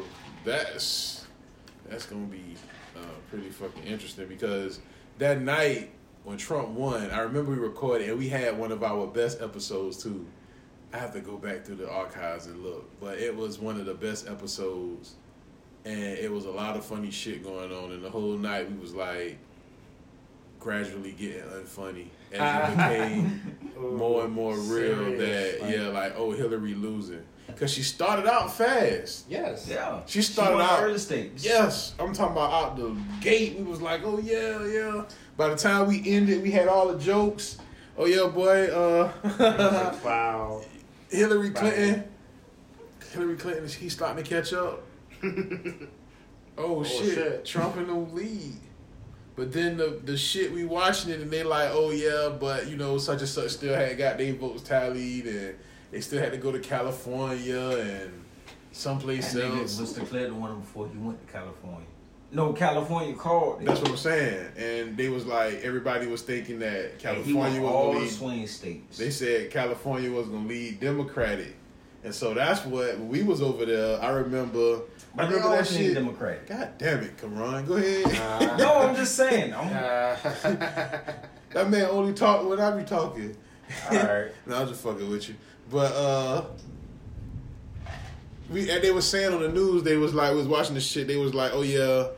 uh, 0.00 0.02
that's 0.44 1.26
that's 1.88 2.06
gonna 2.06 2.24
be 2.26 2.54
uh, 2.96 3.00
pretty 3.30 3.50
fucking 3.50 3.82
interesting 3.84 4.26
because 4.28 4.80
that 5.18 5.40
night 5.42 5.90
when 6.24 6.36
Trump 6.36 6.68
won, 6.70 7.10
I 7.10 7.20
remember 7.20 7.50
we 7.52 7.58
recorded 7.58 8.08
and 8.08 8.18
we 8.18 8.28
had 8.28 8.58
one 8.58 8.72
of 8.72 8.82
our 8.82 9.06
best 9.06 9.40
episodes 9.40 10.02
too. 10.02 10.24
I 10.92 10.98
have 10.98 11.12
to 11.14 11.20
go 11.20 11.36
back 11.36 11.64
through 11.64 11.76
the 11.76 11.90
archives 11.90 12.46
and 12.46 12.62
look, 12.62 12.88
but 13.00 13.18
it 13.18 13.34
was 13.34 13.58
one 13.58 13.80
of 13.80 13.86
the 13.86 13.94
best 13.94 14.28
episodes, 14.28 15.14
and 15.84 15.98
it 15.98 16.30
was 16.30 16.44
a 16.44 16.50
lot 16.50 16.76
of 16.76 16.84
funny 16.84 17.10
shit 17.10 17.42
going 17.42 17.72
on. 17.72 17.92
And 17.92 18.04
the 18.04 18.10
whole 18.10 18.36
night 18.36 18.70
we 18.70 18.78
was 18.78 18.94
like 18.94 19.38
gradually 20.60 21.12
getting 21.12 21.42
unfunny 21.42 22.06
as 22.32 22.72
it 22.72 22.76
became 22.76 23.56
more 23.76 24.24
and 24.24 24.32
more 24.32 24.54
real 24.54 24.96
Serious, 24.96 25.60
that 25.60 25.70
yeah, 25.70 25.88
like 25.88 26.14
oh 26.16 26.30
Hillary 26.32 26.74
losing 26.74 27.24
because 27.54 27.72
she 27.72 27.82
started 27.82 28.26
out 28.26 28.52
fast. 28.52 29.26
Yes. 29.28 29.66
Yeah, 29.68 30.00
She 30.06 30.22
started 30.22 30.54
won 30.56 30.62
out- 30.64 30.82
early 30.82 30.98
stages. 30.98 31.44
Yes, 31.44 31.94
I'm 31.98 32.12
talking 32.12 32.32
about 32.32 32.52
out 32.52 32.76
the 32.76 32.96
gate. 33.20 33.56
We 33.56 33.62
was 33.64 33.80
like, 33.80 34.02
oh 34.04 34.18
yeah, 34.18 34.64
yeah. 34.66 35.04
By 35.36 35.48
the 35.48 35.56
time 35.56 35.88
we 35.88 36.02
ended, 36.06 36.42
we 36.42 36.50
had 36.50 36.68
all 36.68 36.92
the 36.92 36.98
jokes. 36.98 37.58
Oh 37.96 38.06
yeah, 38.06 38.26
boy. 38.28 38.66
Uh, 38.66 39.12
Wow. 40.04 40.62
Hillary 41.10 41.50
Clinton. 41.50 42.04
Hillary 43.12 43.36
Clinton. 43.36 43.68
He's 43.68 43.92
starting 43.92 44.24
to 44.24 44.28
catch 44.28 44.52
up. 44.54 44.82
oh, 46.58 46.82
shit. 46.84 47.14
shit. 47.14 47.44
Trump 47.44 47.76
in 47.76 47.86
the 47.86 47.94
lead. 47.94 48.54
But 49.34 49.50
then 49.52 49.78
the 49.78 49.98
the 50.04 50.16
shit 50.16 50.52
we 50.52 50.64
watching 50.66 51.10
it 51.10 51.20
and 51.20 51.30
they 51.30 51.42
like, 51.42 51.70
oh 51.72 51.90
yeah, 51.90 52.28
but 52.38 52.68
you 52.68 52.76
know 52.76 52.98
such 52.98 53.20
and 53.20 53.28
such 53.28 53.50
still 53.52 53.74
had 53.74 53.96
got 53.96 54.18
their 54.18 54.34
votes 54.34 54.62
tallied 54.62 55.26
and 55.26 55.54
they 55.92 56.00
still 56.00 56.18
had 56.20 56.32
to 56.32 56.38
go 56.38 56.50
to 56.50 56.58
California 56.58 57.60
and 57.78 58.24
someplace 58.72 59.32
That 59.32 59.44
nigga 59.44 59.60
else. 59.60 59.80
Mr. 59.80 60.04
Clinton 60.08 60.40
won 60.40 60.50
him 60.50 60.60
before 60.60 60.88
he 60.88 60.98
went 60.98 61.24
to 61.24 61.32
California. 61.32 61.86
No, 62.34 62.54
California 62.54 63.14
called. 63.14 63.58
him. 63.60 63.66
That's 63.66 63.80
what 63.82 63.90
I'm 63.90 63.96
saying. 63.98 64.46
And 64.56 64.96
they 64.96 65.10
was 65.10 65.26
like, 65.26 65.60
everybody 65.62 66.06
was 66.06 66.22
thinking 66.22 66.58
that 66.60 66.84
And 66.92 66.92
he 66.94 66.98
California 67.34 67.60
was 67.60 67.70
all 67.70 67.86
gonna 67.88 67.98
the 67.98 68.04
lead. 68.06 68.10
swing 68.14 68.46
states. 68.46 68.96
They 68.98 69.10
said 69.10 69.50
California 69.50 70.10
was 70.10 70.26
gonna 70.28 70.48
lead 70.48 70.80
Democratic, 70.80 71.54
and 72.04 72.14
so 72.14 72.32
that's 72.32 72.64
what 72.64 72.98
we 73.00 73.22
was 73.22 73.42
over 73.42 73.66
there. 73.66 74.00
I 74.02 74.08
remember. 74.08 74.58
I 74.58 74.80
but 75.14 75.28
they 75.28 75.34
remember 75.34 75.38
that 75.40 75.44
always 75.44 75.72
lean 75.76 75.84
shit. 75.88 75.94
Democratic. 75.94 76.46
God 76.46 76.78
damn 76.78 77.00
it, 77.02 77.18
Karan, 77.18 77.66
go 77.66 77.74
ahead. 77.74 78.06
Uh, 78.06 78.56
no, 78.56 78.74
I'm 78.78 78.96
just 78.96 79.14
saying. 79.14 79.52
I'm, 79.52 79.66
uh, 79.68 80.16
that 81.52 81.68
man 81.68 81.84
only 81.90 82.14
talk 82.14 82.48
when 82.48 82.58
I 82.58 82.74
be 82.74 82.84
talking. 82.84 83.36
all 83.90 83.96
right. 83.98 84.28
no, 84.46 84.56
I'm 84.62 84.68
just 84.68 84.82
fucking 84.82 85.10
with 85.10 85.28
you. 85.28 85.34
But 85.70 85.92
uh, 85.92 86.44
we 88.50 88.70
and 88.70 88.82
they 88.82 88.92
were 88.92 89.00
saying 89.00 89.32
on 89.32 89.40
the 89.40 89.48
news 89.48 89.82
they 89.82 89.96
was 89.96 90.14
like 90.14 90.34
was 90.34 90.46
watching 90.46 90.74
the 90.74 90.80
shit. 90.80 91.06
They 91.06 91.16
was 91.16 91.34
like, 91.34 91.52
oh 91.54 91.62
yeah, 91.62 92.08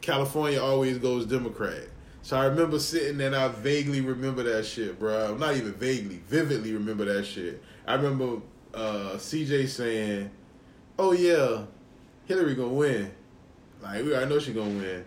California 0.00 0.62
always 0.62 0.98
goes 0.98 1.26
Democrat. 1.26 1.84
So 2.22 2.36
I 2.36 2.44
remember 2.46 2.78
sitting 2.78 3.20
and 3.20 3.34
I 3.34 3.48
vaguely 3.48 4.00
remember 4.00 4.42
that 4.42 4.66
shit, 4.66 4.98
bro. 4.98 5.36
Not 5.36 5.56
even 5.56 5.72
vaguely, 5.72 6.20
vividly 6.26 6.72
remember 6.72 7.04
that 7.06 7.24
shit. 7.24 7.62
I 7.86 7.94
remember 7.94 8.42
uh, 8.74 9.14
CJ 9.16 9.68
saying, 9.68 10.30
"Oh 10.98 11.12
yeah, 11.12 11.64
Hillary 12.26 12.54
gonna 12.54 12.68
win." 12.68 13.10
Like 13.82 14.04
we, 14.04 14.14
I 14.14 14.24
know 14.24 14.38
she 14.38 14.52
gonna 14.52 14.68
win, 14.68 15.04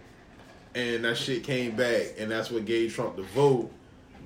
and 0.75 1.05
that 1.05 1.17
shit 1.17 1.43
came 1.43 1.75
back, 1.75 2.15
and 2.17 2.31
that's 2.31 2.49
what 2.49 2.65
gave 2.65 2.93
Trump 2.93 3.17
the 3.17 3.23
vote. 3.23 3.71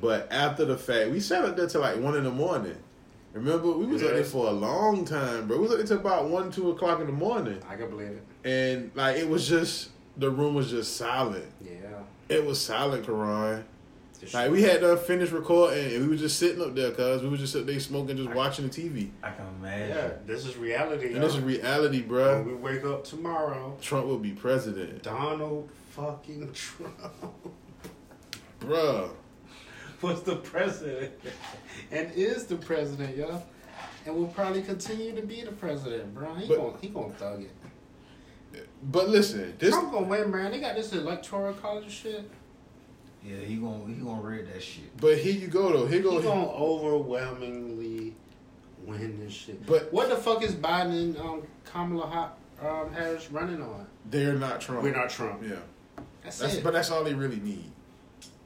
But 0.02 0.32
after 0.32 0.66
the 0.66 0.78
fact, 0.78 1.12
we 1.12 1.20
sat 1.20 1.44
up 1.44 1.56
there 1.58 1.68
till 1.68 1.82
like 1.82 1.98
one 1.98 2.16
in 2.16 2.24
the 2.24 2.32
morning, 2.32 2.78
Remember, 3.36 3.72
we 3.72 3.86
was 3.86 4.02
up 4.02 4.12
there 4.12 4.24
for 4.24 4.48
a 4.48 4.52
long 4.52 5.04
time, 5.06 5.48
bro. 5.48 5.58
We 5.58 5.64
was 5.64 5.72
up 5.72 5.78
there 5.78 5.86
till 5.88 5.98
about 6.00 6.30
one, 6.30 6.52
two 6.52 6.72
o'clock 6.72 7.02
in 7.02 7.08
the 7.08 7.12
morning, 7.14 7.62
I 7.70 7.76
can 7.76 7.90
believe 7.90 8.08
it. 8.08 8.24
and 8.44 8.92
like 8.96 9.18
it 9.18 9.28
was 9.28 9.48
just 9.48 9.90
the 10.18 10.30
room 10.32 10.56
was 10.56 10.70
just 10.72 10.96
silent. 10.96 11.46
Yeah. 11.62 11.72
It 12.30 12.46
was 12.46 12.60
silent, 12.62 13.06
Karan. 13.06 13.66
This 14.22 14.34
Like 14.34 14.50
we 14.50 14.62
had 14.64 14.80
to 14.80 14.96
finish 14.96 15.32
recording, 15.32 15.94
and 15.96 16.04
we 16.04 16.08
were 16.08 16.16
just 16.16 16.40
sitting 16.40 16.62
up 16.62 16.74
there, 16.74 16.92
cause 16.92 17.22
we 17.22 17.28
was 17.28 17.42
just 17.42 17.54
up 17.58 17.66
there 17.66 17.78
smoking, 17.82 18.16
just 18.16 18.30
watching 18.34 18.70
the 18.70 18.72
TV. 18.74 19.10
I 19.22 19.32
can 19.32 19.46
imagine. 19.60 19.90
Yeah, 19.98 20.12
this 20.26 20.46
is 20.46 20.56
reality. 20.56 21.14
And 21.14 21.22
this 21.22 21.34
is 21.36 21.42
yo. 21.42 21.46
reality, 21.46 22.00
When 22.00 22.08
bro. 22.08 22.42
we 22.44 22.54
wake 22.54 22.86
up 22.86 23.04
tomorrow, 23.04 23.76
Trump 23.82 24.08
will 24.08 24.18
be 24.18 24.32
president, 24.32 25.04
Donald 25.04 25.70
fucking 25.90 26.50
Trump 26.54 26.94
bruh. 28.62 29.10
Was 30.02 30.24
the 30.24 30.36
president 30.38 31.14
and 31.92 32.12
is 32.16 32.46
the 32.46 32.56
president, 32.56 33.16
yo. 33.18 33.42
And 34.06 34.16
will 34.16 34.28
probably 34.28 34.62
continue 34.62 35.16
to 35.16 35.22
be 35.24 35.42
the 35.44 35.52
president, 35.52 36.14
bro. 36.14 36.34
He 36.36 36.48
But- 36.48 36.58
gonna 36.58 36.78
he 36.82 36.88
gonna 36.90 37.14
thug 37.14 37.42
it. 37.44 37.52
But 38.92 39.10
listen, 39.10 39.56
this 39.58 39.72
Trump 39.72 39.92
gonna 39.92 40.06
win, 40.08 40.32
man. 40.32 40.52
They 40.52 40.60
got 40.60 40.76
this 40.76 40.94
electoral 40.94 41.54
college 41.54 41.90
shit. 41.92 42.30
Yeah, 43.24 43.38
he 43.38 43.56
gonna 43.56 43.86
he 43.88 43.96
gonna 43.96 44.22
read 44.22 44.48
that 44.54 44.62
shit. 44.62 44.96
But 44.98 45.18
here 45.18 45.34
you 45.34 45.48
go 45.48 45.74
though. 45.74 45.88
Here 45.88 45.98
He 45.98 46.04
go. 46.04 46.22
gonna 46.22 46.48
overwhelmingly 46.52 48.14
win 48.86 49.20
this 49.20 49.34
shit. 49.34 49.66
But- 49.66 49.92
what 49.92 50.10
the 50.10 50.16
fuck 50.16 50.44
is 50.44 50.54
Biden 50.54 50.92
and 50.92 51.18
um, 51.18 51.44
Kamala 51.66 52.34
um, 52.62 52.94
Harris 52.94 53.32
running 53.32 53.62
on? 53.62 53.88
They're 54.10 54.34
not 54.36 54.62
Trump. 54.62 54.84
We're 54.84 54.96
not 54.96 55.10
Trump. 55.10 55.42
Yeah, 55.44 55.56
That's, 56.24 56.38
that's 56.38 56.56
it. 56.56 56.64
but 56.64 56.74
that's 56.74 56.92
all 56.92 57.04
they 57.04 57.16
really 57.16 57.40
need. 57.40 57.72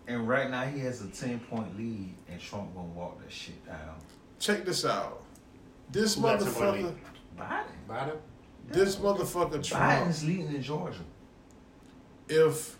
And 0.09 0.27
right 0.27 0.49
now 0.49 0.63
he 0.63 0.79
has 0.79 1.01
a 1.03 1.07
ten 1.07 1.39
point 1.39 1.77
lead, 1.77 2.15
and 2.27 2.41
Trump 2.41 2.73
gonna 2.73 2.87
walk 2.87 3.21
that 3.21 3.31
shit 3.31 3.63
down. 3.63 3.95
Check 4.39 4.65
this 4.65 4.83
out. 4.83 5.21
This 5.91 6.15
Who 6.15 6.21
motherfucker. 6.23 6.95
Biden. 7.37 7.63
Biden. 7.87 8.17
This 8.69 8.95
motherfucker 8.95 9.63
Trump. 9.63 9.83
Biden's 9.83 10.23
leading 10.23 10.47
in 10.47 10.63
Georgia. 10.63 11.03
If 12.27 12.75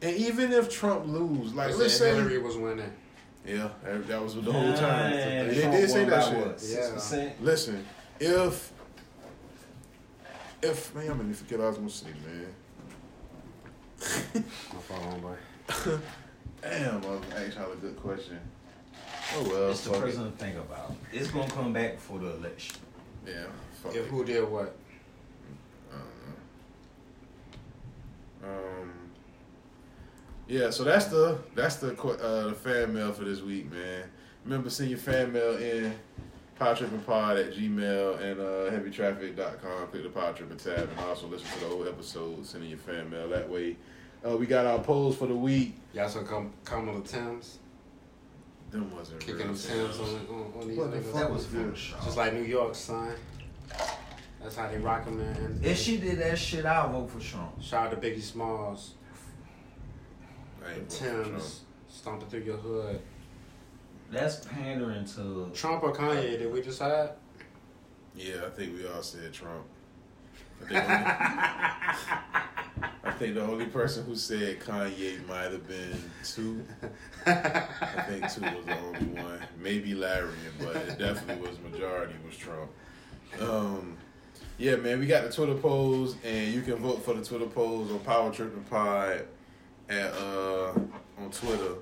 and 0.00 0.16
even 0.16 0.52
if 0.52 0.70
Trump 0.70 1.08
lose, 1.08 1.52
like 1.54 1.72
They 1.72 1.74
let's 1.74 1.96
say, 1.98 2.14
Hillary 2.14 2.38
was 2.38 2.56
winning. 2.56 2.92
yeah, 3.44 3.70
that 3.82 4.06
that 4.06 4.22
was 4.22 4.36
the 4.36 4.52
whole 4.52 4.74
time. 4.74 5.10
Man, 5.10 5.48
They 5.48 5.54
did 5.54 5.90
say 5.90 6.04
that 6.04 6.24
shit. 6.24 6.46
What, 6.46 6.60
Six 6.60 6.90
percent. 6.90 7.42
Listen, 7.42 7.84
if 8.20 8.72
if 10.62 10.94
man, 10.94 11.10
I'm 11.10 11.16
gonna 11.18 11.34
forget 11.34 11.58
what 11.58 11.64
I 11.64 11.68
was 11.68 11.78
gonna 11.78 11.90
say, 11.90 12.06
man. 12.24 12.54
My 14.72 14.80
fault, 14.82 15.02
homeboy. 15.02 16.00
Damn, 16.62 17.04
I 17.04 17.06
was 17.08 17.20
gonna 17.20 17.44
ask 17.46 17.56
y'all 17.56 17.72
a 17.72 17.76
good 17.76 17.96
question. 17.96 18.38
Oh 19.36 19.42
well, 19.48 19.70
It's 19.70 19.82
the 19.84 19.90
fuck 19.94 20.08
it. 20.08 20.12
to 20.12 20.30
think 20.32 20.56
about. 20.56 20.94
It's 21.12 21.30
gonna 21.30 21.50
come 21.50 21.72
back 21.72 21.98
for 21.98 22.18
the 22.18 22.34
election. 22.36 22.76
Yeah, 23.26 23.44
fuck 23.82 23.94
If 23.94 24.06
it. 24.06 24.10
who 24.10 24.24
did 24.24 24.48
what? 24.48 24.74
Um, 28.42 28.92
yeah, 30.46 30.70
so 30.70 30.84
that's 30.84 31.06
the 31.06 31.38
that's 31.54 31.76
the 31.76 31.92
que- 31.94 32.10
uh, 32.20 32.48
the 32.48 32.54
fan 32.54 32.94
mail 32.94 33.12
for 33.12 33.24
this 33.24 33.42
week, 33.42 33.70
man. 33.70 34.04
Remember, 34.44 34.70
send 34.70 34.90
your 34.90 34.98
fan 34.98 35.32
mail 35.32 35.56
in 35.58 35.94
Power 36.58 36.74
Pod 37.04 37.36
at 37.36 37.52
Gmail 37.52 38.20
and 38.20 38.40
uh, 38.40 38.70
HeavyTraffic.com. 38.70 39.88
Click 39.88 40.02
the 40.04 40.08
Power 40.08 40.32
Tripping 40.32 40.56
tab 40.56 40.88
and 40.90 41.00
also 41.00 41.26
listen 41.26 41.46
to 41.58 41.60
the 41.66 41.70
old 41.72 41.86
episodes. 41.88 42.50
Send 42.50 42.64
in 42.64 42.70
your 42.70 42.78
fan 42.78 43.10
mail 43.10 43.28
that 43.28 43.48
way. 43.50 43.76
Uh, 44.26 44.36
we 44.36 44.46
got 44.46 44.66
our 44.66 44.78
polls 44.80 45.16
for 45.16 45.26
the 45.26 45.34
week. 45.34 45.76
Y'all 45.94 46.08
some 46.08 46.26
come 46.26 46.52
Kamala 46.64 47.00
Timbs 47.02 47.58
Them 48.70 48.94
wasn't 48.94 49.20
kicking 49.20 49.36
real 49.36 49.46
them 49.48 49.56
Timbs 49.56 49.96
Tims. 49.96 50.00
on, 50.00 50.06
on, 50.36 50.52
on 50.60 50.68
these 50.68 50.76
What 50.78 50.90
the 50.90 50.96
niggas. 50.98 51.04
fuck 51.04 51.14
That 51.14 51.30
was 51.30 51.44
good. 51.46 51.74
Photoshop. 51.74 52.04
Just 52.04 52.16
like 52.16 52.34
New 52.34 52.42
York, 52.42 52.74
son. 52.74 53.14
That's 54.42 54.56
how 54.56 54.68
they 54.68 54.78
rock 54.78 55.04
them 55.04 55.18
man. 55.18 55.60
If 55.62 55.78
she 55.78 55.96
did 55.98 56.18
that 56.18 56.38
shit, 56.38 56.64
I'll 56.66 56.90
vote 56.90 57.10
for 57.10 57.20
Trump. 57.20 57.62
Shout 57.62 57.86
out 57.92 58.00
to 58.00 58.08
Biggie 58.08 58.22
Smalls. 58.22 58.94
I 60.64 60.72
ain't 60.72 60.92
voting 60.92 61.24
for 61.24 61.30
Timbs 61.30 61.60
stomping 61.88 62.28
through 62.28 62.40
your 62.42 62.56
hood. 62.56 63.00
That's 64.10 64.44
pandering 64.46 65.04
to. 65.16 65.50
Trump 65.54 65.82
or 65.82 65.92
Kanye? 65.92 66.38
Did 66.38 66.52
we 66.52 66.62
decide? 66.62 67.10
Yeah, 68.14 68.46
I 68.46 68.50
think 68.50 68.74
we 68.76 68.86
all 68.86 69.02
said 69.02 69.32
Trump. 69.32 69.64
I 70.70 71.94
think, 73.18 73.34
the 73.34 73.42
only 73.42 73.66
person 73.66 74.04
who 74.04 74.14
said 74.16 74.60
Kanye 74.60 75.26
might 75.26 75.50
have 75.50 75.66
been 75.66 76.02
two. 76.24 76.64
I 77.26 78.04
think 78.08 78.30
two 78.32 78.42
was 78.42 78.64
the 78.64 78.78
only 78.78 79.22
one. 79.22 79.40
Maybe 79.58 79.94
Larry, 79.94 80.30
but 80.58 80.76
it 80.76 80.98
definitely 80.98 81.48
was 81.48 81.58
majority 81.60 82.14
was 82.24 82.36
Trump. 82.36 82.70
Um, 83.40 83.96
yeah, 84.58 84.76
man, 84.76 84.98
we 84.98 85.06
got 85.06 85.24
the 85.24 85.30
Twitter 85.30 85.54
polls, 85.54 86.16
and 86.24 86.52
you 86.52 86.62
can 86.62 86.76
vote 86.76 87.04
for 87.04 87.14
the 87.14 87.24
Twitter 87.24 87.46
polls 87.46 87.90
on 87.90 87.98
Power 88.00 88.32
Tripping 88.32 88.64
Pod 88.64 89.26
at 89.88 90.12
uh 90.12 90.72
on 91.18 91.30
Twitter. 91.30 91.74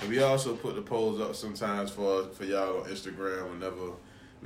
And 0.00 0.10
we 0.10 0.22
also 0.22 0.54
put 0.54 0.74
the 0.74 0.82
polls 0.82 1.20
up 1.20 1.34
sometimes 1.34 1.90
for 1.90 2.24
for 2.28 2.44
y'all 2.44 2.82
on 2.82 2.90
Instagram 2.90 3.50
whenever 3.50 3.92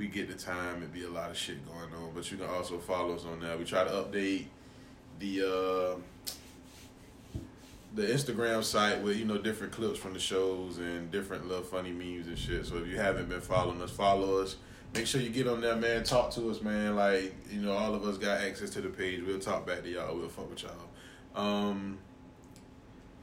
we 0.01 0.07
get 0.07 0.27
the 0.27 0.33
time. 0.33 0.77
It'd 0.77 0.91
be 0.91 1.03
a 1.03 1.09
lot 1.09 1.29
of 1.29 1.37
shit 1.37 1.63
going 1.67 1.93
on, 1.93 2.11
but 2.15 2.29
you 2.31 2.37
can 2.37 2.47
also 2.47 2.79
follow 2.79 3.13
us 3.13 3.23
on 3.23 3.39
there. 3.39 3.55
We 3.55 3.65
try 3.65 3.83
to 3.83 3.91
update 3.91 4.45
the 5.19 5.41
uh, 5.41 7.39
the 7.93 8.07
Instagram 8.07 8.63
site 8.63 9.03
with 9.03 9.17
you 9.17 9.25
know 9.25 9.37
different 9.37 9.71
clips 9.71 9.99
from 9.99 10.13
the 10.13 10.19
shows 10.19 10.79
and 10.79 11.11
different 11.11 11.47
little 11.47 11.63
funny 11.63 11.91
memes 11.91 12.25
and 12.25 12.37
shit. 12.37 12.65
So 12.65 12.77
if 12.77 12.87
you 12.87 12.97
haven't 12.97 13.29
been 13.29 13.41
following 13.41 13.79
us, 13.79 13.91
follow 13.91 14.41
us. 14.41 14.55
Make 14.95 15.05
sure 15.05 15.21
you 15.21 15.29
get 15.29 15.47
on 15.47 15.61
there, 15.61 15.75
man. 15.75 16.03
Talk 16.03 16.31
to 16.31 16.49
us, 16.49 16.63
man. 16.63 16.95
Like 16.95 17.35
you 17.51 17.61
know, 17.61 17.73
all 17.73 17.93
of 17.93 18.03
us 18.03 18.17
got 18.17 18.41
access 18.41 18.71
to 18.71 18.81
the 18.81 18.89
page. 18.89 19.21
We'll 19.23 19.37
talk 19.37 19.67
back 19.67 19.83
to 19.83 19.89
y'all. 19.89 20.17
We'll 20.17 20.29
fuck 20.29 20.49
with 20.49 20.63
y'all. 20.63 20.71
Um, 21.35 21.99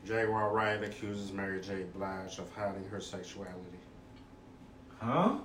Jaguar 0.06 0.52
Wright 0.52 0.80
accuses 0.80 1.32
Mary 1.32 1.60
J. 1.60 1.86
Blige 1.92 2.38
of 2.38 2.48
hiding 2.54 2.84
her 2.84 3.00
sexuality. 3.00 3.80
Huh? 5.00 5.38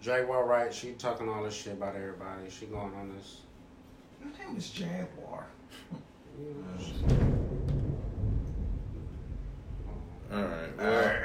Jaguar 0.00 0.46
Wright, 0.46 0.72
she 0.72 0.92
talking 0.92 1.28
all 1.28 1.42
this 1.42 1.54
shit 1.54 1.74
about 1.74 1.94
everybody. 1.94 2.48
She 2.48 2.64
going 2.66 2.94
on 2.94 3.12
this. 3.14 3.42
Her 4.22 4.46
name 4.46 4.56
is 4.56 4.70
Jaguar. 4.70 5.46
all 10.32 10.42
right, 10.42 10.76
well, 10.78 11.22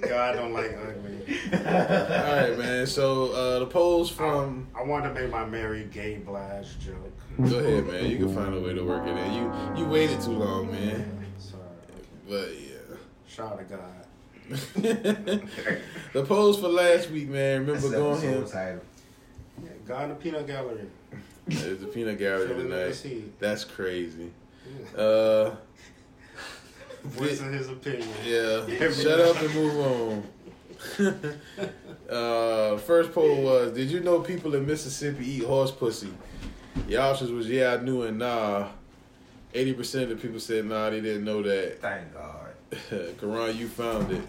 God 0.08 0.36
don't 0.36 0.52
like 0.52 0.76
ugly. 0.76 1.38
all 1.54 1.60
right, 1.62 2.58
man. 2.58 2.86
So 2.86 3.32
uh, 3.32 3.60
the 3.60 3.66
polls 3.66 4.10
from. 4.10 4.66
I 4.74 4.82
wanted 4.82 5.14
to 5.14 5.14
make 5.14 5.30
my 5.30 5.46
Mary 5.46 5.88
Gay 5.90 6.16
Blige 6.18 6.78
joke. 6.80 7.12
Go 7.48 7.58
ahead, 7.60 7.86
man. 7.86 8.10
You 8.10 8.18
can 8.18 8.34
find 8.34 8.54
a 8.54 8.60
way 8.60 8.74
to 8.74 8.82
work 8.84 9.06
it 9.06 9.16
in. 9.16 9.32
You 9.32 9.50
you 9.76 9.86
waited 9.86 10.20
too 10.20 10.32
long, 10.32 10.70
man. 10.70 11.24
Sorry. 11.38 11.62
But 12.28 12.60
yeah. 12.60 12.96
Shout 13.26 13.52
out 13.52 13.58
to 13.58 13.64
God. 13.64 14.01
The 14.50 16.24
polls 16.26 16.60
for 16.60 16.68
last 16.68 17.10
week, 17.10 17.28
man. 17.28 17.60
Remember 17.66 17.88
the 17.88 17.96
going 17.96 18.12
episode 18.12 18.28
here? 18.30 18.46
title. 18.46 18.82
Yeah, 19.62 19.70
God 19.86 20.02
in 20.04 20.08
the 20.10 20.14
Peanut 20.16 20.46
Gallery. 20.46 20.86
There's 21.46 21.80
the 21.80 21.86
peanut 21.86 22.18
gallery 22.18 22.46
Filling 22.48 22.66
in 22.66 22.70
the 22.70 22.92
tonight. 22.92 23.40
That's 23.40 23.64
crazy. 23.64 24.30
Yeah. 24.94 25.00
Uh, 25.00 25.56
Voicing 27.02 27.52
his 27.52 27.68
opinion. 27.68 28.08
yeah. 28.24 28.64
Every 28.68 28.92
Shut 28.92 29.18
night. 29.18 29.28
up 29.28 29.42
and 29.42 29.54
move 29.54 29.76
on. 29.80 31.38
uh, 32.08 32.76
first 32.78 33.12
poll 33.12 33.42
was: 33.42 33.72
Did 33.72 33.90
you 33.90 34.00
know 34.00 34.20
people 34.20 34.54
in 34.54 34.64
Mississippi 34.66 35.26
eat 35.28 35.44
horse 35.44 35.72
pussy? 35.72 36.12
The 36.86 36.96
options 36.96 37.30
was 37.32 37.48
yeah, 37.48 37.74
I 37.74 37.82
knew, 37.82 38.02
and 38.02 38.18
nah. 38.18 38.68
Eighty 39.54 39.72
percent 39.74 40.04
of 40.04 40.10
the 40.10 40.16
people 40.16 40.40
said 40.40 40.64
nah, 40.64 40.88
they 40.90 41.00
didn't 41.00 41.24
know 41.24 41.42
that. 41.42 41.80
Thank 41.82 42.14
God. 42.14 42.41
Karan, 43.20 43.56
you 43.56 43.68
found 43.68 44.10
it. 44.12 44.22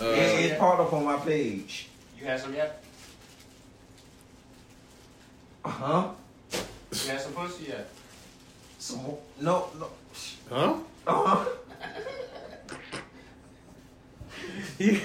Uh, 0.00 0.06
It's, 0.06 0.50
it's 0.52 0.58
part 0.58 0.80
up 0.80 0.92
on 0.92 1.04
my 1.04 1.16
page. 1.16 1.88
You 2.18 2.26
had 2.26 2.40
some 2.40 2.54
yet? 2.54 2.82
Uh 5.64 5.68
Huh? 5.70 6.08
You 6.52 7.10
had 7.10 7.20
some 7.20 7.32
pussy 7.32 7.64
yet? 7.68 7.88
Some 8.78 9.00
no 9.40 9.68
no. 9.78 9.90
huh? 10.48 10.76
Uh-huh. 11.06 11.44
You, 14.78 14.98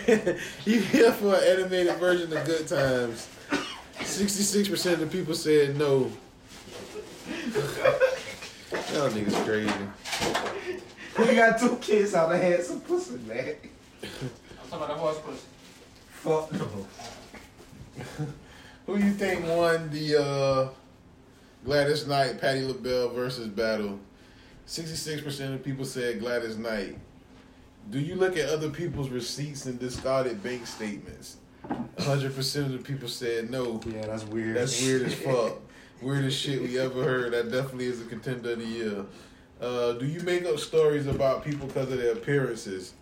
you 0.63 0.79
here 0.79 1.11
for 1.11 1.35
an 1.35 1.43
animated 1.43 1.97
version 1.97 2.31
of 2.35 2.45
Good 2.45 2.65
Times? 2.67 3.27
Sixty-six 4.01 4.69
percent 4.69 5.01
of 5.01 5.11
the 5.11 5.17
people 5.17 5.33
said 5.35 5.77
no. 5.77 6.09
Y'all 8.93 9.09
niggas 9.09 9.45
crazy. 9.45 9.71
We 11.17 11.35
got 11.35 11.59
two 11.59 11.77
kids 11.77 12.13
out 12.13 12.29
there 12.29 12.37
had 12.37 12.63
some 12.63 12.81
pussy, 12.81 13.17
man. 13.27 13.55
I'm 14.03 14.09
talking 14.69 14.85
about 14.85 14.87
the 14.89 14.93
horse 14.95 15.19
pussy. 15.19 15.45
Fuck 16.09 16.51
no. 16.51 16.87
Who 18.85 18.97
you 18.97 19.11
think 19.11 19.47
won 19.47 19.89
the 19.91 20.21
uh, 20.21 20.69
Gladys 21.63 22.05
Knight 22.05 22.39
Patti 22.41 22.61
LaBelle 22.63 23.09
versus 23.09 23.47
battle? 23.47 23.99
Sixty-six 24.65 25.21
percent 25.21 25.53
of 25.55 25.63
people 25.63 25.85
said 25.85 26.19
Gladys 26.19 26.57
Knight. 26.57 26.97
Do 27.89 27.99
you 27.99 28.15
look 28.15 28.35
at 28.35 28.49
other 28.49 28.69
people's 28.69 29.09
receipts 29.09 29.65
and 29.67 29.79
discarded 29.79 30.41
bank 30.43 30.65
statements? 30.65 31.37
100% 31.97 32.55
of 32.65 32.71
the 32.71 32.77
people 32.79 33.07
said 33.07 33.49
no. 33.49 33.79
Yeah, 33.85 34.05
that's 34.07 34.23
weird. 34.25 34.57
That's 34.57 34.81
weird 34.81 35.03
as 35.03 35.13
fuck. 35.13 35.59
Weirdest 36.01 36.39
shit 36.39 36.61
we 36.61 36.77
ever 36.79 37.03
heard. 37.03 37.33
That 37.33 37.51
definitely 37.51 37.85
is 37.85 38.01
a 38.01 38.05
contender 38.05 38.51
of 38.51 38.59
the 38.59 38.65
year. 38.65 39.05
Uh, 39.61 39.93
do 39.93 40.05
you 40.05 40.19
make 40.21 40.45
up 40.45 40.59
stories 40.59 41.07
about 41.07 41.43
people 41.43 41.67
because 41.67 41.91
of 41.91 41.97
their 41.97 42.13
appearances? 42.13 42.93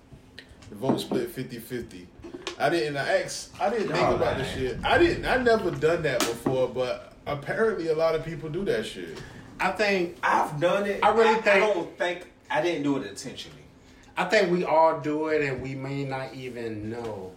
The 0.69 0.75
vote 0.75 0.99
split 0.99 1.35
50-50. 1.35 2.05
I 2.59 2.69
didn't 2.69 2.97
I 2.97 3.21
asked 3.23 3.49
I 3.59 3.69
didn't 3.69 3.87
think 3.87 3.99
Y'all 3.99 4.15
about 4.15 4.37
the 4.37 4.43
lying. 4.43 4.55
shit. 4.55 4.85
I 4.85 4.97
didn't 4.97 5.25
I 5.25 5.37
never 5.37 5.71
done 5.71 6.03
that 6.03 6.19
before, 6.19 6.67
but 6.67 7.13
apparently 7.25 7.87
a 7.87 7.95
lot 7.95 8.15
of 8.15 8.23
people 8.23 8.49
do 8.49 8.63
that 8.65 8.85
shit. 8.85 9.17
I 9.59 9.71
think 9.71 10.17
I've 10.23 10.59
done 10.59 10.85
it. 10.85 11.03
I 11.03 11.09
really 11.09 11.29
I, 11.29 11.41
think- 11.41 11.47
I 11.47 11.59
don't 11.73 11.97
think 11.97 12.27
I 12.51 12.61
didn't 12.61 12.83
do 12.83 12.97
it 12.97 13.07
intentionally. 13.07 13.59
I 14.15 14.25
think 14.25 14.51
we 14.51 14.63
all 14.63 14.99
do 14.99 15.27
it 15.29 15.41
and 15.41 15.61
we 15.61 15.73
may 15.73 16.03
not 16.05 16.33
even 16.35 16.91
know. 16.91 17.31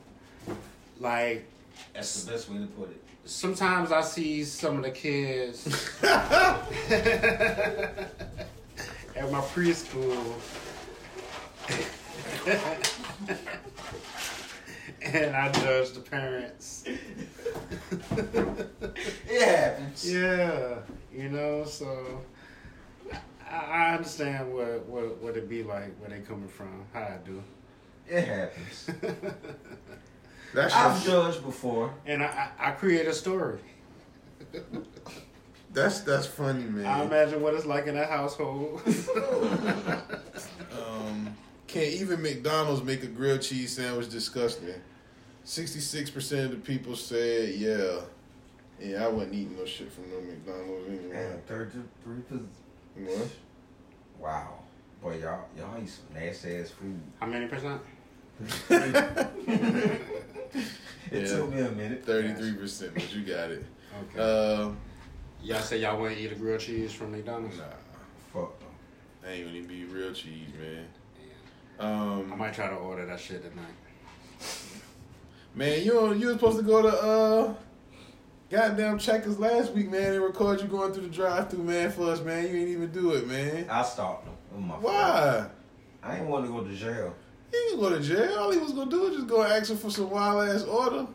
Like 1.00 1.46
That's 1.94 2.24
the 2.24 2.32
best 2.32 2.50
way 2.50 2.58
to 2.58 2.66
put 2.66 2.90
it. 2.90 3.02
sometimes 3.24 3.92
I 3.92 4.02
see 4.02 4.44
some 4.44 4.76
of 4.76 4.82
the 4.82 4.90
kids 4.90 5.64
at 9.16 9.32
my 9.32 9.40
preschool. 9.40 10.34
and 15.02 15.34
I 15.36 15.50
judge 15.52 15.92
the 15.92 16.00
parents. 16.00 16.84
It 19.28 19.48
happens. 19.48 20.12
Yeah, 20.12 20.78
you 21.12 21.28
know, 21.28 21.64
so 21.64 22.22
I, 23.50 23.56
I 23.56 23.94
understand 23.94 24.52
what, 24.52 24.86
what 24.86 25.22
what 25.22 25.36
it 25.36 25.48
be 25.48 25.62
like, 25.62 25.98
where 26.00 26.10
they 26.10 26.20
coming 26.20 26.48
from, 26.48 26.84
how 26.92 27.00
I 27.00 27.18
do. 27.24 27.42
It 28.08 28.24
happens. 28.24 28.90
That's 30.54 30.74
I've 30.74 31.04
judged 31.04 31.44
before. 31.44 31.92
And 32.06 32.22
I, 32.22 32.50
I, 32.58 32.68
I 32.68 32.70
create 32.72 33.06
a 33.06 33.12
story. 33.12 33.58
That's 35.76 36.00
that's 36.00 36.26
funny, 36.26 36.64
man. 36.64 36.86
I 36.86 37.04
imagine 37.04 37.40
what 37.42 37.54
it's 37.54 37.66
like 37.66 37.86
in 37.86 37.94
that 37.94 38.10
household. 38.10 38.82
Um, 40.76 41.34
can 41.66 41.82
even 41.82 42.20
McDonald's 42.22 42.82
make 42.82 43.02
a 43.02 43.06
grilled 43.06 43.40
cheese 43.42 43.74
sandwich 43.76 44.10
disgusting? 44.10 44.74
Sixty-six 45.44 46.10
percent 46.10 46.44
of 46.46 46.50
the 46.50 46.56
people 46.58 46.94
said, 46.96 47.54
"Yeah, 47.54 48.00
yeah, 48.80 49.04
I 49.04 49.08
wasn't 49.08 49.34
eating 49.34 49.56
no 49.56 49.64
shit 49.64 49.90
from 49.92 50.10
no 50.10 50.20
McDonald's 50.20 50.88
anyway." 50.88 51.14
Man, 51.14 51.40
thirty-three 51.46 52.20
percent. 52.28 52.48
What? 52.96 53.28
Wow, 54.20 54.58
boy, 55.02 55.18
y'all 55.18 55.46
y'all 55.56 55.82
eat 55.82 55.88
some 55.88 56.04
nasty 56.14 56.56
ass 56.56 56.70
food. 56.70 57.00
How 57.20 57.26
many 57.26 57.46
percent? 57.46 57.80
It 61.12 61.22
Yeah. 61.22 61.36
took 61.36 61.52
me 61.54 61.60
a 61.60 61.70
minute. 61.70 62.04
Thirty-three 62.04 62.54
percent, 62.54 62.92
but 62.94 63.14
you 63.14 63.22
got 63.22 63.50
it. 63.50 63.64
Okay. 64.14 64.18
Uh, 64.20 64.70
y'all 65.46 65.60
say 65.60 65.78
y'all 65.80 66.00
wouldn't 66.00 66.20
eat 66.20 66.32
a 66.32 66.34
grilled 66.34 66.60
cheese 66.60 66.92
from 66.92 67.12
McDonald's? 67.12 67.58
nah, 67.58 67.64
Fuck 68.32 68.58
them. 68.58 68.68
I 69.26 69.32
ain't 69.32 69.46
gonna 69.46 69.56
even 69.58 69.68
be 69.68 69.84
real 69.84 70.12
cheese, 70.12 70.48
man. 70.58 70.86
I 71.78 71.84
Um, 71.84 72.38
might 72.38 72.54
try 72.54 72.68
to 72.68 72.74
order 72.76 73.04
that 73.06 73.20
shit 73.20 73.42
tonight. 73.42 73.74
man, 75.54 75.82
you 75.84 76.12
you 76.14 76.26
were 76.28 76.32
supposed 76.34 76.58
to 76.58 76.64
go 76.64 76.82
to 76.82 76.88
uh, 76.88 77.54
goddamn 78.50 78.98
Checkers 78.98 79.38
last 79.38 79.72
week, 79.72 79.90
man, 79.90 80.14
and 80.14 80.22
record 80.22 80.60
you 80.60 80.68
going 80.68 80.92
through 80.92 81.04
the 81.04 81.08
drive-through, 81.08 81.62
man, 81.64 81.90
for 81.90 82.10
us, 82.10 82.20
man. 82.22 82.44
You 82.44 82.56
ain't 82.60 82.68
even 82.68 82.90
do 82.92 83.12
it, 83.12 83.26
man. 83.26 83.66
I 83.70 83.82
stopped 83.82 84.24
them. 84.24 84.34
It 84.52 84.56
was 84.56 84.64
my 84.64 84.70
fault. 84.74 84.84
Why? 84.84 85.46
I 86.02 86.14
didn't 86.14 86.28
want 86.28 86.46
to 86.46 86.52
go 86.52 86.62
to 86.64 86.74
jail. 86.74 87.14
He 87.50 87.56
didn't 87.58 87.80
go 87.80 87.90
to 87.90 88.00
jail. 88.00 88.38
All 88.38 88.50
he 88.52 88.58
was 88.58 88.72
gonna 88.72 88.90
do 88.90 89.00
was 89.02 89.14
just 89.16 89.26
go 89.26 89.42
and 89.42 89.52
ask 89.52 89.70
him 89.70 89.76
for 89.76 89.90
some 89.90 90.10
wild 90.10 90.48
ass 90.48 90.62
order. 90.64 91.06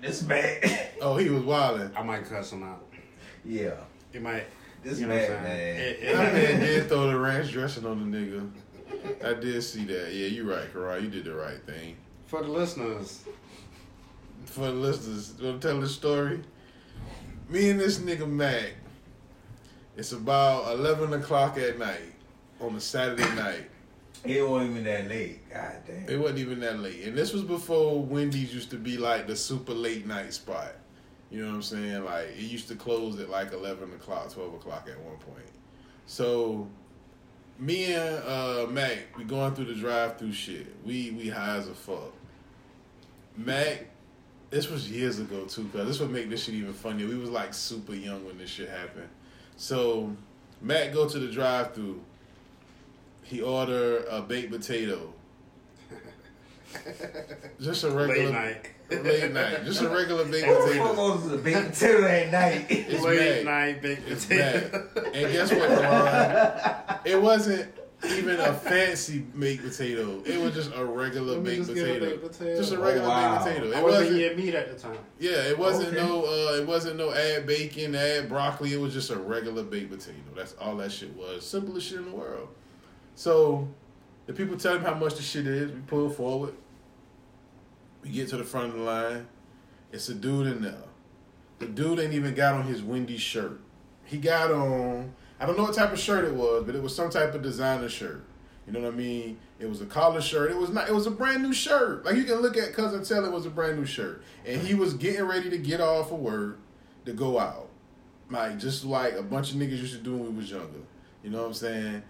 This 0.00 0.22
bad. 0.22 0.90
Oh, 1.00 1.16
he 1.16 1.28
was 1.30 1.42
wilding. 1.42 1.90
I 1.96 2.02
might 2.02 2.24
cuss 2.28 2.52
him 2.52 2.62
out. 2.62 2.83
Yeah. 3.44 3.72
It 4.12 4.22
might. 4.22 4.44
This 4.82 5.00
you 5.00 5.06
know 5.06 5.14
what 5.14 5.28
bad, 5.28 5.38
I'm 5.38 5.44
saying? 5.44 5.76
man. 5.76 5.80
It- 5.80 6.00
That 6.14 6.34
it- 6.34 6.50
man 6.50 6.60
did 6.66 6.88
throw 6.88 7.06
the 7.08 7.18
ranch 7.18 7.50
dressing 7.52 7.86
on 7.86 8.10
the 8.10 8.16
nigga. 8.18 8.50
I 9.24 9.34
did 9.40 9.62
see 9.62 9.84
that. 9.86 10.12
Yeah, 10.12 10.26
you're 10.28 10.44
right, 10.46 10.72
Karai. 10.72 11.02
You 11.02 11.08
did 11.08 11.24
the 11.24 11.34
right 11.34 11.60
thing. 11.66 11.96
for 12.26 12.42
the 12.42 12.48
listeners, 12.48 13.22
For 14.46 14.60
the 14.66 14.72
listeners, 14.72 15.34
want 15.42 15.60
to 15.62 15.68
tell 15.68 15.80
the 15.80 15.88
story? 15.88 16.40
Me 17.48 17.70
and 17.70 17.80
this 17.80 17.98
nigga 17.98 18.28
Mac. 18.28 18.72
It's 19.96 20.12
about 20.12 20.76
eleven 20.78 21.12
o'clock 21.14 21.56
at 21.58 21.78
night 21.78 22.14
on 22.60 22.74
a 22.76 22.80
Saturday 22.80 23.22
night. 23.36 23.70
It 24.24 24.46
wasn't 24.48 24.70
even 24.72 24.84
that 24.84 25.08
late. 25.08 25.48
God 25.52 25.72
damn. 25.86 26.08
It 26.08 26.18
wasn't 26.18 26.38
even 26.40 26.60
that 26.60 26.78
late, 26.78 27.04
and 27.04 27.16
this 27.16 27.32
was 27.32 27.42
before 27.42 28.02
Wendy's 28.02 28.54
used 28.54 28.70
to 28.70 28.76
be 28.76 28.96
like 28.96 29.26
the 29.26 29.36
super 29.36 29.72
late 29.74 30.06
night 30.06 30.32
spot. 30.32 30.72
You 31.34 31.42
know 31.42 31.48
what 31.48 31.56
I'm 31.56 31.62
saying? 31.62 32.04
Like 32.04 32.26
it 32.28 32.42
used 32.42 32.68
to 32.68 32.76
close 32.76 33.18
at 33.18 33.28
like 33.28 33.52
eleven 33.52 33.92
o'clock, 33.92 34.32
twelve 34.32 34.54
o'clock 34.54 34.88
at 34.88 34.96
one 35.00 35.16
point. 35.16 35.50
So 36.06 36.68
me 37.58 37.92
and 37.92 38.22
uh, 38.24 38.66
Mac, 38.70 39.18
we 39.18 39.24
going 39.24 39.52
through 39.52 39.64
the 39.64 39.74
drive-through 39.74 40.32
shit. 40.32 40.72
We 40.86 41.10
we 41.10 41.28
high 41.28 41.56
as 41.56 41.68
a 41.68 41.74
fuck. 41.74 42.12
Mac, 43.36 43.86
this 44.50 44.70
was 44.70 44.88
years 44.88 45.18
ago 45.18 45.44
too, 45.46 45.68
cause 45.72 45.88
this 45.88 45.98
would 45.98 46.12
make 46.12 46.30
this 46.30 46.44
shit 46.44 46.54
even 46.54 46.72
funnier. 46.72 47.08
We 47.08 47.16
was 47.16 47.30
like 47.30 47.52
super 47.52 47.94
young 47.94 48.24
when 48.24 48.38
this 48.38 48.50
shit 48.50 48.68
happened. 48.68 49.08
So 49.56 50.14
Mac 50.62 50.92
go 50.92 51.08
to 51.08 51.18
the 51.18 51.32
drive-through. 51.32 52.00
He 53.24 53.42
order 53.42 54.04
a 54.08 54.22
baked 54.22 54.52
potato. 54.52 55.12
Just 57.60 57.84
a 57.84 57.90
regular 57.90 58.30
late 58.30 58.32
night. 58.32 59.02
late 59.04 59.32
night. 59.32 59.64
Just 59.64 59.82
a 59.82 59.88
regular 59.88 60.24
baked 60.24 60.46
Who 60.46 60.54
the 60.54 60.60
potato. 60.78 60.94
goes 60.94 61.22
to 61.22 61.28
the 61.30 61.38
big 61.38 61.54
potato 61.72 62.04
at 62.06 62.32
night? 62.32 62.66
It's 62.68 63.02
late 63.02 63.44
Mac. 63.44 63.74
night 63.76 63.82
baked 63.82 64.08
It's 64.08 64.26
potato. 64.26 64.88
Mac. 64.94 65.06
And 65.14 65.32
guess 65.32 65.50
what, 65.52 65.68
Ron? 65.70 66.98
It 67.04 67.20
wasn't 67.22 67.72
even 68.06 68.38
a 68.38 68.52
fancy 68.52 69.18
baked 69.20 69.62
potato. 69.64 70.20
It 70.26 70.38
was 70.38 70.52
just 70.54 70.72
a 70.74 70.84
regular 70.84 71.40
baked 71.40 71.62
just 71.68 71.74
get 71.74 71.84
a 71.88 71.94
potato. 71.94 72.10
baked 72.10 72.22
potato. 72.38 72.56
Just 72.56 72.72
a 72.72 72.76
Oh, 72.78 72.82
regular 72.82 73.08
wow. 73.08 73.44
baked 73.44 73.56
potato. 73.56 73.66
I 73.74 73.78
It 73.78 73.82
wasn't 73.82 74.02
wasn't. 74.02 74.20
eating 74.20 74.36
meat 74.44 74.54
at 74.54 74.68
the 74.68 74.78
time. 74.78 74.98
Yeah, 75.18 75.30
it 75.48 75.58
wasn't 75.58 75.88
Okay. 75.96 76.06
no. 76.06 76.24
Uh, 76.24 76.56
it 76.60 76.66
wasn't 76.66 76.96
no 76.98 77.12
add 77.14 77.46
bacon, 77.46 77.94
add 77.94 78.28
broccoli. 78.28 78.74
It 78.74 78.80
was 78.80 78.92
just 78.92 79.10
a 79.10 79.16
regular 79.16 79.62
baked 79.62 79.90
potato. 79.90 80.18
That's 80.36 80.54
all 80.60 80.76
that 80.76 80.92
shit 80.92 81.16
was. 81.16 81.46
Simplest 81.46 81.86
shit 81.88 81.98
in 82.00 82.04
the 82.06 82.10
world. 82.10 82.48
So, 83.14 83.68
the 84.26 84.32
people 84.34 84.56
tell 84.56 84.74
him 84.76 84.82
how 84.82 84.94
much 84.94 85.14
the 85.14 85.22
shit 85.22 85.46
is. 85.46 85.70
We 85.70 85.80
pull 85.86 86.10
forward. 86.10 86.52
We 88.04 88.10
get 88.10 88.28
to 88.28 88.36
the 88.36 88.44
front 88.44 88.68
of 88.68 88.74
the 88.74 88.84
line. 88.84 89.26
It's 89.90 90.08
a 90.10 90.14
dude 90.14 90.46
in 90.46 90.62
there. 90.62 90.74
The 91.58 91.66
dude 91.66 91.98
ain't 91.98 92.12
even 92.12 92.34
got 92.34 92.54
on 92.54 92.64
his 92.64 92.82
Wendy's 92.82 93.22
shirt. 93.22 93.60
He 94.04 94.18
got 94.18 94.52
on. 94.52 95.14
I 95.40 95.46
don't 95.46 95.56
know 95.56 95.64
what 95.64 95.74
type 95.74 95.92
of 95.92 95.98
shirt 95.98 96.24
it 96.24 96.34
was, 96.34 96.64
but 96.64 96.74
it 96.74 96.82
was 96.82 96.94
some 96.94 97.08
type 97.08 97.34
of 97.34 97.42
designer 97.42 97.88
shirt. 97.88 98.24
You 98.66 98.72
know 98.72 98.80
what 98.80 98.92
I 98.92 98.96
mean? 98.96 99.38
It 99.58 99.68
was 99.68 99.80
a 99.80 99.86
collar 99.86 100.20
shirt. 100.20 100.50
It 100.50 100.56
was 100.56 100.70
not. 100.70 100.88
It 100.88 100.94
was 100.94 101.06
a 101.06 101.10
brand 101.10 101.42
new 101.42 101.52
shirt. 101.52 102.04
Like 102.04 102.16
you 102.16 102.24
can 102.24 102.36
look 102.36 102.56
at 102.56 102.74
cousin 102.74 103.04
tell 103.04 103.24
it 103.24 103.32
was 103.32 103.46
a 103.46 103.50
brand 103.50 103.78
new 103.78 103.86
shirt, 103.86 104.22
and 104.44 104.60
he 104.60 104.74
was 104.74 104.94
getting 104.94 105.24
ready 105.24 105.48
to 105.50 105.58
get 105.58 105.80
off 105.80 106.12
of 106.12 106.18
work 106.18 106.58
to 107.06 107.12
go 107.12 107.38
out, 107.38 107.68
like 108.30 108.58
just 108.58 108.84
like 108.84 109.14
a 109.14 109.22
bunch 109.22 109.50
of 109.50 109.56
niggas 109.56 109.78
used 109.78 109.94
to 109.94 110.00
do 110.00 110.16
when 110.16 110.32
we 110.32 110.36
was 110.38 110.50
younger. 110.50 110.80
You 111.22 111.30
know 111.30 111.40
what 111.40 111.48
I'm 111.48 111.54
saying? 111.54 112.02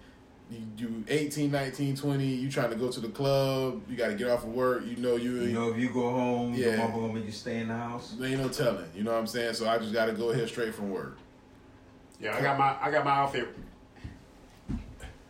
You, 0.51 0.59
do 0.77 1.05
18, 1.09 1.51
19, 1.51 1.97
20, 1.97 2.25
you 2.27 2.51
trying 2.51 2.71
to 2.71 2.77
go 2.77 2.91
to 2.91 3.01
the 3.01 3.09
club, 3.09 3.81
you 3.89 3.97
got 3.97 4.09
to 4.09 4.15
get 4.15 4.29
off 4.29 4.45
of 4.45 4.51
work, 4.51 4.85
you 4.87 4.97
know 4.97 5.17
you, 5.17 5.41
You 5.43 5.53
know, 5.53 5.71
if 5.71 5.79
you 5.79 5.89
go 5.89 6.11
home, 6.11 6.53
Yeah. 6.55 6.67
your 6.67 6.77
mama 6.77 6.93
gonna 7.01 7.13
make 7.15 7.25
you 7.25 7.33
stay 7.33 7.61
in 7.61 7.69
the 7.69 7.77
house. 7.77 8.15
there 8.19 8.29
ain't 8.29 8.41
no 8.41 8.49
telling, 8.49 8.85
you 8.95 9.03
know 9.05 9.13
what 9.13 9.19
I'm 9.21 9.27
saying? 9.27 9.55
So 9.55 9.67
I 9.69 9.79
just 9.79 9.93
got 9.93 10.07
to 10.07 10.13
go 10.13 10.33
here 10.33 10.47
straight 10.47 10.75
from 10.75 10.91
work. 10.91 11.17
Yeah, 12.21 12.37
I 12.37 12.43
got 12.43 12.59
my 12.59 12.77
I 12.81 12.91
got 12.91 13.05
my 13.05 13.11
outfit. 13.11 13.49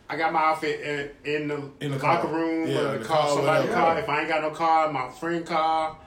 I 0.07 0.17
got 0.17 0.31
my 0.33 0.39
outfit 0.39 0.81
in, 1.25 1.33
in 1.33 1.47
the, 1.47 1.55
In 1.79 1.91
the 1.91 1.97
locker 1.97 2.27
car. 2.27 2.35
room, 2.35 2.67
Yeah, 2.69 2.77
or 2.77 2.85
in 2.87 2.91
the 2.93 2.97
the 2.99 3.05
car, 3.05 3.17
car, 3.21 3.29
somebody's 3.29 3.69
whatever. 3.69 3.73
car. 3.73 3.99
If 3.99 4.09
I 4.09 4.19
ain't 4.19 4.29
got 4.29 4.41
no 4.43 4.51
car, 4.51 4.91
my 4.91 5.09
friend 5.09 5.45
car. 5.45 5.97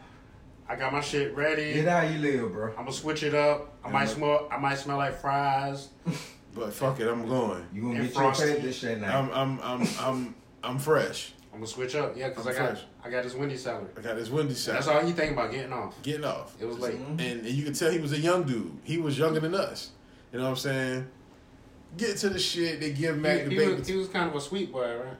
I 0.68 0.76
got 0.76 0.92
my 0.92 1.00
shit 1.00 1.34
ready. 1.34 1.72
Get 1.72 1.88
how 1.88 2.02
you 2.02 2.18
live, 2.18 2.52
bro. 2.52 2.68
I'm 2.70 2.76
gonna 2.84 2.92
switch 2.92 3.22
it 3.24 3.34
up. 3.34 3.72
I 3.84 3.90
might 3.90 4.02
Yeah. 4.08 4.14
smell. 4.14 4.48
I 4.52 4.58
might 4.58 4.76
smell 4.78 4.98
like 4.98 5.18
fries. 5.20 5.88
But 6.58 6.72
fuck 6.72 6.98
it, 6.98 7.08
I'm 7.08 7.26
going. 7.28 7.64
You 7.72 7.82
gonna 7.82 7.94
And 7.94 8.04
get 8.04 8.14
frosty. 8.14 8.54
pay 8.54 8.60
this 8.60 8.78
shit 8.78 9.00
now. 9.00 9.18
I'm 9.20 9.30
I'm 9.30 9.60
I'm 9.62 9.88
I'm 10.00 10.34
I'm 10.64 10.78
fresh. 10.78 11.32
I'm 11.52 11.60
gonna 11.60 11.66
switch 11.66 11.94
up. 11.94 12.16
Yeah, 12.16 12.30
because 12.30 12.46
I'm 12.48 12.54
got 12.54 12.66
fresh. 12.70 12.82
I 13.04 13.10
got 13.10 13.22
this 13.22 13.34
Wendy 13.34 13.56
salad. 13.56 13.88
I 13.96 14.00
got 14.00 14.16
this 14.16 14.28
windy 14.28 14.54
salad. 14.54 14.78
That's 14.78 14.88
all 14.88 15.00
he 15.06 15.12
thinking 15.12 15.34
about 15.38 15.52
getting 15.52 15.72
off. 15.72 16.00
Getting 16.02 16.24
off. 16.24 16.56
It 16.60 16.66
was 16.66 16.78
late. 16.78 16.96
Mm-hmm. 16.96 17.20
And, 17.20 17.46
and 17.46 17.48
you 17.48 17.64
could 17.64 17.74
tell 17.74 17.90
he 17.90 18.00
was 18.00 18.12
a 18.12 18.18
young 18.18 18.42
dude. 18.42 18.76
He 18.82 18.98
was 18.98 19.16
younger 19.18 19.40
than 19.40 19.54
us. 19.54 19.90
You 20.32 20.38
know 20.38 20.44
what 20.44 20.50
I'm 20.50 20.56
saying? 20.56 21.08
Get 21.96 22.16
to 22.18 22.28
the 22.28 22.38
shit. 22.38 22.80
They 22.80 22.92
give 22.92 23.16
Mac 23.16 23.44
the 23.44 23.50
he, 23.50 23.50
he, 23.50 23.56
baby. 23.56 23.74
was, 23.74 23.88
he 23.88 23.94
was 23.96 24.08
kind 24.08 24.28
of 24.28 24.34
a 24.36 24.40
sweet 24.40 24.72
boy, 24.72 24.96
right? 24.96 25.16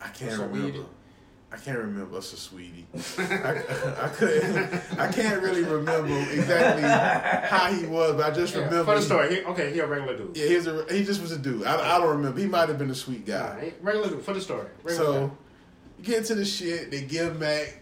I 0.00 0.08
can't 0.08 0.30
What's 0.32 0.42
up, 0.42 0.48
remember. 0.52 0.72
Weedy? 0.78 0.86
I 1.54 1.56
can't 1.58 1.78
remember. 1.78 2.14
That's 2.14 2.32
a 2.32 2.36
sweetie. 2.36 2.84
I, 3.18 3.62
I 4.02 4.08
couldn't. 4.08 4.98
I 4.98 5.06
can't 5.12 5.40
really 5.40 5.62
remember 5.62 6.12
exactly 6.32 6.82
how 6.82 7.72
he 7.72 7.86
was, 7.86 8.16
but 8.16 8.32
I 8.32 8.34
just 8.34 8.54
Yeah, 8.54 8.64
remember. 8.64 8.84
for 8.84 8.94
the 8.94 9.00
he- 9.00 9.06
story. 9.06 9.34
He, 9.36 9.42
okay, 9.44 9.72
he 9.72 9.78
a 9.78 9.86
regular 9.86 10.16
dude. 10.16 10.36
Yeah, 10.36 10.46
he 10.46 10.56
was 10.56 10.66
a, 10.66 10.86
he 10.92 11.04
just 11.04 11.22
was 11.22 11.30
a 11.32 11.38
dude. 11.38 11.64
I, 11.64 11.94
I 11.96 11.98
don't 11.98 12.16
remember. 12.16 12.40
He 12.40 12.46
might 12.46 12.68
have 12.68 12.78
been 12.78 12.90
a 12.90 12.94
sweet 12.94 13.24
guy. 13.24 13.72
regular 13.80 14.08
dude 14.08 14.22
for 14.24 14.34
the 14.34 14.40
story. 14.40 14.66
Regular 14.82 15.04
So 15.06 15.26
guy. 15.28 15.34
you 15.98 16.04
get 16.04 16.24
to 16.26 16.34
the 16.34 16.44
shit. 16.44 16.90
They 16.90 17.02
give 17.02 17.38
Mac 17.38 17.80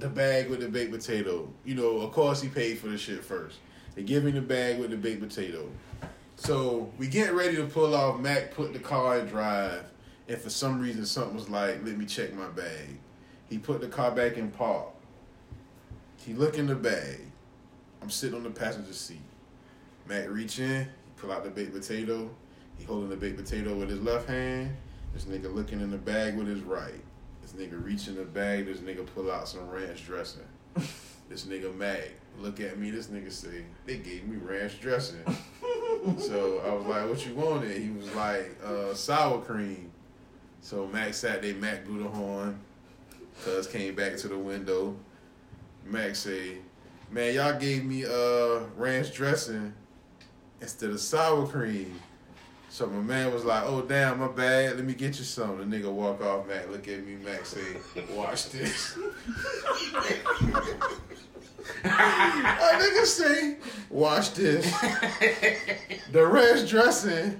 the 0.00 0.08
bag 0.08 0.50
with 0.50 0.60
the 0.60 0.68
baked 0.68 0.92
potato. 0.92 1.48
You 1.64 1.76
know, 1.76 2.00
of 2.00 2.12
course 2.12 2.42
he 2.42 2.48
paid 2.48 2.78
for 2.78 2.88
the 2.88 2.98
shit 2.98 3.24
first. 3.24 3.56
They 3.94 4.02
give 4.02 4.26
him 4.26 4.34
the 4.34 4.42
bag 4.42 4.78
with 4.80 4.90
the 4.90 4.96
baked 4.96 5.22
potato. 5.22 5.66
So 6.36 6.92
we 6.98 7.06
get 7.06 7.32
ready 7.32 7.56
to 7.56 7.64
pull 7.64 7.94
off. 7.94 8.20
Mac 8.20 8.50
put 8.52 8.72
the 8.72 8.80
car 8.80 9.18
in 9.20 9.26
drive, 9.26 9.84
and 10.28 10.36
for 10.36 10.50
some 10.50 10.80
reason 10.80 11.06
something 11.06 11.34
was 11.36 11.48
like, 11.48 11.84
"Let 11.86 11.96
me 11.96 12.04
check 12.06 12.34
my 12.34 12.48
bag." 12.48 12.98
He 13.54 13.60
put 13.60 13.80
the 13.80 13.86
car 13.86 14.10
back 14.10 14.36
in 14.36 14.50
park. 14.50 14.88
He 16.16 16.32
look 16.32 16.58
in 16.58 16.66
the 16.66 16.74
bag. 16.74 17.20
I'm 18.02 18.10
sitting 18.10 18.34
on 18.34 18.42
the 18.42 18.50
passenger 18.50 18.92
seat. 18.92 19.22
Mac 20.08 20.28
reach 20.28 20.58
in, 20.58 20.82
he 20.82 20.88
pull 21.16 21.30
out 21.30 21.44
the 21.44 21.50
baked 21.50 21.72
potato. 21.72 22.28
He 22.76 22.84
holding 22.84 23.10
the 23.10 23.16
baked 23.16 23.36
potato 23.36 23.76
with 23.76 23.90
his 23.90 24.00
left 24.00 24.28
hand. 24.28 24.74
This 25.12 25.26
nigga 25.26 25.54
looking 25.54 25.80
in 25.80 25.92
the 25.92 25.98
bag 25.98 26.36
with 26.36 26.48
his 26.48 26.62
right. 26.62 27.00
This 27.42 27.52
nigga 27.52 27.80
reach 27.80 28.08
in 28.08 28.16
the 28.16 28.24
bag. 28.24 28.66
This 28.66 28.78
nigga 28.78 29.06
pull 29.14 29.30
out 29.30 29.46
some 29.46 29.70
ranch 29.70 30.04
dressing. 30.04 30.42
this 31.28 31.44
nigga 31.44 31.72
Mac 31.76 32.10
look 32.40 32.58
at 32.58 32.76
me. 32.76 32.90
This 32.90 33.06
nigga 33.06 33.30
say 33.30 33.62
they 33.86 33.98
gave 33.98 34.26
me 34.26 34.36
ranch 34.38 34.80
dressing. 34.80 35.22
so 36.18 36.60
I 36.66 36.74
was 36.74 36.86
like, 36.86 37.08
"What 37.08 37.24
you 37.24 37.34
wanted?" 37.36 37.80
He 37.80 37.90
was 37.90 38.12
like, 38.16 38.56
uh, 38.66 38.94
"Sour 38.94 39.42
cream." 39.42 39.92
So 40.60 40.88
Mac 40.88 41.14
sat 41.14 41.40
there. 41.40 41.54
Mac 41.54 41.84
blew 41.84 42.02
the 42.02 42.08
horn. 42.08 42.58
Cuz 43.42 43.66
came 43.66 43.94
back 43.94 44.16
to 44.18 44.28
the 44.28 44.38
window. 44.38 44.96
Mac 45.84 46.14
say, 46.16 46.58
"Man, 47.10 47.34
y'all 47.34 47.58
gave 47.58 47.84
me 47.84 48.04
uh 48.04 48.60
ranch 48.76 49.12
dressing 49.12 49.74
instead 50.60 50.90
of 50.90 51.00
sour 51.00 51.46
cream." 51.46 52.00
So 52.70 52.86
my 52.86 53.00
man 53.00 53.32
was 53.32 53.44
like, 53.44 53.62
"Oh 53.64 53.82
damn, 53.82 54.18
my 54.18 54.28
bad. 54.28 54.76
Let 54.76 54.84
me 54.84 54.94
get 54.94 55.18
you 55.18 55.24
some." 55.24 55.58
The 55.58 55.64
nigga 55.76 55.92
walk 55.92 56.20
off. 56.22 56.46
Mac 56.46 56.68
look 56.70 56.88
at 56.88 57.06
me. 57.06 57.16
Mac 57.16 57.44
say, 57.46 57.76
"Watch 58.10 58.50
this." 58.50 58.96
A 61.84 61.88
nigga 61.88 63.04
say, 63.04 63.56
"Watch 63.90 64.34
this." 64.34 64.70
The 66.12 66.26
ranch 66.26 66.68
dressing 66.68 67.38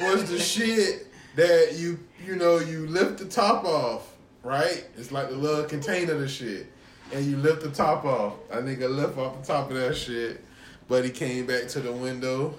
was 0.00 0.30
the 0.30 0.38
shit 0.38 1.06
that 1.36 1.74
you 1.76 1.98
you 2.24 2.36
know 2.36 2.58
you 2.58 2.86
lift 2.86 3.18
the 3.18 3.24
top 3.24 3.64
off, 3.64 4.07
right? 4.42 4.86
It's 4.96 5.12
like 5.12 5.28
the 5.28 5.36
little 5.36 5.64
container 5.64 6.14
of 6.14 6.30
shit, 6.30 6.66
and 7.12 7.24
you 7.24 7.36
lift 7.36 7.62
the 7.62 7.70
top 7.70 8.04
off. 8.04 8.34
A 8.50 8.58
nigga 8.58 8.88
lift 8.94 9.18
off 9.18 9.40
the 9.40 9.46
top 9.46 9.70
of 9.70 9.76
that 9.76 9.96
shit, 9.96 10.44
but 10.88 11.04
he 11.04 11.10
came 11.10 11.46
back 11.46 11.68
to 11.68 11.80
the 11.80 11.92
window. 11.92 12.54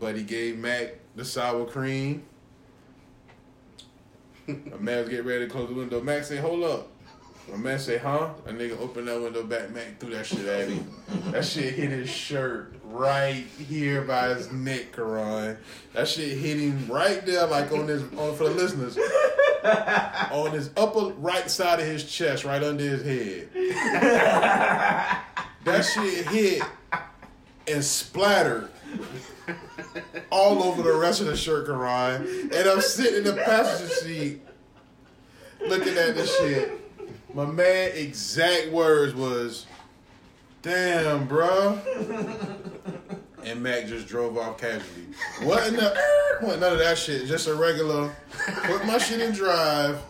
But 0.00 0.16
he 0.16 0.22
gave 0.22 0.58
Mac 0.58 0.94
the 1.16 1.24
sour 1.24 1.64
cream. 1.64 2.22
A 4.48 4.78
man 4.78 5.00
was 5.00 5.08
getting 5.08 5.26
ready 5.26 5.46
to 5.46 5.50
close 5.50 5.68
the 5.68 5.74
window. 5.74 6.00
Mac 6.00 6.24
say, 6.24 6.36
"Hold 6.36 6.64
up." 6.64 6.88
My 7.50 7.56
man 7.56 7.78
say, 7.78 7.98
"Huh?" 7.98 8.30
A 8.46 8.52
nigga 8.52 8.78
opened 8.80 9.08
that 9.08 9.20
window 9.20 9.42
back. 9.42 9.70
Mac 9.70 9.98
threw 9.98 10.10
that 10.10 10.24
shit 10.26 10.46
at 10.46 10.68
him. 10.68 10.90
That 11.32 11.44
shit 11.44 11.74
hit 11.74 11.90
his 11.90 12.08
shirt 12.08 12.74
right 12.84 13.44
here 13.68 14.02
by 14.02 14.28
his 14.28 14.52
neck, 14.52 14.92
Karan. 14.92 15.58
That 15.94 16.08
shit 16.08 16.38
hit 16.38 16.58
him 16.58 16.86
right 16.88 17.24
there, 17.26 17.46
like 17.46 17.72
on 17.72 17.88
his 17.88 18.02
on 18.16 18.36
for 18.36 18.44
the 18.44 18.50
listeners, 18.50 18.96
on 20.32 20.52
his 20.52 20.70
upper 20.76 21.12
right 21.18 21.50
side 21.50 21.80
of 21.80 21.86
his 21.86 22.04
chest, 22.04 22.44
right 22.44 22.62
under 22.62 22.84
his 22.84 23.02
head. 23.02 23.48
That 25.64 25.82
shit 25.82 26.26
hit 26.28 26.62
and 27.66 27.84
splattered 27.84 28.70
all 30.30 30.62
over 30.62 30.82
the 30.82 30.94
rest 30.94 31.20
of 31.20 31.26
the 31.26 31.36
shirt, 31.36 31.66
Karan. 31.66 32.22
And 32.54 32.68
I'm 32.68 32.80
sitting 32.80 33.18
in 33.18 33.24
the 33.24 33.42
passenger 33.42 33.92
seat 33.92 34.40
looking 35.66 35.94
at 35.98 36.14
this 36.14 36.34
shit. 36.38 36.80
My 37.34 37.44
man 37.44 37.92
exact 37.94 38.70
words 38.70 39.14
was, 39.14 39.66
damn, 40.62 41.26
bro. 41.26 41.78
And 43.44 43.62
Mac 43.62 43.86
just 43.86 44.08
drove 44.08 44.36
off 44.36 44.58
casually. 44.58 45.06
What 45.42 45.66
in 45.68 45.76
the 45.76 45.96
what 46.40 46.58
none 46.58 46.72
of 46.72 46.78
that 46.78 46.98
shit. 46.98 47.26
Just 47.26 47.46
a 47.46 47.54
regular 47.54 48.14
put 48.64 48.84
my 48.86 48.98
shit 48.98 49.20
in 49.20 49.32
drive. 49.32 50.00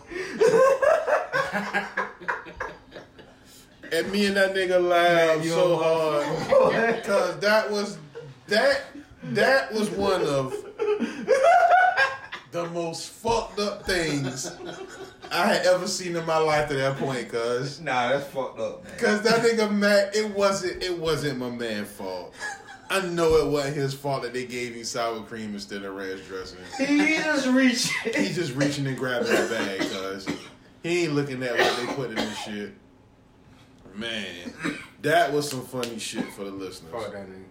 And 3.91 4.11
me 4.11 4.27
and 4.27 4.37
that 4.37 4.53
nigga 4.53 4.79
laughed 4.87 5.45
so 5.45 5.77
hard. 5.77 7.03
Cause 7.03 7.39
that 7.39 7.71
was 7.71 7.97
that 8.47 8.81
that 9.23 9.73
was 9.73 9.89
one 9.89 10.21
of 10.21 10.53
the 12.51 12.67
most 12.69 13.09
fucked 13.09 13.59
up 13.59 13.85
things 13.85 14.51
I 15.31 15.45
had 15.45 15.65
ever 15.65 15.87
seen 15.87 16.15
in 16.15 16.25
my 16.25 16.37
life 16.37 16.69
to 16.69 16.75
that 16.75 16.97
point, 16.97 17.29
cuz. 17.29 17.79
Nah, 17.79 18.09
that's 18.09 18.27
fucked 18.27 18.59
up, 18.59 18.83
man. 18.83 18.93
Cause 18.97 19.21
that 19.23 19.41
nigga 19.41 19.71
Mac, 19.73 20.15
it 20.15 20.35
wasn't 20.35 20.83
it 20.83 20.97
wasn't 20.97 21.39
my 21.39 21.49
man 21.49 21.85
fault. 21.85 22.33
I 22.89 23.05
know 23.07 23.35
it 23.35 23.47
wasn't 23.47 23.75
his 23.75 23.93
fault 23.93 24.23
that 24.23 24.33
they 24.33 24.45
gave 24.45 24.73
him 24.73 24.83
sour 24.83 25.21
cream 25.21 25.53
instead 25.53 25.83
of 25.83 25.95
ranch 25.95 26.25
dressing. 26.27 26.57
He 26.77 27.17
just 27.17 27.47
reaching. 27.47 27.95
He 28.15 28.33
just 28.33 28.55
reaching 28.55 28.87
and 28.87 28.97
grabbing 28.97 29.27
the 29.27 29.47
bag, 29.49 29.79
cuz. 29.81 30.27
He 30.81 31.03
ain't 31.03 31.13
looking 31.13 31.43
at 31.43 31.51
what 31.51 31.77
they 31.77 31.93
put 31.93 32.09
in 32.09 32.15
this 32.15 32.37
shit. 32.39 32.73
Man, 33.95 34.53
that 35.01 35.31
was 35.33 35.49
some 35.49 35.65
funny 35.65 35.99
shit 35.99 36.25
for 36.31 36.45
the 36.45 36.51
listeners. 36.51 36.91
Fuck 36.91 37.11
that 37.11 37.27
nigga. 37.27 37.43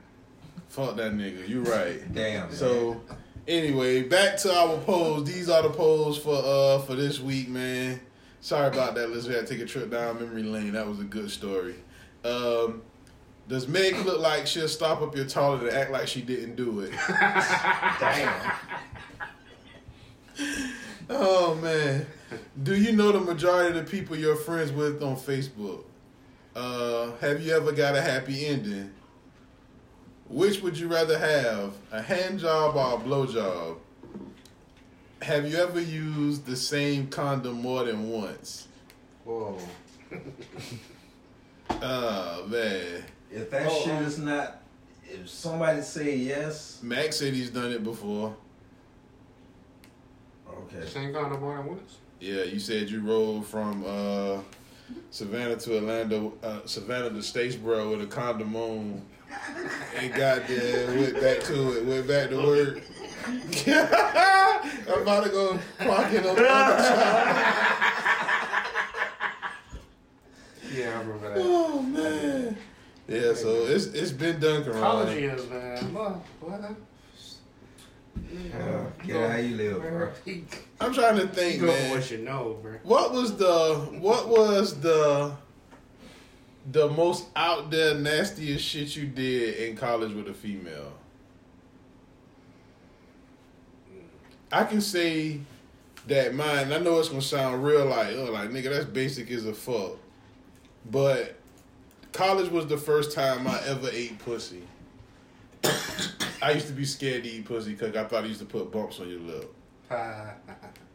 Fuck 0.69 0.97
that 0.97 1.13
nigga. 1.13 1.47
You 1.47 1.63
right. 1.63 2.13
Damn. 2.15 2.53
So 2.53 3.01
anyway, 3.47 4.03
back 4.03 4.39
to 4.39 4.53
our 4.55 4.79
polls. 4.79 5.25
These 5.25 5.49
are 5.51 5.63
the 5.63 5.71
polls 5.71 6.19
for 6.19 6.41
uh 6.43 6.79
for 6.81 6.95
this 6.95 7.21
week, 7.21 7.49
man. 7.49 8.01
Sorry 8.41 8.69
about 8.69 8.95
that. 8.95 9.11
Let's 9.11 9.27
have 9.27 9.47
to 9.47 9.47
take 9.47 9.61
a 9.61 9.67
trip 9.67 9.91
down 9.91 10.21
memory 10.21 10.43
lane. 10.43 10.73
That 10.73 10.87
was 10.87 11.01
a 11.01 11.05
good 11.05 11.31
story. 11.31 11.75
Um, 12.25 12.83
does 13.49 13.67
Meg 13.67 13.97
look 14.05 14.21
like 14.21 14.47
she'll 14.47 14.69
stop 14.69 15.01
up 15.01 15.17
your 15.17 15.25
toilet 15.25 15.63
and 15.63 15.73
act 15.73 15.91
like 15.91 16.07
she 16.07 16.21
didn't 16.21 16.57
do 16.57 16.81
it? 16.81 16.93
Damn. 18.01 18.53
Oh 21.11 21.55
man. 21.55 22.07
Do 22.63 22.77
you 22.77 22.93
know 22.93 23.11
the 23.11 23.21
majority 23.21 23.79
of 23.79 23.85
the 23.85 23.91
people 23.91 24.17
you're 24.17 24.37
friends 24.37 24.71
with 24.71 25.03
on 25.03 25.17
Facebook? 25.17 25.85
Uh, 26.55 27.13
have 27.21 27.41
you 27.41 27.55
ever 27.55 27.73
got 27.73 27.97
a 27.97 28.03
happy 28.03 28.47
ending? 28.47 28.93
Which 30.29 30.61
would 30.61 30.79
you 30.79 30.89
rather 30.89 31.19
have, 31.19 31.73
a 31.91 32.03
hand 32.03 32.41
job 32.41 32.77
or 32.77 32.97
a 32.97 32.99
blow 32.99 33.25
job? 33.25 33.79
Have 35.23 35.51
you 35.51 35.57
ever 35.57 35.81
used 35.81 36.45
the 36.45 36.57
same 36.57 37.09
condom 37.09 37.63
more 37.63 37.85
than 37.85 38.11
once? 38.11 38.69
Whoa. 39.25 39.59
Oh 41.71 42.47
man. 42.47 43.05
If 43.31 43.51
that 43.51 43.67
Oh, 43.71 43.81
shit 43.85 43.93
um, 43.95 44.05
is 44.05 44.19
not, 44.19 44.63
if 45.05 45.29
somebody 45.29 45.83
say 45.83 46.17
yes, 46.17 46.81
Max 46.83 47.17
said 47.19 47.35
he's 47.35 47.51
done 47.51 47.73
it 47.73 47.85
before. 47.85 48.35
okay. 50.51 50.87
Same 50.87 51.13
kind 51.13 51.33
of 51.35 51.41
more 51.41 51.57
than 51.59 51.67
once. 51.67 51.99
Yeah, 52.21 52.43
you 52.45 52.59
said 52.59 52.91
you 52.91 53.01
rode 53.01 53.47
from 53.47 53.85
uh, 53.87 54.39
Savannah 55.11 55.57
to 55.57 55.77
Orlando, 55.77 56.33
uh, 56.43 56.61
Savannah 56.65 57.11
to 57.11 57.17
Statesboro 57.17 57.91
with 57.91 58.03
a 58.03 58.07
condom 58.07 58.57
on, 58.57 59.03
and 59.97 60.13
got 60.15 60.47
there, 60.49 60.87
went 60.99 61.15
back 61.21 61.41
to 61.45 61.77
it, 61.79 61.85
went 61.85 62.09
back 62.09 62.31
to 62.31 62.37
work. 62.39 62.83
I'm 64.89 65.03
about 65.03 65.25
to 65.25 65.31
go 65.31 65.59
clock 65.79 66.13
in 66.13 66.27
on 66.27 66.35
the 66.35 66.49
other 66.51 66.83
job. 66.83 67.37
Yeah, 70.75 70.89
I 70.97 71.01
remember 71.03 71.29
that. 71.35 71.39
Oh 71.41 71.83
man. 71.83 72.57
Yeah, 73.09 73.33
so 73.33 73.65
it's 73.67 73.87
it's 73.87 74.13
been 74.13 74.39
done, 74.39 74.65
College 74.71 75.09
Karan. 75.09 75.23
years, 75.23 75.49
man. 75.49 75.95
What? 75.95 76.13
What? 76.41 76.77
Yeah, 78.31 78.85
get 79.07 79.31
how 79.31 79.37
you 79.39 79.57
live, 79.57 79.81
bro. 79.81 80.11
I'm 80.81 80.93
trying 80.93 81.17
to 81.17 81.27
think, 81.29 81.61
go 81.61 81.69
man. 81.69 81.91
for 81.91 81.97
what 81.97 82.11
you 82.11 82.19
know, 82.19 82.59
bro. 82.61 82.73
What 82.83 83.13
was 83.13 83.37
the 83.37 83.77
what 83.99 84.29
was 84.29 84.79
the 84.81 85.33
the 86.71 86.89
most 86.91 87.29
out 87.35 87.71
there 87.71 87.95
nastiest 87.95 88.63
shit 88.63 88.95
you 88.95 89.07
did 89.07 89.57
in 89.57 89.77
college 89.77 90.13
with 90.13 90.29
a 90.29 90.35
female? 90.35 90.93
I 94.53 94.65
can 94.65 94.83
say 94.83 95.41
that 96.09 96.35
mine. 96.35 96.73
I 96.73 96.79
know 96.79 96.99
it's 96.99 97.09
gonna 97.09 97.23
sound 97.23 97.65
real 97.65 97.87
like 97.87 98.15
oh 98.17 98.25
like 98.25 98.51
nigga 98.51 98.71
that's 98.71 98.85
basic 98.85 99.31
as 99.31 99.47
a 99.47 99.55
fuck, 99.55 99.93
but 100.91 101.38
college 102.13 102.51
was 102.51 102.67
the 102.67 102.79
first 102.79 103.13
time 103.13 103.47
I 103.47 103.61
ever 103.67 103.89
ate 103.91 104.19
pussy. 104.19 104.63
I 106.41 106.53
used 106.53 106.69
to 106.69 106.73
be 106.73 106.85
scared 106.85 107.25
to 107.25 107.31
eat 107.31 107.45
pussy 107.45 107.73
because 107.73 107.95
I 107.97 108.05
thought 108.05 108.25
it 108.25 108.29
used 108.29 108.41
to 108.41 108.47
put 108.47 108.71
bumps 108.71 109.01
on 109.01 109.09
your 109.09 109.21
lip. 109.21 109.55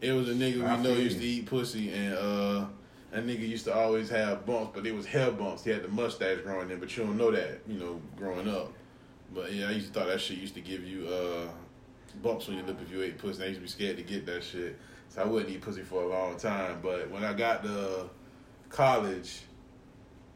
It 0.02 0.12
was 0.12 0.28
a 0.28 0.34
nigga 0.34 0.56
we 0.56 0.84
know 0.84 0.94
used 0.98 1.20
to 1.20 1.24
eat 1.24 1.46
pussy, 1.46 1.90
and 1.94 2.14
uh, 2.14 2.66
that 3.12 3.26
nigga 3.26 3.48
used 3.48 3.64
to 3.66 3.74
always 3.74 4.10
have 4.10 4.46
bumps, 4.46 4.72
but 4.76 4.86
it 4.86 4.94
was 4.94 5.06
hair 5.06 5.32
bumps. 5.32 5.64
He 5.64 5.70
had 5.70 5.82
the 5.82 5.88
mustache 5.88 6.40
growing 6.44 6.70
in, 6.70 6.80
but 6.82 6.98
you 6.98 7.06
don't 7.06 7.18
know 7.18 7.32
that, 7.32 7.62
you 7.70 7.80
know, 7.80 8.02
growing 8.18 8.50
up. 8.50 8.74
But 9.34 9.54
yeah, 9.54 9.70
I 9.70 9.72
used 9.72 9.94
to 9.94 9.98
thought 9.98 10.10
that 10.10 10.20
shit 10.20 10.40
used 10.40 10.56
to 10.56 10.62
give 10.62 10.84
you 10.84 11.08
uh, 11.08 11.48
bumps 12.22 12.50
on 12.50 12.56
your 12.56 12.66
lip 12.66 12.80
if 12.82 12.92
you 12.92 13.02
ate 13.02 13.18
pussy. 13.18 13.44
I 13.44 13.46
used 13.46 13.60
to 13.60 13.62
be 13.62 13.70
scared 13.70 13.96
to 13.96 14.04
get 14.04 14.26
that 14.26 14.44
shit, 14.44 14.78
so 15.08 15.22
I 15.22 15.26
wouldn't 15.26 15.50
eat 15.50 15.62
pussy 15.62 15.84
for 15.84 16.04
a 16.04 16.08
long 16.08 16.36
time. 16.36 16.80
But 16.84 17.10
when 17.10 17.24
I 17.24 17.32
got 17.32 17.64
to 17.64 18.10
college, 18.68 19.40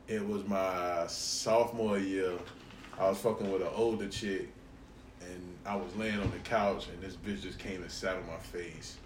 it 0.08 0.26
was 0.28 0.46
my 0.48 1.06
sophomore 1.08 1.98
year. 1.98 2.34
I 3.00 3.10
was 3.10 3.18
fucking 3.20 3.52
with 3.52 3.62
an 3.62 3.70
older 3.76 4.08
chick, 4.08 4.48
and 5.22 5.42
I 5.66 5.76
was 5.76 5.96
laying 5.96 6.20
on 6.20 6.32
the 6.32 6.40
couch, 6.40 6.88
and 6.90 7.02
this 7.02 7.16
bitch 7.16 7.42
just 7.44 7.60
came 7.60 7.82
and 7.82 7.92
sat 7.92 8.16
on 8.16 8.26
my 8.28 8.38
face. 8.38 8.98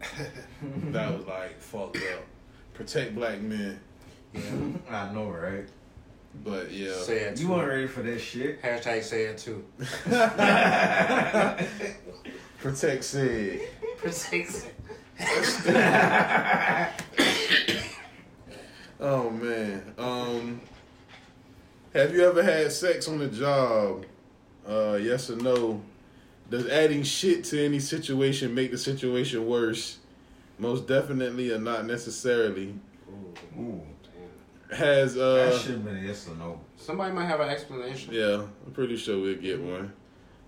that 0.92 1.16
was 1.16 1.26
like 1.26 1.60
fucked 1.60 1.96
up. 1.96 2.24
Protect 2.74 3.14
black 3.14 3.40
men, 3.40 3.78
Yeah, 4.32 4.40
I 4.90 5.12
know, 5.12 5.30
right? 5.30 5.66
but 6.44 6.72
yeah. 6.72 6.92
Say 6.94 7.18
it 7.20 7.38
You 7.38 7.46
too. 7.46 7.52
weren't 7.52 7.68
ready 7.68 7.86
for 7.86 8.02
that 8.02 8.18
shit. 8.18 8.60
Hashtag 8.60 9.04
say 9.04 9.26
it 9.26 9.38
too. 9.38 9.64
Protect 12.58 13.04
said. 13.04 13.60
Oh 19.00 19.30
man. 19.30 19.82
Um 19.98 20.60
have 21.92 22.12
you 22.12 22.24
ever 22.28 22.42
had 22.42 22.72
sex 22.72 23.08
on 23.08 23.18
the 23.18 23.28
job? 23.28 24.04
Uh 24.68 24.98
yes 25.00 25.30
or 25.30 25.36
no? 25.36 25.82
Does 26.50 26.68
adding 26.68 27.02
shit 27.02 27.44
to 27.44 27.64
any 27.64 27.80
situation 27.80 28.54
make 28.54 28.70
the 28.70 28.78
situation 28.78 29.46
worse? 29.46 29.98
Most 30.58 30.86
definitely 30.86 31.50
or 31.52 31.58
not 31.58 31.86
necessarily. 31.86 32.74
Ooh, 33.58 33.80
Has 34.70 35.14
that 35.14 35.22
uh 35.24 35.58
should 35.58 35.72
have 35.72 35.84
been 35.84 35.96
a 35.98 36.00
yes 36.02 36.28
or 36.28 36.34
no. 36.36 36.60
Somebody 36.76 37.12
might 37.14 37.26
have 37.26 37.40
an 37.40 37.48
explanation. 37.48 38.12
yeah, 38.14 38.42
I'm 38.66 38.72
pretty 38.72 38.96
sure 38.96 39.20
we'll 39.20 39.36
get 39.36 39.60
one. 39.60 39.92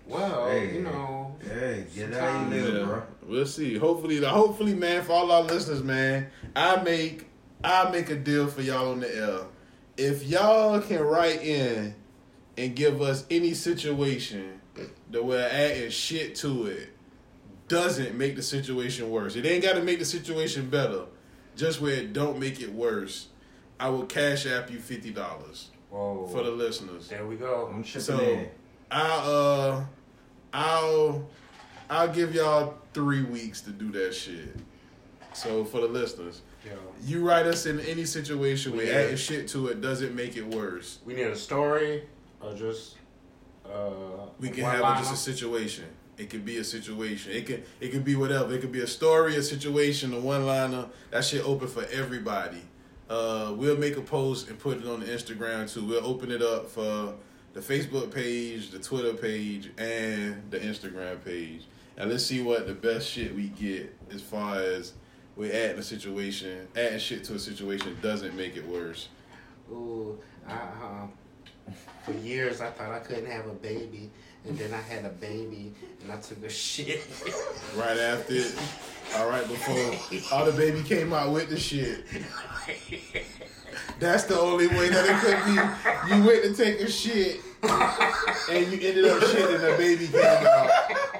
Well, 0.07 0.47
Hey. 0.49 0.73
you 0.75 0.81
know, 0.83 1.35
Hey, 1.41 1.85
get 1.93 2.13
out 2.13 2.53
you 2.53 2.61
live, 2.61 2.73
Yeah, 2.75 2.85
bro. 2.85 3.03
we'll 3.27 3.45
see. 3.45 3.77
Hopefully, 3.77 4.17
hopefully, 4.23 4.73
man, 4.73 5.03
for 5.03 5.11
all 5.13 5.31
our 5.31 5.43
listeners, 5.43 5.83
man, 5.83 6.27
I 6.55 6.81
make 6.81 7.26
I 7.63 7.89
make 7.91 8.09
a 8.09 8.15
deal 8.15 8.47
for 8.47 8.61
y'all 8.61 8.91
on 8.91 8.99
the 8.99 9.17
L. 9.17 9.49
If 9.97 10.23
y'all 10.23 10.79
can 10.79 11.01
write 11.01 11.41
in 11.43 11.95
and 12.57 12.75
give 12.75 13.01
us 13.01 13.25
any 13.29 13.53
situation 13.53 14.61
that 15.11 15.23
we're 15.23 15.47
adding 15.47 15.89
shit 15.89 16.35
to 16.35 16.67
it 16.67 16.89
doesn't 17.67 18.17
make 18.17 18.35
the 18.35 18.41
situation 18.41 19.09
worse. 19.09 19.35
It 19.35 19.45
ain't 19.45 19.63
got 19.63 19.73
to 19.73 19.83
make 19.83 19.99
the 19.99 20.05
situation 20.05 20.69
better. 20.69 21.03
Just 21.55 21.81
where 21.81 21.93
it 21.93 22.13
don't 22.13 22.39
make 22.39 22.61
it 22.61 22.71
worse. 22.71 23.27
I 23.79 23.89
will 23.89 24.05
cash 24.05 24.45
app 24.45 24.71
you 24.71 24.79
fifty 24.79 25.11
dollars 25.11 25.69
whoa. 25.89 26.27
for 26.31 26.43
the 26.43 26.51
listeners. 26.51 27.09
there 27.09 27.25
we 27.25 27.35
go. 27.35 27.69
I'm 27.71 27.83
chipping 27.83 28.01
So 28.01 28.19
in. 28.19 28.49
I'll 28.89 29.31
uh 29.31 29.85
I'll 30.53 31.29
I'll 31.89 32.07
give 32.07 32.33
y'all 32.33 32.75
three 32.93 33.23
weeks 33.23 33.61
to 33.61 33.71
do 33.71 33.91
that 33.91 34.13
shit. 34.13 34.55
So 35.33 35.63
for 35.65 35.81
the 35.81 35.87
listeners, 35.87 36.41
Yo, 36.69 36.77
you 37.05 37.25
write 37.27 37.45
us 37.45 37.65
in 37.65 37.79
any 37.81 38.05
situation 38.05 38.75
Yeah. 38.77 38.85
adding 38.93 39.15
shit 39.17 39.47
to 39.49 39.67
it 39.67 39.81
doesn't 39.81 40.15
make 40.15 40.35
it 40.37 40.45
worse. 40.45 40.99
we 41.05 41.13
need 41.13 41.27
a 41.27 41.35
story 41.35 42.03
or 42.41 42.53
just 42.53 42.95
uh. 43.65 44.27
We 44.39 44.49
can 44.49 44.63
have 44.63 44.99
just 44.99 45.13
a 45.13 45.17
situation. 45.17 45.85
It 46.17 46.29
could 46.29 46.45
be 46.45 46.57
a 46.57 46.63
situation. 46.63 47.31
It 47.31 47.45
could 47.45 47.63
it 47.79 47.91
could 47.91 48.03
be 48.03 48.15
whatever. 48.15 48.53
It 48.53 48.61
could 48.61 48.71
be 48.71 48.81
a 48.81 48.87
story, 48.87 49.35
a 49.35 49.43
situation, 49.43 50.13
a 50.13 50.19
one 50.19 50.45
liner. 50.45 50.87
That 51.11 51.23
shit 51.23 51.43
open 51.45 51.67
for 51.67 51.85
everybody. 51.91 52.61
Uh, 53.09 53.53
we'll 53.55 53.77
make 53.77 53.95
a 53.97 54.01
post 54.01 54.49
and 54.49 54.59
put 54.59 54.77
it 54.77 54.85
on 54.87 54.99
the 54.99 55.05
Instagram 55.05 55.71
too. 55.71 55.85
We'll 55.85 56.05
open 56.05 56.31
it 56.31 56.41
up 56.41 56.69
for 56.69 57.13
the 57.53 57.61
Facebook 57.61 58.11
page, 58.13 58.71
the 58.71 58.79
Twitter 58.79 59.13
page, 59.13 59.71
and 59.77 60.41
the 60.49 60.59
Instagram 60.59 61.23
page. 61.23 61.63
And 61.97 62.09
let's 62.11 62.25
see 62.25 62.41
what 62.41 62.67
the 62.67 62.73
best 62.73 63.07
shit 63.09 63.33
we 63.33 63.47
get 63.47 63.95
as 64.13 64.21
far 64.21 64.59
as 64.59 64.93
we're 65.37 65.53
adding 65.53 65.77
a 65.77 65.83
situation, 65.83 66.67
adding 66.75 66.99
shit 66.99 67.23
to 67.25 67.35
a 67.35 67.39
situation 67.39 67.95
doesn't 68.01 68.35
make 68.35 68.57
it 68.57 68.67
worse. 68.67 69.07
Ooh, 69.71 70.17
I, 70.47 70.53
uh, 70.53 71.71
for 72.03 72.13
years 72.13 72.59
I 72.59 72.71
thought 72.71 72.91
I 72.91 72.99
couldn't 72.99 73.27
have 73.27 73.45
a 73.45 73.53
baby, 73.53 74.09
and 74.45 74.57
then 74.57 74.73
I 74.73 74.81
had 74.81 75.05
a 75.05 75.09
baby, 75.09 75.73
and 76.01 76.11
I 76.11 76.17
took 76.17 76.43
a 76.43 76.49
shit. 76.49 77.01
Right 77.75 77.97
after 77.97 78.33
it, 78.33 78.55
all 79.15 79.29
right 79.29 79.47
before 79.47 79.93
all 80.31 80.45
the 80.45 80.53
baby 80.53 80.81
came 80.81 81.13
out 81.13 81.31
with 81.31 81.49
the 81.49 81.59
shit. 81.59 82.05
That's 83.99 84.23
the 84.23 84.39
only 84.39 84.67
way 84.67 84.89
that 84.89 85.05
it 85.05 85.17
could 85.21 85.45
be. 85.45 86.15
You 86.15 86.23
went 86.25 86.43
to 86.43 86.53
take 86.63 86.81
a 86.81 86.89
shit, 86.89 87.41
and 87.61 88.71
you 88.71 88.87
ended 88.87 89.05
up 89.05 89.21
shitting, 89.21 89.55
and 89.55 89.63
the 89.63 89.75
baby 89.77 90.07
came 90.07 90.23
out. 90.23 91.16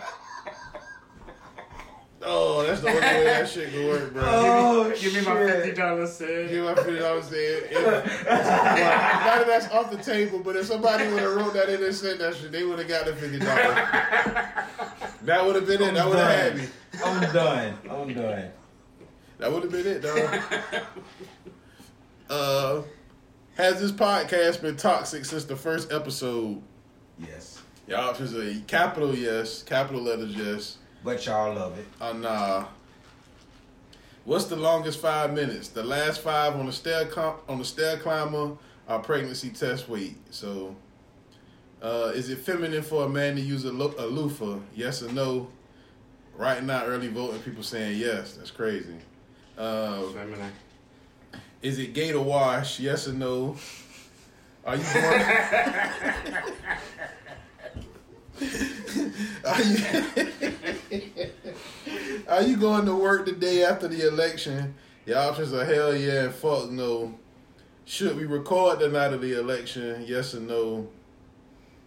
Oh, 2.23 2.65
that's 2.65 2.81
the 2.81 2.87
only 2.89 2.99
way 2.99 3.23
that 3.25 3.47
shit 3.47 3.71
could 3.71 3.85
work, 3.85 4.13
bro. 4.13 4.23
Oh, 4.25 4.95
Give 4.99 5.13
me 5.13 5.21
my 5.21 5.45
fifty 5.45 5.73
dollars, 5.73 6.13
sid. 6.13 6.49
Give 6.49 6.63
me 6.63 6.67
my 6.67 6.75
fifty 6.75 6.97
dollars 6.97 7.25
saying. 7.25 7.63
If, 7.69 7.85
well, 7.85 8.05
now 8.05 8.25
that 8.25 9.45
that's 9.45 9.71
off 9.71 9.91
the 9.91 9.97
table, 9.97 10.39
but 10.39 10.55
if 10.55 10.65
somebody 10.65 11.07
would 11.09 11.21
have 11.21 11.35
wrote 11.35 11.53
that 11.53 11.69
in 11.69 11.83
and 11.83 11.93
said 11.93 12.17
that 12.17 12.35
shit, 12.35 12.51
they 12.51 12.63
would 12.63 12.79
have 12.79 12.87
got 12.87 13.05
the 13.05 13.15
fifty 13.15 13.37
dollars. 13.37 13.75
That 15.23 15.45
would 15.45 15.55
have 15.55 15.67
been 15.67 15.81
it. 15.81 15.93
That 15.93 16.07
would 16.07 16.17
have 16.17 16.31
had 16.31 16.57
me. 16.57 16.67
I'm 17.05 17.33
done. 17.33 17.77
I'm 17.89 18.13
done. 18.13 18.51
That 19.37 19.51
would 19.51 19.63
have 19.63 19.71
been 19.71 19.85
it, 19.85 20.01
dog. 20.01 20.83
uh, 22.29 22.81
has 23.55 23.79
this 23.79 23.91
podcast 23.91 24.61
been 24.61 24.75
toxic 24.75 25.25
since 25.25 25.43
the 25.45 25.55
first 25.55 25.91
episode? 25.91 26.61
Yes. 27.19 27.61
Y'all 27.87 28.09
options 28.09 28.33
are 28.35 28.59
capital 28.67 29.15
yes, 29.15 29.63
capital 29.63 30.01
letters 30.01 30.35
yes. 30.35 30.77
But 31.03 31.25
y'all 31.25 31.53
love 31.53 31.77
it. 31.77 31.85
Uh, 32.01 32.13
nah. 32.13 32.65
What's 34.25 34.45
the 34.45 34.55
longest 34.57 34.99
five 34.99 35.33
minutes? 35.33 35.69
The 35.69 35.83
last 35.83 36.19
five 36.21 36.55
on 36.55 36.65
the 36.65 36.73
stair 36.73 37.05
com- 37.05 37.37
on 37.47 37.59
the 37.59 37.65
stair 37.65 37.97
climber 37.97 38.57
are 38.87 38.99
pregnancy 38.99 39.49
test 39.49 39.87
wait. 39.87 40.17
So, 40.31 40.75
uh, 41.81 42.11
is 42.13 42.29
it 42.29 42.39
feminine 42.39 42.81
for 42.83 43.05
a 43.05 43.09
man 43.09 43.35
to 43.35 43.41
use 43.41 43.63
a, 43.63 43.71
lo- 43.71 43.93
a 43.97 44.05
loofah? 44.05 44.57
Yes 44.75 45.01
or 45.01 45.11
no? 45.13 45.47
Right 46.35 46.61
now, 46.63 46.83
early 46.85 47.07
voting 47.07 47.41
people 47.41 47.63
saying 47.63 47.97
yes. 47.99 48.33
That's 48.33 48.51
crazy. 48.51 48.95
Uh, 49.57 50.03
Feminine. 50.09 50.51
is 51.63 51.79
it 51.79 51.93
gay 51.93 52.11
to 52.11 52.21
wash? 52.21 52.79
Yes 52.79 53.07
or 53.07 53.13
no? 53.13 53.55
Are 54.65 54.75
you 54.75 54.83
going? 54.93 55.25
Are 59.45 59.61
you? 59.63 61.29
Are 62.27 62.41
you 62.43 62.57
going 62.57 62.85
to 62.85 62.95
work 62.95 63.25
the 63.25 63.31
day 63.31 63.63
after 63.63 63.87
the 63.87 64.07
election? 64.07 64.75
The 65.05 65.17
options 65.17 65.53
are 65.53 65.63
hell 65.63 65.95
yeah 65.95 66.25
and 66.25 66.33
fuck 66.33 66.69
no. 66.69 67.17
Should 67.85 68.17
we 68.17 68.25
record 68.25 68.79
the 68.79 68.89
night 68.89 69.13
of 69.13 69.21
the 69.21 69.39
election? 69.39 70.03
Yes 70.05 70.35
or 70.35 70.41
no? 70.41 70.89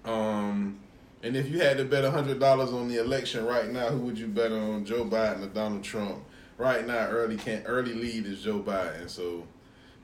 Um, 0.05 0.81
and 1.23 1.37
if 1.37 1.51
you 1.51 1.61
had 1.61 1.77
to 1.77 1.85
bet 1.85 2.11
hundred 2.11 2.41
dollars 2.41 2.73
on 2.73 2.89
the 2.89 2.97
election 2.97 3.45
right 3.45 3.71
now, 3.71 3.89
who 3.91 3.99
would 4.07 4.19
you 4.19 4.27
bet 4.27 4.53
on? 4.53 4.87
Joe 4.87 5.05
Biden 5.05 5.45
or 5.45 5.49
Donald 5.49 5.85
Trump? 5.85 6.25
Right 6.57 6.87
now, 6.87 7.09
early 7.09 7.37
can 7.37 7.63
early 7.65 7.93
lead 7.93 8.27
is 8.27 8.43
Joe 8.43 8.61
Biden. 8.61 9.09
So 9.11 9.47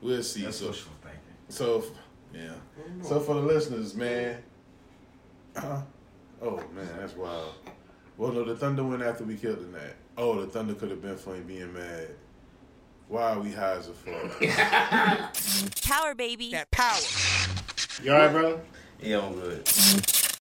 we'll 0.01 0.21
see. 0.21 0.43
That's 0.43 0.57
so 0.57 0.67
social 0.67 0.91
thinking. 1.01 1.19
so 1.49 1.83
yeah. 2.33 2.53
So 3.01 3.19
for 3.19 3.33
the 3.35 3.41
listeners, 3.41 3.95
man. 3.95 4.43
Uh, 5.55 5.81
oh 6.41 6.57
man, 6.73 6.89
that's 6.99 7.15
wild. 7.15 7.53
Well, 8.17 8.31
no, 8.31 8.43
the 8.43 8.55
Thunder 8.55 8.83
went 8.83 9.03
after 9.03 9.23
we 9.23 9.35
killed 9.35 9.59
the 9.59 9.77
Nat. 9.77 9.95
Oh, 10.17 10.41
the 10.41 10.47
Thunder 10.47 10.73
could 10.73 10.89
have 10.89 11.01
been 11.01 11.17
for 11.17 11.35
him 11.35 11.43
being 11.43 11.71
mad. 11.73 12.09
Why 13.07 13.33
are 13.33 13.39
we 13.39 13.51
high 13.51 13.73
as 13.73 13.87
a 13.87 13.93
fuck? 13.93 15.83
Power 15.83 16.15
baby. 16.15 16.51
That 16.51 16.71
Power. 16.71 16.97
You 18.03 18.11
alright, 18.11 18.31
bro? 18.31 18.59
Yeah, 19.01 19.25
I'm 19.25 19.33
good. 19.35 19.67